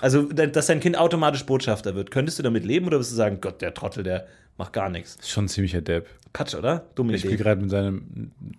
Also, 0.00 0.22
dass 0.22 0.66
dein 0.66 0.80
Kind 0.80 0.96
automatisch 0.96 1.44
Botschafter 1.44 1.94
wird. 1.94 2.10
Könntest 2.10 2.38
du 2.38 2.42
damit 2.42 2.64
leben 2.64 2.86
oder 2.86 2.96
würdest 2.96 3.12
du 3.12 3.16
sagen, 3.16 3.38
Gott, 3.42 3.60
der 3.60 3.74
Trottel, 3.74 4.02
der 4.02 4.26
macht 4.56 4.72
gar 4.72 4.88
nichts? 4.88 5.16
Ist 5.16 5.30
schon 5.30 5.44
ein 5.44 5.48
ziemlicher 5.48 5.82
Depp. 5.82 6.08
Quatsch, 6.32 6.54
oder? 6.54 6.86
Dumme 6.94 7.12
Ich 7.12 7.20
spiele 7.20 7.34
Idee. 7.34 7.42
gerade 7.44 7.60
mit 7.60 7.70
seiner 7.70 7.98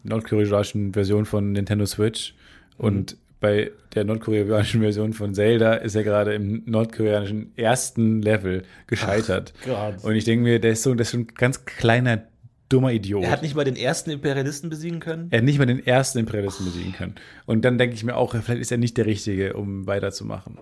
nordkoreanischen 0.03 0.93
Version 0.93 1.25
von 1.25 1.51
Nintendo 1.53 1.85
Switch 1.87 2.35
und 2.77 3.17
bei 3.39 3.71
der 3.93 4.03
nordkoreanischen 4.03 4.81
Version 4.81 5.13
von 5.13 5.33
Zelda 5.33 5.75
ist 5.75 5.95
er 5.95 6.03
gerade 6.03 6.33
im 6.33 6.63
nordkoreanischen 6.65 7.51
ersten 7.55 8.21
Level 8.21 8.63
gescheitert. 8.87 9.53
Gott. 9.65 10.03
und 10.03 10.15
ich 10.15 10.23
denke 10.23 10.43
mir, 10.43 10.59
der 10.59 10.71
ist 10.71 10.83
so, 10.83 10.93
der 10.93 11.01
ist 11.01 11.11
so 11.11 11.17
ein 11.17 11.27
ganz 11.27 11.65
kleiner, 11.65 12.23
dummer 12.69 12.91
Idiot. 12.91 13.23
Er 13.23 13.31
hat 13.31 13.43
nicht 13.43 13.55
mal 13.55 13.63
den 13.63 13.75
ersten 13.75 14.09
Imperialisten 14.09 14.69
besiegen 14.69 14.99
können? 14.99 15.27
er 15.31 15.39
hat 15.39 15.45
nicht 15.45 15.59
mal 15.59 15.65
den 15.65 15.85
ersten 15.85 16.19
Imperialisten 16.19 16.65
besiegen 16.65 16.93
können. 16.93 17.15
Und 17.45 17.63
dann 17.63 17.77
denke 17.77 17.95
ich 17.95 18.03
mir 18.03 18.15
auch, 18.15 18.31
vielleicht 18.31 18.61
ist 18.61 18.71
er 18.71 18.77
nicht 18.77 18.97
der 18.97 19.05
Richtige, 19.05 19.53
um 19.53 19.87
weiterzumachen. 19.87 20.57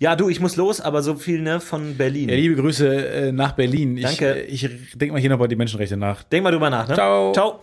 Ja, 0.00 0.16
du, 0.16 0.28
ich 0.28 0.40
muss 0.40 0.56
los, 0.56 0.80
aber 0.80 1.02
so 1.02 1.14
viel 1.14 1.40
ne, 1.40 1.60
von 1.60 1.96
Berlin. 1.96 2.28
Ja, 2.28 2.34
liebe 2.34 2.56
Grüße 2.56 3.06
äh, 3.06 3.32
nach 3.32 3.52
Berlin. 3.52 3.96
Danke. 4.00 4.42
Ich, 4.42 4.64
ich 4.64 4.98
denke 4.98 5.12
mal 5.12 5.20
hier 5.20 5.30
noch 5.30 5.36
über 5.36 5.48
die 5.48 5.56
Menschenrechte 5.56 5.96
nach. 5.96 6.24
Denk 6.24 6.42
mal 6.42 6.50
drüber 6.50 6.68
nach, 6.68 6.88
ne? 6.88 6.94
Ciao. 6.94 7.32
Ciao. 7.32 7.60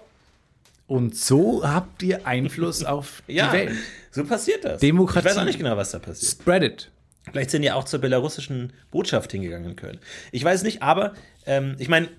Und 0.91 1.15
so 1.15 1.65
habt 1.65 2.03
ihr 2.03 2.27
Einfluss 2.27 2.83
auf 2.83 3.23
Ja, 3.25 3.47
die 3.47 3.53
Welt. 3.57 3.77
so 4.11 4.25
passiert 4.25 4.65
das. 4.65 4.81
Demokratie. 4.81 5.25
Ich 5.25 5.31
weiß 5.31 5.37
auch 5.37 5.45
nicht 5.45 5.57
genau, 5.57 5.77
was 5.77 5.91
da 5.91 5.99
passiert. 5.99 6.29
Spread 6.29 6.63
it. 6.63 6.91
Vielleicht 7.31 7.51
sind 7.51 7.61
die 7.61 7.71
auch 7.71 7.85
zur 7.85 8.01
belarussischen 8.01 8.73
Botschaft 8.91 9.31
hingegangen 9.31 9.69
in 9.69 9.75
Köln. 9.77 9.99
Ich 10.33 10.43
weiß 10.43 10.63
nicht, 10.63 10.81
aber 10.81 11.13
ähm, 11.45 11.77
ich 11.79 11.87
meine, 11.87 12.09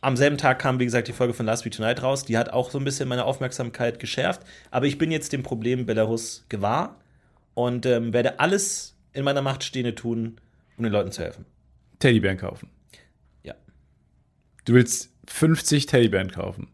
am 0.00 0.16
selben 0.16 0.38
Tag 0.38 0.60
kam, 0.60 0.80
wie 0.80 0.86
gesagt, 0.86 1.08
die 1.08 1.12
Folge 1.12 1.34
von 1.34 1.44
Last 1.44 1.66
Week 1.66 1.74
Tonight 1.74 2.02
raus. 2.02 2.24
Die 2.24 2.38
hat 2.38 2.48
auch 2.48 2.70
so 2.70 2.78
ein 2.78 2.84
bisschen 2.84 3.06
meine 3.06 3.26
Aufmerksamkeit 3.26 3.98
geschärft. 3.98 4.40
Aber 4.70 4.86
ich 4.86 4.96
bin 4.96 5.10
jetzt 5.10 5.34
dem 5.34 5.42
Problem 5.42 5.84
Belarus 5.84 6.46
gewahr 6.48 6.96
und 7.52 7.84
ähm, 7.84 8.14
werde 8.14 8.40
alles 8.40 8.94
in 9.12 9.24
meiner 9.24 9.42
Macht 9.42 9.62
Stehende 9.62 9.94
tun, 9.94 10.40
um 10.78 10.84
den 10.84 10.92
Leuten 10.92 11.12
zu 11.12 11.22
helfen. 11.22 11.44
Teddybären 11.98 12.38
kaufen. 12.38 12.70
Ja. 13.42 13.52
Du 14.64 14.72
willst 14.72 15.10
50 15.28 15.84
Teddybären 15.84 16.30
kaufen. 16.30 16.68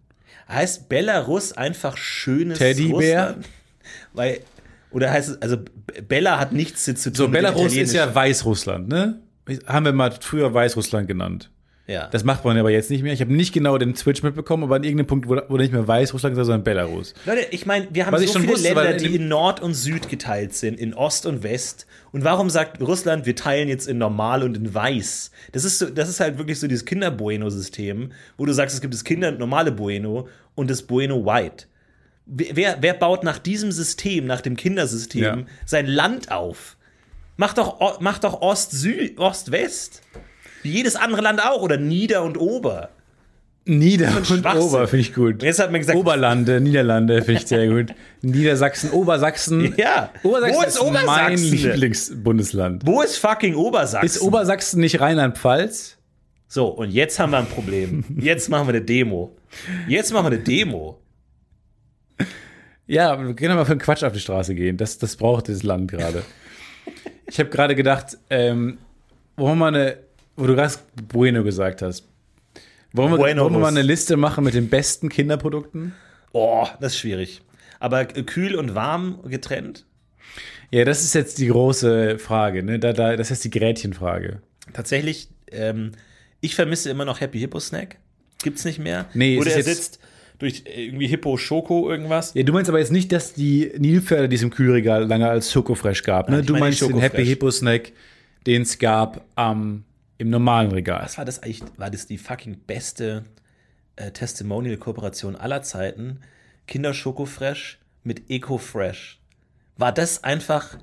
Heißt 0.49 0.89
Belarus 0.89 1.53
einfach 1.53 1.97
schönes 1.97 2.59
Teddybär? 2.59 3.29
Russland? 3.29 3.49
Weil, 4.15 4.41
oder 4.91 5.11
heißt 5.11 5.29
es, 5.29 5.43
also 5.43 5.59
Bella 6.07 6.39
hat 6.39 6.53
nichts 6.53 6.85
zu 6.85 6.95
tun 6.95 7.15
So, 7.15 7.25
mit 7.25 7.33
Belarus 7.33 7.75
ist 7.75 7.93
ja 7.93 8.15
Weißrussland, 8.15 8.89
ne? 8.89 9.21
Haben 9.67 9.87
wir 9.87 9.93
mal 9.93 10.13
früher 10.21 10.53
Weißrussland 10.53 11.09
genannt. 11.09 11.51
Ja. 11.89 12.07
Das 12.09 12.23
macht 12.23 12.45
man 12.45 12.57
aber 12.59 12.71
jetzt 12.71 12.91
nicht 12.91 13.03
mehr. 13.03 13.13
Ich 13.13 13.21
habe 13.23 13.33
nicht 13.33 13.53
genau 13.53 13.79
den 13.79 13.97
Switch 13.97 14.23
mitbekommen, 14.23 14.63
aber 14.65 14.77
an 14.77 14.85
irgendeinem 14.85 15.07
Punkt 15.07 15.27
wurde, 15.27 15.47
wurde 15.49 15.63
nicht 15.65 15.73
mehr 15.73 15.89
Weißrussland 15.89 16.33
gesagt, 16.35 16.47
sondern 16.47 16.63
Belarus. 16.63 17.15
Leute, 17.25 17.47
ich 17.51 17.65
meine, 17.67 17.89
wir 17.91 18.05
haben 18.07 18.13
Was 18.13 18.23
so 18.31 18.39
viele 18.39 18.53
wusste, 18.53 18.69
Länder, 18.69 18.91
in 18.95 18.99
die 18.99 19.17
in 19.17 19.29
Nord 19.29 19.61
und 19.61 19.73
Süd 19.75 20.09
geteilt 20.09 20.55
sind, 20.55 20.79
in 20.79 20.93
Ost 20.95 21.25
und 21.27 21.43
West. 21.43 21.87
Und 22.13 22.25
warum 22.25 22.51
sagt 22.51 22.81
Russland, 22.81 23.25
wir 23.27 23.35
teilen 23.35 23.69
jetzt 23.69 23.89
in 23.89 23.99
Normal 23.99 24.43
und 24.43 24.57
in 24.57 24.75
Weiß? 24.75 25.31
Das 25.53 25.65
ist, 25.65 25.79
so, 25.79 25.87
das 25.91 26.09
ist 26.09 26.21
halt 26.21 26.39
wirklich 26.39 26.61
so 26.61 26.69
dieses 26.69 26.85
Kinder-Bueno-System, 26.85 28.13
wo 28.37 28.45
du 28.47 28.53
sagst, 28.53 28.75
es 28.75 28.81
gibt 28.81 28.93
das 28.95 29.05
Kinder- 29.05 29.29
und 29.29 29.39
normale 29.39 29.73
Bueno 29.73 30.29
und 30.55 30.71
das 30.71 30.83
Bueno 30.83 31.25
White. 31.25 31.67
Wer, 32.27 32.77
wer 32.83 32.93
baut 32.95 33.25
nach 33.25 33.39
diesem 33.39 33.73
System, 33.73 34.27
nach 34.27 34.43
dem 34.43 34.57
Kindersystem, 34.57 35.23
Ja. 35.23 35.39
sein 35.65 35.87
Land 35.87 36.31
auf? 36.31 36.77
Mach 37.39 37.55
doch, 37.55 38.01
mach 38.01 38.19
doch 38.19 38.43
Ost, 38.43 38.73
Süd, 38.73 39.19
Ost, 39.19 39.51
West. 39.53 40.03
Wie 40.69 40.77
jedes 40.77 40.97
andere 40.97 41.23
Land 41.23 41.43
auch. 41.43 41.63
Oder 41.63 41.79
Nieder 41.79 42.23
und 42.23 42.39
Ober. 42.39 42.91
Nieder 43.65 44.17
und. 44.17 44.31
Ober 44.31 44.87
finde 44.87 45.01
ich 45.01 45.15
gut. 45.15 45.35
Und 45.35 45.43
jetzt 45.43 45.59
hat 45.59 45.71
man 45.73 45.81
gesagt, 45.81 45.99
Oberlande, 45.99 46.61
Niederlande 46.61 47.23
finde 47.23 47.41
ich 47.41 47.47
sehr 47.47 47.69
gut. 47.69 47.95
Niedersachsen, 48.23 48.91
Obersachsen. 48.91 49.75
Ja. 49.79 50.11
Obersachsen 50.23 50.57
Wo 50.57 50.63
ist 50.63 50.75
ist 50.75 50.83
mein 50.83 51.05
Obersachsen? 51.05 51.51
Lieblingsbundesland. 51.53 52.87
wo 52.87 53.03
ist 53.03 53.17
fucking 53.17 53.55
Obersachsen? 53.55 54.07
Ist 54.07 54.21
Obersachsen 54.23 54.81
nicht 54.81 55.01
Rheinland-Pfalz? 55.01 55.97
So, 56.49 56.69
und 56.69 56.91
jetzt 56.91 57.19
haben 57.19 57.31
wir 57.33 57.39
ein 57.39 57.47
Problem. 57.47 58.05
Jetzt 58.19 58.49
machen 58.49 58.67
wir 58.69 58.75
eine 58.75 58.83
Demo. 58.83 59.37
Jetzt 59.87 60.13
machen 60.13 60.25
wir 60.27 60.33
eine 60.33 60.39
Demo. 60.43 60.99
Ja, 62.87 63.19
wir 63.23 63.35
können 63.35 63.53
aber 63.53 63.67
für 63.67 63.73
einen 63.73 63.81
Quatsch 63.81 64.03
auf 64.03 64.13
die 64.15 64.21
Straße 64.21 64.55
gehen. 64.55 64.79
Das, 64.79 64.97
das 64.97 65.17
braucht 65.17 65.49
dieses 65.49 65.63
Land 65.63 65.91
gerade. 65.91 66.23
Ich 67.27 67.39
habe 67.39 67.51
gerade 67.51 67.75
gedacht, 67.75 68.17
ähm, 68.31 68.79
wollen 69.37 69.53
wir 69.53 69.57
mal 69.57 69.75
eine, 69.75 69.99
wo 70.39 70.47
du 70.47 70.55
gerade 70.55 70.75
Bueno 71.09 71.43
gesagt 71.45 71.83
hast, 71.83 72.05
wollen 72.93 73.11
wir, 73.13 73.19
Bueno 73.19 73.43
wollen 73.45 73.55
wir 73.55 73.59
mal 73.61 73.69
eine 73.69 73.83
Liste 73.83 74.17
machen 74.17 74.45
mit 74.45 74.55
den 74.55 74.69
besten 74.69 75.09
Kinderprodukten? 75.09 75.93
Oh, 76.33 76.67
das 76.81 76.93
ist 76.95 76.99
schwierig. 77.01 77.43
Aber 77.81 78.05
kühl 78.07 78.55
und 78.57 78.75
warm 78.75 79.21
getrennt? 79.29 79.85
Ja, 80.71 80.85
das 80.85 81.03
ist 81.05 81.15
jetzt 81.15 81.39
die 81.39 81.47
große 81.49 82.19
Frage. 82.19 82.63
Ne? 82.63 82.79
Da, 82.79 82.93
da, 82.93 83.17
das 83.17 83.31
ist 83.31 83.45
die 83.45 83.51
Gretchenfrage. 83.51 84.41
Tatsächlich, 84.73 85.29
ähm, 85.51 85.93
ich 86.41 86.55
vermisse 86.55 86.91
immer 86.91 87.05
noch 87.05 87.21
Happy 87.21 87.39
Hippo 87.39 87.59
Snack. 87.61 87.97
Gibt's 88.43 88.65
nicht 88.65 88.79
mehr. 88.79 89.07
Nee, 89.15 89.35
es 89.37 89.41
Oder 89.43 89.51
ist 89.51 89.67
er 89.67 89.73
jetzt- 89.73 89.77
sitzt 89.95 90.01
durch 90.39 90.63
irgendwie 90.73 91.09
Hippo 91.09 91.37
Schoko 91.37 91.91
irgendwas. 91.91 92.33
Ja, 92.35 92.43
du 92.45 92.53
meinst 92.53 92.69
aber 92.69 92.79
jetzt 92.79 92.93
nicht, 92.93 93.11
dass 93.11 93.33
die 93.33 93.73
Nilpferde, 93.77 94.29
die 94.29 94.37
es 94.37 94.43
im 94.43 94.51
Kühlregal 94.51 95.05
lange 95.07 95.29
als 95.29 95.51
Schokofresh 95.53 96.05
gab. 96.05 96.29
Ne? 96.29 96.37
Nein, 96.37 96.47
Du 96.47 96.57
meinst 96.57 96.81
den. 96.81 96.99
Happy 96.99 97.25
Hippo 97.27 97.51
Snack, 97.51 97.91
den 98.47 98.63
es 98.63 98.79
gab 98.79 99.25
am 99.35 99.83
im 100.19 100.31
normalen 100.31 100.73
Regal. 100.73 101.03
Was 101.03 101.17
war 101.17 101.25
das 101.25 101.43
eigentlich? 101.43 101.63
War 101.77 101.91
das 101.91 102.07
die 102.07 102.19
fucking 102.19 102.59
beste 102.67 103.25
äh, 103.97 104.11
Testimonial-Kooperation 104.11 105.37
aller 105.37 105.63
Zeiten? 105.63 106.21
Kinder 106.67 106.93
Schoko 106.93 107.25
Fresh 107.25 107.79
mit 108.03 108.29
Eco 108.29 108.59
Fresh. 108.59 109.21
War 109.77 109.93
das 109.93 110.25
einfach 110.25 110.77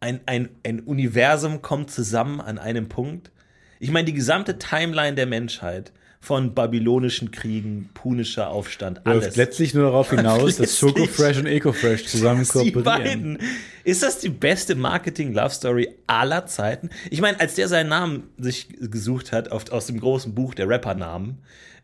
ein, 0.00 0.20
ein, 0.26 0.48
ein 0.64 0.80
Universum 0.80 1.62
kommt 1.62 1.90
zusammen 1.90 2.40
an 2.40 2.58
einem 2.58 2.88
Punkt? 2.88 3.30
Ich 3.78 3.90
meine, 3.90 4.06
die 4.06 4.14
gesamte 4.14 4.58
Timeline 4.58 5.14
der 5.14 5.26
Menschheit 5.26 5.92
von 6.22 6.54
babylonischen 6.54 7.30
Kriegen, 7.30 7.88
punischer 7.94 8.50
Aufstand, 8.50 9.00
Läuft 9.06 9.22
alles. 9.24 9.36
letztlich 9.36 9.72
nur 9.72 9.84
darauf 9.84 10.10
hinaus, 10.14 10.56
dass 10.56 10.58
Letztlich- 10.58 10.78
Schokofresh 10.78 11.38
und 11.38 11.46
Ecofresh 11.46 12.06
zusammen 12.06 12.42
Die 12.62 12.72
kooperieren. 12.72 12.82
beiden. 12.84 13.38
Ist 13.84 14.02
das 14.02 14.18
die 14.18 14.28
beste 14.28 14.74
Marketing-Love-Story 14.74 15.88
aller 16.06 16.44
Zeiten? 16.46 16.90
Ich 17.10 17.20
meine, 17.22 17.40
als 17.40 17.54
der 17.54 17.68
seinen 17.68 17.88
Namen 17.88 18.24
sich 18.36 18.68
gesucht 18.68 19.32
hat 19.32 19.50
auf, 19.50 19.70
aus 19.72 19.86
dem 19.86 19.98
großen 19.98 20.34
Buch 20.34 20.54
der 20.54 20.68
Rapper-Namen 20.68 21.38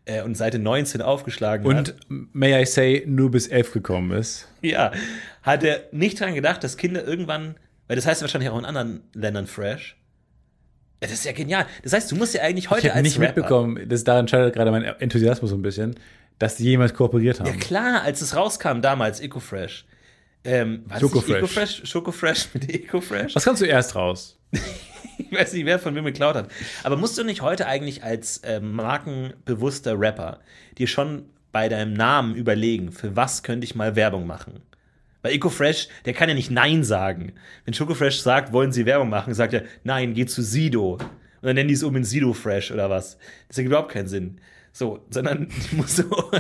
äh, 0.05 0.23
und 0.23 0.37
Seite 0.37 0.59
19 0.59 1.01
aufgeschlagen 1.01 1.75
hat, 1.75 1.95
Und, 2.11 2.35
may 2.35 2.61
I 2.63 2.67
say, 2.67 3.05
nur 3.07 3.31
bis 3.31 3.47
11 3.49 3.73
gekommen 3.73 4.11
ist. 4.19 4.49
ja, 4.61 4.93
hat 5.43 5.65
er 5.65 5.85
nicht 5.93 6.21
dran 6.21 6.35
gedacht, 6.35 6.63
dass 6.63 6.77
Kinder 6.77 7.05
irgendwann, 7.07 7.55
weil 7.89 7.97
das 7.97 8.05
heißt 8.05 8.21
wahrscheinlich 8.21 8.51
auch 8.51 8.59
in 8.59 8.67
anderen 8.67 9.01
Ländern 9.15 9.47
fresh. 9.47 9.96
Das 11.01 11.13
ist 11.13 11.25
ja 11.25 11.33
genial. 11.33 11.67
Das 11.83 11.93
heißt, 11.93 12.11
du 12.11 12.17
musst 12.17 12.35
ja 12.35 12.43
eigentlich 12.43 12.71
heute 12.71 12.87
Ich 12.87 12.89
habe 12.89 12.99
als 12.99 13.05
nicht 13.05 13.19
Rapper, 13.21 13.41
mitbekommen, 13.41 13.89
das 13.89 14.05
daran 14.05 14.29
scheitert 14.29 14.55
gerade 14.55 14.71
mein 14.71 14.85
Enthusiasmus 14.85 15.51
so 15.51 15.57
ein 15.57 15.63
bisschen, 15.63 15.97
dass 16.39 16.57
die 16.57 16.65
jemals 16.65 16.95
kooperiert 16.95 17.41
haben. 17.41 17.49
Ja 17.49 17.57
klar, 17.57 18.03
als 18.03 18.21
es 18.21 18.35
rauskam 18.35 18.81
damals, 18.81 19.21
Ecofresh. 19.21 19.85
Ähm, 20.45 20.85
war 20.87 21.01
Schokofresh. 21.01 21.37
Ecofresh, 21.39 21.83
Schokofresh 21.85 22.49
mit 22.55 22.73
Ecofresh? 22.73 23.35
Was 23.35 23.45
kannst 23.45 23.61
du 23.63 23.67
erst 23.67 23.95
raus? 23.95 24.39
Ich 25.19 25.33
weiß 25.33 25.55
nicht, 25.55 25.65
wer 25.65 25.79
von 25.79 25.95
wem 25.95 26.05
geklaut 26.05 26.37
hat. 26.37 26.51
Aber 26.85 26.97
musst 26.97 27.17
du 27.19 27.25
nicht 27.25 27.41
heute 27.41 27.67
eigentlich 27.67 28.05
als 28.05 28.43
ähm, 28.45 28.73
markenbewusster 28.73 29.99
Rapper 29.99 30.41
dir 30.79 30.87
schon 30.87 31.25
bei 31.53 31.69
deinem 31.71 31.95
Namen 31.95 32.35
überlegen, 32.35 32.93
für 32.93 33.17
was 33.17 33.43
könnte 33.43 33.65
ich 33.65 33.75
mal 33.75 33.97
Werbung 33.97 34.27
machen? 34.27 34.63
Weil 35.27 35.35
EcoFresh, 35.35 35.89
der 36.05 36.13
kann 36.13 36.29
ja 36.29 36.37
nicht 36.37 36.53
Nein 36.53 36.85
sagen. 36.85 37.33
Wenn 37.65 37.75
Schokofresh 37.75 38.21
sagt, 38.21 38.53
wollen 38.53 38.71
sie 38.71 38.87
Werbung 38.87 39.09
machen, 39.09 39.35
sagt 39.35 39.55
er, 39.55 39.65
nein, 39.83 40.15
geh 40.15 40.25
zu 40.25 40.41
Sido. 40.41 40.93
Und 40.93 41.03
dann 41.43 41.57
nennen 41.57 41.67
die 41.67 41.75
es 41.75 41.83
um 41.83 41.97
in 41.97 42.05
Sido 42.05 42.33
Fresh 42.33 42.71
oder 42.71 42.89
was. 42.89 43.19
Das 43.49 43.59
ergibt 43.59 43.73
überhaupt 43.73 43.91
keinen 43.91 44.07
Sinn. 44.07 44.41
So, 44.71 45.01
sondern 45.11 45.49
die 45.73 45.75
muss 45.75 45.97
so. 45.97 46.05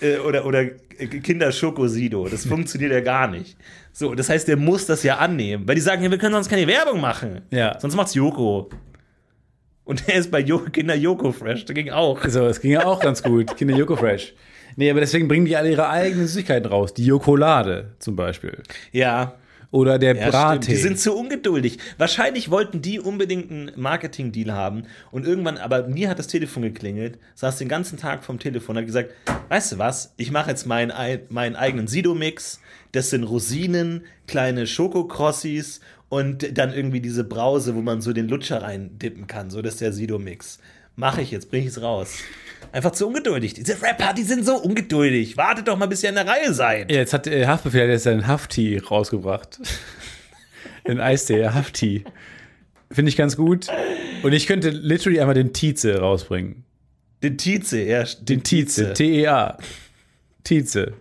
äh, 0.00 0.16
oder, 0.20 0.46
oder 0.46 0.64
Kinder 0.64 1.52
Schoko 1.52 1.86
Sido. 1.86 2.26
Das 2.28 2.46
funktioniert 2.46 2.92
ja 2.92 3.00
gar 3.00 3.28
nicht. 3.28 3.58
So, 3.92 4.14
das 4.14 4.30
heißt, 4.30 4.48
der 4.48 4.56
muss 4.56 4.86
das 4.86 5.02
ja 5.02 5.18
annehmen. 5.18 5.68
Weil 5.68 5.74
die 5.74 5.82
sagen, 5.82 6.02
ja, 6.02 6.10
wir 6.10 6.16
können 6.16 6.32
sonst 6.32 6.48
keine 6.48 6.66
Werbung 6.66 6.98
machen. 6.98 7.42
Ja. 7.50 7.78
Sonst 7.78 7.94
macht's 7.94 8.14
Joko. 8.14 8.70
Und 9.84 10.08
der 10.08 10.14
ist 10.14 10.30
bei 10.30 10.40
jo 10.40 10.60
Kinder 10.60 10.94
Joko 10.94 11.30
Fresh. 11.30 11.66
Der 11.66 11.74
ging 11.74 11.90
auch. 11.90 12.26
So, 12.26 12.46
es 12.46 12.62
ging 12.62 12.70
ja 12.70 12.86
auch 12.86 13.00
ganz 13.00 13.22
gut. 13.22 13.54
Kinder 13.58 13.76
Joko 13.76 13.96
Fresh. 13.96 14.32
Nee, 14.76 14.90
aber 14.90 15.00
deswegen 15.00 15.28
bringen 15.28 15.46
die 15.46 15.56
alle 15.56 15.70
ihre 15.70 15.88
eigenen 15.88 16.26
Süßigkeiten 16.26 16.70
raus. 16.70 16.94
Die 16.94 17.04
Jokolade 17.06 17.92
zum 17.98 18.16
Beispiel. 18.16 18.62
Ja, 18.92 19.34
Oder 19.70 19.98
der 19.98 20.14
Ja, 20.14 20.28
Brattee. 20.28 20.72
Die 20.72 20.76
sind 20.76 20.98
zu 20.98 21.14
ungeduldig. 21.14 21.78
Wahrscheinlich 21.96 22.50
wollten 22.50 22.82
die 22.82 23.00
unbedingt 23.00 23.50
einen 23.50 23.70
Marketing-Deal 23.76 24.52
haben 24.52 24.82
und 25.10 25.26
irgendwann, 25.26 25.56
aber 25.56 25.88
mir 25.88 26.10
hat 26.10 26.18
das 26.18 26.26
Telefon 26.26 26.62
geklingelt, 26.62 27.18
saß 27.36 27.56
den 27.56 27.68
ganzen 27.68 27.96
Tag 27.98 28.22
vom 28.22 28.38
Telefon 28.38 28.76
und 28.76 28.80
hat 28.82 28.86
gesagt, 28.86 29.10
weißt 29.48 29.72
du 29.72 29.78
was, 29.78 30.12
ich 30.18 30.30
mache 30.30 30.50
jetzt 30.50 30.66
meinen, 30.66 30.90
ei- 30.90 31.20
meinen 31.30 31.56
eigenen 31.56 31.86
Sido-Mix, 31.86 32.60
das 32.92 33.08
sind 33.08 33.24
Rosinen, 33.24 34.04
kleine 34.26 34.66
Schokokrossis 34.66 35.80
und 36.10 36.58
dann 36.58 36.74
irgendwie 36.74 37.00
diese 37.00 37.24
Brause, 37.24 37.74
wo 37.74 37.80
man 37.80 38.02
so 38.02 38.12
den 38.12 38.28
Lutscher 38.28 38.60
reindippen 38.62 39.26
kann, 39.26 39.48
so 39.48 39.62
das 39.62 39.74
ist 39.74 39.80
der 39.80 39.92
Sido-Mix. 39.94 40.58
Mache 40.96 41.22
ich 41.22 41.30
jetzt, 41.30 41.48
bringe 41.48 41.64
ich 41.64 41.70
es 41.70 41.80
raus. 41.80 42.16
Einfach 42.72 42.92
zu 42.92 43.06
ungeduldig. 43.06 43.52
Diese 43.52 43.80
Rapper, 43.82 44.14
die 44.14 44.22
sind 44.22 44.46
so 44.46 44.56
ungeduldig. 44.56 45.36
Wartet 45.36 45.68
doch 45.68 45.76
mal, 45.76 45.86
bis 45.86 46.02
ihr 46.02 46.08
in 46.08 46.14
der 46.14 46.26
Reihe 46.26 46.54
seid. 46.54 46.90
Ja, 46.90 46.98
jetzt 46.98 47.12
hat 47.12 47.26
äh, 47.26 47.46
Haftbefehl 47.46 47.88
jetzt 47.88 48.04
seinen 48.04 48.26
Hafttee 48.26 48.80
rausgebracht. 48.80 49.60
Den 50.86 50.98
Eistee, 50.98 51.46
Hafttee. 51.48 52.04
Finde 52.90 53.10
ich 53.10 53.16
ganz 53.16 53.36
gut. 53.36 53.68
Und 54.22 54.32
ich 54.32 54.46
könnte 54.46 54.70
literally 54.70 55.20
einmal 55.20 55.34
den 55.34 55.52
Tietze 55.52 55.98
rausbringen. 55.98 56.64
Den 57.22 57.38
Tietze, 57.38 57.82
ja. 57.82 58.04
Den 58.20 58.42
Tietze. 58.42 58.92
T-E-A. 58.92 59.58
Tietze. 60.44 60.94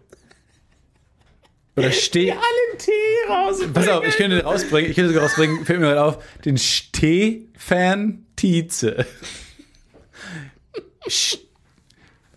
Oder 1.76 1.92
Steh. 1.92 2.32
allen 2.32 2.78
Tee 2.78 2.92
raus. 3.30 3.60
Pass 3.74 3.88
auf, 3.88 4.06
ich 4.06 4.16
könnte 4.18 4.38
den 4.38 4.46
rausbringen, 4.46 4.92
ich 4.92 4.96
könnte 4.96 5.10
sogar 5.10 5.24
rausbringen, 5.24 5.66
fällt 5.66 5.80
mir 5.80 5.88
gerade 5.88 6.04
auf, 6.04 6.24
den 6.46 6.58
Steh-Fan 6.58 8.26
Tietze. 8.36 9.06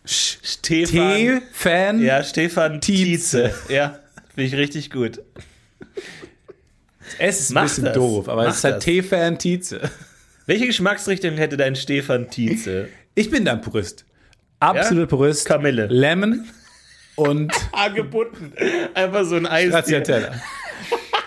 Stefan. 0.04 1.16
T-Fan 1.16 2.02
Ja, 2.02 2.22
Stefan 2.22 2.80
Tietze. 2.80 3.50
Tietze. 3.50 3.72
Ja, 3.72 3.98
finde 4.34 4.48
ich 4.48 4.54
richtig 4.54 4.90
gut. 4.90 5.20
Es 7.18 7.40
ist 7.40 7.50
ein 7.50 7.54
Mach 7.54 7.62
bisschen 7.64 7.84
das. 7.84 7.94
doof, 7.94 8.28
aber 8.28 8.42
Mach 8.44 8.50
es 8.50 8.58
ist 8.58 8.64
halt 8.64 8.76
das. 8.76 8.84
T-Fan 8.84 9.38
Tietze. 9.38 9.90
Welche 10.46 10.66
Geschmacksrichtung 10.66 11.36
hätte 11.36 11.56
dein 11.56 11.74
Stefan 11.76 12.28
Tietze? 12.30 12.88
Ich 13.14 13.30
bin 13.30 13.44
da 13.44 13.52
ein 13.52 13.60
Purist. 13.60 14.04
Absolut 14.60 15.08
Purist. 15.08 15.46
Kamille. 15.46 15.86
Lemon 15.86 16.46
und 17.16 17.52
Angebunden. 17.72 18.52
Einfach 18.94 19.24
so 19.24 19.36
ein 19.36 19.46
Eis. 19.46 19.68
Stracciatella. 19.68 20.32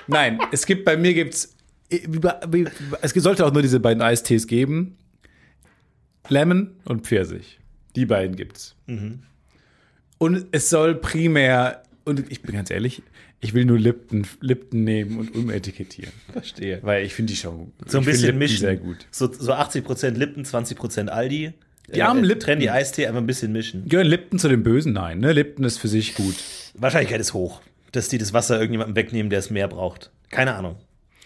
Nein, 0.07 0.39
es 0.51 0.65
gibt, 0.65 0.86
bei 0.86 0.97
mir 0.97 1.13
gibt's, 1.13 1.55
es 1.89 3.11
sollte 3.13 3.45
auch 3.45 3.51
nur 3.53 3.61
diese 3.61 3.80
beiden 3.80 4.01
Eistees 4.01 4.47
geben. 4.47 4.97
Lemon 6.30 6.75
und 6.86 7.05
Pfirsich. 7.05 7.59
Die 7.95 8.05
beiden 8.05 8.35
gibt's. 8.35 8.75
Mhm. 8.85 9.19
Und 10.17 10.47
es 10.51 10.69
soll 10.69 10.95
primär, 10.95 11.83
und 12.05 12.31
ich 12.31 12.41
bin 12.41 12.55
ganz 12.55 12.71
ehrlich, 12.71 13.01
ich 13.39 13.53
will 13.53 13.65
nur 13.65 13.77
Lipton, 13.77 14.25
Lipton 14.41 14.83
nehmen 14.83 15.19
und 15.19 15.35
umetikettieren. 15.35 16.11
Verstehe. 16.31 16.79
Weil 16.81 17.05
ich 17.05 17.13
finde 17.13 17.33
die 17.33 17.38
schon 17.38 17.71
So 17.85 17.99
ein 17.99 18.05
bisschen 18.05 18.38
mischen. 18.38 18.57
sehr 18.59 18.77
gut. 18.77 19.05
So, 19.11 19.31
so 19.31 19.53
80% 19.53 20.11
Lipton, 20.11 20.43
20% 20.43 21.07
Aldi. 21.09 21.53
Die 21.93 22.01
armen 22.01 22.23
Lipton. 22.23 22.45
Trendy 22.45 22.69
Eistee, 22.69 23.05
einfach 23.07 23.21
ein 23.21 23.27
bisschen 23.27 23.51
mischen. 23.51 23.88
Gehören 23.88 24.07
Lipton 24.07 24.39
zu 24.39 24.49
den 24.49 24.63
Bösen? 24.63 24.91
Nein, 24.93 25.19
ne? 25.19 25.31
Lipton 25.33 25.63
ist 25.63 25.77
für 25.77 25.88
sich 25.88 26.15
gut. 26.15 26.35
Wahrscheinlichkeit 26.73 27.21
ist 27.21 27.33
hoch, 27.33 27.61
dass 27.91 28.09
die 28.09 28.17
das 28.17 28.33
Wasser 28.33 28.55
irgendjemandem 28.59 28.95
wegnehmen, 28.95 29.29
der 29.29 29.39
es 29.39 29.49
mehr 29.51 29.67
braucht. 29.67 30.11
Keine 30.29 30.55
Ahnung. 30.55 30.75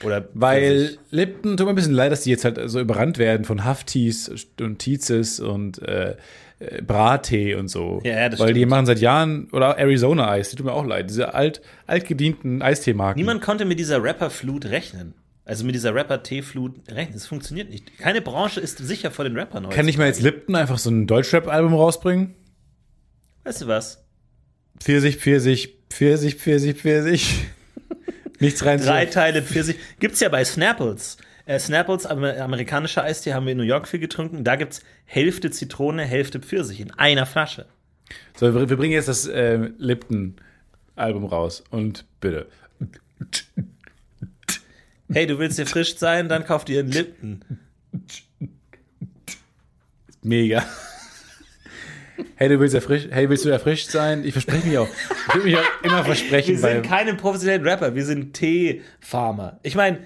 Oder 0.03 0.27
Weil. 0.33 0.97
Lipton 1.11 1.57
tut 1.57 1.65
mir 1.65 1.71
ein 1.71 1.75
bisschen 1.75 1.93
leid, 1.93 2.11
dass 2.11 2.21
die 2.21 2.29
jetzt 2.29 2.43
halt 2.45 2.59
so 2.69 2.79
überrannt 2.79 3.17
werden 3.17 3.45
von 3.45 3.63
Haftis 3.63 4.29
und 4.59 4.79
Tietzes 4.79 5.39
und 5.39 5.81
äh, 5.81 6.15
äh, 6.61 6.81
Brattee 6.81 7.55
und 7.55 7.67
so. 7.69 7.99
Ja, 8.03 8.29
das 8.29 8.39
Weil 8.39 8.53
die 8.53 8.59
stimmt. 8.61 8.69
machen 8.69 8.85
seit 8.85 8.99
Jahren, 8.99 9.49
oder 9.51 9.77
Arizona 9.77 10.29
Eis, 10.29 10.49
die 10.49 10.55
tut 10.55 10.65
mir 10.65 10.73
auch 10.73 10.85
leid. 10.85 11.09
Diese 11.09 11.33
alt, 11.33 11.61
altgedienten 11.87 12.61
Eisteemarken. 12.61 13.19
Niemand 13.19 13.41
konnte 13.41 13.65
mit 13.65 13.79
dieser 13.79 14.03
Rapper-Flut 14.03 14.65
rechnen. 14.65 15.15
Also 15.43 15.65
mit 15.65 15.73
dieser 15.73 15.95
Rapper-T-Flut 15.95 16.89
rechnen. 16.91 17.13
Das 17.13 17.25
funktioniert 17.25 17.69
nicht. 17.69 17.97
Keine 17.97 18.21
Branche 18.21 18.59
ist 18.59 18.77
sicher 18.77 19.09
vor 19.09 19.25
den 19.25 19.35
Rappern. 19.35 19.69
Kann 19.69 19.87
ich 19.87 19.97
mal 19.97 20.05
jetzt 20.05 20.21
Lipton 20.21 20.55
einfach 20.55 20.77
so 20.77 20.91
ein 20.91 21.07
Deutschrap-Album 21.07 21.73
rausbringen? 21.73 22.35
Weißt 23.43 23.63
du 23.63 23.67
was? 23.67 24.05
Pfirsich, 24.79 25.17
Pfirsich, 25.17 25.77
Pfirsich, 25.89 26.35
Pfirsich, 26.35 26.75
Pfirsich. 26.75 27.45
Nichts 28.39 28.63
rein. 28.65 28.79
Drei 28.79 29.07
Teile 29.07 29.41
Pfirsich. 29.41 29.77
Gibt's 29.99 30.19
ja 30.19 30.29
bei 30.29 30.45
Snapples. 30.45 31.17
Äh, 31.45 31.59
Snapples, 31.59 32.05
amer- 32.05 32.37
amerikanischer 32.39 33.03
Eistee, 33.03 33.33
haben 33.33 33.45
wir 33.45 33.51
in 33.53 33.57
New 33.57 33.63
York 33.63 33.87
viel 33.87 33.99
getrunken. 33.99 34.43
Da 34.43 34.55
gibt's 34.55 34.81
Hälfte 35.05 35.51
Zitrone, 35.51 36.03
Hälfte 36.03 36.39
Pfirsich 36.39 36.79
in 36.79 36.91
einer 36.91 37.25
Flasche. 37.25 37.65
So, 38.37 38.53
wir, 38.53 38.69
wir 38.69 38.77
bringen 38.77 38.93
jetzt 38.93 39.07
das 39.07 39.27
äh, 39.27 39.69
Lipton-Album 39.77 41.25
raus. 41.25 41.63
Und 41.69 42.05
bitte. 42.19 42.47
Hey, 45.11 45.27
du 45.27 45.39
willst 45.39 45.59
erfrischt 45.59 45.97
sein, 45.99 46.29
dann 46.29 46.45
kauf 46.45 46.63
dir 46.65 46.79
einen 46.79 46.91
Lipton. 46.91 47.41
Mega. 50.21 50.63
Hey, 52.35 52.49
du 52.49 52.59
willst 52.59 52.75
erfrischt, 52.75 53.07
hey, 53.11 53.29
willst 53.29 53.45
du 53.45 53.49
erfrischt 53.49 53.89
sein? 53.89 54.23
Ich 54.23 54.33
verspreche 54.33 54.67
mich 54.67 54.77
auch. 54.77 54.87
Ich 55.29 55.35
will 55.35 55.43
mich 55.43 55.57
auch 55.57 55.83
immer 55.83 56.03
versprechen. 56.05 56.49
Wir 56.49 56.59
sind 56.59 56.85
keine 56.85 57.15
professionellen 57.15 57.67
Rapper, 57.67 57.95
wir 57.95 58.05
sind 58.05 58.33
Tee-Farmer. 58.33 59.59
Ich 59.63 59.75
meine, 59.75 59.99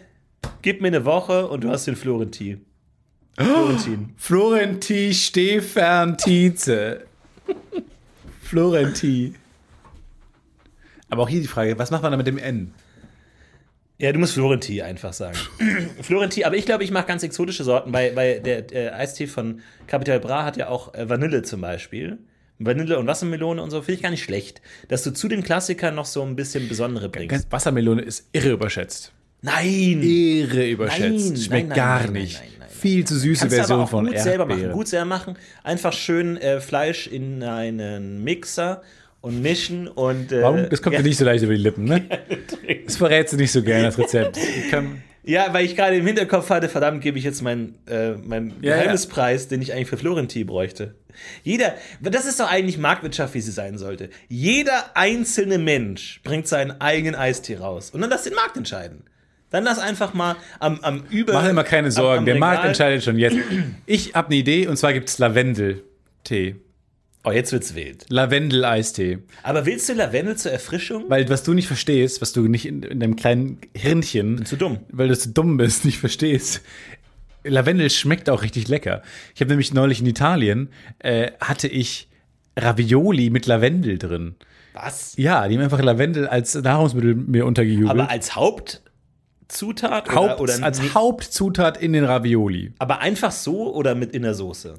gib 0.62 0.82
mir 0.82 0.88
eine 0.88 1.06
Woche 1.06 1.48
und 1.48 1.64
du 1.64 1.70
hast 1.70 1.88
den 1.88 1.96
Florentin. 1.96 2.66
Florentin. 3.38 4.14
Florentin 4.18 5.14
Stefan 5.14 6.18
Tietze. 6.18 7.06
Florentin. 8.42 9.36
Aber 11.10 11.24
auch 11.24 11.30
hier 11.30 11.42
die 11.42 11.48
Frage, 11.48 11.78
was 11.78 11.92
macht 11.92 12.04
man 12.04 12.12
da 12.12 12.18
mit 12.18 12.28
dem 12.28 12.38
N? 12.38 12.74
Ja, 13.98 14.12
du 14.12 14.20
musst 14.20 14.34
Florentin 14.34 14.82
einfach 14.82 15.14
sagen. 15.14 15.38
Florentin, 16.02 16.44
aber 16.44 16.56
ich 16.56 16.66
glaube, 16.66 16.84
ich 16.84 16.92
mache 16.92 17.08
ganz 17.08 17.24
exotische 17.24 17.64
Sorten, 17.64 17.94
weil, 17.94 18.16
weil 18.16 18.42
der 18.42 18.72
äh, 18.74 18.90
Eistee 18.90 19.28
von 19.28 19.62
Capital 19.88 20.20
Bra 20.20 20.44
hat 20.44 20.58
ja 20.58 20.68
auch 20.68 20.94
äh, 20.94 21.08
Vanille 21.08 21.44
zum 21.44 21.62
Beispiel. 21.62 22.20
Vanille 22.60 22.98
und 23.00 23.08
Wassermelone 23.08 23.62
und 23.62 23.72
so, 23.72 23.82
finde 23.82 23.94
ich 23.94 24.02
gar 24.02 24.12
nicht 24.12 24.24
schlecht. 24.24 24.62
Dass 24.88 25.04
du 25.04 25.12
zu 25.12 25.28
den 25.28 25.44
Klassikern 25.44 25.96
noch 25.96 26.06
so 26.06 26.22
ein 26.24 26.36
bisschen 26.36 26.68
besondere 26.68 27.10
bringst. 27.10 27.52
Wassermelone 27.52 28.02
ist 28.02 28.30
irre 28.34 28.52
überschätzt. 28.52 29.14
Nein! 29.46 30.02
Irre 30.02 30.70
überschätzt. 30.70 31.30
Nein, 31.30 31.38
Schmeckt 31.38 31.70
nein, 31.70 31.76
gar 31.76 32.04
nein, 32.04 32.14
nicht. 32.14 32.42
Viel 32.70 33.06
zu 33.06 33.18
süße 33.18 33.42
Kannst 33.42 33.56
Version 33.56 33.76
aber 33.76 33.84
auch 33.86 33.90
von 33.90 34.08
gut 34.08 34.20
selber 34.20 34.46
machen. 34.46 34.72
Gut 34.72 34.88
selber 34.88 35.06
machen. 35.06 35.38
Einfach 35.64 35.94
schön 35.94 36.38
äh, 36.38 36.60
Fleisch 36.60 37.08
in 37.08 37.44
einen 37.44 38.24
Mixer 38.24 38.82
und 39.22 39.42
mischen 39.42 39.88
und. 39.88 40.32
Äh, 40.32 40.42
Warum? 40.42 40.70
Das 40.70 40.82
kommt 40.82 40.94
ja, 40.94 41.02
dir 41.02 41.08
nicht 41.08 41.18
so 41.18 41.26
leicht 41.26 41.44
über 41.44 41.54
die 41.54 41.62
Lippen, 41.62 41.86
ne? 41.86 42.04
Das 42.86 42.98
verrätst 42.98 43.34
du 43.34 43.38
nicht 43.38 43.52
so 43.52 43.64
gerne, 43.64 43.84
das 43.84 43.98
Rezept. 43.98 44.38
Ja, 45.28 45.52
weil 45.54 45.66
ich 45.66 45.76
gerade 45.76 45.96
im 45.96 46.06
Hinterkopf 46.06 46.52
hatte, 46.52 46.70
verdammt, 46.70 47.02
gebe 47.02 47.18
ich 47.18 47.24
jetzt 47.24 47.42
meinen 47.42 47.80
äh, 47.88 48.12
mein 48.12 48.54
Ja, 48.62 48.76
Geheimnispreis, 48.76 49.48
den 49.48 49.60
ich 49.60 49.74
eigentlich 49.74 49.88
für 49.88 49.98
Florentin 49.98 50.46
bräuchte. 50.46 50.94
Jeder, 51.42 51.74
das 52.00 52.26
ist 52.26 52.40
doch 52.40 52.48
eigentlich 52.48 52.78
Marktwirtschaft, 52.78 53.34
wie 53.34 53.42
sie 53.42 53.52
sein 53.52 53.80
sollte. 53.80 54.12
Jeder 54.30 54.96
einzelne 54.96 55.58
Mensch 55.58 56.22
bringt 56.24 56.48
seinen 56.48 56.80
eigenen 56.80 57.16
Eistee 57.16 57.56
raus. 57.56 57.90
Und 57.90 58.02
dann 58.02 58.12
lass 58.12 58.26
den 58.26 58.36
Markt 58.36 58.56
entscheiden. 58.56 59.04
Dann 59.56 59.64
lass 59.64 59.80
einfach 59.80 60.14
mal 60.14 60.36
am, 60.60 60.82
am 60.82 61.04
Über. 61.10 61.32
mach 61.32 61.48
dir 61.48 61.54
mal 61.54 61.64
keine 61.64 61.88
am- 61.88 61.92
Sorgen, 61.92 62.20
am 62.20 62.26
der 62.26 62.36
Markt 62.36 62.58
Regal- 62.58 62.68
entscheidet 62.72 63.04
schon 63.06 63.18
jetzt. 63.18 63.38
Ich 63.86 64.14
habe 64.14 64.28
eine 64.28 64.36
Idee 64.36 64.68
und 64.68 64.76
zwar 64.76 64.92
gibt 64.92 65.08
es 65.08 65.18
Lavendel-Tee. 65.18 66.58
Oh, 67.24 67.32
jetzt 67.32 67.54
wird's 67.54 67.74
wild. 67.74 68.06
Lavendel-Eistee. 68.10 69.20
Aber 69.44 69.66
willst 69.66 69.88
du 69.88 69.94
Lavendel 69.94 70.36
zur 70.36 70.52
Erfrischung? 70.52 71.06
Weil 71.08 71.30
was 71.30 71.44
du 71.44 71.54
nicht 71.54 71.68
verstehst, 71.68 72.22
was 72.22 72.34
du 72.34 72.50
nicht 72.50 72.66
in, 72.66 72.84
in 72.84 73.00
deinem 73.00 73.16
kleinen 73.16 73.60
Hirnchen, 73.74 74.46
Zu 74.46 74.58
dumm. 74.58 74.80
weil 74.92 75.08
du 75.08 75.18
zu 75.18 75.30
dumm 75.30 75.56
bist, 75.56 75.86
nicht 75.86 76.00
verstehst. 76.00 76.62
Lavendel 77.46 77.90
schmeckt 77.92 78.30
auch 78.30 78.42
richtig 78.44 78.68
lecker. 78.68 79.04
Ich 79.36 79.40
habe 79.40 79.52
nämlich 79.52 79.74
neulich 79.74 80.02
in 80.02 80.06
Italien, 80.08 80.68
äh, 81.00 81.32
hatte 81.40 81.70
ich 81.70 82.10
Ravioli 82.58 83.30
mit 83.30 83.46
Lavendel 83.46 83.98
drin. 84.00 84.36
Was? 84.74 85.14
Ja, 85.16 85.48
die 85.48 85.56
haben 85.56 85.64
einfach 85.64 85.82
Lavendel 85.82 86.28
als 86.28 86.54
Nahrungsmittel 86.56 87.16
mir 87.16 87.46
untergejubelt. 87.46 87.90
Aber 87.90 88.10
als 88.10 88.36
Hauptzutat? 88.36 88.82
Oder, 89.64 90.04
Haupt, 90.14 90.40
oder 90.42 90.64
als 90.64 90.82
nee, 90.82 90.90
Hauptzutat 90.94 91.78
in 91.82 91.94
den 91.94 92.04
Ravioli. 92.06 92.74
aber 92.80 93.00
einfach 93.00 93.32
so 93.32 93.74
oder 93.74 93.96
mit 93.96 94.12
in 94.14 94.24
der 94.24 94.34
Soße? 94.34 94.76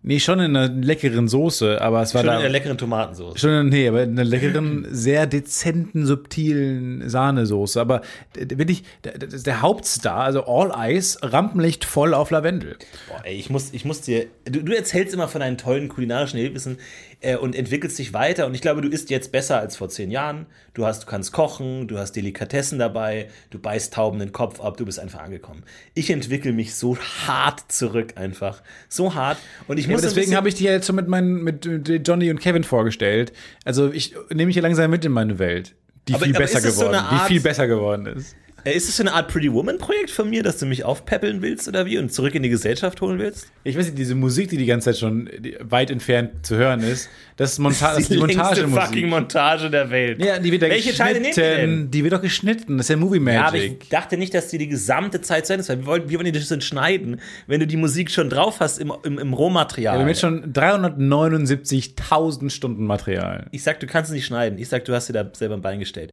Nee, 0.00 0.20
schon 0.20 0.38
in 0.38 0.56
einer 0.56 0.72
leckeren 0.72 1.26
Soße, 1.26 1.80
aber 1.80 2.00
es 2.02 2.14
war 2.14 2.20
Schon 2.22 2.28
da. 2.28 2.36
in 2.36 2.42
der 2.42 2.50
leckeren 2.50 2.78
Tomatensauce. 2.78 3.38
Schon, 3.40 3.50
in- 3.50 3.68
nee, 3.68 3.88
aber 3.88 4.04
in 4.04 4.12
einer 4.12 4.22
leckeren, 4.24 4.86
sehr 4.90 5.26
dezenten, 5.26 6.06
subtilen 6.06 7.08
Sahnesoße. 7.10 7.80
Aber 7.80 8.02
der, 8.36 8.46
der 8.46 9.18
der 9.18 9.60
Hauptstar, 9.60 10.18
also 10.20 10.44
All 10.46 10.70
Eyes, 10.70 11.18
Rampenlicht 11.20 11.84
voll 11.84 12.14
auf 12.14 12.30
Lavendel. 12.30 12.76
Boah, 13.08 13.22
ey, 13.24 13.34
ich 13.36 13.50
muss, 13.50 13.72
ich 13.72 13.84
muss 13.84 14.00
dir. 14.00 14.26
Du, 14.44 14.62
du 14.62 14.72
erzählst 14.74 15.12
immer 15.14 15.26
von 15.26 15.40
deinen 15.40 15.58
tollen 15.58 15.88
kulinarischen 15.88 16.38
Erlebnissen 16.38 16.78
äh, 17.20 17.36
und 17.36 17.56
entwickelst 17.56 17.98
dich 17.98 18.12
weiter. 18.12 18.46
Und 18.46 18.54
ich 18.54 18.60
glaube, 18.60 18.80
du 18.80 18.88
isst 18.88 19.10
jetzt 19.10 19.32
besser 19.32 19.58
als 19.58 19.76
vor 19.76 19.88
zehn 19.88 20.10
Jahren. 20.10 20.46
Du 20.74 20.86
hast, 20.86 21.02
du 21.02 21.06
kannst 21.06 21.32
kochen, 21.32 21.88
du 21.88 21.98
hast 21.98 22.12
Delikatessen 22.12 22.78
dabei, 22.78 23.28
du 23.50 23.58
beißt 23.58 23.92
Tauben 23.94 24.18
den 24.20 24.32
Kopf 24.32 24.60
ab, 24.60 24.76
du 24.76 24.84
bist 24.84 24.98
einfach 25.00 25.20
angekommen. 25.20 25.64
Ich 25.94 26.10
entwickle 26.10 26.52
mich 26.52 26.74
so 26.74 26.96
hart 27.26 27.70
zurück 27.72 28.12
einfach. 28.16 28.62
So 28.88 29.14
hart. 29.14 29.38
Und 29.66 29.78
ich 29.78 29.86
Ja, 29.86 29.92
muss 29.92 30.02
so 30.02 30.08
deswegen 30.08 30.36
habe 30.36 30.48
ich 30.48 30.54
die 30.54 30.64
ja 30.64 30.72
jetzt 30.72 30.86
schon 30.86 30.96
mit, 30.96 31.08
meinen, 31.08 31.42
mit 31.42 31.66
äh, 31.66 31.96
Johnny 31.96 32.30
und 32.30 32.40
Kevin 32.40 32.62
vorgestellt. 32.64 33.32
Also 33.64 33.92
ich 33.92 34.14
nehme 34.30 34.46
mich 34.46 34.54
hier 34.54 34.62
langsam 34.62 34.90
mit 34.90 35.04
in 35.04 35.12
meine 35.12 35.38
Welt, 35.38 35.74
die 36.06 36.14
Aber- 36.14 36.24
viel 36.24 36.34
aber 36.36 36.44
besser 36.44 36.60
so 36.60 36.80
geworden, 36.82 36.94
Art- 36.96 37.24
die 37.24 37.32
viel 37.32 37.40
besser 37.40 37.66
geworden 37.66 38.06
ist. 38.06 38.36
Äh, 38.68 38.76
Ist 38.76 38.88
es 38.88 38.96
so 38.96 39.02
eine 39.02 39.12
Art 39.12 39.28
Pretty 39.28 39.52
Woman-Projekt 39.52 40.10
von 40.10 40.28
mir, 40.30 40.42
dass 40.42 40.58
du 40.58 40.66
mich 40.66 40.84
aufpäppeln 40.84 41.42
willst 41.42 41.66
oder 41.68 41.86
wie 41.86 41.98
und 41.98 42.12
zurück 42.12 42.34
in 42.34 42.42
die 42.42 42.48
Gesellschaft 42.48 43.00
holen 43.00 43.18
willst? 43.18 43.46
Ich 43.64 43.76
weiß 43.76 43.86
nicht, 43.86 43.98
diese 43.98 44.14
Musik, 44.14 44.48
die 44.50 44.56
die 44.56 44.66
ganze 44.66 44.86
Zeit 44.90 44.98
schon 44.98 45.30
die 45.38 45.56
weit 45.60 45.90
entfernt 45.90 46.46
zu 46.46 46.56
hören 46.56 46.80
ist, 46.80 47.08
das 47.36 47.52
ist, 47.52 47.58
Monta 47.58 47.90
das 47.90 48.00
ist 48.00 48.10
die 48.10 48.14
längste 48.18 48.36
Montagemusik. 48.38 48.82
fucking 48.84 49.08
Montage 49.08 49.70
der 49.70 49.90
Welt. 49.90 50.22
Ja, 50.22 50.38
die 50.38 50.52
wird 50.52 50.62
ja 50.62 50.68
Welche 50.68 50.92
Teile 50.94 51.20
nehmt 51.20 51.36
ihr 51.36 51.56
denn? 51.56 51.90
Die 51.90 52.02
wird 52.02 52.12
doch 52.12 52.22
geschnitten. 52.22 52.76
Das 52.76 52.86
ist 52.86 52.90
ja 52.90 52.96
Movie 52.96 53.20
Ja, 53.32 53.46
aber 53.46 53.56
Magic. 53.58 53.78
ich 53.84 53.88
dachte 53.88 54.16
nicht, 54.16 54.34
dass 54.34 54.48
die 54.48 54.58
die 54.58 54.68
gesamte 54.68 55.20
Zeit 55.20 55.46
zu 55.46 55.52
Ende 55.54 55.62
ist, 55.62 55.68
weil 55.68 55.78
wir 55.78 55.86
wollten, 55.86 56.10
wir 56.10 56.18
wollen 56.18 56.26
die 56.32 56.32
das 56.38 56.48
dann 56.48 56.60
schneiden, 56.60 57.20
wenn 57.46 57.60
du 57.60 57.66
die 57.66 57.76
Musik 57.76 58.10
schon 58.10 58.28
drauf 58.30 58.60
hast 58.60 58.78
im, 58.78 58.92
im, 59.04 59.18
im 59.18 59.32
Rohmaterial. 59.32 59.94
Ja, 59.94 59.98
wir 59.98 60.02
haben 60.02 60.08
jetzt 60.08 60.20
schon 60.20 60.52
379.000 60.52 62.50
Stunden 62.50 62.86
Material. 62.86 63.46
ich 63.52 63.62
sag, 63.62 63.80
du 63.80 63.86
kannst 63.86 64.10
es 64.10 64.14
nicht 64.14 64.26
schneiden. 64.26 64.58
Ich 64.58 64.68
sag, 64.68 64.84
du 64.84 64.94
hast 64.94 65.08
dir 65.08 65.12
da 65.12 65.30
selber 65.34 65.54
ein 65.54 65.62
Bein 65.62 65.78
gestellt. 65.78 66.10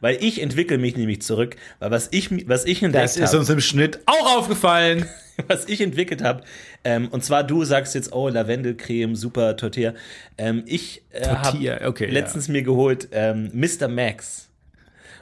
Weil 0.00 0.22
ich 0.22 0.40
entwickle 0.40 0.78
mich 0.78 0.96
nämlich 0.96 1.22
zurück, 1.22 1.56
weil 1.78 1.90
was 1.90 2.08
ich, 2.10 2.48
was 2.48 2.64
ich 2.64 2.82
entdeckt 2.82 3.04
Das 3.04 3.16
ist 3.16 3.28
habe, 3.28 3.38
uns 3.38 3.48
im 3.48 3.60
Schnitt 3.60 4.00
auch 4.06 4.38
aufgefallen. 4.38 5.06
was 5.48 5.68
ich 5.68 5.80
entwickelt 5.80 6.22
habe, 6.22 6.44
ähm, 6.84 7.08
und 7.08 7.24
zwar 7.24 7.44
du 7.44 7.64
sagst 7.64 7.94
jetzt, 7.94 8.12
oh, 8.12 8.28
Lavendelcreme, 8.28 9.16
super 9.16 9.56
Tortilla. 9.56 9.94
Ähm, 10.38 10.62
ich 10.66 11.02
äh, 11.10 11.26
habe 11.26 11.80
okay, 11.86 12.06
letztens 12.06 12.48
mir 12.48 12.62
geholt 12.62 13.08
ähm, 13.12 13.50
Mr. 13.52 13.88
Max. 13.88 14.48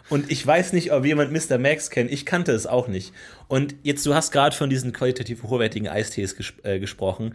Und 0.09 0.31
ich 0.31 0.47
weiß 0.47 0.75
nicht, 0.75 0.93
ob 0.93 1.07
jemand 1.07 1.33
Mr. 1.33 1.57
Max 1.59 1.89
kennt. 1.89 2.13
Ich 2.13 2.27
kannte 2.27 2.53
es 2.53 2.67
auch 2.67 2.89
nicht. 2.89 3.15
Und 3.49 3.75
jetzt, 3.83 4.05
du 4.05 4.15
hast 4.15 4.31
gerade 4.31 4.55
von 4.55 4.69
diesen 4.69 4.93
qualitativ 4.93 5.43
hochwertigen 5.43 5.89
Eistees 5.89 6.37
ges 6.37 6.53
äh, 6.65 6.79
gesprochen. 6.79 7.35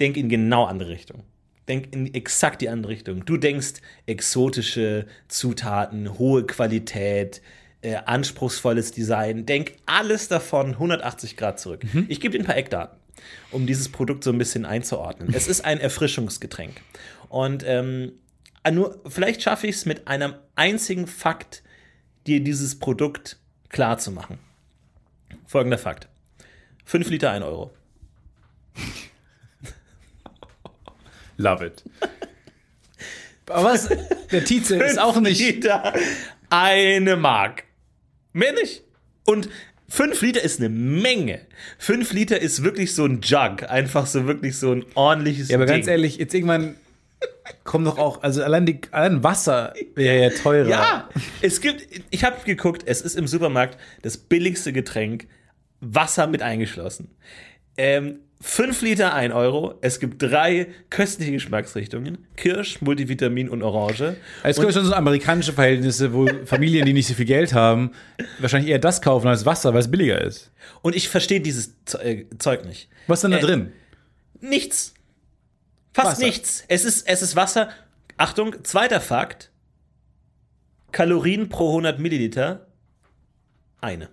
Denk 0.00 0.16
in 0.16 0.28
genau 0.28 0.64
andere 0.64 0.90
Richtung. 0.90 1.24
Denk 1.68 1.94
in 1.94 2.14
exakt 2.14 2.62
die 2.62 2.68
andere 2.68 2.92
Richtung. 2.92 3.24
Du 3.24 3.36
denkst 3.36 3.74
exotische 4.06 5.06
Zutaten, 5.28 6.18
hohe 6.18 6.46
Qualität, 6.46 7.42
äh, 7.82 7.96
anspruchsvolles 7.96 8.92
Design. 8.92 9.46
Denk 9.46 9.72
alles 9.86 10.28
davon 10.28 10.72
180 10.72 11.36
Grad 11.36 11.58
zurück. 11.58 11.82
Ich 12.08 12.20
gebe 12.20 12.32
dir 12.36 12.42
ein 12.42 12.46
paar 12.46 12.56
Eckdaten, 12.56 12.98
um 13.50 13.66
dieses 13.66 13.90
Produkt 13.90 14.24
so 14.24 14.30
ein 14.30 14.38
bisschen 14.38 14.64
einzuordnen. 14.64 15.32
es 15.34 15.48
ist 15.48 15.64
ein 15.64 15.80
Erfrischungsgetränk. 15.80 16.80
Und 17.28 17.64
ähm, 17.66 18.12
nur, 18.72 19.00
vielleicht 19.06 19.42
schaffe 19.42 19.66
ich 19.66 19.76
es 19.76 19.86
mit 19.86 20.08
einem 20.08 20.34
einzigen 20.54 21.06
Fakt, 21.06 21.62
dir 22.26 22.42
dieses 22.42 22.78
Produkt 22.78 23.38
klar 23.68 23.98
zu 23.98 24.10
machen. 24.10 24.38
Folgender 25.46 25.78
Fakt. 25.78 26.08
5 26.84 27.10
Liter 27.10 27.30
1 27.30 27.44
Euro. 27.44 27.72
Love 31.36 31.66
it. 31.66 31.84
Aber 33.48 33.64
was? 33.64 33.88
Der 34.32 34.44
Tietze 34.44 34.76
ist 34.76 34.98
auch 34.98 35.20
nicht. 35.20 35.40
Liter 35.40 35.92
eine 36.50 37.16
Mark. 37.16 37.64
Mehr 38.32 38.52
nicht. 38.52 38.82
Und 39.24 39.48
5 39.88 40.20
Liter 40.22 40.42
ist 40.42 40.58
eine 40.60 40.68
Menge. 40.68 41.40
5 41.78 42.12
Liter 42.12 42.40
ist 42.40 42.62
wirklich 42.64 42.94
so 42.94 43.04
ein 43.04 43.20
Jug. 43.22 43.62
Einfach 43.68 44.06
so 44.06 44.26
wirklich 44.26 44.56
so 44.58 44.72
ein 44.72 44.84
ordentliches 44.94 45.48
Ja, 45.48 45.56
aber 45.56 45.66
Ding. 45.66 45.76
ganz 45.76 45.86
ehrlich, 45.86 46.16
jetzt 46.18 46.34
irgendwann 46.34 46.76
kommt 47.64 47.86
doch 47.86 47.98
auch, 47.98 48.22
also 48.22 48.42
allein, 48.42 48.66
die, 48.66 48.80
allein 48.90 49.22
Wasser 49.22 49.74
wäre 49.94 50.24
ja 50.24 50.30
teurer. 50.30 50.68
Ja, 50.68 51.08
es 51.40 51.60
gibt, 51.60 51.86
ich 52.10 52.24
habe 52.24 52.36
geguckt, 52.44 52.82
es 52.86 53.00
ist 53.00 53.16
im 53.16 53.26
Supermarkt 53.26 53.78
das 54.02 54.16
billigste 54.16 54.72
Getränk, 54.72 55.26
Wasser 55.80 56.26
mit 56.26 56.42
eingeschlossen. 56.42 57.10
Ähm, 57.76 58.20
5 58.40 58.82
Liter 58.82 59.14
1 59.14 59.32
Euro. 59.34 59.74
Es 59.80 59.98
gibt 59.98 60.22
drei 60.22 60.68
köstliche 60.90 61.32
Geschmacksrichtungen: 61.32 62.26
Kirsch, 62.36 62.80
Multivitamin 62.82 63.48
und 63.48 63.62
Orange. 63.62 64.16
Es 64.42 64.60
gibt 64.60 64.72
schon 64.74 64.84
so 64.84 64.92
amerikanische 64.92 65.52
Verhältnisse, 65.54 66.12
wo 66.12 66.26
Familien, 66.44 66.84
die 66.84 66.92
nicht 66.92 67.06
so 67.08 67.14
viel 67.14 67.24
Geld 67.24 67.54
haben, 67.54 67.92
wahrscheinlich 68.38 68.70
eher 68.70 68.78
das 68.78 69.00
kaufen 69.00 69.26
als 69.28 69.46
Wasser, 69.46 69.72
weil 69.72 69.80
es 69.80 69.90
billiger 69.90 70.20
ist. 70.20 70.50
Und 70.82 70.94
ich 70.94 71.08
verstehe 71.08 71.40
dieses 71.40 71.74
äh, 72.00 72.24
Zeug 72.38 72.64
nicht. 72.66 72.88
Was 73.06 73.18
ist 73.18 73.22
denn 73.22 73.30
da 73.32 73.38
Äh, 73.38 73.40
drin? 73.40 73.72
Nichts. 74.40 74.92
Fast 75.94 76.12
Wasser. 76.12 76.26
nichts. 76.26 76.64
Es 76.68 76.84
ist, 76.84 77.08
es 77.08 77.22
ist 77.22 77.36
Wasser. 77.36 77.70
Achtung, 78.18 78.54
zweiter 78.64 79.00
Fakt. 79.00 79.50
Kalorien 80.92 81.48
pro 81.48 81.68
100 81.70 81.98
Milliliter. 81.98 82.66
Eine. 83.80 84.08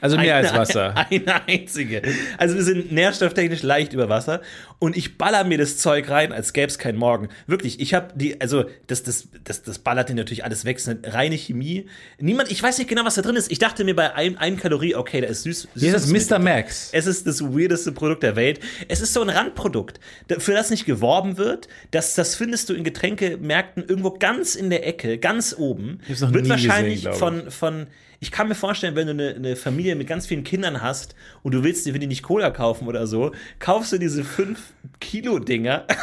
Also 0.00 0.16
mehr 0.16 0.36
als 0.36 0.50
Eine- 0.50 0.58
Wasser. 0.58 0.94
Eine 1.10 1.46
einzige. 1.46 2.02
Also 2.36 2.54
wir 2.54 2.62
sind 2.62 2.92
nährstofftechnisch 2.92 3.62
leicht 3.62 3.92
über 3.92 4.08
Wasser 4.08 4.40
und 4.80 4.96
ich 4.96 5.18
baller 5.18 5.44
mir 5.44 5.58
das 5.58 5.78
Zeug 5.78 6.08
rein, 6.08 6.32
als 6.32 6.52
gäbe 6.52 6.68
es 6.68 6.78
keinen 6.78 6.98
Morgen. 6.98 7.28
Wirklich, 7.46 7.80
ich 7.80 7.94
habe 7.94 8.12
die, 8.14 8.40
also 8.40 8.64
das, 8.86 9.02
das, 9.02 9.28
das, 9.42 9.62
das 9.62 9.78
ballert 9.80 10.08
dir 10.08 10.14
natürlich 10.14 10.44
alles 10.44 10.64
weg, 10.64 10.76
das 10.76 10.86
ist 10.86 11.04
eine 11.04 11.14
reine 11.14 11.36
Chemie. 11.36 11.86
Niemand, 12.18 12.50
ich 12.50 12.62
weiß 12.62 12.78
nicht 12.78 12.88
genau, 12.88 13.04
was 13.04 13.16
da 13.16 13.22
drin 13.22 13.36
ist. 13.36 13.50
Ich 13.50 13.58
dachte 13.58 13.84
mir 13.84 13.96
bei 13.96 14.14
einem, 14.14 14.38
einem 14.38 14.56
Kalorie, 14.56 14.94
okay, 14.94 15.20
da 15.20 15.26
ist 15.26 15.42
süß. 15.42 15.68
Hier 15.74 15.94
ist 15.94 16.12
das. 16.12 16.30
Mr. 16.30 16.38
Max. 16.38 16.90
Es 16.92 17.06
ist 17.06 17.26
das 17.26 17.42
weirdeste 17.42 17.92
Produkt 17.92 18.22
der 18.22 18.36
Welt. 18.36 18.60
Es 18.86 19.00
ist 19.00 19.12
so 19.12 19.20
ein 19.20 19.30
Randprodukt, 19.30 19.98
für 20.38 20.52
das 20.52 20.70
nicht 20.70 20.84
geworben 20.84 21.38
wird. 21.38 21.68
Das, 21.90 22.14
das 22.14 22.36
findest 22.36 22.68
du 22.68 22.74
in 22.74 22.84
Getränkemärkten 22.84 23.84
irgendwo 23.84 24.12
ganz 24.12 24.54
in 24.54 24.70
der 24.70 24.86
Ecke, 24.86 25.18
ganz 25.18 25.54
oben. 25.58 26.00
hab's 26.08 26.20
noch 26.20 26.32
wird 26.32 26.44
nie 26.44 26.50
wahrscheinlich 26.50 27.04
gesehen, 27.04 27.12
ich. 27.12 27.18
von, 27.18 27.50
von, 27.50 27.86
ich 28.20 28.30
kann 28.30 28.48
mir 28.48 28.54
vorstellen, 28.54 28.96
wenn 28.96 29.06
du 29.06 29.12
eine, 29.12 29.34
eine 29.34 29.56
Familie 29.56 29.94
mit 29.94 30.06
ganz 30.06 30.26
vielen 30.26 30.44
Kindern 30.44 30.82
hast 30.82 31.14
und 31.42 31.52
du 31.52 31.62
willst 31.64 31.86
dir, 31.86 31.94
wenn 31.94 32.00
die 32.00 32.06
nicht 32.06 32.22
Cola 32.22 32.50
kaufen 32.50 32.88
oder 32.88 33.06
so, 33.06 33.32
kaufst 33.58 33.92
du 33.92 33.98
diese 33.98 34.24
5 34.24 34.67
Kilo 35.00 35.38
Dinger. 35.38 35.84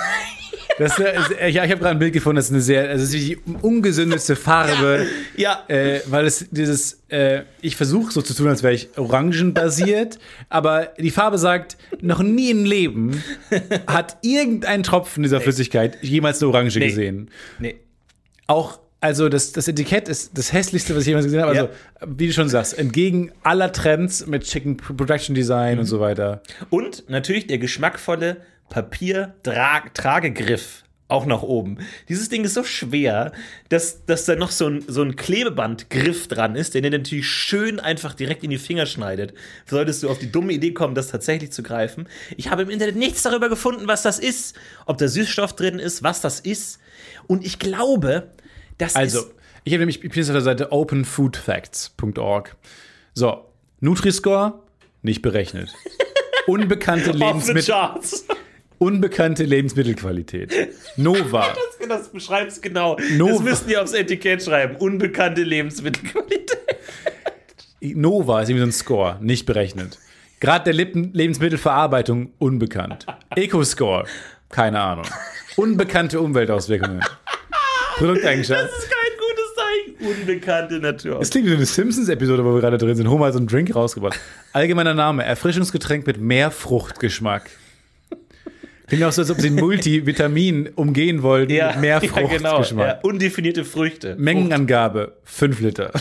Das, 0.77 0.99
äh, 0.99 1.13
ja, 1.47 1.63
ich 1.63 1.71
habe 1.71 1.79
gerade 1.79 1.91
ein 1.91 1.99
Bild 1.99 2.11
gefunden, 2.11 2.35
das 2.35 2.45
ist 2.47 2.51
eine 2.51 2.59
sehr, 2.59 2.89
also 2.89 3.09
die 3.17 3.37
ungesündeste 3.61 4.35
Farbe, 4.35 5.05
Ja. 5.37 5.63
äh, 5.69 6.01
weil 6.07 6.25
es 6.25 6.47
dieses, 6.51 7.01
äh, 7.07 7.43
ich 7.61 7.77
versuche 7.77 8.11
so 8.11 8.21
zu 8.21 8.33
tun, 8.33 8.49
als 8.49 8.61
wäre 8.61 8.73
ich 8.73 8.89
orangenbasiert, 8.97 10.19
aber 10.49 10.89
die 10.99 11.11
Farbe 11.11 11.37
sagt, 11.37 11.77
noch 12.01 12.21
nie 12.21 12.51
im 12.51 12.65
Leben 12.65 13.23
hat 13.87 14.17
irgendein 14.21 14.83
Tropfen 14.83 15.23
dieser 15.23 15.39
Flüssigkeit 15.39 15.97
jemals 16.01 16.41
eine 16.41 16.49
Orange 16.51 16.77
gesehen. 16.81 17.29
Nee. 17.57 17.77
Auch, 18.47 18.79
also 18.99 19.29
das, 19.29 19.53
das 19.53 19.69
Etikett 19.69 20.09
ist 20.09 20.37
das 20.37 20.51
hässlichste, 20.51 20.93
was 20.93 21.03
ich 21.03 21.07
jemals 21.07 21.25
gesehen 21.25 21.41
habe. 21.41 21.51
Also, 21.51 21.69
wie 22.05 22.27
du 22.27 22.33
schon 22.33 22.49
sagst, 22.49 22.77
entgegen 22.77 23.31
aller 23.43 23.71
Trends 23.71 24.27
mit 24.27 24.45
schicken 24.45 24.75
Production 24.75 25.35
Design 25.35 25.75
Mhm. 25.75 25.79
und 25.81 25.85
so 25.85 26.01
weiter. 26.01 26.41
Und 26.69 27.05
natürlich 27.09 27.47
der 27.47 27.59
geschmackvolle 27.59 28.37
Papier-Tragegriff 28.69 30.83
auch 31.07 31.27
nach 31.27 31.43
oben. 31.43 31.77
Dieses 32.09 32.29
Ding 32.29 32.43
ist 32.45 32.55
so 32.55 32.63
schwer, 32.63 33.31
dass, 33.69 34.05
dass 34.05 34.25
da 34.25 34.35
noch 34.35 34.49
so 34.49 34.65
ein, 34.67 34.83
so 34.87 35.03
ein 35.03 35.15
Klebebandgriff 35.15 36.27
dran 36.27 36.55
ist, 36.55 36.73
der 36.73 36.81
dir 36.81 36.89
natürlich 36.89 37.27
schön 37.29 37.79
einfach 37.79 38.15
direkt 38.15 38.43
in 38.43 38.49
die 38.49 38.57
Finger 38.57 38.87
schneidet. 38.87 39.35
Solltest 39.67 40.01
du 40.01 40.09
auf 40.09 40.17
die 40.17 40.31
dumme 40.31 40.53
Idee 40.53 40.73
kommen, 40.73 40.95
das 40.95 41.09
tatsächlich 41.09 41.51
zu 41.51 41.61
greifen. 41.61 42.07
Ich 42.37 42.49
habe 42.49 42.63
im 42.63 42.71
Internet 42.71 42.95
nichts 42.95 43.21
darüber 43.21 43.49
gefunden, 43.49 43.87
was 43.87 44.01
das 44.01 44.17
ist, 44.17 44.55
ob 44.87 44.97
da 44.97 45.07
Süßstoff 45.07 45.55
drin 45.55 45.77
ist, 45.77 46.01
was 46.01 46.21
das 46.21 46.39
ist. 46.39 46.79
Und 47.27 47.45
ich 47.45 47.59
glaube, 47.59 48.31
das 48.79 48.95
Also, 48.95 49.19
ist. 49.19 49.27
ich 49.63 49.73
habe 49.73 49.81
nämlich, 49.81 50.03
ich 50.03 50.09
bin 50.11 50.23
auf 50.23 50.31
der 50.31 50.41
Seite 50.41 50.71
openfoodfacts.org. 50.71 52.55
So, 53.13 53.45
Nutri-Score 53.79 54.59
nicht 55.03 55.21
berechnet. 55.21 55.71
Unbekannte 56.47 57.11
Lebensmittel. 57.11 57.75
Unbekannte 58.77 59.43
Lebensmittelqualität. 59.43 60.53
Nova. 60.97 61.53
Das, 61.79 61.87
das 61.87 62.09
beschreibst 62.09 62.61
genau. 62.63 62.97
Nova. 63.15 63.33
Das 63.33 63.41
müssen 63.41 63.67
die 63.67 63.77
aufs 63.77 63.93
Etikett 63.93 64.41
schreiben. 64.41 64.75
Unbekannte 64.77 65.43
Lebensmittelqualität. 65.43 66.65
Nova 67.81 68.41
ist 68.41 68.49
irgendwie 68.49 68.61
so 68.61 68.67
ein 68.67 68.71
Score, 68.71 69.17
nicht 69.21 69.45
berechnet. 69.45 69.99
Grad 70.39 70.65
der 70.65 70.73
Lippen 70.73 71.13
Lebensmittelverarbeitung 71.13 72.31
unbekannt. 72.39 73.05
Eco-Score, 73.35 74.05
keine 74.49 74.79
Ahnung. 74.79 75.05
Unbekannte 75.55 76.19
Umweltauswirkungen. 76.19 77.01
Produkteigenschaften. 77.97 78.67
Das 78.67 78.83
ist 78.83 78.91
kein 78.91 79.17
gutes 79.17 79.55
Zeichen. 79.55 80.19
Unbekannte 80.21 80.79
Natur. 80.79 81.21
Es 81.21 81.29
klingt 81.29 81.45
wie 81.45 81.51
so 81.51 81.55
eine 81.55 81.65
Simpsons-Episode, 81.65 82.43
wo 82.43 82.53
wir 82.53 82.61
gerade 82.61 82.77
drin 82.77 82.95
sind. 82.95 83.09
Homer 83.09 83.27
hat 83.27 83.33
so 83.33 83.39
einen 83.39 83.47
Drink 83.47 83.73
rausgebracht. 83.73 84.19
Allgemeiner 84.53 84.93
Name: 84.93 85.23
Erfrischungsgetränk 85.23 86.05
mit 86.05 86.19
mehr 86.19 86.51
Fruchtgeschmack. 86.51 87.49
Klingt 88.87 89.03
auch 89.03 89.11
so, 89.11 89.21
als 89.21 89.31
ob 89.31 89.39
sie 89.41 89.47
ein 89.47 89.55
Multivitamin 89.55 90.69
umgehen 90.75 91.23
wollten 91.23 91.51
mit 91.51 91.79
mehr 91.81 91.99
ja, 92.03 92.27
genau. 92.27 92.49
Fruchtgeschmack. 92.49 92.87
Ja, 92.87 92.99
undefinierte 93.01 93.65
Früchte. 93.65 94.15
Mengenangabe: 94.17 95.17
5 95.23 95.59
Liter. 95.61 95.91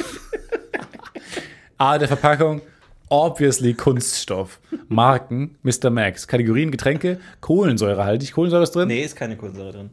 A 1.78 1.98
der 1.98 2.08
Verpackung: 2.08 2.60
Obviously 3.08 3.74
Kunststoff. 3.74 4.60
Marken: 4.88 5.56
Mr. 5.62 5.90
Max. 5.90 6.26
Kategorien: 6.28 6.70
Getränke, 6.70 7.18
Kohlensäurehaltig. 7.40 8.32
Kohlensäure 8.32 8.64
ist 8.64 8.72
drin. 8.72 8.88
Nee, 8.88 9.02
ist 9.02 9.16
keine 9.16 9.36
Kohlensäure 9.36 9.72
drin. 9.72 9.90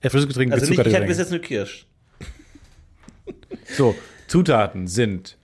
Erfrischungsgetränk 0.00 0.52
Also 0.52 0.64
nicht, 0.64 0.72
ich 0.72 0.76
Zuckergetränk. 0.76 1.08
bis 1.08 1.18
jetzt 1.18 1.30
nur 1.30 1.40
Kirsch. 1.40 1.86
So, 3.76 3.94
Zutaten 4.28 4.86
sind. 4.86 5.36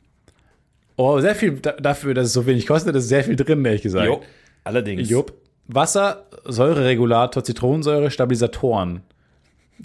Oh, 0.97 1.21
sehr 1.21 1.35
viel 1.35 1.53
da- 1.61 1.73
dafür, 1.73 2.15
dass 2.15 2.27
es 2.27 2.33
so 2.33 2.47
wenig 2.47 2.67
kostet, 2.67 2.95
ist 2.95 3.09
sehr 3.09 3.25
viel 3.25 3.37
drin, 3.37 3.65
ehrlich 3.65 3.83
gesagt. 3.83 4.07
Jo, 4.07 4.23
allerdings. 4.65 5.09
Jupp. 5.09 5.33
Wasser, 5.75 6.27
Säureregulator, 6.45 7.45
Zitronensäure, 7.45 8.11
Stabilisatoren. 8.11 9.03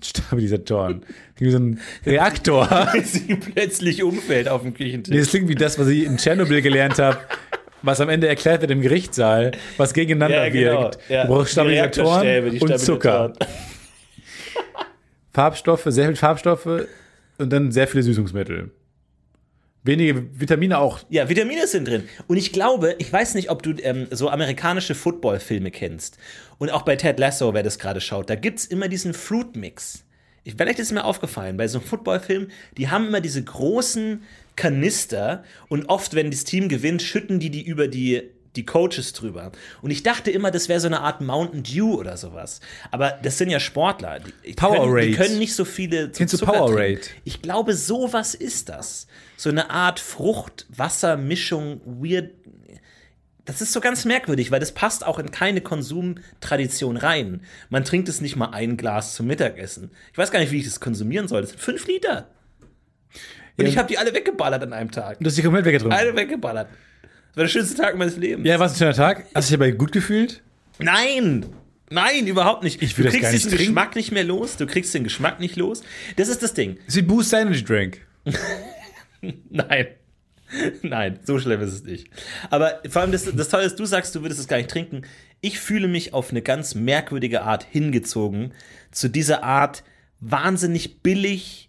Stabilisatoren. 0.04 1.04
Wie 1.38 1.50
so 1.50 1.58
ein 1.58 1.80
Reaktor. 2.06 2.68
Sie 3.04 3.36
plötzlich 3.36 4.04
umfällt 4.04 4.48
auf 4.48 4.62
dem 4.62 4.74
Küchentisch. 4.74 5.14
Nee, 5.14 5.20
das 5.20 5.30
klingt 5.30 5.50
wie 5.50 5.56
das, 5.56 5.80
was 5.80 5.88
ich 5.88 6.04
in 6.04 6.18
Tschernobyl 6.18 6.62
gelernt 6.62 7.00
habe, 7.00 7.18
was 7.82 8.00
am 8.02 8.10
Ende 8.10 8.28
erklärt 8.28 8.62
wird 8.62 8.72
im 8.72 8.82
Gerichtssaal, 8.82 9.52
was 9.78 9.94
gegeneinander 9.94 10.52
wirkt. 10.54 11.00
Ja. 11.10 11.24
Du 11.24 11.34
brauchst 11.34 11.56
Die 11.56 11.62
Reaktorstäbe, 11.62 12.50
Stabilisatoren 12.50 12.52
die 12.52 12.60
und 12.74 12.80
Zucker. 12.80 13.34
Stabilisatoren. 13.36 13.68
Farbstoffe, 15.34 15.86
sehr 15.86 16.06
viele 16.06 16.16
Farbstoffe 16.16 16.88
und 17.38 17.54
dann 17.54 17.72
sehr 17.72 17.88
viele 17.88 18.04
Süßungsmittel. 18.04 18.72
Wenige 19.88 20.28
Vitamine 20.38 20.80
auch. 20.80 21.00
Ja, 21.10 21.30
Vitamine 21.30 21.66
sind 21.66 21.88
drin. 21.88 22.04
Und 22.28 22.36
ich 22.36 22.52
glaube, 22.52 22.96
ich 23.00 23.12
weiß 23.12 23.36
nicht, 23.36 23.50
ob 23.50 23.64
du 23.64 23.72
ähm, 23.82 24.08
so 24.12 24.30
amerikanische 24.30 24.96
Football-Filme 24.96 25.72
kennst. 25.72 26.18
Und 26.58 26.72
auch 26.72 26.82
bei 26.82 26.98
Ted 26.98 27.18
Lasso, 27.18 27.54
wer 27.54 27.64
das 27.64 27.80
gerade 27.80 28.02
schaut, 28.02 28.30
da 28.30 28.36
gibt's 28.36 28.66
immer 28.66 28.90
diesen 28.90 29.14
Fruit-Mix. 29.14 30.04
Ich, 30.44 30.56
vielleicht 30.56 30.80
ist 30.80 30.88
es 30.88 30.92
mir 30.92 31.06
aufgefallen, 31.06 31.56
bei 31.56 31.70
so 31.70 31.80
einem 31.80 31.88
Footballfilm, 31.88 32.48
die 32.78 32.90
haben 32.90 33.08
immer 33.08 33.22
diese 33.22 33.42
großen 33.42 34.24
Kanister 34.58 35.46
und 35.70 35.86
oft, 35.88 36.16
wenn 36.16 36.32
das 36.32 36.44
Team 36.44 36.68
gewinnt, 36.68 37.02
schütten 37.02 37.40
die 37.40 37.50
die 37.50 37.66
über 37.66 37.88
die, 37.88 38.24
die 38.56 38.66
Coaches 38.66 39.14
drüber. 39.14 39.52
Und 39.82 39.92
ich 39.92 40.02
dachte 40.04 40.32
immer, 40.32 40.50
das 40.52 40.70
wäre 40.70 40.80
so 40.80 40.88
eine 40.88 41.02
Art 41.02 41.22
Mountain 41.22 41.64
Dew 41.64 41.94
oder 41.96 42.18
sowas. 42.18 42.60
Aber 42.92 43.12
das 43.22 43.38
sind 43.38 43.50
ja 43.50 43.60
Sportler. 43.60 44.20
Die, 44.20 44.34
die 44.52 44.56
können, 44.56 45.02
die 45.02 45.12
können 45.14 45.38
nicht 45.38 45.54
so 45.54 45.66
viele 45.66 46.10
Kennst 46.10 46.34
du 46.34 46.38
Zucker 46.38 46.54
Powerade? 46.54 46.96
trinken. 47.02 47.22
Ich 47.24 47.42
glaube, 47.42 47.74
sowas 47.74 48.34
ist 48.34 48.70
das. 48.70 49.08
So 49.36 49.50
eine 49.50 49.70
Art 49.70 50.00
Frucht-Wasser-Mischung, 50.00 51.82
weird. 51.86 52.32
Das 53.46 53.62
ist 53.62 53.72
so 53.72 53.80
ganz 53.80 54.04
merkwürdig, 54.04 54.52
weil 54.52 54.60
das 54.60 54.74
passt 54.74 55.06
auch 55.06 55.20
in 55.20 55.32
keine 55.32 55.62
Konsumtradition 55.62 56.98
rein. 56.98 57.42
Man 57.70 57.86
trinkt 57.86 58.10
es 58.10 58.20
nicht 58.20 58.36
mal 58.36 58.50
ein 58.52 58.76
Glas 58.76 59.16
zum 59.16 59.28
Mittagessen. 59.28 59.92
Ich 60.12 60.18
weiß 60.18 60.32
gar 60.32 60.40
nicht, 60.40 60.52
wie 60.52 60.58
ich 60.58 60.66
das 60.66 60.80
konsumieren 60.82 61.28
soll. 61.30 61.42
Das 61.42 61.52
sind 61.52 61.60
fünf 61.62 61.88
Liter. 61.88 62.28
Und 63.58 63.66
Ja. 63.66 63.70
ich 63.72 63.78
habe 63.78 63.88
die 63.88 63.98
alle 63.98 64.14
weggeballert 64.14 64.64
an 64.64 64.74
einem 64.74 64.92
Tag. 64.92 65.20
Du 65.20 65.26
hast 65.28 65.38
dich 65.38 65.46
komplett 65.46 65.64
weggetrunken. 65.66 65.98
Alle 65.98 66.16
weggeballert. 66.16 66.68
Das 67.38 67.42
war 67.42 67.46
der 67.46 67.52
schönste 67.52 67.80
Tag 67.80 67.96
meines 67.96 68.18
Lebens. 68.18 68.48
Ja, 68.48 68.58
war 68.58 68.66
es 68.66 68.74
ein 68.74 68.78
schöner 68.80 68.94
Tag? 68.96 69.26
Hast 69.36 69.48
du 69.48 69.52
dich 69.54 69.60
dabei 69.60 69.70
gut 69.70 69.92
gefühlt? 69.92 70.42
Nein! 70.80 71.46
Nein, 71.92 72.26
überhaupt 72.26 72.64
nicht. 72.64 72.82
Ich 72.82 72.98
will 72.98 73.06
du 73.06 73.12
kriegst 73.12 73.32
diesen 73.32 73.52
trinken. 73.52 73.66
Geschmack 73.68 73.96
nicht 73.96 74.12
mehr 74.12 74.24
los. 74.24 74.58
Du 74.58 74.66
kriegst 74.66 74.92
den 74.96 75.04
Geschmack 75.04 75.40
nicht 75.40 75.56
los. 75.56 75.84
Das 76.16 76.30
ist 76.30 76.42
das 76.42 76.56
Ding. 76.56 76.80
Wie 76.88 77.04
Boost 77.04 77.32
Energy 77.34 77.64
Drink. 77.64 78.02
Nein. 79.52 79.86
Nein, 80.82 81.20
so 81.26 81.38
schlimm 81.38 81.62
ist 81.62 81.74
es 81.74 81.84
nicht. 81.84 82.10
Aber 82.50 82.82
vor 82.90 83.04
allem 83.04 83.12
das, 83.12 83.26
das 83.32 83.50
Tolle 83.50 83.66
ist, 83.66 83.80
du 83.80 83.86
sagst, 83.86 84.16
du 84.16 84.24
würdest 84.24 84.40
es 84.40 84.48
gar 84.48 84.58
nicht 84.58 84.72
trinken. 84.72 85.04
Ich 85.40 85.60
fühle 85.60 85.88
mich 85.88 86.16
auf 86.16 86.32
eine 86.32 86.42
ganz 86.42 86.74
merkwürdige 86.74 87.44
Art 87.44 87.68
hingezogen 87.70 88.52
zu 88.90 89.10
dieser 89.10 89.44
Art 89.44 89.84
wahnsinnig 90.20 91.04
billig, 91.04 91.67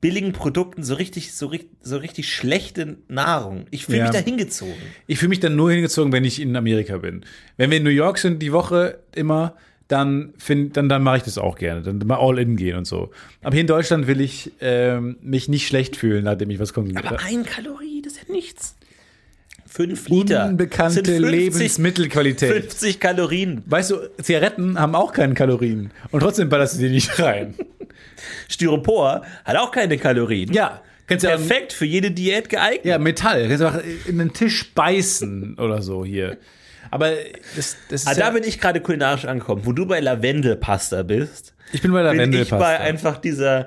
billigen 0.00 0.32
Produkten, 0.32 0.82
so 0.82 0.94
richtig, 0.94 1.34
so, 1.34 1.52
so 1.82 1.96
richtig 1.98 2.32
schlechte 2.34 2.96
Nahrung. 3.08 3.66
Ich 3.70 3.84
fühle 3.84 3.98
Ja. 3.98 4.04
mich 4.04 4.12
da 4.12 4.18
hingezogen. 4.18 4.74
Ich 5.06 5.18
fühle 5.18 5.28
mich 5.30 5.40
dann 5.40 5.56
nur 5.56 5.70
hingezogen, 5.70 6.12
wenn 6.12 6.24
ich 6.24 6.40
in 6.40 6.56
Amerika 6.56 6.98
bin. 6.98 7.24
Wenn 7.56 7.70
wir 7.70 7.76
in 7.78 7.82
New 7.84 7.90
York 7.90 8.18
sind, 8.18 8.40
die 8.40 8.52
Woche 8.52 9.00
immer, 9.14 9.56
dann, 9.88 10.32
find, 10.38 10.76
dann, 10.76 10.88
dann 10.88 11.02
mache 11.02 11.18
ich 11.18 11.22
das 11.24 11.36
auch 11.36 11.56
gerne. 11.58 11.82
Dann 11.82 11.98
mal 12.06 12.16
all 12.18 12.38
in 12.38 12.56
gehen 12.56 12.76
und 12.76 12.86
so. 12.86 13.10
Aber 13.42 13.52
hier 13.52 13.62
in 13.62 13.66
Deutschland 13.66 14.06
will 14.06 14.20
ich 14.20 14.52
ähm, 14.60 15.16
mich 15.20 15.48
nicht 15.48 15.66
schlecht 15.66 15.96
fühlen, 15.96 16.24
nachdem 16.24 16.48
ich 16.50 16.58
was 16.60 16.72
konsumiert 16.72 17.04
Aber 17.04 17.18
habe. 17.18 17.28
ein 17.28 17.44
Kalorie, 17.44 18.00
das 18.02 18.14
ist 18.14 18.28
ja 18.28 18.32
nichts. 18.32 18.76
Fünf 19.80 20.08
Liter. 20.08 20.46
Unbekannte 20.46 20.94
sind 20.94 21.06
50 21.06 21.30
Lebensmittelqualität. 21.30 22.52
50 22.52 23.00
Kalorien. 23.00 23.62
Weißt 23.66 23.90
du, 23.90 23.96
Zigaretten 24.22 24.78
haben 24.78 24.94
auch 24.94 25.12
keine 25.12 25.34
Kalorien. 25.34 25.90
Und 26.10 26.20
trotzdem 26.20 26.48
ballerst 26.48 26.74
du 26.76 26.78
die 26.80 26.90
nicht 26.90 27.18
rein. 27.18 27.54
Styropor 28.48 29.22
hat 29.44 29.56
auch 29.56 29.70
keine 29.70 29.96
Kalorien. 29.98 30.52
Ja, 30.52 30.82
kannst 31.06 31.24
ja, 31.24 31.30
Perfekt 31.30 31.72
für 31.72 31.86
jede 31.86 32.10
Diät 32.10 32.48
geeignet. 32.48 32.84
ja 32.84 32.98
Metall. 32.98 33.48
Kannst 33.48 33.62
du 33.62 33.68
auch 33.68 33.78
in 34.06 34.18
den 34.18 34.32
Tisch 34.32 34.72
beißen 34.74 35.56
oder 35.58 35.82
so 35.82 36.04
hier. 36.04 36.36
Aber 36.90 37.10
das, 37.56 37.76
das 37.88 38.02
ist 38.02 38.08
Ah, 38.08 38.12
ja, 38.12 38.18
da 38.18 38.30
bin 38.30 38.44
ich 38.44 38.60
gerade 38.60 38.80
kulinarisch 38.80 39.24
angekommen. 39.24 39.62
Wo 39.64 39.72
du 39.72 39.86
bei 39.86 40.00
Lavendelpasta 40.00 41.02
bist, 41.02 41.54
ich 41.72 41.82
bin 41.82 41.92
bei 41.92 42.02
der 42.02 42.12
bin 42.12 42.32
ich 42.32 42.50
bei 42.50 42.80
einfach 42.80 43.18
dieser 43.18 43.66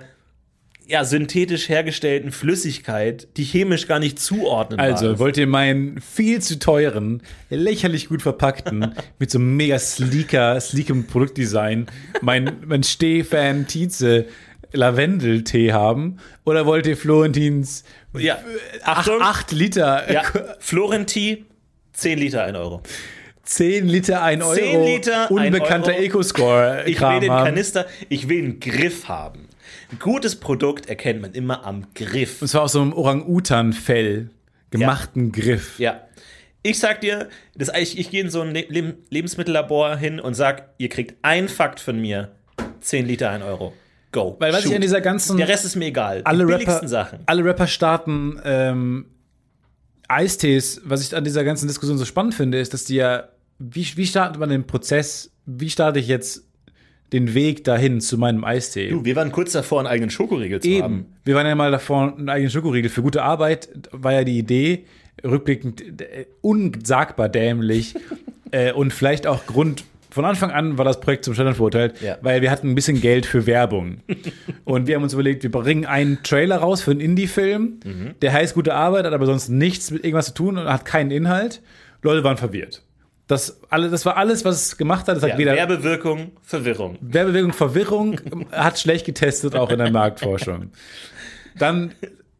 ja, 0.85 1.05
synthetisch 1.05 1.69
hergestellten 1.69 2.31
Flüssigkeit, 2.31 3.27
die 3.37 3.43
chemisch 3.43 3.87
gar 3.87 3.99
nicht 3.99 4.19
zuordnen 4.19 4.79
Also, 4.79 5.19
wollt 5.19 5.37
ihr 5.37 5.47
meinen 5.47 6.01
viel 6.01 6.41
zu 6.41 6.59
teuren, 6.59 7.21
lächerlich 7.49 8.09
gut 8.09 8.21
verpackten, 8.21 8.93
mit 9.19 9.31
so 9.31 9.39
mega 9.39 9.79
sleeker, 9.79 10.59
sleekem 10.59 11.07
Produktdesign, 11.07 11.87
mein, 12.21 12.57
mein 12.65 12.83
Stehfan 12.83 13.67
Tietze 13.67 14.25
Lavendeltee 14.73 15.71
haben? 15.71 16.17
Oder 16.45 16.65
wollt 16.65 16.87
ihr 16.87 16.97
Florentins 16.97 17.83
ja, 18.17 18.37
8, 18.83 18.97
Achtung, 18.97 19.21
8 19.21 19.51
Liter, 19.51 20.11
ja, 20.11 20.23
Florenti, 20.59 21.45
10 21.93 22.19
Liter 22.19 22.43
1 22.43 22.57
Euro. 22.57 22.81
10 23.43 23.87
Liter 23.87 24.23
1 24.23 24.43
Euro, 24.43 24.55
10 24.55 24.83
Liter, 24.83 25.29
ein 25.29 25.47
unbekannter. 25.47 25.97
Eco-Score 25.97 26.83
Ich 26.85 26.99
will 27.01 27.19
den? 27.19 27.29
Kanister, 27.29 27.85
ich 28.09 28.29
will 28.29 28.39
einen 28.39 28.59
Griff 28.59 29.07
haben. 29.07 29.47
Gutes 29.99 30.35
Produkt 30.35 30.87
erkennt 30.87 31.21
man 31.21 31.33
immer 31.33 31.65
am 31.65 31.87
Griff. 31.93 32.41
Und 32.41 32.47
zwar 32.47 32.63
aus 32.63 32.73
so 32.73 32.81
einem 32.81 32.93
Orang-Utan-Fell, 32.93 34.29
gemachten 34.69 35.31
Griff. 35.31 35.79
Ja. 35.79 36.01
Ich 36.61 36.79
sag 36.79 37.01
dir, 37.01 37.27
das, 37.55 37.69
ich, 37.77 37.99
ich 37.99 38.09
gehe 38.09 38.21
in 38.21 38.29
so 38.29 38.41
ein 38.41 38.53
Le 38.53 38.65
Leb 38.69 38.95
Lebensmittellabor 39.09 39.97
hin 39.97 40.19
und 40.19 40.33
sag, 40.33 40.69
ihr 40.77 40.87
kriegt 40.89 41.15
ein 41.21 41.49
Fakt 41.49 41.79
von 41.81 41.99
mir, 41.99 42.31
10 42.79 43.05
Liter 43.05 43.29
1 43.29 43.43
Euro. 43.43 43.73
Go. 44.13 44.37
Weil 44.39 44.53
was 44.53 44.61
Shoot. 44.61 44.69
ich 44.71 44.75
an 44.75 44.81
dieser 44.81 45.01
ganzen 45.01 45.37
Der 45.37 45.47
Rest 45.47 45.65
ist 45.65 45.75
mir 45.75 45.85
egal. 45.87 46.21
alle 46.23 46.45
Die 46.45 46.53
Rapper, 46.53 46.87
Sachen. 46.87 47.19
alle 47.25 47.43
Rapper 47.43 47.67
starten 47.67 48.39
ähm, 48.45 49.07
Eistees. 50.07 50.81
Was 50.85 51.01
ich 51.01 51.15
an 51.15 51.23
dieser 51.23 51.43
ganzen 51.43 51.67
Diskussion 51.67 51.97
so 51.97 52.05
spannend 52.05 52.35
finde, 52.35 52.59
ist, 52.59 52.73
dass 52.73 52.85
die 52.85 52.95
ja, 52.95 53.29
wie, 53.59 53.85
wie 53.97 54.05
startet 54.05 54.39
man 54.39 54.49
den 54.49 54.65
Prozess, 54.65 55.31
wie 55.45 55.69
starte 55.69 55.99
ich 55.99 56.07
jetzt 56.07 56.43
den 57.13 57.33
Weg 57.33 57.63
dahin 57.63 58.01
zu 58.01 58.17
meinem 58.17 58.43
Eistee? 58.43 58.89
Du, 58.89 59.05
wir 59.05 59.15
waren 59.15 59.31
kurz 59.31 59.53
davor, 59.53 59.79
einen 59.79 59.87
eigenen 59.87 60.09
Schokoriegel 60.09 60.59
zu 60.59 60.69
haben. 60.81 60.93
Eben. 60.93 61.05
Wir 61.23 61.35
waren 61.35 61.45
ja 61.47 61.55
mal 61.55 61.71
davor, 61.71 62.15
einen 62.17 62.27
eigenen 62.29 62.49
Schokoriegel. 62.51 62.89
Für 62.89 63.01
gute 63.03 63.23
Arbeit 63.23 63.69
war 63.91 64.11
ja 64.13 64.23
die 64.23 64.37
Idee, 64.37 64.85
rückblickend 65.23 66.01
äh, 66.01 66.25
unsagbar 66.41 67.29
dämlich 67.29 67.95
äh, 68.51 68.71
und 68.73 68.91
vielleicht 68.93 69.27
auch 69.27 69.45
Grund 69.45 69.83
von 70.09 70.25
Anfang 70.25 70.51
an 70.51 70.77
war 70.77 70.85
das 70.85 70.99
Projekt 70.99 71.25
zum 71.25 71.33
Scheitern 71.33 71.55
verurteilt, 71.55 71.99
Ja. 72.01 72.17
weil 72.21 72.43
wir 72.43 72.51
hatten 72.51 72.69
ein 72.69 72.75
bisschen 72.75 73.01
Geld 73.01 73.25
für 73.25 73.47
Werbung. 73.47 73.97
und 74.63 74.85
wir 74.85 74.95
haben 74.95 75.01
uns 75.01 75.13
überlegt, 75.13 75.41
wir 75.41 75.49
bringen 75.49 75.85
einen 75.87 76.21
Trailer 76.21 76.57
raus 76.57 76.81
für 76.83 76.91
einen 76.91 76.99
Indie-Film, 76.99 77.79
Mhm. 77.83 78.11
der 78.21 78.31
heißt 78.31 78.53
gute 78.53 78.75
Arbeit, 78.75 79.05
hat 79.05 79.13
aber 79.13 79.25
sonst 79.25 79.49
nichts 79.49 79.89
mit 79.89 80.03
irgendwas 80.03 80.27
zu 80.27 80.33
tun 80.35 80.57
und 80.59 80.65
hat 80.71 80.85
keinen 80.85 81.09
Inhalt. 81.09 81.63
Leute 82.03 82.23
waren 82.23 82.37
verwirrt. 82.37 82.83
Das, 83.33 83.59
alle, 83.69 83.89
das 83.89 84.05
war 84.05 84.15
alles, 84.17 84.45
was 84.45 84.67
es 84.67 84.77
gemacht 84.77 85.07
hat. 85.07 85.17
Es 85.17 85.23
hat 85.23 85.31
Ja, 85.31 85.37
weder 85.39 85.55
Werbewirkung, 85.55 86.31
Verwirrung. 86.43 86.97
Werbebewegung, 87.01 87.51
Verwirrung, 87.51 88.21
hat 88.51 88.79
schlecht 88.79 89.07
getestet, 89.07 89.55
auch 89.55 89.71
in 89.71 89.79
der 89.79 89.89
Marktforschung. 89.89 90.69
Dann 91.57 91.95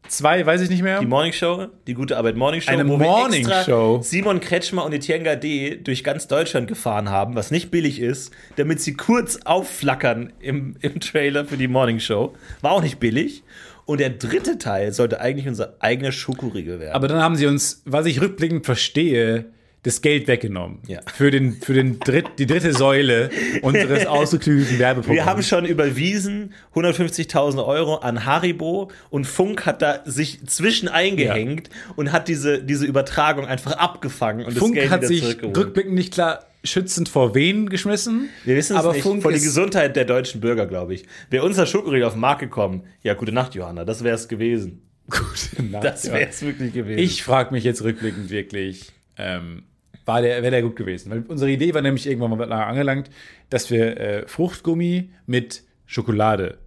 zwei, 0.06 0.46
weiß 0.46 0.60
ich 0.60 0.70
nicht 0.70 0.82
mehr. 0.82 1.00
Die 1.00 1.06
Morning 1.06 1.32
Show, 1.32 1.66
die 1.88 1.94
gute 1.94 2.16
Arbeit 2.16 2.36
Morning 2.36 2.60
Show, 2.60 2.70
Eine 2.70 2.86
wo 2.86 2.92
wir 2.92 3.06
Morning 3.06 3.40
extra 3.40 3.64
Show. 3.64 4.00
Simon 4.02 4.38
Kretschmer 4.38 4.84
und 4.84 4.92
Etienne 4.92 5.24
Gade 5.24 5.78
durch 5.78 6.04
ganz 6.04 6.28
Deutschland 6.28 6.68
gefahren 6.68 7.10
haben, 7.10 7.34
was 7.34 7.50
nicht 7.50 7.72
billig 7.72 8.00
ist, 8.00 8.32
damit 8.54 8.80
sie 8.80 8.94
kurz 8.94 9.40
aufflackern 9.44 10.32
im, 10.38 10.76
im 10.80 11.00
Trailer 11.00 11.44
für 11.44 11.56
die 11.56 11.66
Morning 11.68 11.98
Show. 11.98 12.34
War 12.60 12.70
auch 12.70 12.82
nicht 12.82 13.00
billig. 13.00 13.42
Und 13.84 13.98
der 13.98 14.10
dritte 14.10 14.58
Teil 14.58 14.92
sollte 14.92 15.20
eigentlich 15.20 15.48
unser 15.48 15.74
eigener 15.80 16.12
Schokoriegel 16.12 16.78
werden. 16.78 16.94
Aber 16.94 17.08
dann 17.08 17.20
haben 17.20 17.34
sie 17.34 17.46
uns, 17.46 17.82
was 17.84 18.06
ich 18.06 18.20
rückblickend 18.20 18.64
verstehe, 18.64 19.46
das 19.84 20.00
Geld 20.00 20.26
weggenommen. 20.28 20.78
Ja. 20.88 21.00
Für, 21.14 21.30
den, 21.30 21.52
für 21.60 21.74
den 21.74 22.00
Dritt, 22.00 22.26
die 22.38 22.46
dritte 22.46 22.72
Säule 22.72 23.30
unseres 23.62 24.06
ausgeklügelten 24.06 24.78
Werbeprogramms. 24.78 25.16
wir 25.16 25.26
haben 25.26 25.42
schon 25.42 25.66
überwiesen 25.66 26.54
150.000 26.74 27.64
Euro 27.64 27.96
an 27.96 28.24
Haribo 28.24 28.90
und 29.10 29.26
Funk 29.26 29.66
hat 29.66 29.82
da 29.82 30.00
sich 30.06 30.44
zwischen 30.46 30.88
eingehängt 30.88 31.68
und 31.96 32.12
hat 32.12 32.28
diese, 32.28 32.62
diese 32.62 32.86
Übertragung 32.86 33.46
einfach 33.46 33.72
abgefangen 33.72 34.46
und 34.46 34.54
das 34.54 34.58
Funk 34.58 34.74
Geld 34.74 34.90
hat 34.90 35.04
sich 35.04 35.22
rückblickend 35.42 35.94
nicht 35.94 36.14
klar 36.14 36.46
schützend 36.64 37.10
vor 37.10 37.34
wen 37.34 37.68
geschmissen. 37.68 38.30
Wir 38.44 38.56
wissen 38.56 38.74
es 38.74 38.82
aber 38.82 38.94
nicht. 38.94 39.02
Funk 39.02 39.20
Vor 39.20 39.32
die 39.32 39.40
Gesundheit 39.40 39.96
der 39.96 40.06
deutschen 40.06 40.40
Bürger, 40.40 40.64
glaube 40.64 40.94
ich. 40.94 41.04
Wäre 41.28 41.44
unser 41.44 41.66
Schokoriegel 41.66 42.06
auf 42.06 42.14
den 42.14 42.20
Markt 42.20 42.40
gekommen, 42.40 42.84
ja, 43.02 43.12
gute 43.12 43.32
Nacht, 43.32 43.54
Johanna, 43.54 43.84
das 43.84 44.02
wäre 44.02 44.14
es 44.14 44.28
gewesen. 44.28 44.80
Gute 45.10 45.62
Nacht, 45.62 45.84
Das 45.84 46.04
ja. 46.04 46.14
wäre 46.14 46.30
es 46.30 46.40
wirklich 46.40 46.72
gewesen. 46.72 46.98
Ich 46.98 47.22
frage 47.22 47.52
mich 47.52 47.64
jetzt 47.64 47.82
rückblickend 47.82 48.30
wirklich, 48.30 48.92
ähm, 49.18 49.64
war 50.04 50.22
der, 50.22 50.42
wäre 50.42 50.50
der 50.50 50.62
gut 50.62 50.76
gewesen? 50.76 51.10
Weil 51.10 51.24
unsere 51.28 51.50
Idee 51.50 51.74
war 51.74 51.82
nämlich 51.82 52.06
irgendwann 52.06 52.36
mal 52.36 52.52
angelangt, 52.52 53.10
dass 53.50 53.70
wir 53.70 53.98
äh, 53.98 54.28
Fruchtgummi 54.28 55.10
mit 55.26 55.62
Schokolade 55.86 56.58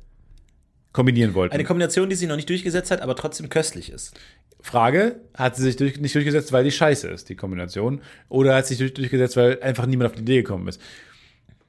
kombinieren 0.92 1.34
wollten. 1.34 1.54
Eine 1.54 1.64
Kombination, 1.64 2.10
die 2.10 2.16
sich 2.16 2.28
noch 2.28 2.36
nicht 2.36 2.50
durchgesetzt 2.50 2.90
hat, 2.92 3.02
aber 3.02 3.16
trotzdem 3.16 3.50
köstlich 3.50 3.92
ist. 3.92 4.20
Frage, 4.62 5.22
hat 5.36 5.56
sie 5.56 5.64
sich 5.64 5.76
durch, 5.76 6.00
nicht 6.00 6.16
durchgesetzt, 6.16 6.52
weil 6.52 6.64
die 6.64 6.72
scheiße 6.72 7.08
ist, 7.08 7.30
die 7.30 7.36
Kombination? 7.36 8.02
Oder 8.30 8.56
hat 8.56 8.66
sie 8.66 8.74
sich 8.74 8.80
durch, 8.80 8.94
durchgesetzt, 8.96 9.38
weil 9.38 9.62
einfach 9.62 9.86
niemand 9.86 10.10
auf 10.10 10.16
die 10.16 10.24
Idee 10.24 10.38
gekommen 10.38 10.68
ist? 10.68 10.82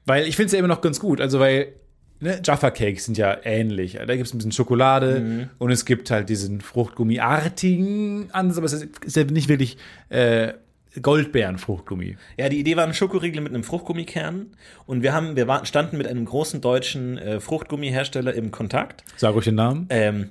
Weil 0.07 0.27
ich 0.27 0.37
finde 0.37 0.47
es 0.47 0.53
ja 0.53 0.59
immer 0.59 0.69
noch 0.69 0.81
ganz 0.81 0.99
gut. 0.99 1.21
Also, 1.21 1.39
weil 1.39 1.75
ne, 2.21 2.41
Jaffa 2.43 2.71
Cakes 2.71 3.05
sind 3.05 3.19
ja 3.19 3.37
ähnlich. 3.45 3.95
Da 3.95 4.16
gibt 4.16 4.27
es 4.27 4.33
ein 4.33 4.39
bisschen 4.39 4.53
Schokolade 4.53 5.51
und 5.59 5.71
es 5.71 5.85
gibt 5.85 6.11
halt 6.11 6.31
diesen 6.31 6.62
Fruchtgummi-artigen 6.62 8.31
Ansatz, 8.33 8.57
aber 8.57 8.66
es 8.66 8.73
ist, 8.73 9.05
ist 9.05 9.16
ja 9.16 9.25
nicht 9.25 9.51
wirklich 9.51 9.77
äh, 10.09 10.55
Goldbeeren-Fruchtgummi. 11.01 12.16
Ja, 12.36 12.49
die 12.49 12.59
Idee 12.59 12.76
war 12.76 12.84
ein 12.84 12.95
Schokoriegel 12.95 13.41
mit 13.41 13.55
einem 13.55 13.64
Fruchtgummikern. 13.64 14.47
Und 14.86 15.03
wir 15.03 15.12
haben, 15.12 15.36
wir 15.36 15.47
waren, 15.47 15.66
standen 15.66 15.99
mit 15.99 16.07
einem 16.07 16.24
großen 16.24 16.61
deutschen 16.61 17.18
äh, 17.18 17.41
Fruchtgummihersteller 17.41 18.34
im 18.34 18.51
Kontakt, 18.51 19.05
Sag 19.16 19.34
euch 19.36 19.45
den 19.45 19.57
Namen. 19.57 19.86
ähm, 19.91 20.30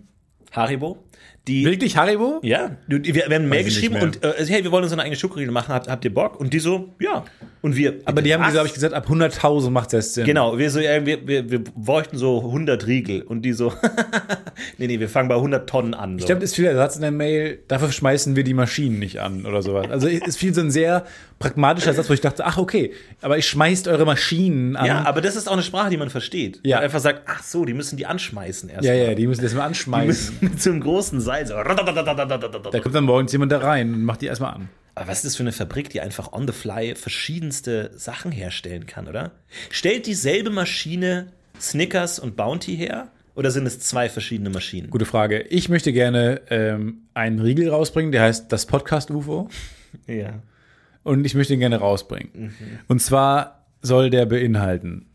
Haribo. 0.51 0.97
Die, 1.47 1.63
Wirklich 1.63 1.95
Haribo? 1.95 2.41
Ja, 2.43 2.71
wir, 2.87 3.03
wir 3.03 3.23
haben 3.23 3.31
eine 3.31 3.47
Mail 3.47 3.59
Weiß 3.59 3.67
ich 3.67 3.75
geschrieben 3.75 4.01
und 4.01 4.21
äh, 4.21 4.33
hey, 4.45 4.63
wir 4.65 4.71
wollen 4.71 4.83
uns 4.83 4.91
eine 4.91 5.01
eigene 5.01 5.15
Schokoriegel 5.15 5.51
machen, 5.51 5.73
habt, 5.73 5.87
habt 5.87 6.03
ihr 6.03 6.13
Bock? 6.13 6.39
Und 6.41 6.53
die 6.53 6.59
so, 6.59 6.89
ja. 6.99 7.23
Und 7.61 7.77
wir, 7.77 8.01
Aber 8.03 8.21
die 8.21 8.33
haben, 8.33 8.49
glaube 8.51 8.67
ich, 8.67 8.73
gesagt, 8.73 8.93
ab 8.93 9.07
100.000 9.09 9.69
macht 9.69 9.87
es 9.87 9.93
erst 9.93 10.13
Sinn. 10.15 10.25
Genau, 10.25 10.57
wir 10.57 10.69
so, 10.69 10.81
ja, 10.81 11.05
wir, 11.05 11.25
wir, 11.25 11.49
wir 11.49 11.63
bräuchten 11.63 12.17
so 12.17 12.39
100 12.39 12.85
Riegel 12.85 13.21
und 13.21 13.43
die 13.43 13.53
so, 13.53 13.71
nee, 14.77 14.87
nee, 14.87 14.99
wir 14.99 15.07
fangen 15.07 15.29
bei 15.29 15.35
100 15.35 15.69
Tonnen 15.69 15.93
an. 15.93 16.17
So. 16.17 16.19
Ich 16.19 16.25
glaube, 16.25 16.41
das 16.41 16.51
ist 16.51 16.55
viel 16.57 16.65
Ersatz 16.65 16.97
in 16.97 17.01
der 17.01 17.11
Mail, 17.11 17.59
dafür 17.69 17.93
schmeißen 17.93 18.35
wir 18.35 18.43
die 18.43 18.53
Maschinen 18.53 18.99
nicht 18.99 19.21
an 19.21 19.45
oder 19.45 19.61
sowas. 19.61 19.89
Also 19.89 20.07
es 20.09 20.27
ist 20.27 20.37
viel 20.37 20.53
so 20.53 20.59
ein 20.59 20.71
sehr 20.71 21.05
pragmatischer 21.39 21.93
Satz, 21.93 22.09
wo 22.09 22.13
ich 22.13 22.21
dachte, 22.21 22.45
ach 22.45 22.57
okay, 22.57 22.93
aber 23.21 23.37
ich 23.37 23.47
schmeißt 23.47 23.87
eure 23.87 24.05
Maschinen 24.05 24.75
an. 24.75 24.85
ja, 24.85 25.03
aber 25.05 25.21
das 25.21 25.35
ist 25.35 25.47
auch 25.47 25.53
eine 25.53 25.63
Sprache, 25.63 25.89
die 25.89 25.97
man 25.97 26.09
versteht. 26.09 26.59
Ja. 26.63 26.77
Man 26.77 26.85
einfach 26.85 26.99
sagt, 26.99 27.23
ach 27.27 27.43
so, 27.43 27.65
die 27.65 27.73
müssen 27.73 27.97
die 27.97 28.05
anschmeißen 28.05 28.69
erst. 28.69 28.85
ja, 28.85 28.93
mal. 28.93 28.99
ja, 29.09 29.15
die 29.15 29.27
müssen 29.27 29.43
das 29.43 29.53
mal 29.53 29.61
Die 29.61 29.67
anschmeißen. 29.67 30.07
müssen 30.09 30.37
mit 30.41 30.61
so 30.61 30.69
einem 30.71 30.81
großen 30.81 31.21
Seil 31.21 31.45
so. 31.45 31.53
Da 31.55 32.79
kommt 32.79 32.95
dann 32.95 33.03
morgens 33.03 33.31
jemand 33.31 33.51
da 33.51 33.59
rein 33.59 33.93
und 33.93 34.03
macht 34.03 34.21
die 34.21 34.25
erstmal 34.27 34.53
an. 34.53 34.69
Aber 34.95 35.09
was 35.09 35.17
ist 35.17 35.25
das 35.25 35.35
für 35.35 35.43
eine 35.43 35.51
Fabrik, 35.51 35.89
die 35.91 36.01
einfach 36.01 36.33
on 36.33 36.47
the 36.47 36.53
fly 36.53 36.95
verschiedenste 36.95 37.91
Sachen 37.95 38.31
herstellen 38.31 38.87
kann, 38.87 39.07
oder? 39.07 39.31
Stellt 39.69 40.07
dieselbe 40.07 40.49
Maschine 40.49 41.27
Snickers 41.59 42.17
und 42.17 42.35
Bounty 42.35 42.75
her? 42.77 43.09
Oder 43.35 43.51
sind 43.51 43.67
es 43.67 43.79
zwei 43.79 44.09
verschiedene 44.09 44.49
Maschinen? 44.49 44.89
Gute 44.89 45.05
Frage. 45.05 45.41
Ich 45.41 45.69
möchte 45.69 45.93
gerne 45.93 46.41
ähm, 46.49 47.03
einen 47.13 47.37
Riegel 47.39 47.69
rausbringen, 47.69 48.11
der 48.11 48.23
heißt 48.23 48.51
das 48.51 48.65
Podcast 48.65 49.11
UFO. 49.11 49.49
Ja. 50.07 50.41
Und 51.07 51.25
ich 51.25 51.35
möchte 51.35 51.53
ihn 51.53 51.61
gerne 51.61 51.77
rausbringen. 51.77 52.53
Und 52.89 53.01
zwar 53.01 53.65
soll 53.81 54.09
der 54.09 54.25
beinhalten 54.25 55.05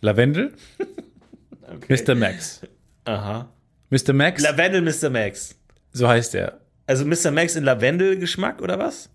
Lavendel, 0.00 0.54
Mr. 1.90 2.14
Max. 2.14 2.62
Aha. 3.04 3.50
Mr. 3.90 4.14
Max, 4.14 4.42
Lavendel 4.42 4.80
Mr. 4.80 5.10
Max. 5.10 5.54
so 5.92 6.08
heißt 6.08 6.34
er. 6.36 6.60
Also 6.86 7.04
Mr. 7.04 7.30
Max 7.32 7.54
in 7.54 7.64
Lavendel-Geschmack 7.64 8.62
oder 8.62 8.78
was? 8.78 9.10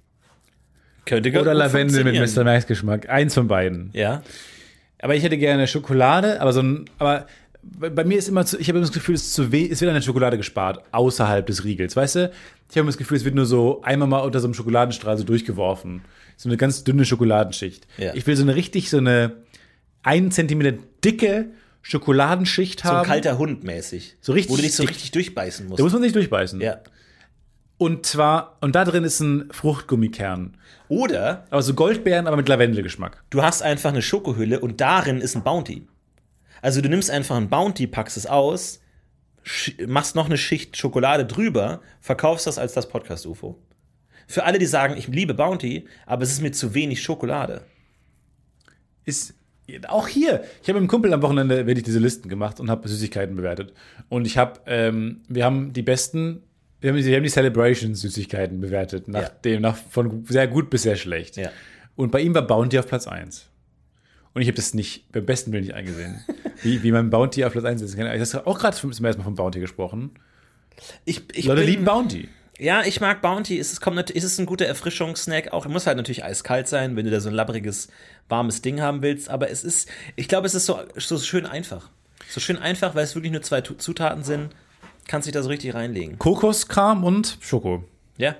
Könnte 1.06 1.30
Oder 1.32 1.40
gut 1.40 1.54
Lavendel 1.54 2.04
mit. 2.04 2.36
Mr. 2.36 2.44
Max 2.44 2.68
Geschmack. 2.68 3.10
Eins 3.10 3.34
von 3.34 3.48
beiden. 3.48 3.90
Ja. 3.94 4.22
Aber 5.00 5.16
ich 5.16 5.24
hätte 5.24 5.40
gerne 5.40 5.66
Schokolade, 5.66 6.40
aber 6.40 6.54
so 6.54 6.62
ein, 6.62 6.86
aber 7.00 7.26
bei, 7.64 8.04
mir 8.04 8.20
ist 8.20 8.28
immer 8.28 8.46
zu, 8.46 8.60
ich 8.60 8.68
habe 8.68 8.78
immer 8.78 8.86
das 8.86 8.94
Gefühl, 8.94 9.16
es, 9.16 9.24
ist 9.24 9.34
zu 9.34 9.52
we 9.52 9.68
es 9.70 9.82
wird 9.82 9.90
eine 9.90 10.04
Schokolade 10.04 10.38
gespart, 10.38 10.84
außerhalb 10.92 11.48
des 11.48 11.64
Riegels, 11.64 11.96
weißt 11.96 12.16
du? 12.16 12.32
Ich 12.70 12.76
habe 12.76 12.82
immer 12.82 12.90
das 12.90 12.98
Gefühl, 12.98 13.18
es 13.18 13.26
wird 13.26 13.36
nur 13.36 13.46
so 13.46 13.82
einmal 13.82 14.08
mal 14.08 14.20
unter 14.20 14.40
so 14.40 14.48
einem 14.48 14.54
Schokoladenstrahl 14.54 15.18
so 15.18 15.24
durchgeworfen. 15.24 16.02
So 16.38 16.48
eine 16.50 16.58
ganz 16.58 16.84
dünne 16.86 17.04
Schokoladenschicht. 17.04 17.86
Ja. 17.98 18.14
Ich 18.14 18.26
will 18.28 18.36
so 18.38 18.44
eine 18.44 18.56
richtig, 18.56 18.90
so 18.90 18.98
eine 18.98 19.34
einen 20.04 20.32
Zentimeter 20.32 20.78
dicke 21.04 21.48
Schokoladenschicht 21.82 22.82
So 22.82 22.90
ein 22.90 22.96
haben. 22.98 23.06
kalter 23.08 23.38
Hund 23.38 23.64
mäßig. 23.64 24.16
So 24.22 24.32
richtig 24.34 24.52
Wo 24.52 24.56
du 24.56 24.62
dich 24.62 24.74
so 24.76 24.84
richtig 24.84 25.12
durchbeißen 25.12 25.68
musst. 25.68 25.80
da 25.80 25.84
muss 25.84 25.94
man 25.94 26.02
sich 26.04 26.14
durchbeißen. 26.14 26.62
ja. 26.62 26.80
Und 27.80 28.08
zwar, 28.08 28.58
und 28.62 28.74
da 28.76 28.86
drin 28.86 29.04
ist 29.04 29.20
ein 29.20 29.50
Fruchtgummikern. 29.52 30.58
Oder 30.88 31.46
Aber 31.52 31.62
so 31.62 31.76
Goldbeeren, 31.76 32.26
aber 32.26 32.36
mit 32.38 32.50
Lavendelgeschmack. 32.50 33.24
du 33.30 33.44
hast 33.44 33.62
einfach 33.62 33.90
eine 33.92 34.02
Schokohülle 34.02 34.60
und 34.62 34.82
darin 34.82 35.22
ist 35.22 35.36
ein 35.36 35.44
Bounty. 35.44 35.86
Also 36.64 36.82
du 36.82 36.90
nimmst 36.90 37.12
einfach 37.12 37.36
ein 37.36 37.50
Bounty, 37.50 37.86
packst 37.86 38.18
es 38.18 38.26
aus, 38.26 38.80
machst 39.86 40.16
noch 40.16 40.26
eine 40.26 40.38
Schicht 40.38 40.76
Schokolade 40.76 41.26
drüber, 41.26 41.82
verkaufst 42.02 42.48
das 42.48 42.58
als 42.58 42.74
das 42.74 42.90
Podcast-UFO. 42.90 43.60
Für 44.28 44.44
alle, 44.44 44.60
die 44.60 44.66
sagen, 44.66 44.96
ich 44.98 45.08
liebe 45.08 45.34
Bounty, 45.34 45.88
aber 46.06 46.24
es 46.24 46.32
ist 46.32 46.42
mir 46.42 46.52
zu 46.52 46.74
wenig 46.74 47.02
Schokolade. 47.02 47.62
ist 49.06 49.34
auch 49.88 50.08
hier. 50.08 50.44
Ich 50.62 50.70
habe 50.70 50.74
mit 50.74 50.82
einem 50.82 50.88
Kumpel 50.88 51.14
am 51.14 51.22
Wochenende 51.22 51.66
wirklich 51.68 51.84
diese 51.86 52.00
Listen 52.00 52.30
gemacht 52.30 52.60
und 52.60 52.70
habe 52.70 52.88
Süßigkeiten 52.88 53.36
bewertet. 53.36 53.74
Und 54.10 54.26
ich 54.26 54.38
habe, 54.38 54.60
ähm, 54.66 55.22
wir 55.28 55.44
haben 55.46 55.74
die 55.74 55.82
besten, 55.82 56.44
wir 56.80 56.92
haben, 56.92 56.98
wir 57.04 57.16
haben 57.16 57.24
die 57.24 57.30
Celebration-Süßigkeiten 57.30 58.60
bewertet, 58.62 59.08
nach 59.08 59.22
Ja. 59.24 59.30
dem, 59.30 59.62
nach, 59.62 59.76
von 59.78 60.26
sehr 60.26 60.48
gut 60.48 60.70
bis 60.70 60.84
sehr 60.84 60.96
schlecht. 60.96 61.36
Ja. 61.38 61.50
Und 61.96 62.12
bei 62.12 62.22
ihm 62.22 62.34
war 62.36 62.44
Bounty 62.44 62.80
auf 62.80 62.88
Platz 62.88 63.08
1. 63.08 63.50
Und 64.34 64.42
ich 64.42 64.48
habe 64.48 64.56
das 64.56 64.74
nicht, 64.74 65.12
beim 65.12 65.26
besten 65.26 65.52
Willen 65.52 65.64
nicht 65.64 65.74
eingesehen. 65.74 66.24
wie, 66.64 66.84
wie 66.84 66.92
man 66.92 67.10
Bounty 67.10 67.44
auf 67.44 67.54
Platz 67.54 67.66
1 67.66 67.82
setzen 67.82 67.98
kann. 67.98 68.22
Ich 68.22 68.34
habe 68.34 68.48
auch 68.48 68.60
gerade 68.60 68.76
zum 68.78 68.90
ersten 68.92 69.04
Mal 69.04 69.24
von 69.24 69.36
Bounty 69.36 69.60
gesprochen. 69.60 70.12
Ich, 71.06 71.24
ich 71.34 71.46
Leute 71.46 71.62
bin- 71.62 71.70
lieben 71.72 71.86
Bounty. 71.86 72.30
Ja, 72.60 72.84
ich 72.84 73.00
mag 73.02 73.22
Bounty. 73.22 73.60
Es 73.60 73.72
ist, 73.72 73.82
kommt, 73.82 74.10
es 74.16 74.24
ist 74.24 74.40
ein 74.40 74.46
guter 74.46 74.66
Erfrischungssnack. 74.66 75.54
Auch 75.54 75.68
muss 75.68 75.86
halt 75.86 75.98
natürlich 75.98 76.24
eiskalt 76.24 76.68
sein, 76.68 76.96
wenn 76.96 77.06
du 77.06 77.12
da 77.12 77.20
so 77.20 77.30
ein 77.30 77.36
labbriges, 77.36 77.88
warmes 78.30 78.62
Ding 78.62 78.82
haben 78.82 79.02
willst. 79.02 79.30
Aber 79.30 79.50
es 79.50 79.64
ist, 79.64 79.90
ich 80.16 80.28
glaube, 80.28 80.48
es 80.48 80.56
ist 80.56 80.66
so, 80.66 80.80
so 80.96 81.20
schön 81.20 81.46
einfach. 81.46 81.90
So 82.30 82.40
schön 82.40 82.58
einfach, 82.58 82.96
weil 82.96 83.04
es 83.04 83.16
wirklich 83.16 83.32
nur 83.32 83.42
zwei 83.44 83.62
Zutaten 83.62 84.24
sind. 84.24 84.50
Kannst 85.08 85.28
dich 85.28 85.34
da 85.34 85.44
so 85.44 85.50
richtig 85.50 85.74
reinlegen. 85.74 86.18
Kokoskram 86.18 87.04
und 87.04 87.38
Schoko. 87.42 87.84
Ja. 88.18 88.36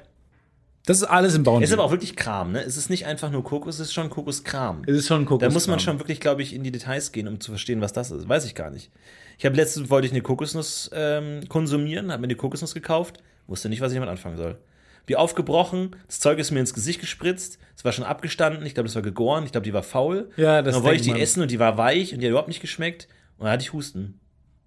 Das 0.86 0.98
ist 0.98 1.04
alles 1.04 1.36
im 1.36 1.44
Bounty. 1.44 1.64
Es 1.66 1.70
ist 1.70 1.74
aber 1.74 1.84
auch 1.84 1.92
wirklich 1.92 2.16
Kram, 2.16 2.54
ne? 2.54 2.62
Es 2.64 2.78
ist 2.78 2.90
nicht 2.90 3.06
einfach 3.06 3.30
nur 3.30 3.44
Kokos, 3.44 3.76
es 3.76 3.88
ist 3.90 3.94
schon 3.94 4.10
Kokoskram. 4.10 4.84
es 4.88 4.96
ist 4.96 5.08
schon 5.08 5.24
Da 5.26 5.30
Kokoskram. 5.30 5.54
muss 5.54 5.68
man 5.68 5.80
schon 5.82 6.00
wirklich, 6.00 6.22
glaube 6.22 6.42
ich, 6.42 6.54
in 6.54 6.64
die 6.64 6.72
Details 6.72 7.12
gehen, 7.12 7.28
um 7.28 7.42
zu 7.42 7.52
verstehen, 7.52 7.82
was 7.82 7.92
das 7.94 8.10
ist. 8.10 8.28
Weiß 8.30 8.46
ich 8.46 8.56
gar 8.56 8.70
nicht. 8.70 8.90
Ich 9.38 9.46
habe 9.46 9.56
letztens 9.58 9.90
wollte 9.90 10.08
ich 10.08 10.14
eine 10.14 10.22
Kokosnuss 10.22 10.90
ähm, 10.94 11.42
konsumieren, 11.50 12.10
habe 12.12 12.22
mir 12.22 12.28
eine 12.28 12.36
Kokosnuss 12.36 12.74
gekauft, 12.74 13.22
wusste 13.48 13.70
nicht, 13.70 13.82
was 13.82 13.92
ich 13.92 13.96
damit 13.98 14.10
anfangen 14.10 14.38
soll. 14.38 14.58
Wie 15.06 15.16
aufgebrochen, 15.16 15.96
das 16.08 16.20
Zeug 16.20 16.38
ist 16.38 16.52
mir 16.52 16.60
ins 16.60 16.74
Gesicht 16.74 17.00
gespritzt, 17.00 17.60
es 17.76 17.86
war 17.86 17.94
schon 17.94 18.04
abgestanden, 18.04 18.66
ich 18.66 18.74
glaube, 18.74 18.88
das 18.88 18.96
war 18.96 19.02
gegoren, 19.02 19.46
ich 19.46 19.54
glaube, 19.54 19.64
die 19.64 19.74
war 19.74 19.84
faul. 19.84 20.30
Ja, 20.36 20.62
das 20.62 20.76
Dann 20.76 20.84
wollte 20.84 20.98
ich 20.98 21.02
die 21.04 21.12
man. 21.12 21.20
essen 21.22 21.42
und 21.42 21.50
die 21.52 21.60
war 21.60 21.78
weich 21.78 22.14
und 22.14 22.20
die 22.20 22.26
hat 22.26 22.32
überhaupt 22.32 22.50
nicht 22.50 22.60
geschmeckt 22.60 23.08
und 23.38 23.46
dann 23.46 23.54
hatte 23.54 23.64
ich 23.64 23.72
Husten. 23.72 24.20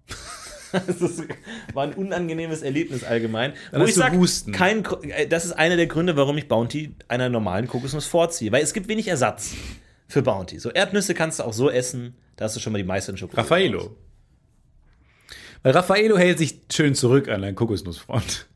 das 0.71 1.23
war 1.73 1.83
ein 1.83 1.93
unangenehmes 1.93 2.63
Erlebnis 2.63 3.03
allgemein. 3.03 3.53
Dann 3.71 3.81
Wo 3.81 3.85
ich 3.85 3.93
du 3.93 3.99
sag, 3.99 4.13
Husten. 4.13 4.51
kein, 4.51 4.83
äh, 5.03 5.27
das 5.27 5.45
ist 5.45 5.51
einer 5.51 5.75
der 5.75 5.85
Gründe, 5.87 6.15
warum 6.17 6.37
ich 6.37 6.47
Bounty 6.47 6.95
einer 7.07 7.29
normalen 7.29 7.67
Kokosnuss 7.67 8.07
vorziehe, 8.07 8.51
weil 8.51 8.63
es 8.63 8.73
gibt 8.73 8.87
wenig 8.87 9.07
Ersatz 9.09 9.53
Für 10.07 10.23
Bounty. 10.23 10.57
So 10.59 10.71
Erdnüsse 10.71 11.13
kannst 11.13 11.39
du 11.39 11.43
auch 11.43 11.53
so 11.53 11.69
essen, 11.69 12.15
da 12.37 12.45
hast 12.45 12.55
du 12.55 12.59
schon 12.59 12.73
mal 12.73 12.79
die 12.79 12.83
meisten 12.87 13.15
Schokolade. 13.15 13.43
Raffaello. 13.47 13.95
Weil 15.61 15.73
Raffaello 15.73 16.17
hält 16.17 16.39
sich 16.39 16.61
schön 16.71 16.95
zurück 16.95 17.29
an 17.29 17.41
der 17.43 17.53
Kokosnussfront. 17.53 18.47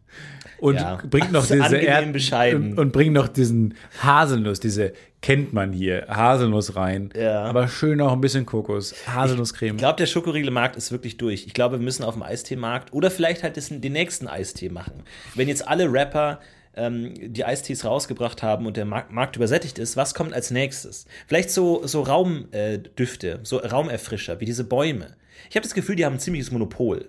Und 0.60 0.76
Ja. 0.76 0.99
bringt 1.10 1.32
noch 1.32 1.43
So 1.43 1.56
diese 1.56 1.78
Erd 1.78 2.14
bescheiden. 2.14 2.78
Und, 2.78 2.91
bringt 2.91 3.14
noch 3.14 3.28
diesen 3.28 3.76
Haselnuss, 4.01 4.60
diese 4.60 4.93
kennt 5.22 5.53
man 5.53 5.74
hier, 5.74 6.06
Haselnuss 6.08 6.76
rein. 6.76 7.10
Ja. 7.16 7.43
Aber 7.45 7.68
schön 7.68 7.99
auch 7.99 8.14
ein 8.14 8.22
bisschen 8.22 8.45
Kokos, 8.45 8.93
Haselnusscreme. 9.08 9.76
Ich 9.76 9.80
glaube, 9.80 9.97
der 9.97 10.06
Schokoriegelmarkt 10.06 10.76
ist 10.76 10.91
wirklich 10.91 11.18
durch. 11.18 11.45
Ich 11.47 11.53
glaube, 11.53 11.80
wir 11.80 11.84
müssen 11.84 12.03
auf 12.03 12.14
dem 12.14 12.24
Eisteemarkt 12.24 12.93
oder 12.93 13.10
vielleicht 13.10 13.43
halt 13.43 13.56
den 13.84 13.93
nächsten 13.93 14.28
Eistee 14.28 14.70
machen. 14.70 15.03
Wenn 15.34 15.47
jetzt 15.47 15.68
alle 15.68 15.91
Rapper 15.91 16.39
ähm, 16.76 17.14
die 17.34 17.45
Eistees 17.45 17.86
rausgebracht 17.86 18.43
haben 18.43 18.66
und 18.66 18.78
der 18.78 18.86
Markt, 18.86 19.36
übersättigt 19.36 19.80
ist, 19.80 19.97
was 19.97 20.14
kommt 20.14 20.34
als 20.34 20.51
nächstes? 20.51 21.06
Vielleicht 21.28 21.49
so, 21.49 21.86
so 21.88 22.01
Raumdüfte, 22.01 23.30
äh, 23.32 23.39
so 23.43 23.58
Raumerfrischer, 23.58 24.39
wie 24.39 24.45
diese 24.45 24.64
Bäume. 24.64 25.16
Ich 25.49 25.56
habe 25.56 25.64
das 25.64 25.74
Gefühl, 25.74 25.95
die 25.95 26.06
haben 26.06 26.14
ein 26.14 26.20
ziemliches 26.20 26.51
Monopol. 26.51 27.08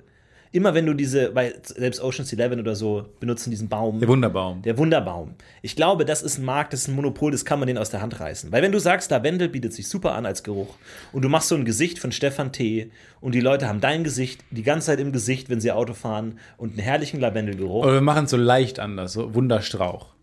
Immer 0.57 0.73
wenn 0.73 0.87
du 0.87 0.95
diese, 0.95 1.35
weil 1.35 1.55
selbst 1.65 2.01
Ocean's 2.03 2.33
Eleven 2.33 2.59
oder 2.59 2.75
so 2.75 3.05
benutzen 3.21 3.51
diesen 3.51 3.69
Baum. 3.69 4.01
der 4.01 4.09
Wunderbaum. 4.09 4.63
Der 4.63 4.79
Wunderbaum. 4.79 5.35
Ich 5.61 5.77
glaube, 5.77 6.07
das 6.07 6.23
ist 6.23 6.39
ein 6.39 6.47
Markt, 6.47 6.73
das 6.73 6.81
ist 6.81 6.89
ein 6.89 6.95
Monopol, 6.95 7.31
das 7.31 7.45
kann 7.45 7.59
man 7.59 7.67
den 7.67 7.77
aus 7.77 7.91
der 7.91 8.01
Hand 8.01 8.19
reißen. 8.21 8.51
Weil 8.53 8.63
wenn 8.63 8.73
du 8.73 8.79
sagst, 8.79 9.11
Lavendel 9.11 9.51
bietet 9.51 9.75
sich 9.75 9.87
super 9.87 10.15
an 10.15 10.25
als 10.25 10.43
Geruch 10.43 10.75
und 11.13 11.21
du 11.21 11.29
machst 11.29 11.49
so 11.49 11.57
ein 11.57 11.67
Gesicht 11.67 11.99
von 11.99 12.11
Stefan 12.11 12.53
T. 12.53 12.91
und 13.21 13.35
die 13.35 13.41
Leute 13.41 13.69
haben 13.69 13.83
dein 13.83 14.03
Gesicht 14.03 14.41
die 14.51 14.63
ganze 14.63 14.87
Zeit 14.87 14.99
im 14.99 15.13
Gesicht, 15.13 15.51
wenn 15.51 15.61
sie 15.61 15.73
Auto 15.73 15.93
fahren 15.93 16.39
und 16.57 16.71
einen 16.71 16.79
herrlichen 16.79 17.21
Lavendelgeruch. 17.21 17.85
Oder 17.85 17.93
wir 17.93 18.01
machen 18.01 18.25
es 18.25 18.31
so 18.31 18.39
leicht 18.39 18.79
anders, 18.79 19.13
so 19.13 19.35
Wunderstrauch. 19.35 20.15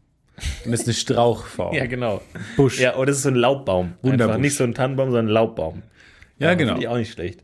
Und 0.65 0.71
das 0.71 0.79
ist 0.79 0.87
eine 0.87 0.95
Strauchform. 0.95 1.75
Ja, 1.75 1.85
genau. 1.85 2.21
Busch. 2.57 2.79
Ja, 2.79 2.95
oder 2.95 3.05
das 3.05 3.17
ist 3.17 3.23
so 3.23 3.29
ein 3.29 3.35
Laubbaum. 3.35 3.93
Einfach 4.01 4.39
nicht 4.39 4.55
so 4.55 4.63
ein 4.63 4.73
Tannenbaum, 4.73 5.09
sondern 5.11 5.27
ein 5.27 5.33
Laubbaum. 5.33 5.83
Ja, 6.39 6.55
genau. 6.55 6.71
Finde 6.71 6.81
ich 6.81 6.87
auch 6.87 6.97
nicht 6.97 7.11
schlecht. 7.11 7.43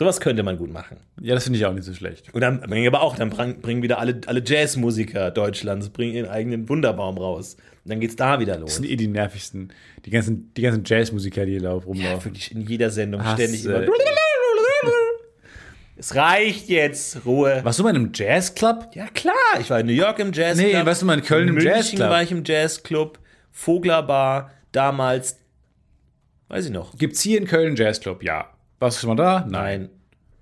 Sowas 0.00 0.18
könnte 0.18 0.42
man 0.42 0.56
gut 0.56 0.72
machen. 0.72 0.96
Ja, 1.20 1.34
das 1.34 1.44
finde 1.44 1.58
ich 1.58 1.66
auch 1.66 1.74
nicht 1.74 1.84
so 1.84 1.92
schlecht. 1.92 2.32
Und 2.32 2.40
dann 2.40 2.60
bringen 2.62 2.86
aber 2.86 3.02
auch, 3.02 3.16
dann 3.16 3.28
bring- 3.28 3.60
bringen 3.60 3.82
wieder 3.82 3.98
alle, 3.98 4.18
alle 4.24 4.42
Jazzmusiker 4.42 5.30
Deutschlands, 5.30 5.90
bringen 5.90 6.14
ihren 6.14 6.30
eigenen 6.30 6.66
Wunderbaum 6.70 7.18
raus. 7.18 7.56
Und 7.84 7.90
dann 7.90 8.00
geht's 8.00 8.16
da 8.16 8.40
wieder 8.40 8.54
Das 8.54 8.60
los. 8.62 8.74
sind 8.76 8.86
eh 8.88 8.96
die 8.96 9.08
nervigsten. 9.08 9.74
Die 10.06 10.10
ganzen, 10.10 10.54
die 10.54 10.62
ganzen 10.62 10.84
Jazzmusiker, 10.86 11.44
die 11.44 11.52
hier 11.52 11.60
da 11.60 11.68
Ja, 11.72 11.74
rumlaufen. 11.74 12.24
wirklich 12.30 12.50
in 12.50 12.62
jeder 12.62 12.88
Sendung 12.88 13.22
Hasse. 13.22 13.42
ständig 13.42 13.62
immer. 13.66 13.82
Es 15.96 16.14
reicht 16.14 16.70
jetzt, 16.70 17.26
Ruhe. 17.26 17.60
Warst 17.62 17.78
du 17.78 17.82
bei 17.82 17.90
einem 17.90 18.10
Jazzclub? 18.14 18.88
Ja, 18.94 19.06
klar, 19.08 19.34
ich 19.60 19.68
war 19.68 19.80
in 19.80 19.86
New 19.86 19.92
York 19.92 20.18
im 20.18 20.32
Jazzclub. 20.32 20.72
Nee, 20.72 20.86
warst 20.86 21.02
du 21.02 21.06
mal 21.06 21.18
in 21.18 21.22
Köln 21.24 21.46
im 21.48 21.54
München 21.56 21.72
Jazzclub? 21.72 22.08
war 22.08 22.22
ich 22.22 22.32
im 22.32 22.42
Jazzclub. 22.42 23.18
Vogler 23.50 24.02
Bar, 24.02 24.50
damals, 24.72 25.36
weiß 26.48 26.64
ich 26.64 26.70
noch. 26.70 26.96
Gibt's 26.96 27.20
hier 27.20 27.36
in 27.36 27.46
Köln 27.46 27.66
einen 27.66 27.76
Jazzclub? 27.76 28.22
Ja. 28.22 28.48
Warst 28.80 28.96
du 28.96 29.00
schon 29.06 29.16
mal 29.16 29.22
da? 29.22 29.46
Nein. 29.48 29.88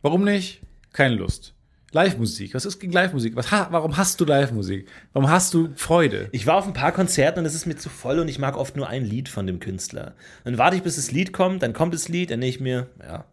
Warum 0.02 0.24
nicht? 0.24 0.60
Keine 0.92 1.16
Lust. 1.16 1.54
Live-Musik. 1.92 2.54
Was 2.54 2.66
ist 2.66 2.78
gegen 2.80 2.92
Live-Musik? 2.92 3.34
Was 3.34 3.50
warum 3.50 3.96
hast 3.96 4.20
du 4.20 4.24
Live-Musik? 4.24 4.88
Warum 5.12 5.28
hast 5.30 5.54
du 5.54 5.70
Freude? 5.74 6.28
Ich 6.32 6.46
war 6.46 6.56
auf 6.56 6.66
ein 6.66 6.72
paar 6.74 6.92
Konzerten 6.92 7.40
und 7.40 7.46
es 7.46 7.54
ist 7.54 7.66
mir 7.66 7.76
zu 7.76 7.88
voll 7.88 8.18
und 8.18 8.28
ich 8.28 8.38
mag 8.38 8.56
oft 8.56 8.76
nur 8.76 8.88
ein 8.88 9.04
Lied 9.04 9.28
von 9.28 9.46
dem 9.46 9.58
Künstler. 9.58 10.14
Dann 10.44 10.58
warte 10.58 10.76
ich, 10.76 10.82
bis 10.82 10.96
das 10.96 11.10
Lied 11.10 11.32
kommt, 11.32 11.62
dann 11.62 11.72
kommt 11.72 11.94
das 11.94 12.08
Lied, 12.08 12.30
dann 12.30 12.40
denke 12.40 12.54
ich 12.56 12.60
mir, 12.60 12.86
ja, 13.02 13.24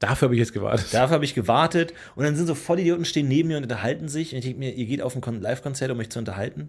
Dafür 0.00 0.26
habe 0.26 0.34
ich 0.34 0.40
jetzt 0.40 0.52
gewartet. 0.52 0.92
dafür 0.92 1.14
habe 1.14 1.24
ich 1.24 1.34
gewartet. 1.34 1.94
Und 2.16 2.24
dann 2.24 2.36
sind 2.36 2.46
so 2.46 2.54
Vollidioten 2.54 3.04
stehen 3.06 3.28
neben 3.28 3.48
mir 3.48 3.56
und 3.56 3.62
unterhalten 3.62 4.08
sich. 4.08 4.32
Und 4.32 4.38
ich 4.38 4.44
denke 4.44 4.58
mir, 4.58 4.74
ihr 4.74 4.84
geht 4.86 5.00
auf 5.00 5.14
ein 5.14 5.22
Kon- 5.22 5.40
Live-Konzert, 5.40 5.90
um 5.90 5.98
euch 6.00 6.10
zu 6.10 6.18
unterhalten. 6.18 6.68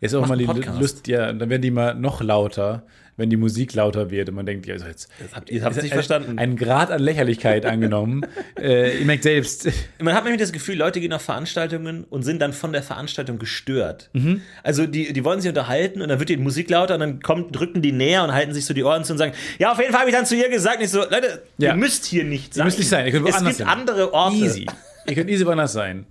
Jetzt 0.00 0.14
auch 0.14 0.20
Mach 0.20 0.28
mal 0.28 0.38
die. 0.38 0.44
Lust, 0.78 1.08
ja, 1.08 1.32
dann 1.32 1.48
werden 1.50 1.62
die 1.62 1.70
mal 1.70 1.94
noch 1.94 2.20
lauter, 2.20 2.84
wenn 3.20 3.30
die 3.30 3.36
Musik 3.36 3.74
lauter 3.74 4.10
wird 4.10 4.28
und 4.30 4.34
man 4.34 4.46
denkt, 4.46 4.66
ja, 4.66 4.74
also 4.74 4.86
jetzt. 4.86 5.08
Das 5.20 5.34
habt 5.34 5.50
ihr 5.50 5.62
habt 5.62 5.76
es 5.76 5.82
nicht 5.82 5.92
verstanden. 5.92 6.38
Ein 6.38 6.56
Grad 6.56 6.90
an 6.90 7.00
Lächerlichkeit 7.00 7.64
angenommen. 7.66 8.22
äh, 8.60 8.98
ihr 8.98 9.06
merkt 9.06 9.22
selbst. 9.22 9.68
Man 10.00 10.14
hat 10.14 10.24
nämlich 10.24 10.40
das 10.40 10.52
Gefühl, 10.52 10.76
Leute 10.76 11.00
gehen 11.00 11.12
auf 11.12 11.22
Veranstaltungen 11.22 12.04
und 12.10 12.22
sind 12.24 12.40
dann 12.40 12.52
von 12.52 12.72
der 12.72 12.82
Veranstaltung 12.82 13.38
gestört. 13.38 14.10
Mhm. 14.14 14.40
Also 14.62 14.86
die, 14.86 15.12
die 15.12 15.24
wollen 15.24 15.40
sich 15.40 15.48
unterhalten 15.48 16.02
und 16.02 16.08
dann 16.08 16.18
wird 16.18 16.30
die 16.30 16.36
Musik 16.36 16.70
lauter 16.70 16.94
und 16.94 17.00
dann 17.00 17.20
kommt, 17.20 17.54
drücken 17.54 17.82
die 17.82 17.92
näher 17.92 18.24
und 18.24 18.32
halten 18.32 18.54
sich 18.54 18.64
so 18.64 18.74
die 18.74 18.82
Ohren 18.82 19.04
zu 19.04 19.12
und 19.12 19.18
sagen, 19.18 19.32
ja, 19.58 19.70
auf 19.72 19.78
jeden 19.78 19.92
Fall 19.92 20.00
habe 20.00 20.10
ich 20.10 20.16
dann 20.16 20.26
zu 20.26 20.34
ihr 20.34 20.48
gesagt, 20.48 20.80
nicht 20.80 20.90
so, 20.90 21.00
Leute, 21.00 21.42
Ja. 21.58 21.70
ihr 21.70 21.76
müsst 21.76 22.06
hier 22.06 22.24
nicht 22.24 22.54
sein. 22.54 22.64
müsst 22.64 22.78
nicht 22.78 22.88
sein, 22.88 23.06
ihr 23.06 23.12
könnt 23.12 23.28
es 23.28 23.44
gibt 23.44 23.56
hin. 23.58 23.66
andere 23.66 24.12
Orte. 24.12 24.36
Easy. 24.36 24.66
Ihr 25.06 25.14
könnt 25.14 25.30
easy 25.30 25.46
woanders 25.46 25.72
sein. 25.72 26.06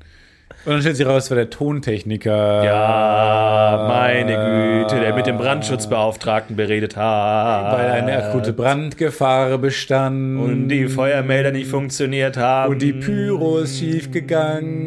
Und 0.66 0.74
dann 0.74 0.82
stellt 0.82 0.97
sich 0.97 1.08
raus, 1.08 1.24
es 1.24 1.32
war 1.32 1.38
der 1.38 1.50
Tontechniker. 1.50 2.66
Ja, 2.66 3.86
meine 3.88 4.84
Güte, 4.84 5.00
der 5.00 5.16
mit 5.16 5.26
dem 5.26 5.38
Brandschutzbeauftragten 5.38 6.58
beredet 6.58 6.97
hat. 6.97 7.78
Weil 7.78 7.91
eine 7.91 8.24
akute 8.24 8.52
Brandgefahr 8.52 9.58
bestand. 9.58 10.38
und 10.39 10.68
die 10.68 10.88
Feuermelder 10.88 11.52
nicht 11.52 11.70
funktioniert 11.70 12.36
haben. 12.36 12.74
Und 12.74 12.82
die 12.82 12.91
Pyro 12.91 13.60
ist 13.60 13.80
schief 13.80 14.12
gegangen. 14.12 14.82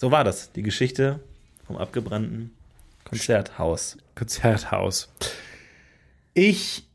So 0.01 0.12
war 0.12 0.22
das, 0.22 0.53
die 0.53 0.62
Geschichte 0.62 1.18
vom 1.66 1.76
abgebrannten 1.76 2.53
Konzerthaus. 3.05 3.99
Konzerthaus. 4.14 5.12
Ich 6.34 6.86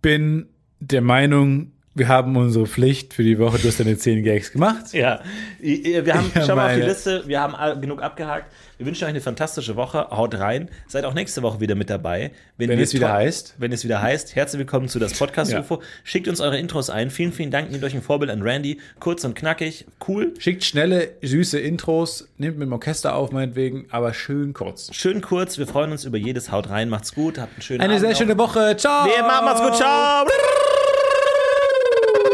bin 0.00 0.48
der 0.78 1.00
Meinung, 1.00 1.72
wir 1.98 2.08
haben 2.08 2.36
unsere 2.36 2.66
Pflicht 2.66 3.12
für 3.14 3.22
die 3.22 3.38
Woche. 3.38 3.58
Du 3.58 3.68
hast 3.68 3.80
deine 3.80 3.96
10 3.98 4.22
Gags 4.22 4.52
gemacht. 4.52 4.92
Ja, 4.92 5.20
wir 5.60 6.14
haben, 6.14 6.30
Ja, 6.34 6.44
schau 6.46 6.56
mal 6.56 6.70
auf 6.70 6.76
die 6.76 6.82
Liste, 6.86 7.24
wir 7.26 7.40
haben 7.40 7.80
genug 7.80 8.02
abgehakt. 8.02 8.50
Wir 8.78 8.86
wünschen 8.86 9.04
euch 9.04 9.10
eine 9.10 9.20
fantastische 9.20 9.74
Woche. 9.74 10.08
Haut 10.10 10.36
rein. 10.36 10.70
Seid 10.86 11.04
auch 11.04 11.12
nächste 11.12 11.42
Woche 11.42 11.58
wieder 11.60 11.74
mit 11.74 11.90
dabei. 11.90 12.30
Wenn 12.58 12.70
wir 12.70 12.78
es 12.78 12.94
wieder 12.94 13.12
heißt. 13.12 13.56
Wenn 13.58 13.72
es 13.72 13.82
wieder 13.82 14.00
heißt. 14.00 14.36
Herzlich 14.36 14.60
willkommen 14.60 14.86
zu 14.88 15.00
das 15.00 15.18
Podcast 15.18 15.50
Ja. 15.50 15.60
UFO. 15.60 15.82
Schickt 16.04 16.28
uns 16.28 16.40
eure 16.40 16.58
Intros 16.58 16.88
ein. 16.88 17.10
Vielen, 17.10 17.32
vielen 17.32 17.50
Dank. 17.50 17.72
Nehmt 17.72 17.82
euch 17.82 17.94
ein 17.94 18.02
Vorbild 18.02 18.30
an 18.30 18.40
Randy. 18.42 18.80
Kurz 19.00 19.24
und 19.24 19.34
knackig. 19.34 19.84
Cool. 20.06 20.32
Schickt 20.38 20.62
schnelle, 20.62 21.10
süße 21.22 21.58
Intros, 21.58 22.28
nehmt 22.36 22.56
mit 22.58 22.68
dem 22.68 22.72
Orchester 22.72 23.16
auf, 23.16 23.32
meinetwegen, 23.32 23.86
aber 23.90 24.14
schön 24.14 24.52
kurz. 24.52 24.94
Schön 24.94 25.22
kurz. 25.22 25.58
Wir 25.58 25.66
freuen 25.66 25.90
uns 25.90 26.04
über 26.04 26.16
jedes. 26.18 26.52
Haut 26.52 26.70
rein. 26.70 26.88
Macht's 26.88 27.14
gut. 27.16 27.38
Habt 27.38 27.54
einen 27.54 27.62
schönen 27.62 27.80
Eine 27.80 27.94
Abend 27.94 28.00
sehr 28.00 28.10
noch. 28.10 28.16
schöne 28.18 28.38
Woche. 28.38 28.76
Ciao. 28.76 29.06
Wir 29.06 29.22
machen 29.24 29.44
macht's 29.44 29.60
gut. 29.62 29.74
Ciao. 29.76 30.24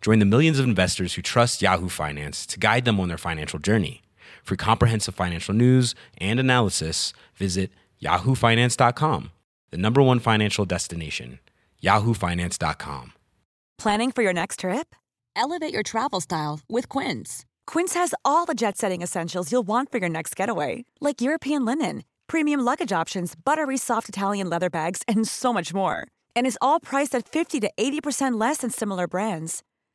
Join 0.00 0.18
the 0.18 0.24
millions 0.24 0.58
of 0.58 0.64
investors 0.66 1.14
who 1.14 1.22
trust 1.22 1.62
Yahoo 1.62 1.88
Finance 1.88 2.46
to 2.46 2.58
guide 2.58 2.84
them 2.84 3.00
on 3.00 3.08
their 3.08 3.18
financial 3.18 3.58
journey. 3.58 4.02
For 4.42 4.56
comprehensive 4.56 5.14
financial 5.14 5.54
news 5.54 5.94
and 6.18 6.40
analysis, 6.40 7.12
visit 7.34 7.70
yahoofinance.com, 8.02 9.30
the 9.70 9.76
number 9.76 10.02
one 10.02 10.20
financial 10.20 10.64
destination, 10.64 11.38
yahoofinance.com. 11.82 13.12
Planning 13.78 14.10
for 14.10 14.22
your 14.22 14.32
next 14.32 14.60
trip? 14.60 14.94
Elevate 15.36 15.72
your 15.72 15.82
travel 15.84 16.20
style 16.20 16.60
with 16.68 16.88
Quince. 16.88 17.44
Quince 17.66 17.94
has 17.94 18.14
all 18.24 18.44
the 18.44 18.54
jet 18.54 18.76
setting 18.76 19.02
essentials 19.02 19.52
you'll 19.52 19.66
want 19.66 19.92
for 19.92 19.98
your 19.98 20.08
next 20.08 20.34
getaway, 20.34 20.84
like 21.00 21.20
European 21.20 21.64
linen, 21.64 22.02
premium 22.26 22.60
luggage 22.60 22.92
options, 22.92 23.34
buttery 23.36 23.76
soft 23.76 24.08
Italian 24.08 24.50
leather 24.50 24.70
bags, 24.70 25.02
and 25.06 25.28
so 25.28 25.52
much 25.52 25.72
more. 25.72 26.08
And 26.34 26.46
is 26.46 26.58
all 26.60 26.80
priced 26.80 27.14
at 27.14 27.28
50 27.28 27.60
to 27.60 27.70
80% 27.78 28.40
less 28.40 28.58
than 28.58 28.70
similar 28.70 29.06
brands. 29.06 29.62